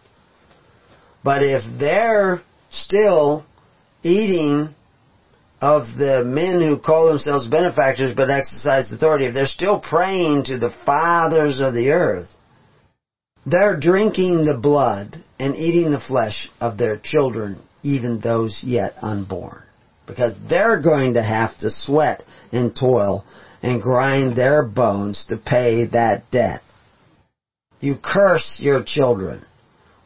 But 1.24 1.42
if 1.42 1.64
they're 1.78 2.42
still 2.70 3.44
eating 4.02 4.74
of 5.64 5.96
the 5.96 6.22
men 6.26 6.60
who 6.60 6.78
call 6.78 7.06
themselves 7.06 7.48
benefactors 7.48 8.12
but 8.14 8.28
exercise 8.28 8.92
authority, 8.92 9.24
if 9.24 9.32
they're 9.32 9.46
still 9.46 9.80
praying 9.80 10.44
to 10.44 10.58
the 10.58 10.74
fathers 10.84 11.58
of 11.58 11.72
the 11.72 11.90
earth, 11.90 12.28
they're 13.46 13.80
drinking 13.80 14.44
the 14.44 14.58
blood 14.58 15.16
and 15.38 15.56
eating 15.56 15.90
the 15.90 16.04
flesh 16.06 16.50
of 16.60 16.76
their 16.76 16.98
children, 16.98 17.58
even 17.82 18.20
those 18.20 18.60
yet 18.62 18.92
unborn. 19.00 19.62
Because 20.06 20.34
they're 20.50 20.82
going 20.82 21.14
to 21.14 21.22
have 21.22 21.56
to 21.58 21.70
sweat 21.70 22.24
and 22.52 22.76
toil 22.76 23.24
and 23.62 23.80
grind 23.80 24.36
their 24.36 24.66
bones 24.66 25.24
to 25.30 25.38
pay 25.38 25.86
that 25.86 26.30
debt. 26.30 26.60
You 27.80 27.94
curse 27.96 28.60
your 28.60 28.84
children 28.84 29.46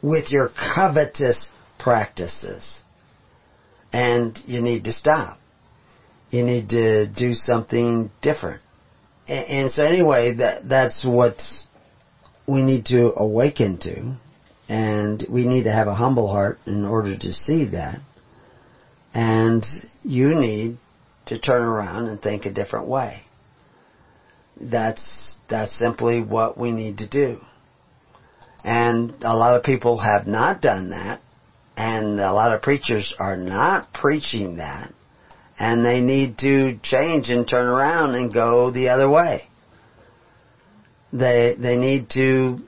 with 0.01 0.31
your 0.31 0.51
covetous 0.73 1.51
practices. 1.77 2.81
And 3.91 4.39
you 4.45 4.61
need 4.61 4.85
to 4.85 4.93
stop 4.93 5.39
you 6.31 6.43
need 6.43 6.69
to 6.69 7.07
do 7.07 7.33
something 7.33 8.11
different. 8.21 8.61
And, 9.27 9.45
and 9.47 9.71
so 9.71 9.83
anyway, 9.83 10.35
that 10.35 10.67
that's 10.67 11.05
what 11.05 11.41
we 12.47 12.61
need 12.61 12.85
to 12.85 13.13
awaken 13.15 13.77
to, 13.79 14.17
and 14.67 15.25
we 15.29 15.45
need 15.45 15.63
to 15.63 15.71
have 15.71 15.87
a 15.87 15.93
humble 15.93 16.27
heart 16.27 16.59
in 16.65 16.85
order 16.85 17.17
to 17.17 17.33
see 17.33 17.69
that. 17.71 17.99
And 19.13 19.65
you 20.03 20.35
need 20.35 20.77
to 21.27 21.39
turn 21.39 21.61
around 21.61 22.07
and 22.07 22.21
think 22.21 22.45
a 22.45 22.51
different 22.51 22.87
way. 22.87 23.21
That's 24.59 25.39
that's 25.47 25.77
simply 25.77 26.21
what 26.21 26.57
we 26.57 26.71
need 26.71 26.99
to 26.99 27.07
do. 27.07 27.39
And 28.63 29.13
a 29.21 29.35
lot 29.35 29.55
of 29.55 29.63
people 29.63 29.97
have 29.97 30.27
not 30.27 30.61
done 30.61 30.89
that. 30.89 31.21
And 31.77 32.19
a 32.19 32.33
lot 32.33 32.53
of 32.53 32.61
preachers 32.61 33.15
are 33.17 33.37
not 33.37 33.93
preaching 33.93 34.57
that. 34.57 34.93
And 35.59 35.85
they 35.85 35.99
need 35.99 36.37
to 36.39 36.79
change 36.81 37.29
and 37.29 37.47
turn 37.47 37.67
around 37.67 38.15
and 38.15 38.33
go 38.33 38.71
the 38.71 38.89
other 38.89 39.09
way. 39.09 39.43
They, 41.11 41.55
they 41.59 41.75
need 41.75 42.09
to 42.11 42.59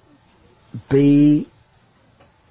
be 0.90 1.48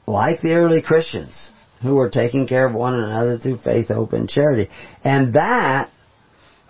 like 0.07 0.41
the 0.41 0.55
early 0.55 0.83
Christians 0.83 1.53
who 1.83 1.97
were 1.97 2.11
taking 2.11 2.47
care 2.47 2.67
of 2.67 2.75
one 2.75 2.95
another 2.95 3.39
through 3.39 3.59
faith, 3.59 3.89
hope, 3.89 4.13
and 4.13 4.29
charity. 4.29 4.71
And 5.05 5.35
that 5.35 5.91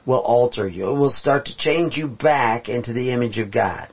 will 0.07 0.21
alter 0.21 0.69
you. 0.69 0.91
It 0.91 0.99
will 0.99 1.11
start 1.11 1.47
to 1.47 1.57
change 1.57 1.97
you 1.97 2.09
back 2.09 2.69
into 2.69 2.93
the 2.93 3.13
image 3.13 3.39
of 3.39 3.53
God 3.53 3.89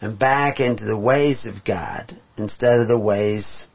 and 0.00 0.18
back 0.18 0.60
into 0.60 0.84
the 0.84 0.98
ways 0.98 1.46
of 1.46 1.64
God 1.64 2.12
instead 2.36 2.78
of 2.78 2.88
the 2.88 2.98
ways 2.98 3.68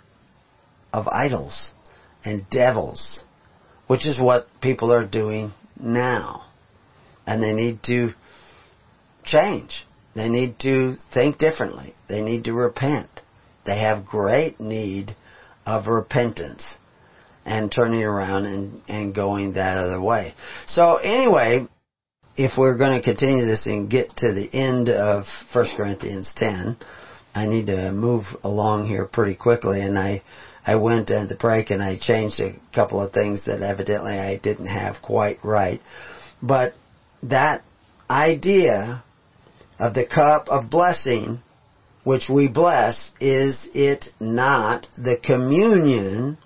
of 0.92 1.08
idols 1.08 1.72
and 2.26 2.50
devils, 2.50 3.24
which 3.88 4.06
is 4.06 4.20
what 4.20 4.48
people 4.62 4.92
are 4.94 5.06
doing 5.06 5.52
now. 5.80 6.46
And 7.26 7.42
they 7.42 7.54
need 7.54 7.84
to 7.84 8.12
change. 9.24 9.86
They 10.16 10.30
need 10.30 10.60
to 10.60 10.96
think 11.14 11.38
differently. 11.38 11.94
They 12.08 12.22
need 12.22 12.46
to 12.46 12.54
repent. 12.54 13.10
They 13.66 13.80
have 13.80 14.06
great 14.06 14.60
need 14.60 15.16
of 15.66 15.88
repentance 15.88 16.78
and 17.46 17.72
turning 17.72 18.04
around 18.04 18.46
and, 18.46 18.82
and 18.88 19.14
going 19.14 19.54
that 19.54 19.78
other 19.78 20.02
way. 20.02 20.34
So 20.66 20.96
anyway, 20.98 21.68
if 22.36 22.58
we're 22.58 22.78
going 22.78 23.00
to 23.00 23.04
continue 23.04 23.46
this 23.46 23.66
and 23.66 23.90
get 23.90 24.10
to 24.18 24.34
the 24.34 24.50
end 24.54 24.90
of 24.90 25.26
1 25.54 25.66
Corinthians 25.76 26.34
10, 26.36 26.78
I 27.36 27.48
need 27.48 27.68
to 27.68 27.92
move 27.92 28.26
along 28.44 28.88
here 28.88 29.06
pretty 29.06 29.36
quickly 29.36 29.82
and 29.82 29.98
I 29.98 30.24
I 30.68 30.76
went 30.76 31.10
at 31.12 31.30
the 31.30 31.36
break 31.36 31.70
and 31.70 31.82
I 31.82 31.98
changed 31.98 32.42
a 32.42 32.54
couple 32.76 33.02
of 33.02 33.14
things 33.14 33.46
that 33.46 33.62
evidently 33.62 34.20
I 34.20 34.36
didn't 34.36 34.68
have 34.68 35.02
quite 35.02 35.40
right. 35.42 35.80
But 36.44 36.74
that 37.24 37.64
idea 38.10 39.02
of 39.80 39.94
the 39.94 40.06
cup 40.06 40.50
of 40.50 40.70
blessing 40.70 41.40
which 42.04 42.30
we 42.30 42.50
bless, 42.50 43.12
is 43.22 43.68
it 43.74 44.08
not 44.20 44.88
the 44.98 45.18
communion 45.24 46.38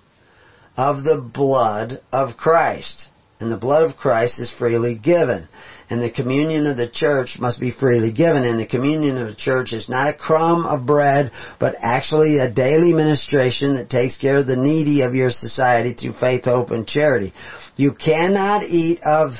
of 0.76 1.02
the 1.02 1.20
blood 1.20 2.00
of 2.12 2.36
Christ? 2.36 3.08
And 3.40 3.50
the 3.50 3.58
blood 3.58 3.90
of 3.90 3.96
Christ 3.96 4.40
is 4.40 4.54
freely 4.56 4.96
given. 4.96 5.48
And 5.90 6.02
the 6.02 6.10
communion 6.10 6.66
of 6.66 6.76
the 6.76 6.88
church 6.88 7.38
must 7.38 7.60
be 7.60 7.70
freely 7.70 8.12
given. 8.12 8.44
And 8.44 8.58
the 8.58 8.66
communion 8.66 9.18
of 9.18 9.28
the 9.28 9.34
church 9.34 9.72
is 9.72 9.88
not 9.88 10.08
a 10.08 10.14
crumb 10.14 10.64
of 10.66 10.86
bread, 10.86 11.32
but 11.58 11.76
actually 11.80 12.38
a 12.38 12.50
daily 12.50 12.92
ministration 12.92 13.76
that 13.76 13.90
takes 13.90 14.16
care 14.16 14.38
of 14.38 14.46
the 14.46 14.56
needy 14.56 15.02
of 15.02 15.14
your 15.14 15.30
society 15.30 15.94
through 15.94 16.14
faith, 16.14 16.44
hope, 16.44 16.70
and 16.70 16.86
charity. 16.86 17.32
You 17.76 17.92
cannot 17.92 18.64
eat 18.64 19.00
of 19.04 19.32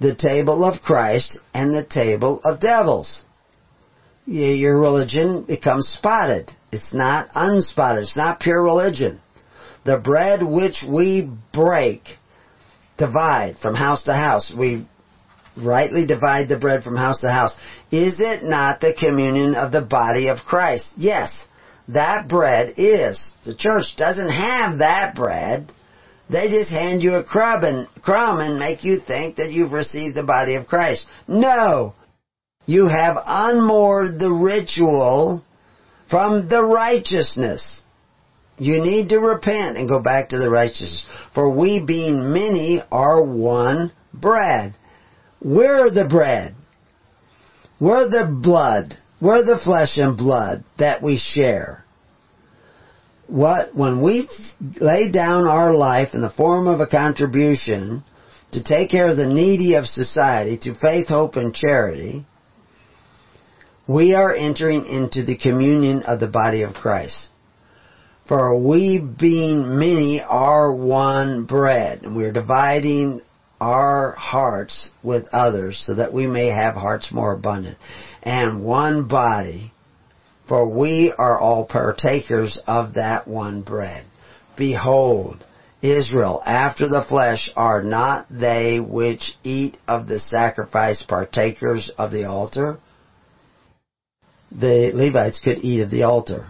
the 0.00 0.14
table 0.14 0.64
of 0.64 0.82
Christ 0.82 1.38
and 1.54 1.74
the 1.74 1.84
table 1.84 2.40
of 2.44 2.60
devils 2.60 3.24
your 4.26 4.78
religion 4.78 5.42
becomes 5.42 5.86
spotted. 5.86 6.52
It's 6.72 6.92
not 6.92 7.30
unspotted. 7.34 8.02
It's 8.02 8.16
not 8.16 8.40
pure 8.40 8.62
religion. 8.62 9.20
The 9.84 9.98
bread 9.98 10.42
which 10.42 10.84
we 10.86 11.30
break, 11.52 12.02
divide 12.98 13.58
from 13.58 13.74
house 13.74 14.02
to 14.04 14.14
house. 14.14 14.52
We 14.56 14.86
rightly 15.56 16.06
divide 16.06 16.48
the 16.48 16.58
bread 16.58 16.82
from 16.82 16.96
house 16.96 17.20
to 17.20 17.30
house. 17.30 17.56
Is 17.90 18.18
it 18.20 18.42
not 18.42 18.80
the 18.80 18.94
communion 18.98 19.54
of 19.54 19.72
the 19.72 19.82
body 19.82 20.28
of 20.28 20.38
Christ? 20.38 20.92
Yes, 20.96 21.44
that 21.88 22.28
bread 22.28 22.74
is. 22.76 23.32
The 23.44 23.54
church 23.54 23.96
doesn't 23.96 24.30
have 24.30 24.78
that 24.78 25.14
bread. 25.14 25.72
They 26.28 26.48
just 26.48 26.70
hand 26.70 27.02
you 27.02 27.14
a 27.14 27.24
crumb 27.24 27.62
and, 27.62 27.88
crumb 28.02 28.40
and 28.40 28.58
make 28.58 28.82
you 28.82 28.98
think 28.98 29.36
that 29.36 29.52
you've 29.52 29.72
received 29.72 30.16
the 30.16 30.24
body 30.24 30.56
of 30.56 30.66
Christ. 30.66 31.06
No! 31.28 31.94
You 32.66 32.88
have 32.88 33.16
unmoored 33.24 34.18
the 34.18 34.32
ritual 34.32 35.44
from 36.10 36.48
the 36.48 36.64
righteousness. 36.64 37.82
You 38.58 38.82
need 38.82 39.10
to 39.10 39.18
repent 39.18 39.76
and 39.76 39.88
go 39.88 40.02
back 40.02 40.30
to 40.30 40.38
the 40.38 40.50
righteousness. 40.50 41.06
For 41.32 41.48
we 41.50 41.84
being 41.84 42.32
many 42.32 42.82
are 42.90 43.22
one 43.22 43.92
bread. 44.12 44.74
We're 45.42 45.90
the 45.90 46.06
bread. 46.08 46.54
We're 47.80 48.08
the 48.08 48.26
blood. 48.42 48.94
We're 49.20 49.44
the 49.44 49.60
flesh 49.62 49.96
and 49.96 50.16
blood 50.16 50.64
that 50.78 51.02
we 51.02 51.16
share. 51.16 51.84
What, 53.26 53.74
when 53.74 54.02
we 54.02 54.28
lay 54.80 55.10
down 55.10 55.46
our 55.46 55.74
life 55.74 56.14
in 56.14 56.20
the 56.20 56.30
form 56.30 56.68
of 56.68 56.80
a 56.80 56.86
contribution 56.86 58.04
to 58.52 58.62
take 58.62 58.90
care 58.90 59.08
of 59.08 59.16
the 59.16 59.26
needy 59.26 59.74
of 59.74 59.86
society 59.86 60.56
through 60.56 60.76
faith, 60.76 61.08
hope, 61.08 61.36
and 61.36 61.54
charity, 61.54 62.24
we 63.88 64.14
are 64.14 64.34
entering 64.34 64.86
into 64.86 65.24
the 65.24 65.36
communion 65.36 66.02
of 66.04 66.20
the 66.20 66.28
body 66.28 66.62
of 66.62 66.74
Christ. 66.74 67.28
For 68.28 68.58
we 68.58 68.98
being 68.98 69.78
many 69.78 70.20
are 70.20 70.72
one 70.72 71.44
bread, 71.44 72.02
and 72.02 72.16
we 72.16 72.24
are 72.24 72.32
dividing 72.32 73.22
our 73.60 74.12
hearts 74.12 74.90
with 75.02 75.28
others 75.32 75.82
so 75.86 75.94
that 75.94 76.12
we 76.12 76.26
may 76.26 76.46
have 76.46 76.74
hearts 76.74 77.12
more 77.12 77.32
abundant. 77.32 77.78
And 78.22 78.64
one 78.64 79.08
body, 79.08 79.72
for 80.48 80.68
we 80.68 81.12
are 81.16 81.38
all 81.38 81.66
partakers 81.66 82.58
of 82.66 82.94
that 82.94 83.26
one 83.26 83.62
bread. 83.62 84.04
Behold, 84.56 85.44
Israel, 85.82 86.42
after 86.46 86.88
the 86.88 87.04
flesh, 87.08 87.50
are 87.56 87.82
not 87.82 88.26
they 88.30 88.80
which 88.80 89.36
eat 89.44 89.76
of 89.86 90.08
the 90.08 90.18
sacrifice 90.18 91.02
partakers 91.02 91.90
of 91.98 92.10
the 92.10 92.24
altar? 92.24 92.78
the 94.50 94.92
Levites 94.94 95.40
could 95.40 95.58
eat 95.58 95.80
of 95.80 95.90
the 95.90 96.02
altar. 96.02 96.46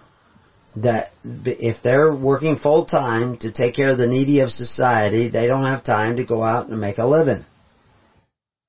That 0.77 1.13
if 1.25 1.83
they're 1.83 2.15
working 2.15 2.59
full 2.59 2.85
time 2.85 3.39
to 3.39 3.53
take 3.53 3.75
care 3.75 3.89
of 3.89 3.99
the 3.99 4.07
needy 4.07 4.41
of 4.41 4.51
society, 4.51 5.29
they 5.29 5.47
don't 5.47 5.65
have 5.65 5.83
time 5.83 6.17
to 6.17 6.25
go 6.25 6.43
out 6.43 6.69
and 6.69 6.81
make 6.81 6.99
a 6.99 7.07
living. 7.07 7.45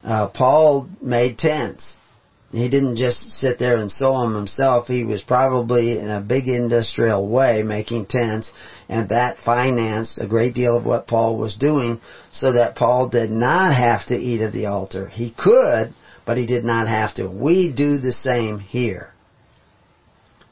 Uh, 0.03 0.29
Paul 0.29 0.87
made 1.01 1.37
tents. 1.37 1.97
He 2.51 2.69
didn't 2.69 2.95
just 2.95 3.31
sit 3.31 3.59
there 3.59 3.75
and 3.75 3.91
sew 3.91 4.21
them 4.21 4.33
himself. 4.33 4.87
He 4.87 5.03
was 5.03 5.21
probably 5.21 5.99
in 5.99 6.09
a 6.09 6.21
big 6.21 6.47
industrial 6.47 7.29
way 7.29 7.61
making 7.61 8.05
tents, 8.05 8.51
and 8.87 9.09
that 9.09 9.39
financed 9.39 10.19
a 10.21 10.27
great 10.27 10.53
deal 10.53 10.77
of 10.77 10.85
what 10.85 11.07
Paul 11.07 11.37
was 11.37 11.55
doing 11.55 11.99
so 12.31 12.53
that 12.53 12.75
Paul 12.75 13.09
did 13.09 13.31
not 13.31 13.75
have 13.75 14.05
to 14.07 14.15
eat 14.15 14.41
of 14.41 14.53
the 14.53 14.67
altar. 14.67 15.07
He 15.07 15.33
could, 15.37 15.93
but 16.25 16.37
he 16.37 16.45
did 16.45 16.63
not 16.63 16.87
have 16.87 17.15
to. 17.15 17.29
We 17.29 17.73
do 17.73 17.97
the 17.97 18.13
same 18.13 18.59
here. 18.59 19.13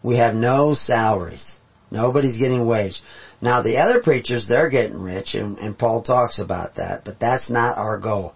We 0.06 0.18
have 0.18 0.36
no 0.36 0.76
salaries. 0.76 1.58
Nobody's 1.90 2.38
getting 2.38 2.68
wage. 2.68 3.02
Now 3.42 3.64
the 3.64 3.78
other 3.78 4.04
preachers, 4.04 4.48
they're 4.48 4.70
getting 4.70 5.02
rich, 5.02 5.34
and, 5.34 5.58
and 5.58 5.76
Paul 5.76 6.04
talks 6.04 6.38
about 6.38 6.76
that, 6.76 7.04
but 7.04 7.20
that's 7.20 7.50
not 7.50 7.80
our 7.80 8.00
goal. 8.00 8.34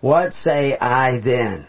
What 0.00 0.32
say 0.32 0.78
I 0.78 1.20
then? 1.20 1.66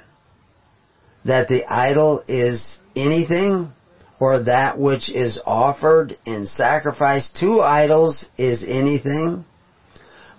That 1.25 1.49
the 1.49 1.65
idol 1.65 2.23
is 2.29 2.77
anything, 2.95 3.73
or 4.21 4.43
that 4.43 4.79
which 4.79 5.09
is 5.09 5.41
offered 5.45 6.17
in 6.25 6.45
sacrifice 6.45 7.29
to 7.41 7.59
idols 7.59 8.27
is 8.37 8.63
anything? 8.63 9.43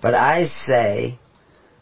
But 0.00 0.14
I 0.14 0.44
say 0.44 1.18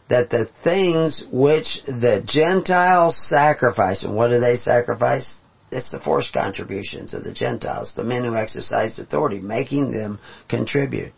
that 0.09 0.29
the 0.29 0.49
things 0.65 1.23
which 1.31 1.81
the 1.85 2.23
Gentiles 2.25 3.15
sacrifice, 3.29 4.03
and 4.03 4.17
what 4.17 4.27
do 4.27 4.41
they 4.41 4.57
sacrifice? 4.57 5.37
It's 5.71 5.91
the 5.91 5.99
forced 5.99 6.33
contributions 6.33 7.13
of 7.13 7.23
the 7.23 7.33
Gentiles, 7.33 7.93
the 7.95 8.03
men 8.03 8.23
who 8.23 8.35
exercise 8.35 8.99
authority, 8.99 9.39
making 9.39 9.91
them 9.91 10.19
contribute 10.49 11.13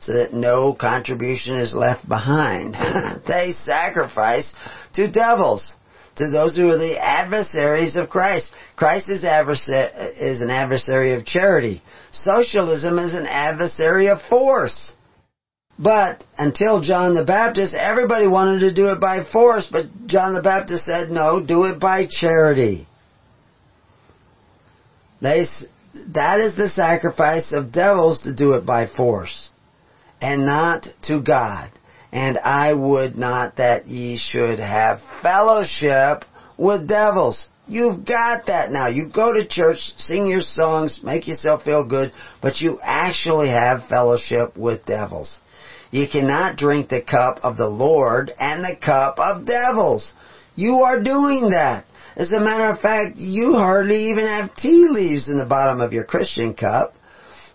so 0.00 0.12
that 0.12 0.32
no 0.32 0.72
contribution 0.72 1.56
is 1.56 1.74
left 1.74 2.08
behind. 2.08 2.74
they 3.26 3.52
sacrifice 3.64 4.54
to 4.94 5.10
devils, 5.10 5.74
to 6.16 6.30
those 6.30 6.56
who 6.56 6.70
are 6.70 6.78
the 6.78 6.98
adversaries 6.98 7.96
of 7.96 8.08
Christ. 8.08 8.52
Christ 8.76 9.08
is, 9.08 9.24
is 9.24 10.40
an 10.40 10.50
adversary 10.50 11.14
of 11.14 11.26
charity. 11.26 11.82
Socialism 12.12 12.98
is 12.98 13.12
an 13.12 13.26
adversary 13.26 14.08
of 14.08 14.22
force. 14.22 14.94
But 15.78 16.24
until 16.38 16.80
John 16.80 17.14
the 17.14 17.24
Baptist, 17.24 17.74
everybody 17.74 18.26
wanted 18.26 18.60
to 18.60 18.72
do 18.72 18.88
it 18.92 19.00
by 19.00 19.24
force, 19.24 19.68
but 19.70 19.86
John 20.06 20.32
the 20.32 20.40
Baptist 20.40 20.86
said, 20.86 21.10
no, 21.10 21.44
do 21.44 21.64
it 21.64 21.78
by 21.78 22.06
charity. 22.08 22.86
They, 25.20 25.46
that 26.14 26.40
is 26.40 26.56
the 26.56 26.68
sacrifice 26.68 27.52
of 27.52 27.72
devils 27.72 28.20
to 28.20 28.34
do 28.34 28.52
it 28.52 28.66
by 28.66 28.86
force, 28.86 29.50
and 30.20 30.46
not 30.46 30.88
to 31.02 31.20
God. 31.20 31.70
And 32.12 32.38
I 32.38 32.72
would 32.72 33.16
not 33.16 33.56
that 33.56 33.86
ye 33.86 34.16
should 34.16 34.58
have 34.58 35.00
fellowship 35.22 36.24
with 36.56 36.88
devils. 36.88 37.48
You've 37.68 38.06
got 38.06 38.46
that 38.46 38.70
now. 38.70 38.86
You 38.86 39.08
go 39.12 39.32
to 39.32 39.46
church, 39.46 39.78
sing 39.98 40.26
your 40.26 40.40
songs, 40.40 41.00
make 41.02 41.26
yourself 41.26 41.64
feel 41.64 41.84
good, 41.84 42.12
but 42.40 42.60
you 42.60 42.78
actually 42.80 43.48
have 43.48 43.88
fellowship 43.88 44.56
with 44.56 44.84
devils. 44.86 45.40
You 45.90 46.06
cannot 46.08 46.56
drink 46.56 46.88
the 46.88 47.02
cup 47.02 47.40
of 47.42 47.56
the 47.56 47.68
Lord 47.68 48.32
and 48.38 48.62
the 48.62 48.76
cup 48.80 49.18
of 49.18 49.46
devils. 49.46 50.12
You 50.54 50.76
are 50.82 51.02
doing 51.02 51.50
that. 51.50 51.84
As 52.16 52.32
a 52.32 52.40
matter 52.40 52.72
of 52.72 52.80
fact, 52.80 53.18
you 53.18 53.52
hardly 53.52 54.10
even 54.10 54.26
have 54.26 54.56
tea 54.56 54.86
leaves 54.88 55.28
in 55.28 55.36
the 55.36 55.44
bottom 55.44 55.80
of 55.80 55.92
your 55.92 56.04
Christian 56.04 56.54
cup. 56.54 56.94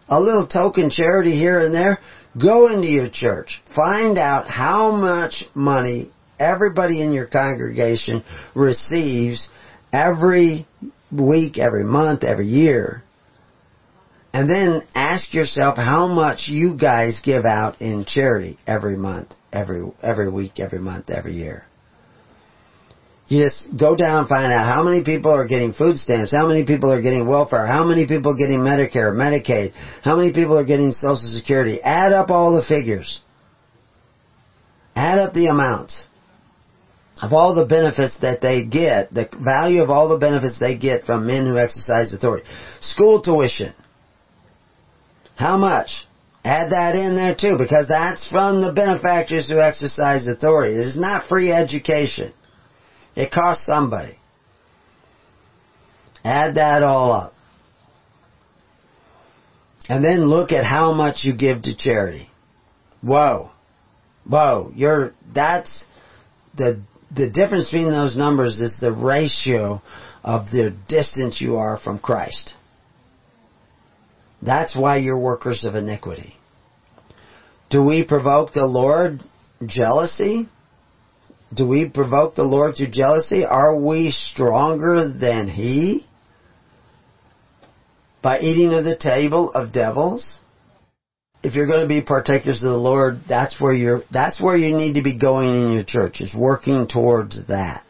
A 0.07 0.19
little 0.19 0.45
token 0.45 0.89
charity 0.91 1.35
here 1.35 1.59
and 1.59 1.73
there. 1.73 1.99
Go 2.39 2.67
into 2.71 2.87
your 2.87 3.09
church. 3.09 3.61
Find 3.75 4.19
out 4.19 4.47
how 4.47 4.91
much 4.91 5.45
money 5.55 6.11
everybody 6.39 7.01
in 7.01 7.11
your 7.11 7.27
congregation 7.27 8.23
receives 8.53 9.49
every 9.91 10.67
week, 11.11 11.57
every 11.57 11.83
month, 11.83 12.23
every 12.23 12.47
year. 12.47 13.03
And 14.33 14.49
then 14.49 14.83
ask 14.95 15.33
yourself 15.33 15.75
how 15.75 16.07
much 16.07 16.47
you 16.47 16.77
guys 16.77 17.21
give 17.23 17.45
out 17.45 17.81
in 17.81 18.05
charity 18.05 18.57
every 18.67 18.95
month, 18.95 19.33
every, 19.51 19.81
every 20.01 20.31
week, 20.31 20.59
every 20.59 20.79
month, 20.79 21.09
every 21.09 21.33
year. 21.33 21.65
You 23.31 23.45
just 23.45 23.77
go 23.77 23.95
down 23.95 24.19
and 24.19 24.27
find 24.27 24.51
out 24.51 24.65
how 24.65 24.83
many 24.83 25.05
people 25.05 25.31
are 25.31 25.47
getting 25.47 25.71
food 25.71 25.97
stamps, 25.97 26.33
how 26.35 26.49
many 26.49 26.65
people 26.65 26.91
are 26.91 27.01
getting 27.01 27.25
welfare, 27.25 27.65
how 27.65 27.85
many 27.85 28.05
people 28.05 28.35
getting 28.35 28.59
Medicare, 28.59 29.13
Medicaid, 29.15 29.71
how 30.03 30.17
many 30.17 30.33
people 30.33 30.57
are 30.57 30.65
getting 30.65 30.91
Social 30.91 31.31
Security. 31.33 31.81
Add 31.81 32.11
up 32.11 32.29
all 32.29 32.53
the 32.53 32.61
figures. 32.61 33.21
Add 34.97 35.17
up 35.17 35.33
the 35.33 35.45
amounts 35.45 36.09
of 37.21 37.31
all 37.31 37.55
the 37.55 37.63
benefits 37.63 38.19
that 38.19 38.41
they 38.41 38.65
get, 38.65 39.13
the 39.13 39.29
value 39.41 39.81
of 39.81 39.89
all 39.89 40.09
the 40.09 40.17
benefits 40.17 40.59
they 40.59 40.77
get 40.77 41.05
from 41.05 41.25
men 41.25 41.45
who 41.45 41.57
exercise 41.57 42.13
authority. 42.13 42.45
School 42.81 43.21
tuition. 43.21 43.73
How 45.37 45.55
much? 45.55 46.05
Add 46.43 46.71
that 46.71 46.95
in 46.95 47.15
there 47.15 47.33
too, 47.33 47.55
because 47.57 47.87
that's 47.87 48.29
from 48.29 48.61
the 48.61 48.73
benefactors 48.73 49.47
who 49.47 49.61
exercise 49.61 50.27
authority. 50.27 50.73
It 50.73 50.81
is 50.81 50.97
not 50.97 51.29
free 51.29 51.49
education. 51.49 52.33
It 53.15 53.31
costs 53.31 53.65
somebody. 53.65 54.17
Add 56.23 56.55
that 56.55 56.83
all 56.83 57.11
up. 57.11 57.33
And 59.89 60.03
then 60.03 60.25
look 60.25 60.51
at 60.51 60.63
how 60.63 60.93
much 60.93 61.23
you 61.23 61.35
give 61.35 61.63
to 61.63 61.75
charity. 61.75 62.29
Whoa. 63.01 63.49
Whoa. 64.25 64.71
You're, 64.75 65.13
that's 65.33 65.83
the 66.55 66.81
the 67.13 67.29
difference 67.29 67.69
between 67.69 67.91
those 67.91 68.15
numbers 68.15 68.61
is 68.61 68.77
the 68.79 68.91
ratio 68.91 69.81
of 70.23 70.49
the 70.51 70.75
distance 70.87 71.41
you 71.41 71.55
are 71.55 71.77
from 71.77 71.99
Christ. 71.99 72.53
That's 74.41 74.75
why 74.75 74.97
you're 74.97 75.19
workers 75.19 75.65
of 75.65 75.75
iniquity. 75.75 76.35
Do 77.69 77.83
we 77.83 78.03
provoke 78.03 78.53
the 78.53 78.65
Lord 78.65 79.21
jealousy? 79.65 80.47
Do 81.53 81.67
we 81.67 81.89
provoke 81.89 82.35
the 82.35 82.43
Lord 82.43 82.75
to 82.75 82.89
jealousy? 82.89 83.45
Are 83.45 83.75
we 83.75 84.09
stronger 84.09 85.11
than 85.11 85.47
He? 85.47 86.05
By 88.21 88.39
eating 88.39 88.73
of 88.73 88.85
the 88.85 88.97
table 88.97 89.51
of 89.51 89.73
devils? 89.73 90.41
if 91.43 91.55
you're 91.55 91.67
going 91.67 91.81
to 91.81 91.87
be 91.87 92.01
partakers 92.01 92.61
of 92.61 92.69
the 92.69 92.77
Lord, 92.77 93.21
that's 93.27 93.59
where 93.59 93.73
you're, 93.73 94.03
that's 94.11 94.39
where 94.39 94.55
you 94.55 94.75
need 94.75 94.93
to 94.93 95.03
be 95.03 95.17
going 95.17 95.49
in 95.49 95.71
your 95.73 95.83
church, 95.83 96.21
is 96.21 96.33
working 96.35 96.87
towards 96.87 97.47
that. 97.47 97.83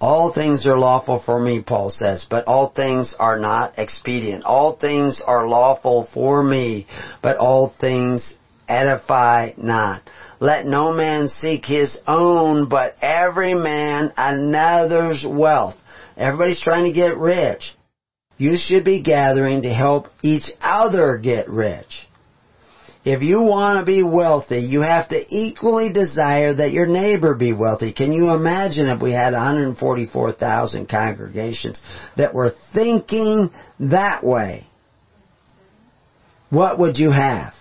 All 0.00 0.34
things 0.34 0.66
are 0.66 0.76
lawful 0.76 1.22
for 1.24 1.40
me, 1.40 1.62
Paul 1.62 1.88
says, 1.88 2.26
but 2.28 2.46
all 2.46 2.68
things 2.68 3.14
are 3.18 3.38
not 3.38 3.78
expedient. 3.78 4.44
All 4.44 4.76
things 4.76 5.22
are 5.26 5.48
lawful 5.48 6.08
for 6.12 6.42
me, 6.42 6.86
but 7.22 7.38
all 7.38 7.72
things 7.80 8.34
edify 8.68 9.52
not. 9.56 10.08
Let 10.40 10.66
no 10.66 10.92
man 10.92 11.28
seek 11.28 11.64
his 11.64 11.98
own, 12.06 12.68
but 12.68 12.96
every 13.02 13.54
man 13.54 14.12
another's 14.16 15.24
wealth. 15.26 15.76
Everybody's 16.16 16.60
trying 16.60 16.84
to 16.84 16.92
get 16.92 17.16
rich. 17.16 17.74
You 18.36 18.56
should 18.56 18.84
be 18.84 19.02
gathering 19.02 19.62
to 19.62 19.72
help 19.72 20.08
each 20.22 20.50
other 20.60 21.18
get 21.18 21.48
rich. 21.48 22.06
If 23.04 23.22
you 23.22 23.40
want 23.42 23.78
to 23.78 23.84
be 23.84 24.02
wealthy, 24.02 24.60
you 24.60 24.80
have 24.80 25.08
to 25.08 25.22
equally 25.28 25.92
desire 25.92 26.54
that 26.54 26.72
your 26.72 26.86
neighbor 26.86 27.34
be 27.34 27.52
wealthy. 27.52 27.92
Can 27.92 28.12
you 28.12 28.32
imagine 28.32 28.88
if 28.88 29.02
we 29.02 29.12
had 29.12 29.34
144,000 29.34 30.88
congregations 30.88 31.82
that 32.16 32.32
were 32.32 32.52
thinking 32.72 33.50
that 33.78 34.24
way? 34.24 34.66
What 36.48 36.78
would 36.78 36.96
you 36.96 37.10
have? 37.10 37.52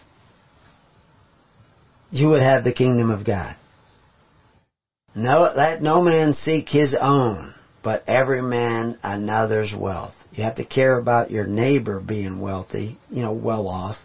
You 2.14 2.30
would 2.30 2.44
have 2.44 2.64
the 2.64 2.72
kingdom 2.72 3.10
of 3.10 3.26
God. 3.26 3.56
No, 5.16 5.52
let 5.56 5.82
no 5.82 6.04
man 6.04 6.36
seek 6.36 6.70
his 6.70 6.94
own, 6.94 7.56
but 7.82 8.04
every 8.08 8.44
man 8.44 9.00
another's 9.02 9.74
wealth. 9.76 10.14
You 10.32 10.44
have 10.44 10.58
to 10.58 10.64
care 10.64 11.00
about 11.00 11.32
your 11.32 11.48
neighbor 11.48 12.00
being 12.00 12.40
wealthy, 12.40 13.00
you 13.10 13.24
know, 13.24 13.34
well 13.34 13.68
off. 13.68 13.98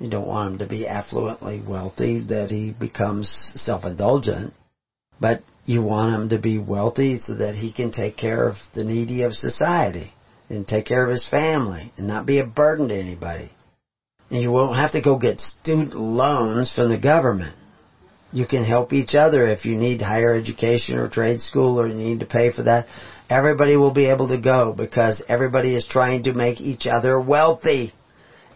You 0.00 0.08
don't 0.08 0.26
want 0.26 0.52
him 0.52 0.58
to 0.60 0.66
be 0.66 0.86
affluently 0.86 1.60
wealthy 1.60 2.20
that 2.28 2.50
he 2.50 2.72
becomes 2.72 3.28
self-indulgent, 3.56 4.54
but 5.20 5.42
you 5.66 5.82
want 5.82 6.14
him 6.14 6.28
to 6.30 6.38
be 6.38 6.58
wealthy 6.58 7.18
so 7.18 7.34
that 7.34 7.56
he 7.56 7.70
can 7.70 7.92
take 7.92 8.16
care 8.16 8.48
of 8.48 8.56
the 8.74 8.82
needy 8.82 9.24
of 9.24 9.34
society 9.34 10.10
and 10.48 10.66
take 10.66 10.86
care 10.86 11.04
of 11.04 11.10
his 11.10 11.28
family 11.28 11.92
and 11.98 12.06
not 12.06 12.24
be 12.24 12.38
a 12.38 12.46
burden 12.46 12.88
to 12.88 12.94
anybody. 12.94 13.50
And 14.32 14.40
you 14.40 14.50
won't 14.50 14.76
have 14.76 14.92
to 14.92 15.02
go 15.02 15.18
get 15.18 15.40
student 15.40 15.94
loans 15.94 16.74
from 16.74 16.88
the 16.88 16.98
government. 16.98 17.54
You 18.32 18.46
can 18.46 18.64
help 18.64 18.94
each 18.94 19.14
other 19.14 19.46
if 19.46 19.66
you 19.66 19.76
need 19.76 20.00
higher 20.00 20.34
education 20.34 20.96
or 20.96 21.10
trade 21.10 21.42
school 21.42 21.78
or 21.78 21.86
you 21.86 21.94
need 21.94 22.20
to 22.20 22.26
pay 22.26 22.50
for 22.50 22.62
that. 22.62 22.86
Everybody 23.28 23.76
will 23.76 23.92
be 23.92 24.08
able 24.08 24.28
to 24.28 24.40
go 24.40 24.72
because 24.74 25.22
everybody 25.28 25.74
is 25.74 25.86
trying 25.86 26.22
to 26.22 26.32
make 26.32 26.62
each 26.62 26.86
other 26.86 27.20
wealthy 27.20 27.92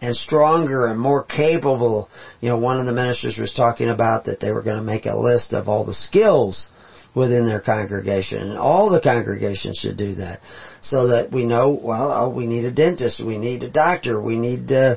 and 0.01 0.15
stronger 0.15 0.87
and 0.87 0.99
more 0.99 1.23
capable. 1.23 2.09
You 2.41 2.49
know, 2.49 2.57
one 2.57 2.79
of 2.79 2.87
the 2.87 2.91
ministers 2.91 3.37
was 3.37 3.53
talking 3.53 3.89
about 3.89 4.25
that 4.25 4.39
they 4.39 4.51
were 4.51 4.63
going 4.63 4.77
to 4.77 4.83
make 4.83 5.05
a 5.05 5.15
list 5.15 5.53
of 5.53 5.69
all 5.69 5.85
the 5.85 5.93
skills 5.93 6.69
within 7.15 7.45
their 7.45 7.61
congregation. 7.61 8.39
And 8.39 8.57
all 8.57 8.89
the 8.89 9.01
congregations 9.01 9.77
should 9.77 9.97
do 9.97 10.15
that. 10.15 10.39
So 10.81 11.09
that 11.09 11.31
we 11.31 11.45
know, 11.45 11.79
well, 11.79 12.11
oh, 12.11 12.35
we 12.35 12.47
need 12.47 12.65
a 12.65 12.71
dentist, 12.71 13.23
we 13.23 13.37
need 13.37 13.61
a 13.61 13.69
doctor, 13.69 14.19
we 14.19 14.37
need, 14.37 14.71
uh, 14.71 14.95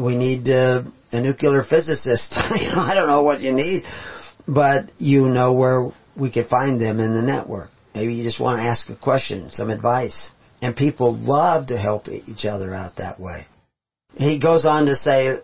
we 0.00 0.16
need, 0.16 0.48
uh, 0.48 0.82
a 1.12 1.20
nuclear 1.20 1.62
physicist. 1.62 2.36
you 2.56 2.68
know, 2.68 2.78
I 2.78 2.94
don't 2.94 3.08
know 3.08 3.22
what 3.22 3.40
you 3.40 3.52
need, 3.52 3.84
but 4.46 4.90
you 4.98 5.26
know 5.26 5.52
where 5.52 5.90
we 6.16 6.30
could 6.30 6.46
find 6.46 6.80
them 6.80 7.00
in 7.00 7.14
the 7.14 7.22
network. 7.22 7.70
Maybe 7.94 8.14
you 8.14 8.24
just 8.24 8.40
want 8.40 8.60
to 8.60 8.64
ask 8.64 8.88
a 8.88 8.96
question, 8.96 9.50
some 9.50 9.70
advice. 9.70 10.30
And 10.62 10.76
people 10.76 11.16
love 11.16 11.68
to 11.68 11.78
help 11.78 12.08
each 12.08 12.44
other 12.44 12.74
out 12.74 12.96
that 12.96 13.18
way 13.18 13.46
he 14.16 14.38
goes 14.38 14.66
on 14.66 14.86
to 14.86 14.96
say, 14.96 15.38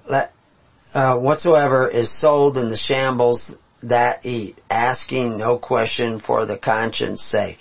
uh, 0.94 1.18
whatsoever 1.18 1.88
is 1.88 2.20
sold 2.20 2.56
in 2.56 2.68
the 2.68 2.76
shambles 2.76 3.50
that 3.82 4.24
eat, 4.24 4.60
asking 4.70 5.38
no 5.38 5.58
question 5.58 6.20
for 6.20 6.46
the 6.46 6.58
conscience 6.58 7.22
sake. 7.22 7.58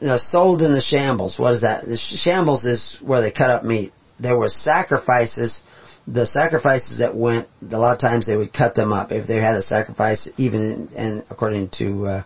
Now, 0.00 0.16
sold 0.16 0.62
in 0.62 0.72
the 0.72 0.80
shambles, 0.80 1.38
what 1.38 1.52
is 1.52 1.60
that? 1.62 1.84
The 1.84 1.96
shambles 1.96 2.64
is 2.64 2.98
where 3.02 3.20
they 3.20 3.30
cut 3.30 3.50
up 3.50 3.64
meat. 3.64 3.92
There 4.18 4.36
were 4.36 4.48
sacrifices, 4.48 5.62
the 6.06 6.26
sacrifices 6.26 6.98
that 6.98 7.14
went, 7.14 7.48
a 7.70 7.78
lot 7.78 7.92
of 7.92 8.00
times 8.00 8.26
they 8.26 8.36
would 8.36 8.52
cut 8.52 8.74
them 8.74 8.92
up. 8.92 9.12
If 9.12 9.26
they 9.26 9.36
had 9.36 9.56
a 9.56 9.62
sacrifice, 9.62 10.28
even 10.36 10.88
and 10.96 11.24
according 11.30 11.70
to 11.78 12.06
uh, 12.06 12.22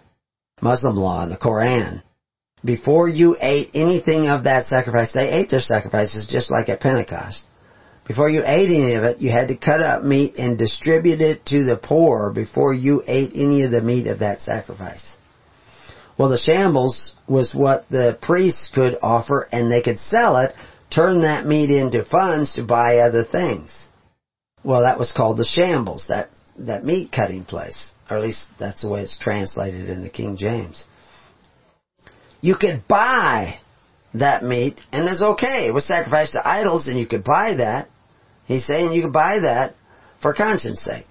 Muslim 0.62 0.96
law 0.96 1.22
and 1.22 1.32
the 1.32 1.36
Koran, 1.36 2.02
before 2.64 3.09
you 3.09 3.36
ate 3.40 3.70
anything 3.74 4.28
of 4.28 4.44
that 4.44 4.66
sacrifice, 4.66 5.12
they 5.12 5.30
ate 5.30 5.51
their 5.51 5.60
sacrifices 5.60 6.26
just 6.26 6.51
like 6.51 6.68
at 6.68 6.80
Pentecost. 6.80 7.44
Before 8.06 8.28
you 8.28 8.42
ate 8.44 8.68
any 8.68 8.94
of 8.94 9.05
it, 9.05 9.20
you 9.20 9.30
had 9.30 9.48
to 9.48 9.56
cut 9.56 9.80
up 9.80 10.02
meat 10.02 10.36
and 10.36 10.59
distribute 10.59 11.20
it 11.20 11.46
to 11.46 11.64
the 11.64 11.76
poor 11.76 12.32
before 12.32 12.74
you 12.74 13.02
ate 13.06 13.32
any 13.34 13.64
of 13.64 13.70
the 13.70 13.80
meat 13.80 14.06
of 14.06 14.18
that 14.18 14.42
sacrifice. 14.42 15.16
Well, 16.18 16.28
the 16.28 16.38
shambles 16.38 17.14
was 17.26 17.55
what 17.55 17.88
the 17.88 18.18
priests 18.20 18.70
could 18.72 18.96
offer 19.02 19.48
and 19.51 19.70
they 19.70 19.82
could 19.82 19.98
sell 19.98 20.36
it, 20.36 20.55
turn 20.95 21.23
that 21.23 21.47
meat 21.47 21.71
into 21.71 22.05
funds 22.05 22.55
to 22.55 22.65
buy 22.65 22.99
other 22.99 23.25
things. 23.25 23.87
Well, 24.62 24.83
that 24.83 24.99
was 24.99 25.12
called 25.12 25.37
the 25.37 25.45
shambles, 25.45 26.07
that, 26.09 26.31
that 26.59 26.85
meat 26.85 27.12
cutting 27.12 27.45
place. 27.45 27.93
Or 28.11 28.16
at 28.16 28.23
least 28.23 28.47
that's 28.59 28.83
the 28.83 28.89
way 28.89 29.03
it's 29.03 29.19
translated 29.19 29.89
in 29.89 30.03
the 30.03 30.11
King 30.11 30.37
James. 30.37 30.87
You 32.41 32.57
could 32.57 32.87
buy 32.87 33.59
that 34.15 34.45
meat, 34.45 34.81
and 34.93 35.09
it's 35.09 35.23
okay. 35.23 35.66
It 35.66 35.75
was 35.75 35.87
sacrificed 35.87 36.33
to 36.33 36.47
idols, 36.47 36.87
and 36.87 36.99
you 36.99 37.07
could 37.07 37.25
buy 37.25 37.55
that. 37.59 37.89
He's 38.47 38.66
saying 38.66 38.93
you 38.93 39.03
could 39.03 39.12
buy 39.12 39.41
that 39.41 39.75
for 40.21 40.35
conscience 40.35 40.83
sake. 40.83 41.07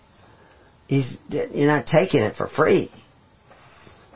He's, 0.88 1.18
you're 1.30 1.68
not 1.68 1.88
taking 1.88 2.22
it 2.22 2.36
for 2.36 2.48
free. 2.48 2.92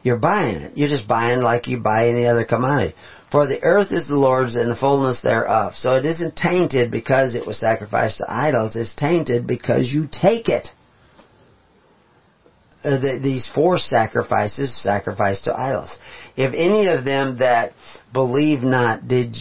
You're 0.03 0.17
buying 0.17 0.57
it. 0.57 0.77
You're 0.77 0.89
just 0.89 1.07
buying 1.07 1.41
like 1.41 1.67
you 1.67 1.79
buy 1.79 2.09
any 2.09 2.27
other 2.27 2.45
commodity. 2.45 2.95
For 3.29 3.45
the 3.45 3.61
earth 3.61 3.91
is 3.91 4.07
the 4.07 4.15
Lord's 4.15 4.55
and 4.55 4.71
the 4.71 4.75
fullness 4.75 5.21
thereof. 5.21 5.75
So 5.75 5.95
it 5.95 6.05
isn't 6.05 6.35
tainted 6.35 6.91
because 6.91 7.35
it 7.35 7.45
was 7.45 7.59
sacrificed 7.59 8.19
to 8.19 8.25
idols. 8.29 8.75
It's 8.75 8.95
tainted 8.95 9.47
because 9.47 9.91
you 9.91 10.07
take 10.09 10.47
it. 10.47 10.69
Uh, 12.83 12.99
the, 12.99 13.19
these 13.21 13.45
four 13.45 13.77
sacrifices 13.77 14.73
sacrificed 14.73 15.43
to 15.45 15.59
idols. 15.59 15.97
If 16.37 16.53
any 16.53 16.87
of 16.87 17.03
them 17.03 17.39
that 17.39 17.73
believe 18.13 18.61
not 18.63 19.07
did 19.07 19.35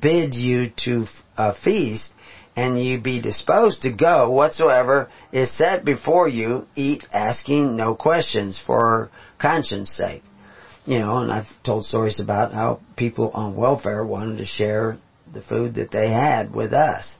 bid 0.00 0.34
you 0.34 0.70
to 0.84 1.06
a 1.36 1.54
feast, 1.54 2.12
and 2.56 2.80
you 2.80 3.00
be 3.00 3.20
disposed 3.20 3.82
to 3.82 3.92
go 3.92 4.30
whatsoever 4.30 5.08
is 5.32 5.56
set 5.56 5.84
before 5.84 6.28
you, 6.28 6.66
eat 6.76 7.04
asking 7.12 7.76
no 7.76 7.94
questions 7.96 8.60
for 8.64 9.10
conscience 9.40 9.90
sake. 9.90 10.22
You 10.86 10.98
know, 10.98 11.18
and 11.18 11.32
I've 11.32 11.48
told 11.64 11.86
stories 11.86 12.20
about 12.20 12.52
how 12.52 12.80
people 12.96 13.30
on 13.32 13.56
welfare 13.56 14.04
wanted 14.04 14.38
to 14.38 14.44
share 14.44 14.98
the 15.32 15.42
food 15.42 15.76
that 15.76 15.90
they 15.90 16.10
had 16.10 16.54
with 16.54 16.74
us. 16.74 17.16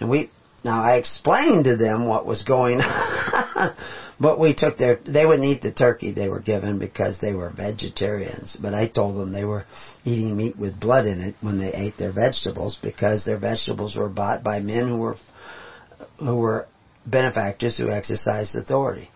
And 0.00 0.10
we, 0.10 0.30
now 0.64 0.82
I 0.82 0.96
explained 0.96 1.64
to 1.64 1.76
them 1.76 2.08
what 2.08 2.26
was 2.26 2.42
going 2.42 2.80
on, 2.80 3.76
but 4.18 4.40
we 4.40 4.52
took 4.52 4.78
their, 4.78 4.98
they 5.06 5.24
wouldn't 5.24 5.46
eat 5.46 5.62
the 5.62 5.72
turkey 5.72 6.12
they 6.12 6.28
were 6.28 6.40
given 6.40 6.80
because 6.80 7.20
they 7.20 7.34
were 7.34 7.50
vegetarians. 7.50 8.56
But 8.60 8.74
I 8.74 8.88
told 8.88 9.16
them 9.16 9.32
they 9.32 9.44
were 9.44 9.64
eating 10.04 10.36
meat 10.36 10.58
with 10.58 10.80
blood 10.80 11.06
in 11.06 11.20
it 11.20 11.36
when 11.40 11.58
they 11.58 11.72
ate 11.72 11.96
their 11.98 12.12
vegetables 12.12 12.78
because 12.82 13.24
their 13.24 13.38
vegetables 13.38 13.94
were 13.94 14.08
bought 14.08 14.42
by 14.42 14.58
men 14.58 14.88
who 14.88 14.98
were, 14.98 15.16
who 16.18 16.36
were 16.36 16.66
benefactors 17.06 17.78
who 17.78 17.90
exercised 17.90 18.56
authority. 18.56 19.08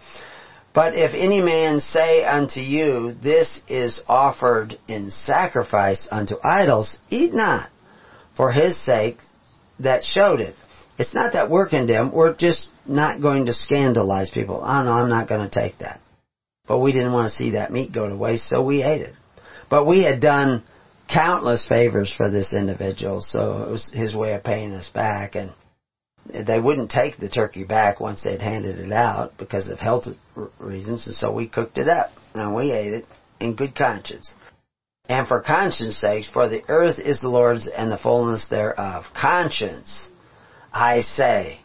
But 0.75 0.95
if 0.95 1.13
any 1.15 1.41
man 1.41 1.81
say 1.81 2.25
unto 2.25 2.61
you, 2.61 3.13
This 3.13 3.61
is 3.69 4.03
offered 4.09 4.79
in 4.89 5.11
sacrifice 5.11 6.09
unto 6.11 6.37
idols, 6.43 6.99
eat 7.11 7.35
not, 7.35 7.69
for 8.37 8.53
his 8.53 8.83
sake 8.83 9.19
that 9.81 10.05
showed 10.05 10.41
it. 10.41 10.55
It's 10.99 11.15
not 11.15 11.35
that 11.35 11.51
we're 11.51 11.69
condemned, 11.69 12.13
we're 12.13 12.35
just 12.35 12.71
not 12.87 13.21
going 13.21 13.47
to 13.47 13.55
scandalize 13.55 14.31
people. 14.31 14.61
Oh 14.63 14.83
no, 14.83 14.93
I'm 14.93 15.09
not 15.09 15.29
going 15.29 15.49
to 15.49 15.61
take 15.61 15.79
that. 15.79 16.01
But 16.67 16.79
we 16.79 16.93
didn't 16.93 17.13
want 17.13 17.29
to 17.29 17.37
see 17.37 17.51
that 17.51 17.73
meat 17.73 17.93
go 17.93 18.09
to 18.09 18.17
waste, 18.17 18.49
so 18.49 18.63
we 18.63 18.83
ate 18.83 19.03
it. 19.03 19.15
But 19.69 19.87
we 19.87 20.05
had 20.05 20.21
done 20.21 20.63
countless 21.09 21.67
favors 21.67 22.13
for 22.13 22.31
this 22.31 22.55
individual, 22.55 23.21
so 23.21 23.65
it 23.65 23.71
was 23.71 23.93
his 23.93 24.15
way 24.15 24.35
of 24.35 24.45
paying 24.45 24.73
us 24.73 24.89
back, 24.89 25.35
and 25.35 25.53
they 26.27 26.61
wouldn't 26.61 26.91
take 26.91 27.19
the 27.19 27.29
turkey 27.29 27.65
back 27.65 28.01
once 28.01 28.23
they'd 28.23 28.41
handed 28.41 28.79
it 28.79 28.93
out 28.93 29.37
because 29.39 29.69
of 29.69 29.79
health 29.79 30.07
reasons, 30.59 31.07
and 31.07 31.15
so 31.15 31.33
we 31.33 31.49
cooked 31.49 31.79
it 31.79 31.89
up 31.89 32.11
and 32.35 32.55
we 32.55 32.73
ate 32.73 32.93
it 32.93 33.07
in 33.41 33.55
good 33.55 33.75
conscience. 33.75 34.33
And 35.09 35.27
for 35.27 35.41
conscience 35.41 35.99
sakes, 35.99 36.29
for 36.29 36.49
the 36.49 36.63
earth 36.69 36.99
is 36.99 37.21
the 37.21 37.29
Lord's 37.29 37.67
and 37.67 37.91
the 37.91 37.99
fullness 37.99 38.47
thereof. 38.47 39.07
Conscience, 39.15 40.09
I 40.73 41.01
say, 41.01 41.61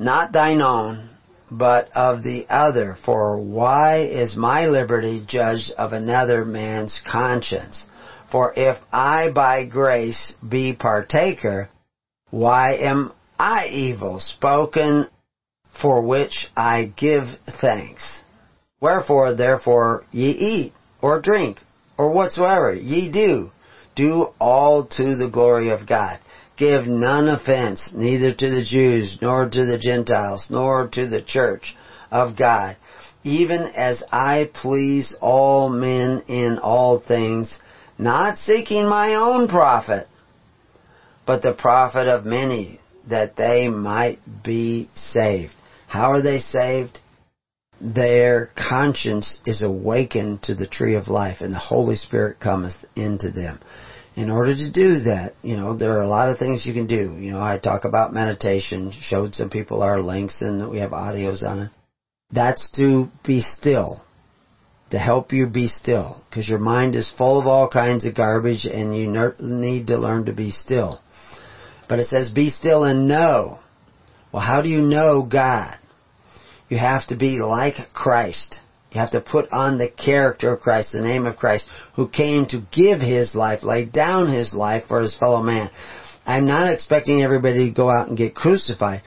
not 0.00 0.32
thine 0.32 0.60
own, 0.60 1.10
but 1.50 1.90
of 1.94 2.22
the 2.22 2.46
other. 2.48 2.96
For 3.04 3.38
why 3.38 4.00
is 4.00 4.36
my 4.36 4.66
liberty 4.66 5.24
judged 5.26 5.72
of 5.78 5.92
another 5.92 6.44
man's 6.44 7.00
conscience? 7.06 7.86
For 8.30 8.52
if 8.54 8.76
I 8.92 9.30
by 9.30 9.64
grace 9.64 10.34
be 10.46 10.74
partaker, 10.74 11.70
why 12.30 12.74
am 12.74 13.12
I 13.38 13.68
evil 13.68 14.18
spoken 14.18 15.08
for 15.80 16.02
which 16.02 16.48
I 16.56 16.92
give 16.96 17.26
thanks. 17.60 18.20
Wherefore, 18.80 19.34
therefore, 19.34 20.04
ye 20.10 20.30
eat, 20.30 20.72
or 21.00 21.20
drink, 21.20 21.60
or 21.96 22.10
whatsoever 22.10 22.74
ye 22.74 23.10
do, 23.10 23.50
do 23.94 24.28
all 24.40 24.86
to 24.86 25.16
the 25.16 25.30
glory 25.30 25.70
of 25.70 25.86
God. 25.86 26.18
Give 26.56 26.86
none 26.86 27.28
offense, 27.28 27.90
neither 27.94 28.34
to 28.34 28.50
the 28.50 28.64
Jews, 28.64 29.18
nor 29.22 29.48
to 29.48 29.64
the 29.64 29.78
Gentiles, 29.78 30.48
nor 30.50 30.88
to 30.88 31.06
the 31.06 31.22
church 31.22 31.76
of 32.10 32.36
God, 32.36 32.76
even 33.22 33.62
as 33.62 34.02
I 34.10 34.50
please 34.52 35.14
all 35.20 35.68
men 35.68 36.24
in 36.26 36.58
all 36.58 36.98
things, 36.98 37.58
not 37.98 38.38
seeking 38.38 38.88
my 38.88 39.14
own 39.14 39.48
profit, 39.48 40.08
but 41.26 41.42
the 41.42 41.52
profit 41.52 42.08
of 42.08 42.24
many, 42.24 42.80
that 43.08 43.36
they 43.36 43.68
might 43.68 44.18
be 44.44 44.88
saved. 44.94 45.54
How 45.86 46.12
are 46.12 46.22
they 46.22 46.38
saved? 46.38 46.98
Their 47.80 48.50
conscience 48.56 49.40
is 49.46 49.62
awakened 49.62 50.42
to 50.44 50.54
the 50.54 50.66
tree 50.66 50.94
of 50.94 51.08
life 51.08 51.40
and 51.40 51.54
the 51.54 51.58
Holy 51.58 51.96
Spirit 51.96 52.40
cometh 52.40 52.84
into 52.96 53.30
them. 53.30 53.60
In 54.16 54.30
order 54.30 54.54
to 54.54 54.70
do 54.72 55.00
that, 55.04 55.34
you 55.42 55.56
know, 55.56 55.76
there 55.76 55.92
are 55.92 56.02
a 56.02 56.08
lot 56.08 56.28
of 56.28 56.38
things 56.38 56.66
you 56.66 56.74
can 56.74 56.88
do. 56.88 57.16
You 57.20 57.30
know, 57.30 57.40
I 57.40 57.56
talk 57.58 57.84
about 57.84 58.12
meditation, 58.12 58.90
showed 58.90 59.36
some 59.36 59.48
people 59.48 59.80
our 59.80 60.00
links 60.00 60.42
and 60.42 60.60
that 60.60 60.68
we 60.68 60.78
have 60.78 60.90
audios 60.90 61.44
on 61.44 61.60
it. 61.60 61.70
That's 62.32 62.68
to 62.72 63.08
be 63.24 63.40
still. 63.40 64.04
To 64.90 64.98
help 64.98 65.32
you 65.32 65.46
be 65.46 65.68
still. 65.68 66.24
Because 66.28 66.48
your 66.48 66.58
mind 66.58 66.96
is 66.96 67.12
full 67.16 67.38
of 67.38 67.46
all 67.46 67.68
kinds 67.68 68.04
of 68.06 68.16
garbage 68.16 68.64
and 68.64 68.96
you 68.96 69.06
need 69.38 69.86
to 69.86 69.96
learn 69.96 70.24
to 70.24 70.32
be 70.32 70.50
still. 70.50 71.00
But 71.88 71.98
it 71.98 72.06
says, 72.06 72.30
be 72.30 72.50
still 72.50 72.84
and 72.84 73.08
know. 73.08 73.58
Well, 74.32 74.42
how 74.42 74.62
do 74.62 74.68
you 74.68 74.80
know 74.80 75.22
God? 75.22 75.78
You 76.68 76.76
have 76.76 77.06
to 77.08 77.16
be 77.16 77.38
like 77.40 77.92
Christ. 77.94 78.60
You 78.92 79.00
have 79.00 79.10
to 79.12 79.20
put 79.20 79.50
on 79.52 79.78
the 79.78 79.90
character 79.90 80.52
of 80.52 80.60
Christ, 80.60 80.92
the 80.92 81.00
name 81.00 81.26
of 81.26 81.36
Christ, 81.36 81.68
who 81.94 82.08
came 82.08 82.46
to 82.46 82.66
give 82.72 83.00
his 83.00 83.34
life, 83.34 83.62
lay 83.62 83.84
down 83.84 84.30
his 84.30 84.54
life 84.54 84.84
for 84.88 85.00
his 85.00 85.16
fellow 85.16 85.42
man. 85.42 85.70
I'm 86.26 86.46
not 86.46 86.72
expecting 86.72 87.22
everybody 87.22 87.68
to 87.68 87.74
go 87.74 87.90
out 87.90 88.08
and 88.08 88.16
get 88.16 88.34
crucified, 88.34 89.02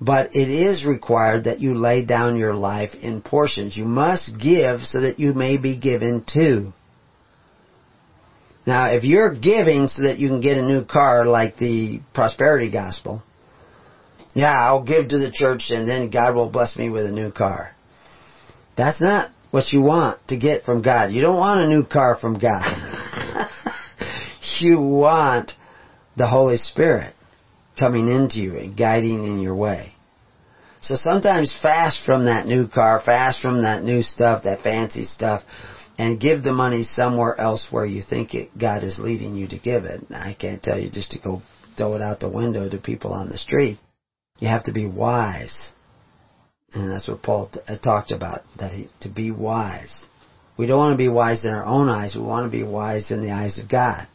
but 0.00 0.34
it 0.34 0.48
is 0.48 0.84
required 0.84 1.44
that 1.44 1.60
you 1.60 1.74
lay 1.74 2.04
down 2.04 2.36
your 2.36 2.54
life 2.54 2.94
in 2.94 3.22
portions. 3.22 3.76
You 3.76 3.84
must 3.84 4.38
give 4.38 4.82
so 4.82 5.00
that 5.00 5.18
you 5.18 5.34
may 5.34 5.56
be 5.56 5.76
given 5.76 6.24
to. 6.34 6.72
Now, 8.66 8.92
if 8.92 9.04
you're 9.04 9.34
giving 9.34 9.88
so 9.88 10.02
that 10.02 10.18
you 10.18 10.28
can 10.28 10.40
get 10.40 10.56
a 10.56 10.62
new 10.62 10.84
car 10.84 11.24
like 11.24 11.56
the 11.56 12.00
prosperity 12.14 12.70
gospel, 12.70 13.22
yeah, 14.34 14.52
I'll 14.52 14.84
give 14.84 15.08
to 15.08 15.18
the 15.18 15.32
church 15.32 15.70
and 15.70 15.88
then 15.88 16.10
God 16.10 16.34
will 16.34 16.50
bless 16.50 16.76
me 16.76 16.88
with 16.88 17.06
a 17.06 17.10
new 17.10 17.32
car. 17.32 17.74
That's 18.76 19.00
not 19.00 19.30
what 19.50 19.72
you 19.72 19.82
want 19.82 20.18
to 20.28 20.38
get 20.38 20.64
from 20.64 20.80
God. 20.80 21.12
You 21.12 21.20
don't 21.20 21.36
want 21.36 21.60
a 21.60 21.68
new 21.68 21.84
car 21.84 22.16
from 22.18 22.38
God. 22.38 22.64
you 24.60 24.80
want 24.80 25.52
the 26.16 26.26
Holy 26.26 26.56
Spirit 26.56 27.14
coming 27.78 28.08
into 28.08 28.38
you 28.38 28.56
and 28.56 28.76
guiding 28.76 29.24
in 29.24 29.40
your 29.40 29.56
way. 29.56 29.92
So 30.80 30.96
sometimes 30.96 31.56
fast 31.62 32.04
from 32.04 32.24
that 32.24 32.46
new 32.46 32.66
car, 32.68 33.02
fast 33.04 33.40
from 33.40 33.62
that 33.62 33.84
new 33.84 34.02
stuff, 34.02 34.44
that 34.44 34.62
fancy 34.62 35.04
stuff, 35.04 35.42
and 35.98 36.20
give 36.20 36.42
the 36.42 36.52
money 36.52 36.82
somewhere 36.82 37.38
else 37.38 37.68
where 37.70 37.84
you 37.84 38.02
think 38.02 38.34
it, 38.34 38.56
God 38.58 38.82
is 38.82 38.98
leading 38.98 39.34
you 39.34 39.48
to 39.48 39.58
give 39.58 39.84
it. 39.84 40.04
I 40.10 40.34
can't 40.38 40.62
tell 40.62 40.78
you 40.78 40.90
just 40.90 41.12
to 41.12 41.18
go 41.18 41.42
throw 41.76 41.94
it 41.94 42.02
out 42.02 42.20
the 42.20 42.30
window 42.30 42.68
to 42.68 42.78
people 42.78 43.12
on 43.12 43.28
the 43.28 43.38
street. 43.38 43.78
You 44.38 44.48
have 44.48 44.64
to 44.64 44.72
be 44.72 44.86
wise. 44.86 45.70
And 46.74 46.90
that's 46.90 47.06
what 47.06 47.22
Paul 47.22 47.50
t- 47.52 47.60
uh, 47.68 47.76
talked 47.76 48.12
about, 48.12 48.42
that 48.58 48.72
he, 48.72 48.88
to 49.00 49.08
be 49.08 49.30
wise. 49.30 50.06
We 50.56 50.66
don't 50.66 50.78
want 50.78 50.92
to 50.92 51.02
be 51.02 51.08
wise 51.08 51.44
in 51.44 51.50
our 51.50 51.64
own 51.64 51.88
eyes, 51.88 52.14
we 52.14 52.22
want 52.22 52.50
to 52.50 52.56
be 52.56 52.62
wise 52.62 53.10
in 53.10 53.20
the 53.20 53.30
eyes 53.30 53.58
of 53.58 53.68
God. 53.68 54.06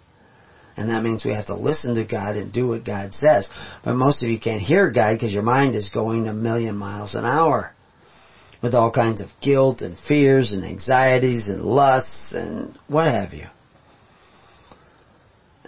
And 0.75 0.89
that 0.89 1.01
means 1.01 1.25
we 1.25 1.31
have 1.33 1.47
to 1.47 1.55
listen 1.55 1.95
to 1.95 2.05
God 2.05 2.35
and 2.35 2.53
do 2.53 2.67
what 2.67 2.85
God 2.85 3.13
says. 3.15 3.49
But 3.83 3.95
most 3.95 4.21
of 4.21 4.29
you 4.29 4.39
can't 4.39 4.61
hear 4.61 4.91
God 4.91 5.09
because 5.11 5.33
your 5.33 5.41
mind 5.41 5.75
is 5.75 5.89
going 5.89 6.27
a 6.27 6.33
million 6.33 6.77
miles 6.77 7.15
an 7.15 7.25
hour 7.25 7.73
with 8.61 8.73
all 8.73 8.91
kinds 8.91 9.21
of 9.21 9.27
guilt 9.41 9.81
and 9.81 9.97
fears 10.07 10.53
and 10.53 10.65
anxieties 10.65 11.47
and 11.47 11.63
lusts 11.63 12.31
and 12.31 12.77
what 12.87 13.13
have 13.13 13.33
you. 13.33 13.45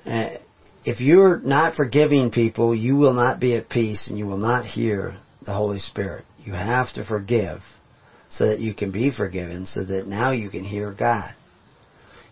Uh, 0.05 0.37
if 0.85 0.99
you're 0.99 1.39
not 1.39 1.75
forgiving 1.75 2.31
people, 2.31 2.73
you 2.73 2.95
will 2.95 3.13
not 3.13 3.39
be 3.39 3.55
at 3.55 3.69
peace 3.69 4.07
and 4.07 4.17
you 4.17 4.25
will 4.25 4.37
not 4.37 4.65
hear 4.65 5.15
the 5.45 5.53
Holy 5.53 5.79
Spirit. 5.79 6.25
You 6.43 6.53
have 6.53 6.91
to 6.93 7.05
forgive 7.05 7.59
so 8.29 8.47
that 8.47 8.59
you 8.59 8.73
can 8.73 8.91
be 8.91 9.11
forgiven, 9.11 9.65
so 9.65 9.83
that 9.83 10.07
now 10.07 10.31
you 10.31 10.49
can 10.49 10.63
hear 10.63 10.93
God. 10.93 11.33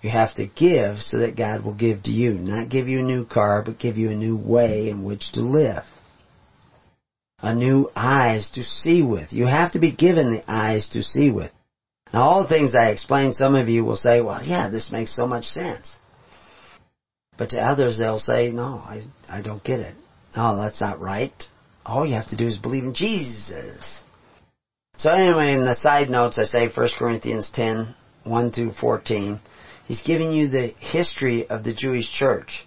You 0.01 0.11
have 0.11 0.35
to 0.35 0.45
give 0.47 0.99
so 0.99 1.19
that 1.19 1.35
God 1.35 1.63
will 1.63 1.73
give 1.73 2.03
to 2.03 2.11
you. 2.11 2.34
Not 2.34 2.69
give 2.69 2.88
you 2.88 2.99
a 2.99 3.03
new 3.03 3.25
car, 3.25 3.63
but 3.63 3.79
give 3.79 3.97
you 3.97 4.09
a 4.11 4.15
new 4.15 4.38
way 4.38 4.89
in 4.89 5.03
which 5.03 5.31
to 5.34 5.41
live 5.41 5.84
a 7.39 7.53
new 7.53 7.89
eyes 7.95 8.51
to 8.51 8.64
see 8.64 9.01
with. 9.01 9.31
You 9.31 9.45
have 9.45 9.73
to 9.73 9.80
be 9.80 9.91
given 9.91 10.34
the 10.34 10.51
eyes 10.51 10.89
to 10.89 11.03
see 11.03 11.30
with. 11.30 11.51
Now 12.14 12.23
all 12.23 12.43
the 12.43 12.49
things 12.49 12.73
I 12.76 12.89
explained, 12.89 13.35
some 13.35 13.55
of 13.55 13.69
you 13.69 13.84
will 13.84 13.95
say, 13.97 14.22
well, 14.22 14.43
yeah, 14.43 14.69
this 14.69 14.91
makes 14.91 15.15
so 15.15 15.27
much 15.27 15.45
sense. 15.45 15.95
But 17.38 17.49
to 17.49 17.59
others, 17.59 17.99
they'll 17.99 18.19
say, 18.19 18.51
no, 18.51 18.64
I, 18.64 19.03
I 19.30 19.41
don't 19.41 19.64
get 19.64 19.80
it. 19.80 19.95
No, 20.35 20.57
that's 20.57 20.81
not 20.81 20.99
right. 20.99 21.34
All 21.85 22.05
you 22.05 22.15
have 22.15 22.30
to 22.30 22.35
do 22.38 22.47
is 22.47 22.57
believe 22.57 22.84
in 22.84 22.93
Jesus. 22.93 24.01
So 24.97 25.11
anyway, 25.11 25.53
in 25.53 25.64
the 25.64 25.76
side 25.76 26.09
notes, 26.09 26.39
I 26.39 26.45
say 26.45 26.69
1 26.69 26.89
Corinthians 26.97 27.51
10, 27.53 27.95
1 28.23 28.51
through 28.51 28.72
14. 28.72 29.39
He's 29.85 30.01
giving 30.01 30.34
you 30.34 30.49
the 30.49 30.73
history 30.80 31.47
of 31.47 31.64
the 31.64 31.73
Jewish 31.73 32.11
church. 32.11 32.66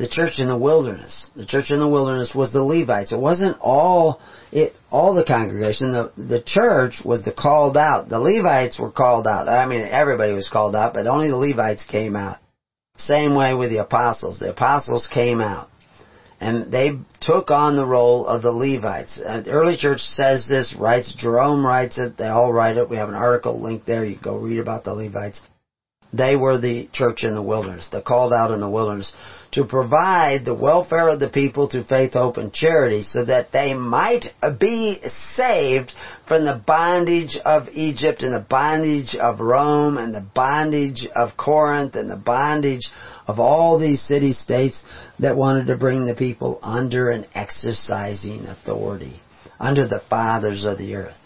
The 0.00 0.08
church 0.08 0.38
in 0.38 0.48
the 0.48 0.56
wilderness. 0.56 1.30
The 1.36 1.44
church 1.44 1.70
in 1.70 1.78
the 1.78 1.86
wilderness 1.86 2.34
was 2.34 2.54
the 2.54 2.64
Levites. 2.64 3.12
It 3.12 3.20
wasn't 3.20 3.58
all 3.60 4.22
it 4.50 4.72
all 4.90 5.12
the 5.12 5.24
congregation. 5.24 5.92
The 5.92 6.10
the 6.16 6.40
church 6.40 7.02
was 7.04 7.22
the 7.22 7.34
called 7.34 7.76
out. 7.76 8.08
The 8.08 8.18
Levites 8.18 8.78
were 8.78 8.90
called 8.90 9.26
out. 9.26 9.46
I 9.46 9.66
mean 9.66 9.82
everybody 9.82 10.32
was 10.32 10.48
called 10.48 10.74
out, 10.74 10.94
but 10.94 11.06
only 11.06 11.28
the 11.28 11.36
Levites 11.36 11.84
came 11.84 12.16
out. 12.16 12.38
Same 12.96 13.34
way 13.34 13.52
with 13.52 13.68
the 13.68 13.82
apostles. 13.82 14.38
The 14.38 14.52
apostles 14.52 15.06
came 15.06 15.42
out. 15.42 15.68
And 16.40 16.72
they 16.72 16.92
took 17.20 17.50
on 17.50 17.76
the 17.76 17.84
role 17.84 18.26
of 18.26 18.40
the 18.40 18.52
Levites. 18.52 19.20
Uh, 19.22 19.42
the 19.42 19.50
early 19.50 19.76
church 19.76 20.00
says 20.00 20.46
this, 20.48 20.74
writes, 20.74 21.14
Jerome 21.14 21.62
writes 21.64 21.98
it, 21.98 22.16
they 22.16 22.28
all 22.28 22.50
write 22.50 22.78
it. 22.78 22.88
We 22.88 22.96
have 22.96 23.10
an 23.10 23.14
article 23.14 23.60
linked 23.60 23.86
there. 23.86 24.06
You 24.06 24.14
can 24.14 24.22
go 24.22 24.38
read 24.38 24.58
about 24.58 24.84
the 24.84 24.94
Levites. 24.94 25.42
They 26.12 26.36
were 26.36 26.58
the 26.58 26.88
church 26.92 27.22
in 27.22 27.34
the 27.34 27.42
wilderness, 27.42 27.88
the 27.92 28.02
called 28.02 28.32
out 28.32 28.50
in 28.50 28.60
the 28.60 28.70
wilderness, 28.70 29.12
to 29.52 29.64
provide 29.64 30.44
the 30.44 30.54
welfare 30.54 31.08
of 31.08 31.18
the 31.18 31.28
people 31.28 31.68
through 31.68 31.84
faith, 31.84 32.12
hope, 32.12 32.36
and 32.36 32.52
charity 32.52 33.02
so 33.02 33.24
that 33.24 33.50
they 33.52 33.74
might 33.74 34.26
be 34.58 35.00
saved 35.34 35.92
from 36.28 36.44
the 36.44 36.62
bondage 36.64 37.36
of 37.44 37.68
Egypt 37.72 38.22
and 38.22 38.32
the 38.32 38.46
bondage 38.48 39.16
of 39.16 39.40
Rome 39.40 39.98
and 39.98 40.14
the 40.14 40.26
bondage 40.34 41.06
of 41.16 41.36
Corinth 41.36 41.96
and 41.96 42.08
the 42.08 42.16
bondage 42.16 42.90
of 43.26 43.40
all 43.40 43.78
these 43.78 44.02
city 44.02 44.32
states 44.32 44.82
that 45.18 45.36
wanted 45.36 45.66
to 45.66 45.76
bring 45.76 46.06
the 46.06 46.14
people 46.14 46.60
under 46.62 47.10
an 47.10 47.26
exercising 47.34 48.46
authority, 48.46 49.20
under 49.58 49.88
the 49.88 50.02
fathers 50.08 50.64
of 50.64 50.78
the 50.78 50.94
earth. 50.94 51.16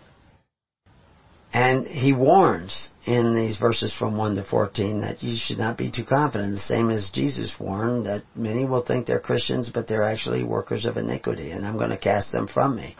And 1.54 1.86
he 1.86 2.12
warns 2.12 2.88
in 3.06 3.32
these 3.32 3.58
verses 3.58 3.94
from 3.96 4.18
1 4.18 4.34
to 4.34 4.44
14 4.44 5.02
that 5.02 5.22
you 5.22 5.38
should 5.38 5.56
not 5.56 5.78
be 5.78 5.88
too 5.88 6.04
confident, 6.04 6.52
the 6.52 6.58
same 6.58 6.90
as 6.90 7.10
Jesus 7.14 7.54
warned 7.60 8.06
that 8.06 8.24
many 8.34 8.64
will 8.64 8.82
think 8.82 9.06
they're 9.06 9.20
Christians, 9.20 9.70
but 9.72 9.86
they're 9.86 10.02
actually 10.02 10.42
workers 10.42 10.84
of 10.84 10.96
iniquity, 10.96 11.52
and 11.52 11.64
I'm 11.64 11.78
going 11.78 11.90
to 11.90 11.96
cast 11.96 12.32
them 12.32 12.48
from 12.48 12.74
me. 12.74 12.96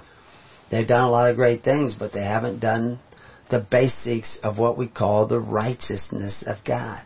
They've 0.71 0.87
done 0.87 1.03
a 1.03 1.11
lot 1.11 1.31
of 1.31 1.37
great 1.37 1.65
things, 1.65 1.97
but 1.97 2.13
they 2.13 2.23
haven't 2.23 2.61
done 2.61 3.01
the 3.51 3.67
basics 3.69 4.39
of 4.45 4.57
what 4.57 4.79
we 4.79 4.87
call 4.87 5.27
the 5.27 5.41
righteousness 5.41 6.45
of 6.47 6.65
God. 6.65 7.03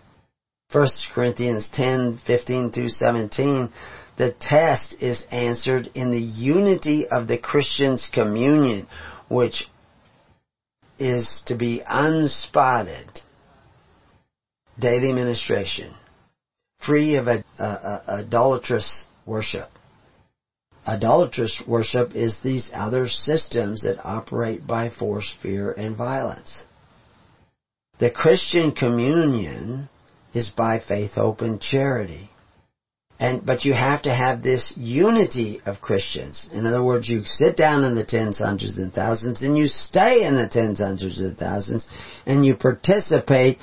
1 0.70 0.86
Corinthians 1.14 1.66
10, 1.72 2.20
15 2.26 2.72
through 2.72 2.90
17, 2.90 3.72
the 4.18 4.34
test 4.38 4.96
is 5.00 5.24
answered 5.30 5.90
in 5.94 6.10
the 6.10 6.20
unity 6.20 7.06
of 7.08 7.26
the 7.26 7.38
Christian's 7.38 8.06
communion, 8.12 8.86
which 9.30 9.64
is 10.98 11.42
to 11.46 11.56
be 11.56 11.82
unspotted 11.86 13.20
daily 14.78 15.12
ministration, 15.12 15.94
free 16.80 17.16
of 17.16 17.26
a, 17.26 17.44
a, 17.58 17.64
a, 17.64 18.02
idolatrous 18.24 19.06
worship. 19.26 19.68
Idolatrous 20.86 21.60
worship 21.66 22.14
is 22.14 22.40
these 22.42 22.70
other 22.72 23.08
systems 23.08 23.82
that 23.82 24.04
operate 24.04 24.66
by 24.66 24.88
force, 24.88 25.34
fear, 25.42 25.72
and 25.72 25.96
violence. 25.96 26.64
The 27.98 28.10
Christian 28.10 28.72
communion 28.72 29.88
is 30.32 30.50
by 30.50 30.78
faith, 30.78 31.12
hope, 31.12 31.40
and 31.40 31.60
charity. 31.60 32.30
And, 33.20 33.45
but 33.45 33.65
you 33.65 33.73
have 33.73 34.03
to 34.03 34.15
have 34.15 34.43
this 34.43 34.73
unity 34.77 35.61
of 35.66 35.81
Christians. 35.81 36.49
In 36.53 36.66
other 36.66 36.85
words, 36.85 37.09
you 37.09 37.24
sit 37.24 37.57
down 37.57 37.82
in 37.82 37.97
the 37.97 38.05
tens, 38.05 38.39
hundreds, 38.39 38.78
and 38.78 38.93
thousands, 38.93 39.43
and 39.43 39.59
you 39.59 39.66
stay 39.66 40.24
in 40.24 40.36
the 40.36 40.49
tens, 40.49 40.78
hundreds, 40.78 41.20
and 41.20 41.36
thousands, 41.36 41.89
and 42.27 42.47
you 42.47 42.55
participate 42.55 43.59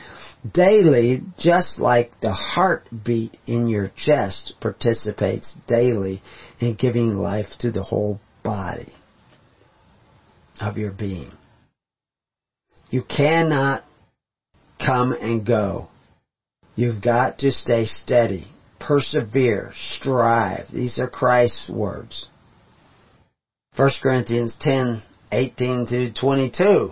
daily, 0.53 1.21
just 1.39 1.79
like 1.79 2.11
the 2.19 2.33
heartbeat 2.33 3.37
in 3.47 3.69
your 3.69 3.91
chest 3.95 4.53
participates 4.59 5.55
daily 5.67 6.21
in 6.59 6.75
giving 6.75 7.15
life 7.15 7.47
to 7.59 7.71
the 7.71 7.83
whole 7.83 8.19
body 8.43 8.93
of 10.59 10.77
your 10.77 10.91
being. 10.91 11.31
You 12.89 13.03
cannot 13.03 13.85
come 14.85 15.13
and 15.13 15.45
go. 15.45 15.87
You've 16.75 17.01
got 17.01 17.39
to 17.39 17.51
stay 17.51 17.85
steady 17.85 18.47
persevere, 18.85 19.71
strive. 19.73 20.67
These 20.71 20.99
are 20.99 21.09
Christ's 21.09 21.69
words. 21.69 22.27
1 23.75 23.89
Corinthians 24.01 24.55
10, 24.59 25.01
18 25.31 25.87
to 25.87 26.13
22. 26.13 26.91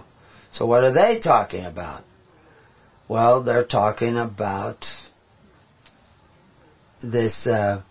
So 0.52 0.66
what 0.66 0.84
are 0.84 0.92
they 0.92 1.20
talking 1.20 1.66
about? 1.66 2.04
Well, 3.08 3.44
they're 3.44 3.66
talking 3.66 4.18
about 4.18 4.86
this 7.02 7.46
uh, 7.46 7.84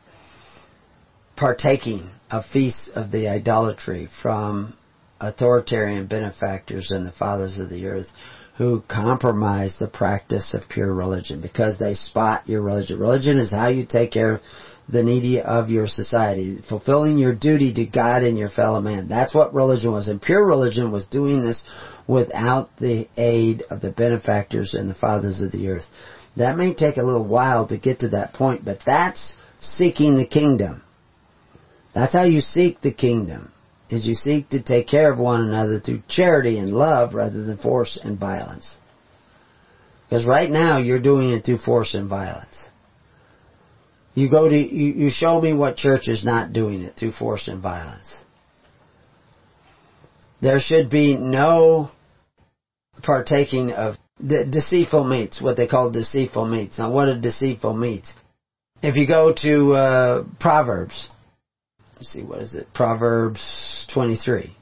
partaking 1.37 2.11
of 2.31 2.45
feasts 2.47 2.91
of 2.95 3.13
the 3.13 3.29
idolatry 3.29 4.09
from 4.21 4.77
authoritarian 5.21 6.07
benefactors 6.07 6.91
and 6.91 7.07
the 7.07 7.13
fathers 7.13 7.59
of 7.59 7.71
the 7.71 7.87
earth 7.87 8.09
who 8.59 8.83
compromise 8.87 9.77
the 9.79 9.89
practice 9.89 10.53
of 10.55 10.69
pure 10.69 10.93
religion 10.93 11.41
because 11.41 11.79
they 11.79 11.95
spot 11.95 12.47
your 12.47 12.61
religion. 12.61 12.99
Religion 12.99 13.39
is 13.39 13.51
how 13.51 13.69
you 13.69 13.87
take 13.87 14.11
care 14.11 14.35
of 14.35 14.41
the 14.89 15.03
needy 15.03 15.41
of 15.41 15.71
your 15.71 15.87
society, 15.87 16.59
fulfilling 16.69 17.17
your 17.17 17.35
duty 17.35 17.73
to 17.73 17.87
God 17.87 18.23
and 18.23 18.37
your 18.37 18.51
fellow 18.51 18.81
man. 18.81 19.09
That's 19.09 19.35
what 19.35 19.55
religion 19.55 19.93
was. 19.93 20.09
And 20.09 20.21
pure 20.21 20.45
religion 20.45 20.93
was 20.93 21.07
doing 21.07 21.43
this 21.43 21.65
without 22.07 22.77
the 22.79 23.09
aid 23.17 23.63
of 23.71 23.81
the 23.81 23.93
benefactors 23.93 24.75
and 24.75 24.89
the 24.89 24.95
fathers 24.95 25.41
of 25.41 25.51
the 25.53 25.69
earth. 25.69 25.87
That 26.37 26.57
may 26.57 26.75
take 26.75 26.97
a 26.97 27.03
little 27.03 27.27
while 27.27 27.69
to 27.69 27.79
get 27.79 28.01
to 28.01 28.09
that 28.11 28.35
point, 28.35 28.65
but 28.65 28.81
that's 28.85 29.35
seeking 29.61 30.17
the 30.17 30.27
kingdom. 30.27 30.83
That's 31.95 32.13
how 32.13 32.25
you 32.25 32.41
seek 32.41 32.81
the 32.81 32.93
kingdom 32.93 33.53
is 33.91 34.07
you 34.07 34.15
seek 34.15 34.49
to 34.51 34.63
take 34.63 34.87
care 34.89 35.13
of 35.13 35.19
one 35.19 35.43
another 35.43 35.81
through 35.81 36.03
charity 36.09 36.59
and 36.59 36.73
love 36.73 37.15
rather 37.15 37.45
than 37.45 37.59
force 37.59 37.99
and 38.03 38.19
violence. 38.19 38.77
Because 40.09 40.27
right 40.27 40.51
now 40.51 40.79
you're 40.79 41.01
doing 41.01 41.31
it 41.31 41.45
through 41.45 41.59
force 41.59 41.95
and 41.95 42.09
violence. 42.09 42.69
You 44.15 44.31
go 44.31 44.49
to, 44.49 44.57
you, 44.57 44.93
you 44.93 45.11
show 45.11 45.41
me 45.41 45.55
what 45.55 45.77
church 45.77 46.09
is 46.09 46.25
not 46.25 46.53
doing 46.53 46.83
it 46.83 46.97
through 46.97 47.13
force 47.13 47.49
and 47.49 47.63
violence. 47.63 48.23
There 50.43 50.61
should 50.61 50.91
be 50.91 51.17
no 51.17 51.89
partaking 53.03 53.73
of 53.73 53.97
de- 54.25 54.45
deceitful 54.45 55.05
meats, 55.05 55.41
what 55.41 55.57
they 55.57 55.67
call 55.67 55.91
deceitful 55.91 56.47
meats. 56.47 56.79
Now 56.79 56.91
what 56.91 57.09
are 57.09 57.19
deceitful 57.19 57.75
meats? 57.75 58.13
If 58.83 58.97
you 58.97 59.07
go 59.07 59.33
to 59.43 59.73
uh, 59.73 60.25
Proverbs, 60.41 61.09
let's 62.03 62.13
see, 62.13 62.25
what 62.25 62.41
is 62.41 62.55
it? 62.55 62.67
Proverbs 62.75 63.87
23. 63.95 64.57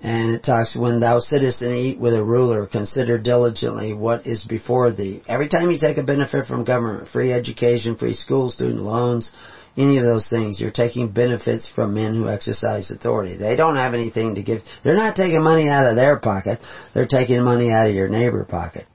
And 0.00 0.30
it 0.30 0.44
talks, 0.44 0.76
when 0.76 1.00
thou 1.00 1.18
sittest 1.18 1.60
and 1.60 1.74
eat 1.74 1.98
with 1.98 2.14
a 2.14 2.22
ruler, 2.22 2.68
consider 2.68 3.18
diligently 3.18 3.94
what 3.94 4.28
is 4.28 4.44
before 4.44 4.92
thee. 4.92 5.22
Every 5.28 5.48
time 5.48 5.72
you 5.72 5.78
take 5.80 5.96
a 5.96 6.04
benefit 6.04 6.46
from 6.46 6.62
government, 6.62 7.08
free 7.08 7.32
education, 7.32 7.96
free 7.96 8.12
school, 8.12 8.48
student 8.48 8.82
loans, 8.82 9.32
any 9.76 9.98
of 9.98 10.04
those 10.04 10.30
things, 10.30 10.60
you're 10.60 10.70
taking 10.70 11.10
benefits 11.10 11.68
from 11.68 11.94
men 11.94 12.14
who 12.14 12.28
exercise 12.28 12.92
authority. 12.92 13.36
They 13.36 13.56
don't 13.56 13.74
have 13.74 13.92
anything 13.92 14.36
to 14.36 14.44
give. 14.44 14.62
They're 14.84 14.94
not 14.94 15.16
taking 15.16 15.42
money 15.42 15.68
out 15.68 15.86
of 15.86 15.96
their 15.96 16.20
pocket. 16.20 16.60
They're 16.94 17.08
taking 17.08 17.42
money 17.42 17.72
out 17.72 17.88
of 17.88 17.94
your 17.94 18.08
neighbor 18.08 18.44
pocket. 18.44 18.86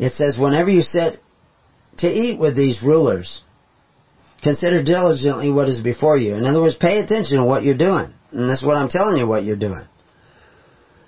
It 0.00 0.14
says, 0.14 0.36
whenever 0.36 0.70
you 0.70 0.82
sit 0.82 1.18
to 1.98 2.08
eat 2.08 2.40
with 2.40 2.56
these 2.56 2.82
rulers, 2.82 3.42
Consider 4.42 4.82
diligently 4.82 5.50
what 5.50 5.68
is 5.68 5.82
before 5.82 6.16
you. 6.16 6.34
In 6.34 6.46
other 6.46 6.62
words, 6.62 6.76
pay 6.76 6.98
attention 6.98 7.38
to 7.38 7.44
what 7.44 7.62
you're 7.62 7.76
doing. 7.76 8.12
And 8.32 8.48
that's 8.48 8.64
what 8.64 8.76
I'm 8.76 8.88
telling 8.88 9.18
you 9.18 9.26
what 9.26 9.44
you're 9.44 9.56
doing. 9.56 9.84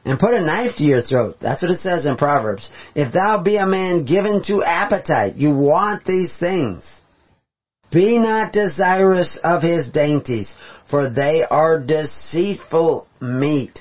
And 0.05 0.19
put 0.19 0.35
a 0.35 0.41
knife 0.41 0.77
to 0.77 0.85
your 0.85 1.01
throat. 1.01 1.37
That's 1.41 1.63
what 1.63 1.71
it 1.71 1.79
says 1.79 2.07
in 2.07 2.17
Proverbs. 2.17 2.69
If 2.95 3.13
thou 3.13 3.43
be 3.43 3.57
a 3.57 3.67
man 3.67 4.05
given 4.05 4.43
to 4.47 4.63
appetite, 4.63 5.37
you 5.37 5.55
want 5.55 6.05
these 6.05 6.37
things. 6.37 6.89
Be 7.93 8.19
not 8.19 8.53
desirous 8.53 9.39
of 9.45 9.63
his 9.63 9.91
dainties, 9.91 10.55
for 10.91 11.09
they 11.09 11.45
are 11.49 11.79
deceitful 11.79 13.07
meat. 13.21 13.81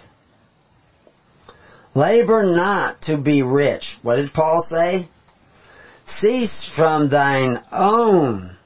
Labor 1.96 2.44
not 2.44 3.02
to 3.04 3.18
be 3.18 3.42
rich. 3.42 3.98
What 4.02 4.18
did 4.18 4.34
Paul 4.34 4.62
say? 4.62 5.10
Cease 6.06 6.72
from 6.76 7.10
thine 7.10 7.58
own 7.72 8.58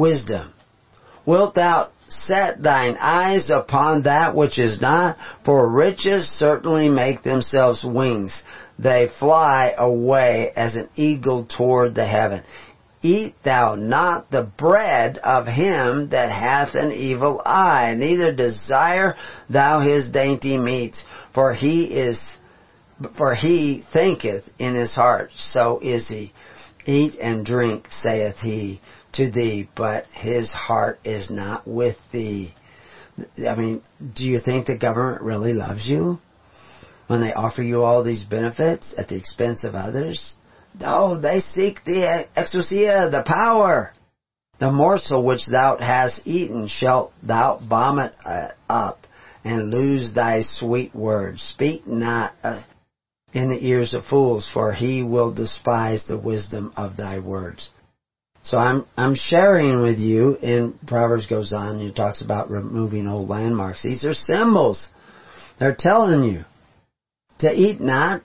wisdom. 0.00 0.54
Wilt 1.26 1.54
thou 1.54 1.90
set 2.08 2.62
thine 2.62 2.96
eyes 2.98 3.50
upon 3.50 4.02
that 4.02 4.34
which 4.34 4.58
is 4.58 4.80
not? 4.80 5.16
For 5.44 5.70
riches 5.70 6.28
certainly 6.28 6.88
make 6.88 7.22
themselves 7.22 7.84
wings. 7.84 8.42
They 8.78 9.08
fly 9.18 9.74
away 9.76 10.52
as 10.56 10.74
an 10.74 10.88
eagle 10.96 11.44
toward 11.44 11.94
the 11.94 12.06
heaven. 12.06 12.42
Eat 13.02 13.34
thou 13.44 13.76
not 13.76 14.30
the 14.30 14.42
bread 14.42 15.18
of 15.18 15.46
him 15.46 16.10
that 16.10 16.30
hath 16.30 16.74
an 16.74 16.92
evil 16.92 17.40
eye, 17.44 17.94
neither 17.96 18.34
desire 18.34 19.14
thou 19.48 19.80
his 19.80 20.10
dainty 20.10 20.56
meats, 20.58 21.04
for 21.32 21.54
he 21.54 21.84
is 21.84 22.20
For 23.16 23.34
he 23.34 23.84
thinketh 23.92 24.44
in 24.58 24.74
his 24.74 24.94
heart, 24.94 25.30
so 25.36 25.80
is 25.82 26.08
he. 26.08 26.32
Eat 26.84 27.16
and 27.20 27.46
drink, 27.46 27.86
saith 27.90 28.38
he 28.40 28.80
to 29.12 29.30
thee, 29.30 29.68
but 29.74 30.06
his 30.12 30.52
heart 30.52 31.00
is 31.04 31.30
not 31.30 31.66
with 31.66 31.96
thee. 32.12 32.54
I 33.48 33.56
mean, 33.56 33.82
do 34.14 34.24
you 34.24 34.40
think 34.40 34.66
the 34.66 34.78
government 34.78 35.22
really 35.22 35.52
loves 35.52 35.88
you? 35.88 36.18
When 37.06 37.20
they 37.20 37.32
offer 37.32 37.62
you 37.62 37.82
all 37.82 38.04
these 38.04 38.24
benefits 38.24 38.94
at 38.96 39.08
the 39.08 39.16
expense 39.16 39.64
of 39.64 39.74
others? 39.74 40.36
No, 40.78 41.20
they 41.20 41.40
seek 41.40 41.84
the 41.84 42.26
exousia, 42.36 43.10
the 43.10 43.24
power. 43.26 43.92
The 44.60 44.70
morsel 44.70 45.24
which 45.24 45.46
thou 45.46 45.78
hast 45.78 46.26
eaten 46.26 46.68
shalt 46.68 47.12
thou 47.22 47.58
vomit 47.66 48.14
uh, 48.24 48.48
up, 48.68 49.06
and 49.42 49.70
lose 49.70 50.12
thy 50.12 50.42
sweet 50.42 50.94
words. 50.94 51.42
Speak 51.42 51.86
not 51.86 52.34
uh, 52.44 52.62
in 53.32 53.48
the 53.48 53.66
ears 53.66 53.94
of 53.94 54.04
fools, 54.04 54.48
for 54.52 54.72
he 54.72 55.02
will 55.02 55.32
despise 55.32 56.04
the 56.04 56.18
wisdom 56.18 56.72
of 56.76 56.96
thy 56.96 57.18
words. 57.18 57.70
So 58.42 58.56
I'm 58.56 58.86
I'm 58.96 59.14
sharing 59.14 59.82
with 59.82 59.98
you, 59.98 60.36
and 60.36 60.80
Proverbs 60.86 61.26
goes 61.26 61.52
on 61.52 61.80
and 61.80 61.90
it 61.90 61.96
talks 61.96 62.22
about 62.22 62.50
removing 62.50 63.06
old 63.06 63.28
landmarks. 63.28 63.82
These 63.82 64.04
are 64.04 64.14
symbols. 64.14 64.88
They're 65.58 65.76
telling 65.78 66.24
you 66.24 66.44
to 67.40 67.52
eat 67.52 67.80
not 67.80 68.22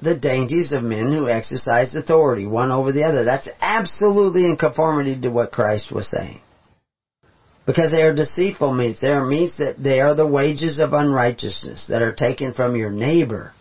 the 0.00 0.16
dainties 0.16 0.72
of 0.72 0.82
men 0.82 1.12
who 1.12 1.28
exercise 1.28 1.94
authority, 1.94 2.46
one 2.46 2.70
over 2.70 2.92
the 2.92 3.04
other. 3.04 3.24
That's 3.24 3.48
absolutely 3.60 4.44
in 4.44 4.56
conformity 4.56 5.20
to 5.22 5.30
what 5.30 5.50
Christ 5.50 5.90
was 5.90 6.08
saying. 6.08 6.40
Because 7.66 7.90
they 7.90 8.02
are 8.02 8.14
deceitful 8.14 8.72
meats. 8.72 9.00
They 9.00 9.08
are 9.08 9.24
meats 9.24 9.56
that 9.56 9.82
they 9.82 10.00
are 10.00 10.14
the 10.14 10.26
wages 10.26 10.78
of 10.78 10.92
unrighteousness 10.92 11.86
that 11.88 12.02
are 12.02 12.12
taken 12.12 12.52
from 12.52 12.76
your 12.76 12.90
neighbor. 12.90 13.52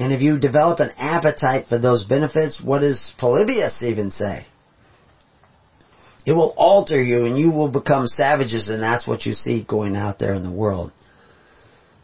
And 0.00 0.14
if 0.14 0.22
you 0.22 0.38
develop 0.38 0.80
an 0.80 0.92
appetite 0.96 1.66
for 1.68 1.78
those 1.78 2.04
benefits, 2.04 2.58
what 2.58 2.78
does 2.78 3.12
Polybius 3.18 3.82
even 3.82 4.10
say? 4.10 4.46
It 6.24 6.32
will 6.32 6.54
alter 6.56 7.00
you 7.00 7.26
and 7.26 7.38
you 7.38 7.50
will 7.50 7.68
become 7.68 8.06
savages 8.06 8.70
and 8.70 8.82
that's 8.82 9.06
what 9.06 9.26
you 9.26 9.34
see 9.34 9.62
going 9.62 9.96
out 9.96 10.18
there 10.18 10.32
in 10.32 10.42
the 10.42 10.50
world. 10.50 10.92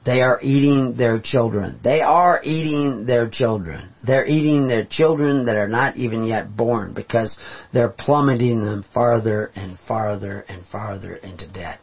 They 0.04 0.20
are 0.20 0.38
eating 0.42 0.94
their 0.94 1.18
children. 1.20 1.80
They 1.82 2.02
are 2.02 2.42
eating 2.44 3.06
their 3.06 3.30
children. 3.30 3.88
They're 4.06 4.26
eating 4.26 4.68
their 4.68 4.84
children 4.84 5.46
that 5.46 5.56
are 5.56 5.66
not 5.66 5.96
even 5.96 6.24
yet 6.24 6.54
born 6.54 6.92
because 6.92 7.38
they're 7.72 7.88
plummeting 7.88 8.60
them 8.60 8.84
farther 8.92 9.50
and 9.56 9.78
farther 9.88 10.44
and 10.48 10.66
farther 10.66 11.14
into 11.14 11.50
debt. 11.50 11.80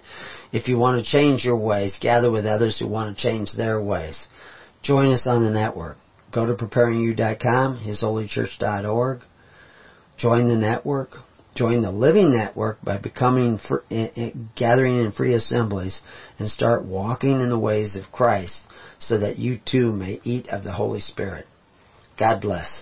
If 0.51 0.67
you 0.67 0.77
want 0.77 1.03
to 1.03 1.11
change 1.11 1.43
your 1.43 1.57
ways, 1.57 1.97
gather 1.99 2.29
with 2.29 2.45
others 2.45 2.77
who 2.77 2.87
want 2.87 3.17
to 3.17 3.21
change 3.21 3.53
their 3.53 3.81
ways. 3.81 4.27
Join 4.83 5.11
us 5.11 5.25
on 5.25 5.43
the 5.43 5.49
network. 5.49 5.97
Go 6.33 6.45
to 6.45 6.55
preparingyou.com, 6.55 7.79
hisholychurch.org. 7.85 9.21
Join 10.17 10.47
the 10.47 10.55
network. 10.55 11.17
Join 11.55 11.81
the 11.81 11.91
Living 11.91 12.33
Network 12.35 12.83
by 12.83 12.97
becoming, 12.97 13.59
eh, 13.91 14.07
eh, 14.15 14.31
gathering 14.55 14.97
in 14.97 15.11
free 15.11 15.35
assemblies 15.35 16.01
and 16.39 16.49
start 16.49 16.83
walking 16.83 17.39
in 17.39 17.49
the 17.49 17.59
ways 17.59 17.95
of 17.95 18.11
Christ 18.11 18.61
so 18.97 19.19
that 19.19 19.37
you 19.37 19.59
too 19.63 19.91
may 19.91 20.19
eat 20.23 20.47
of 20.47 20.63
the 20.63 20.71
Holy 20.71 20.99
Spirit. 20.99 21.45
God 22.17 22.41
bless. 22.41 22.81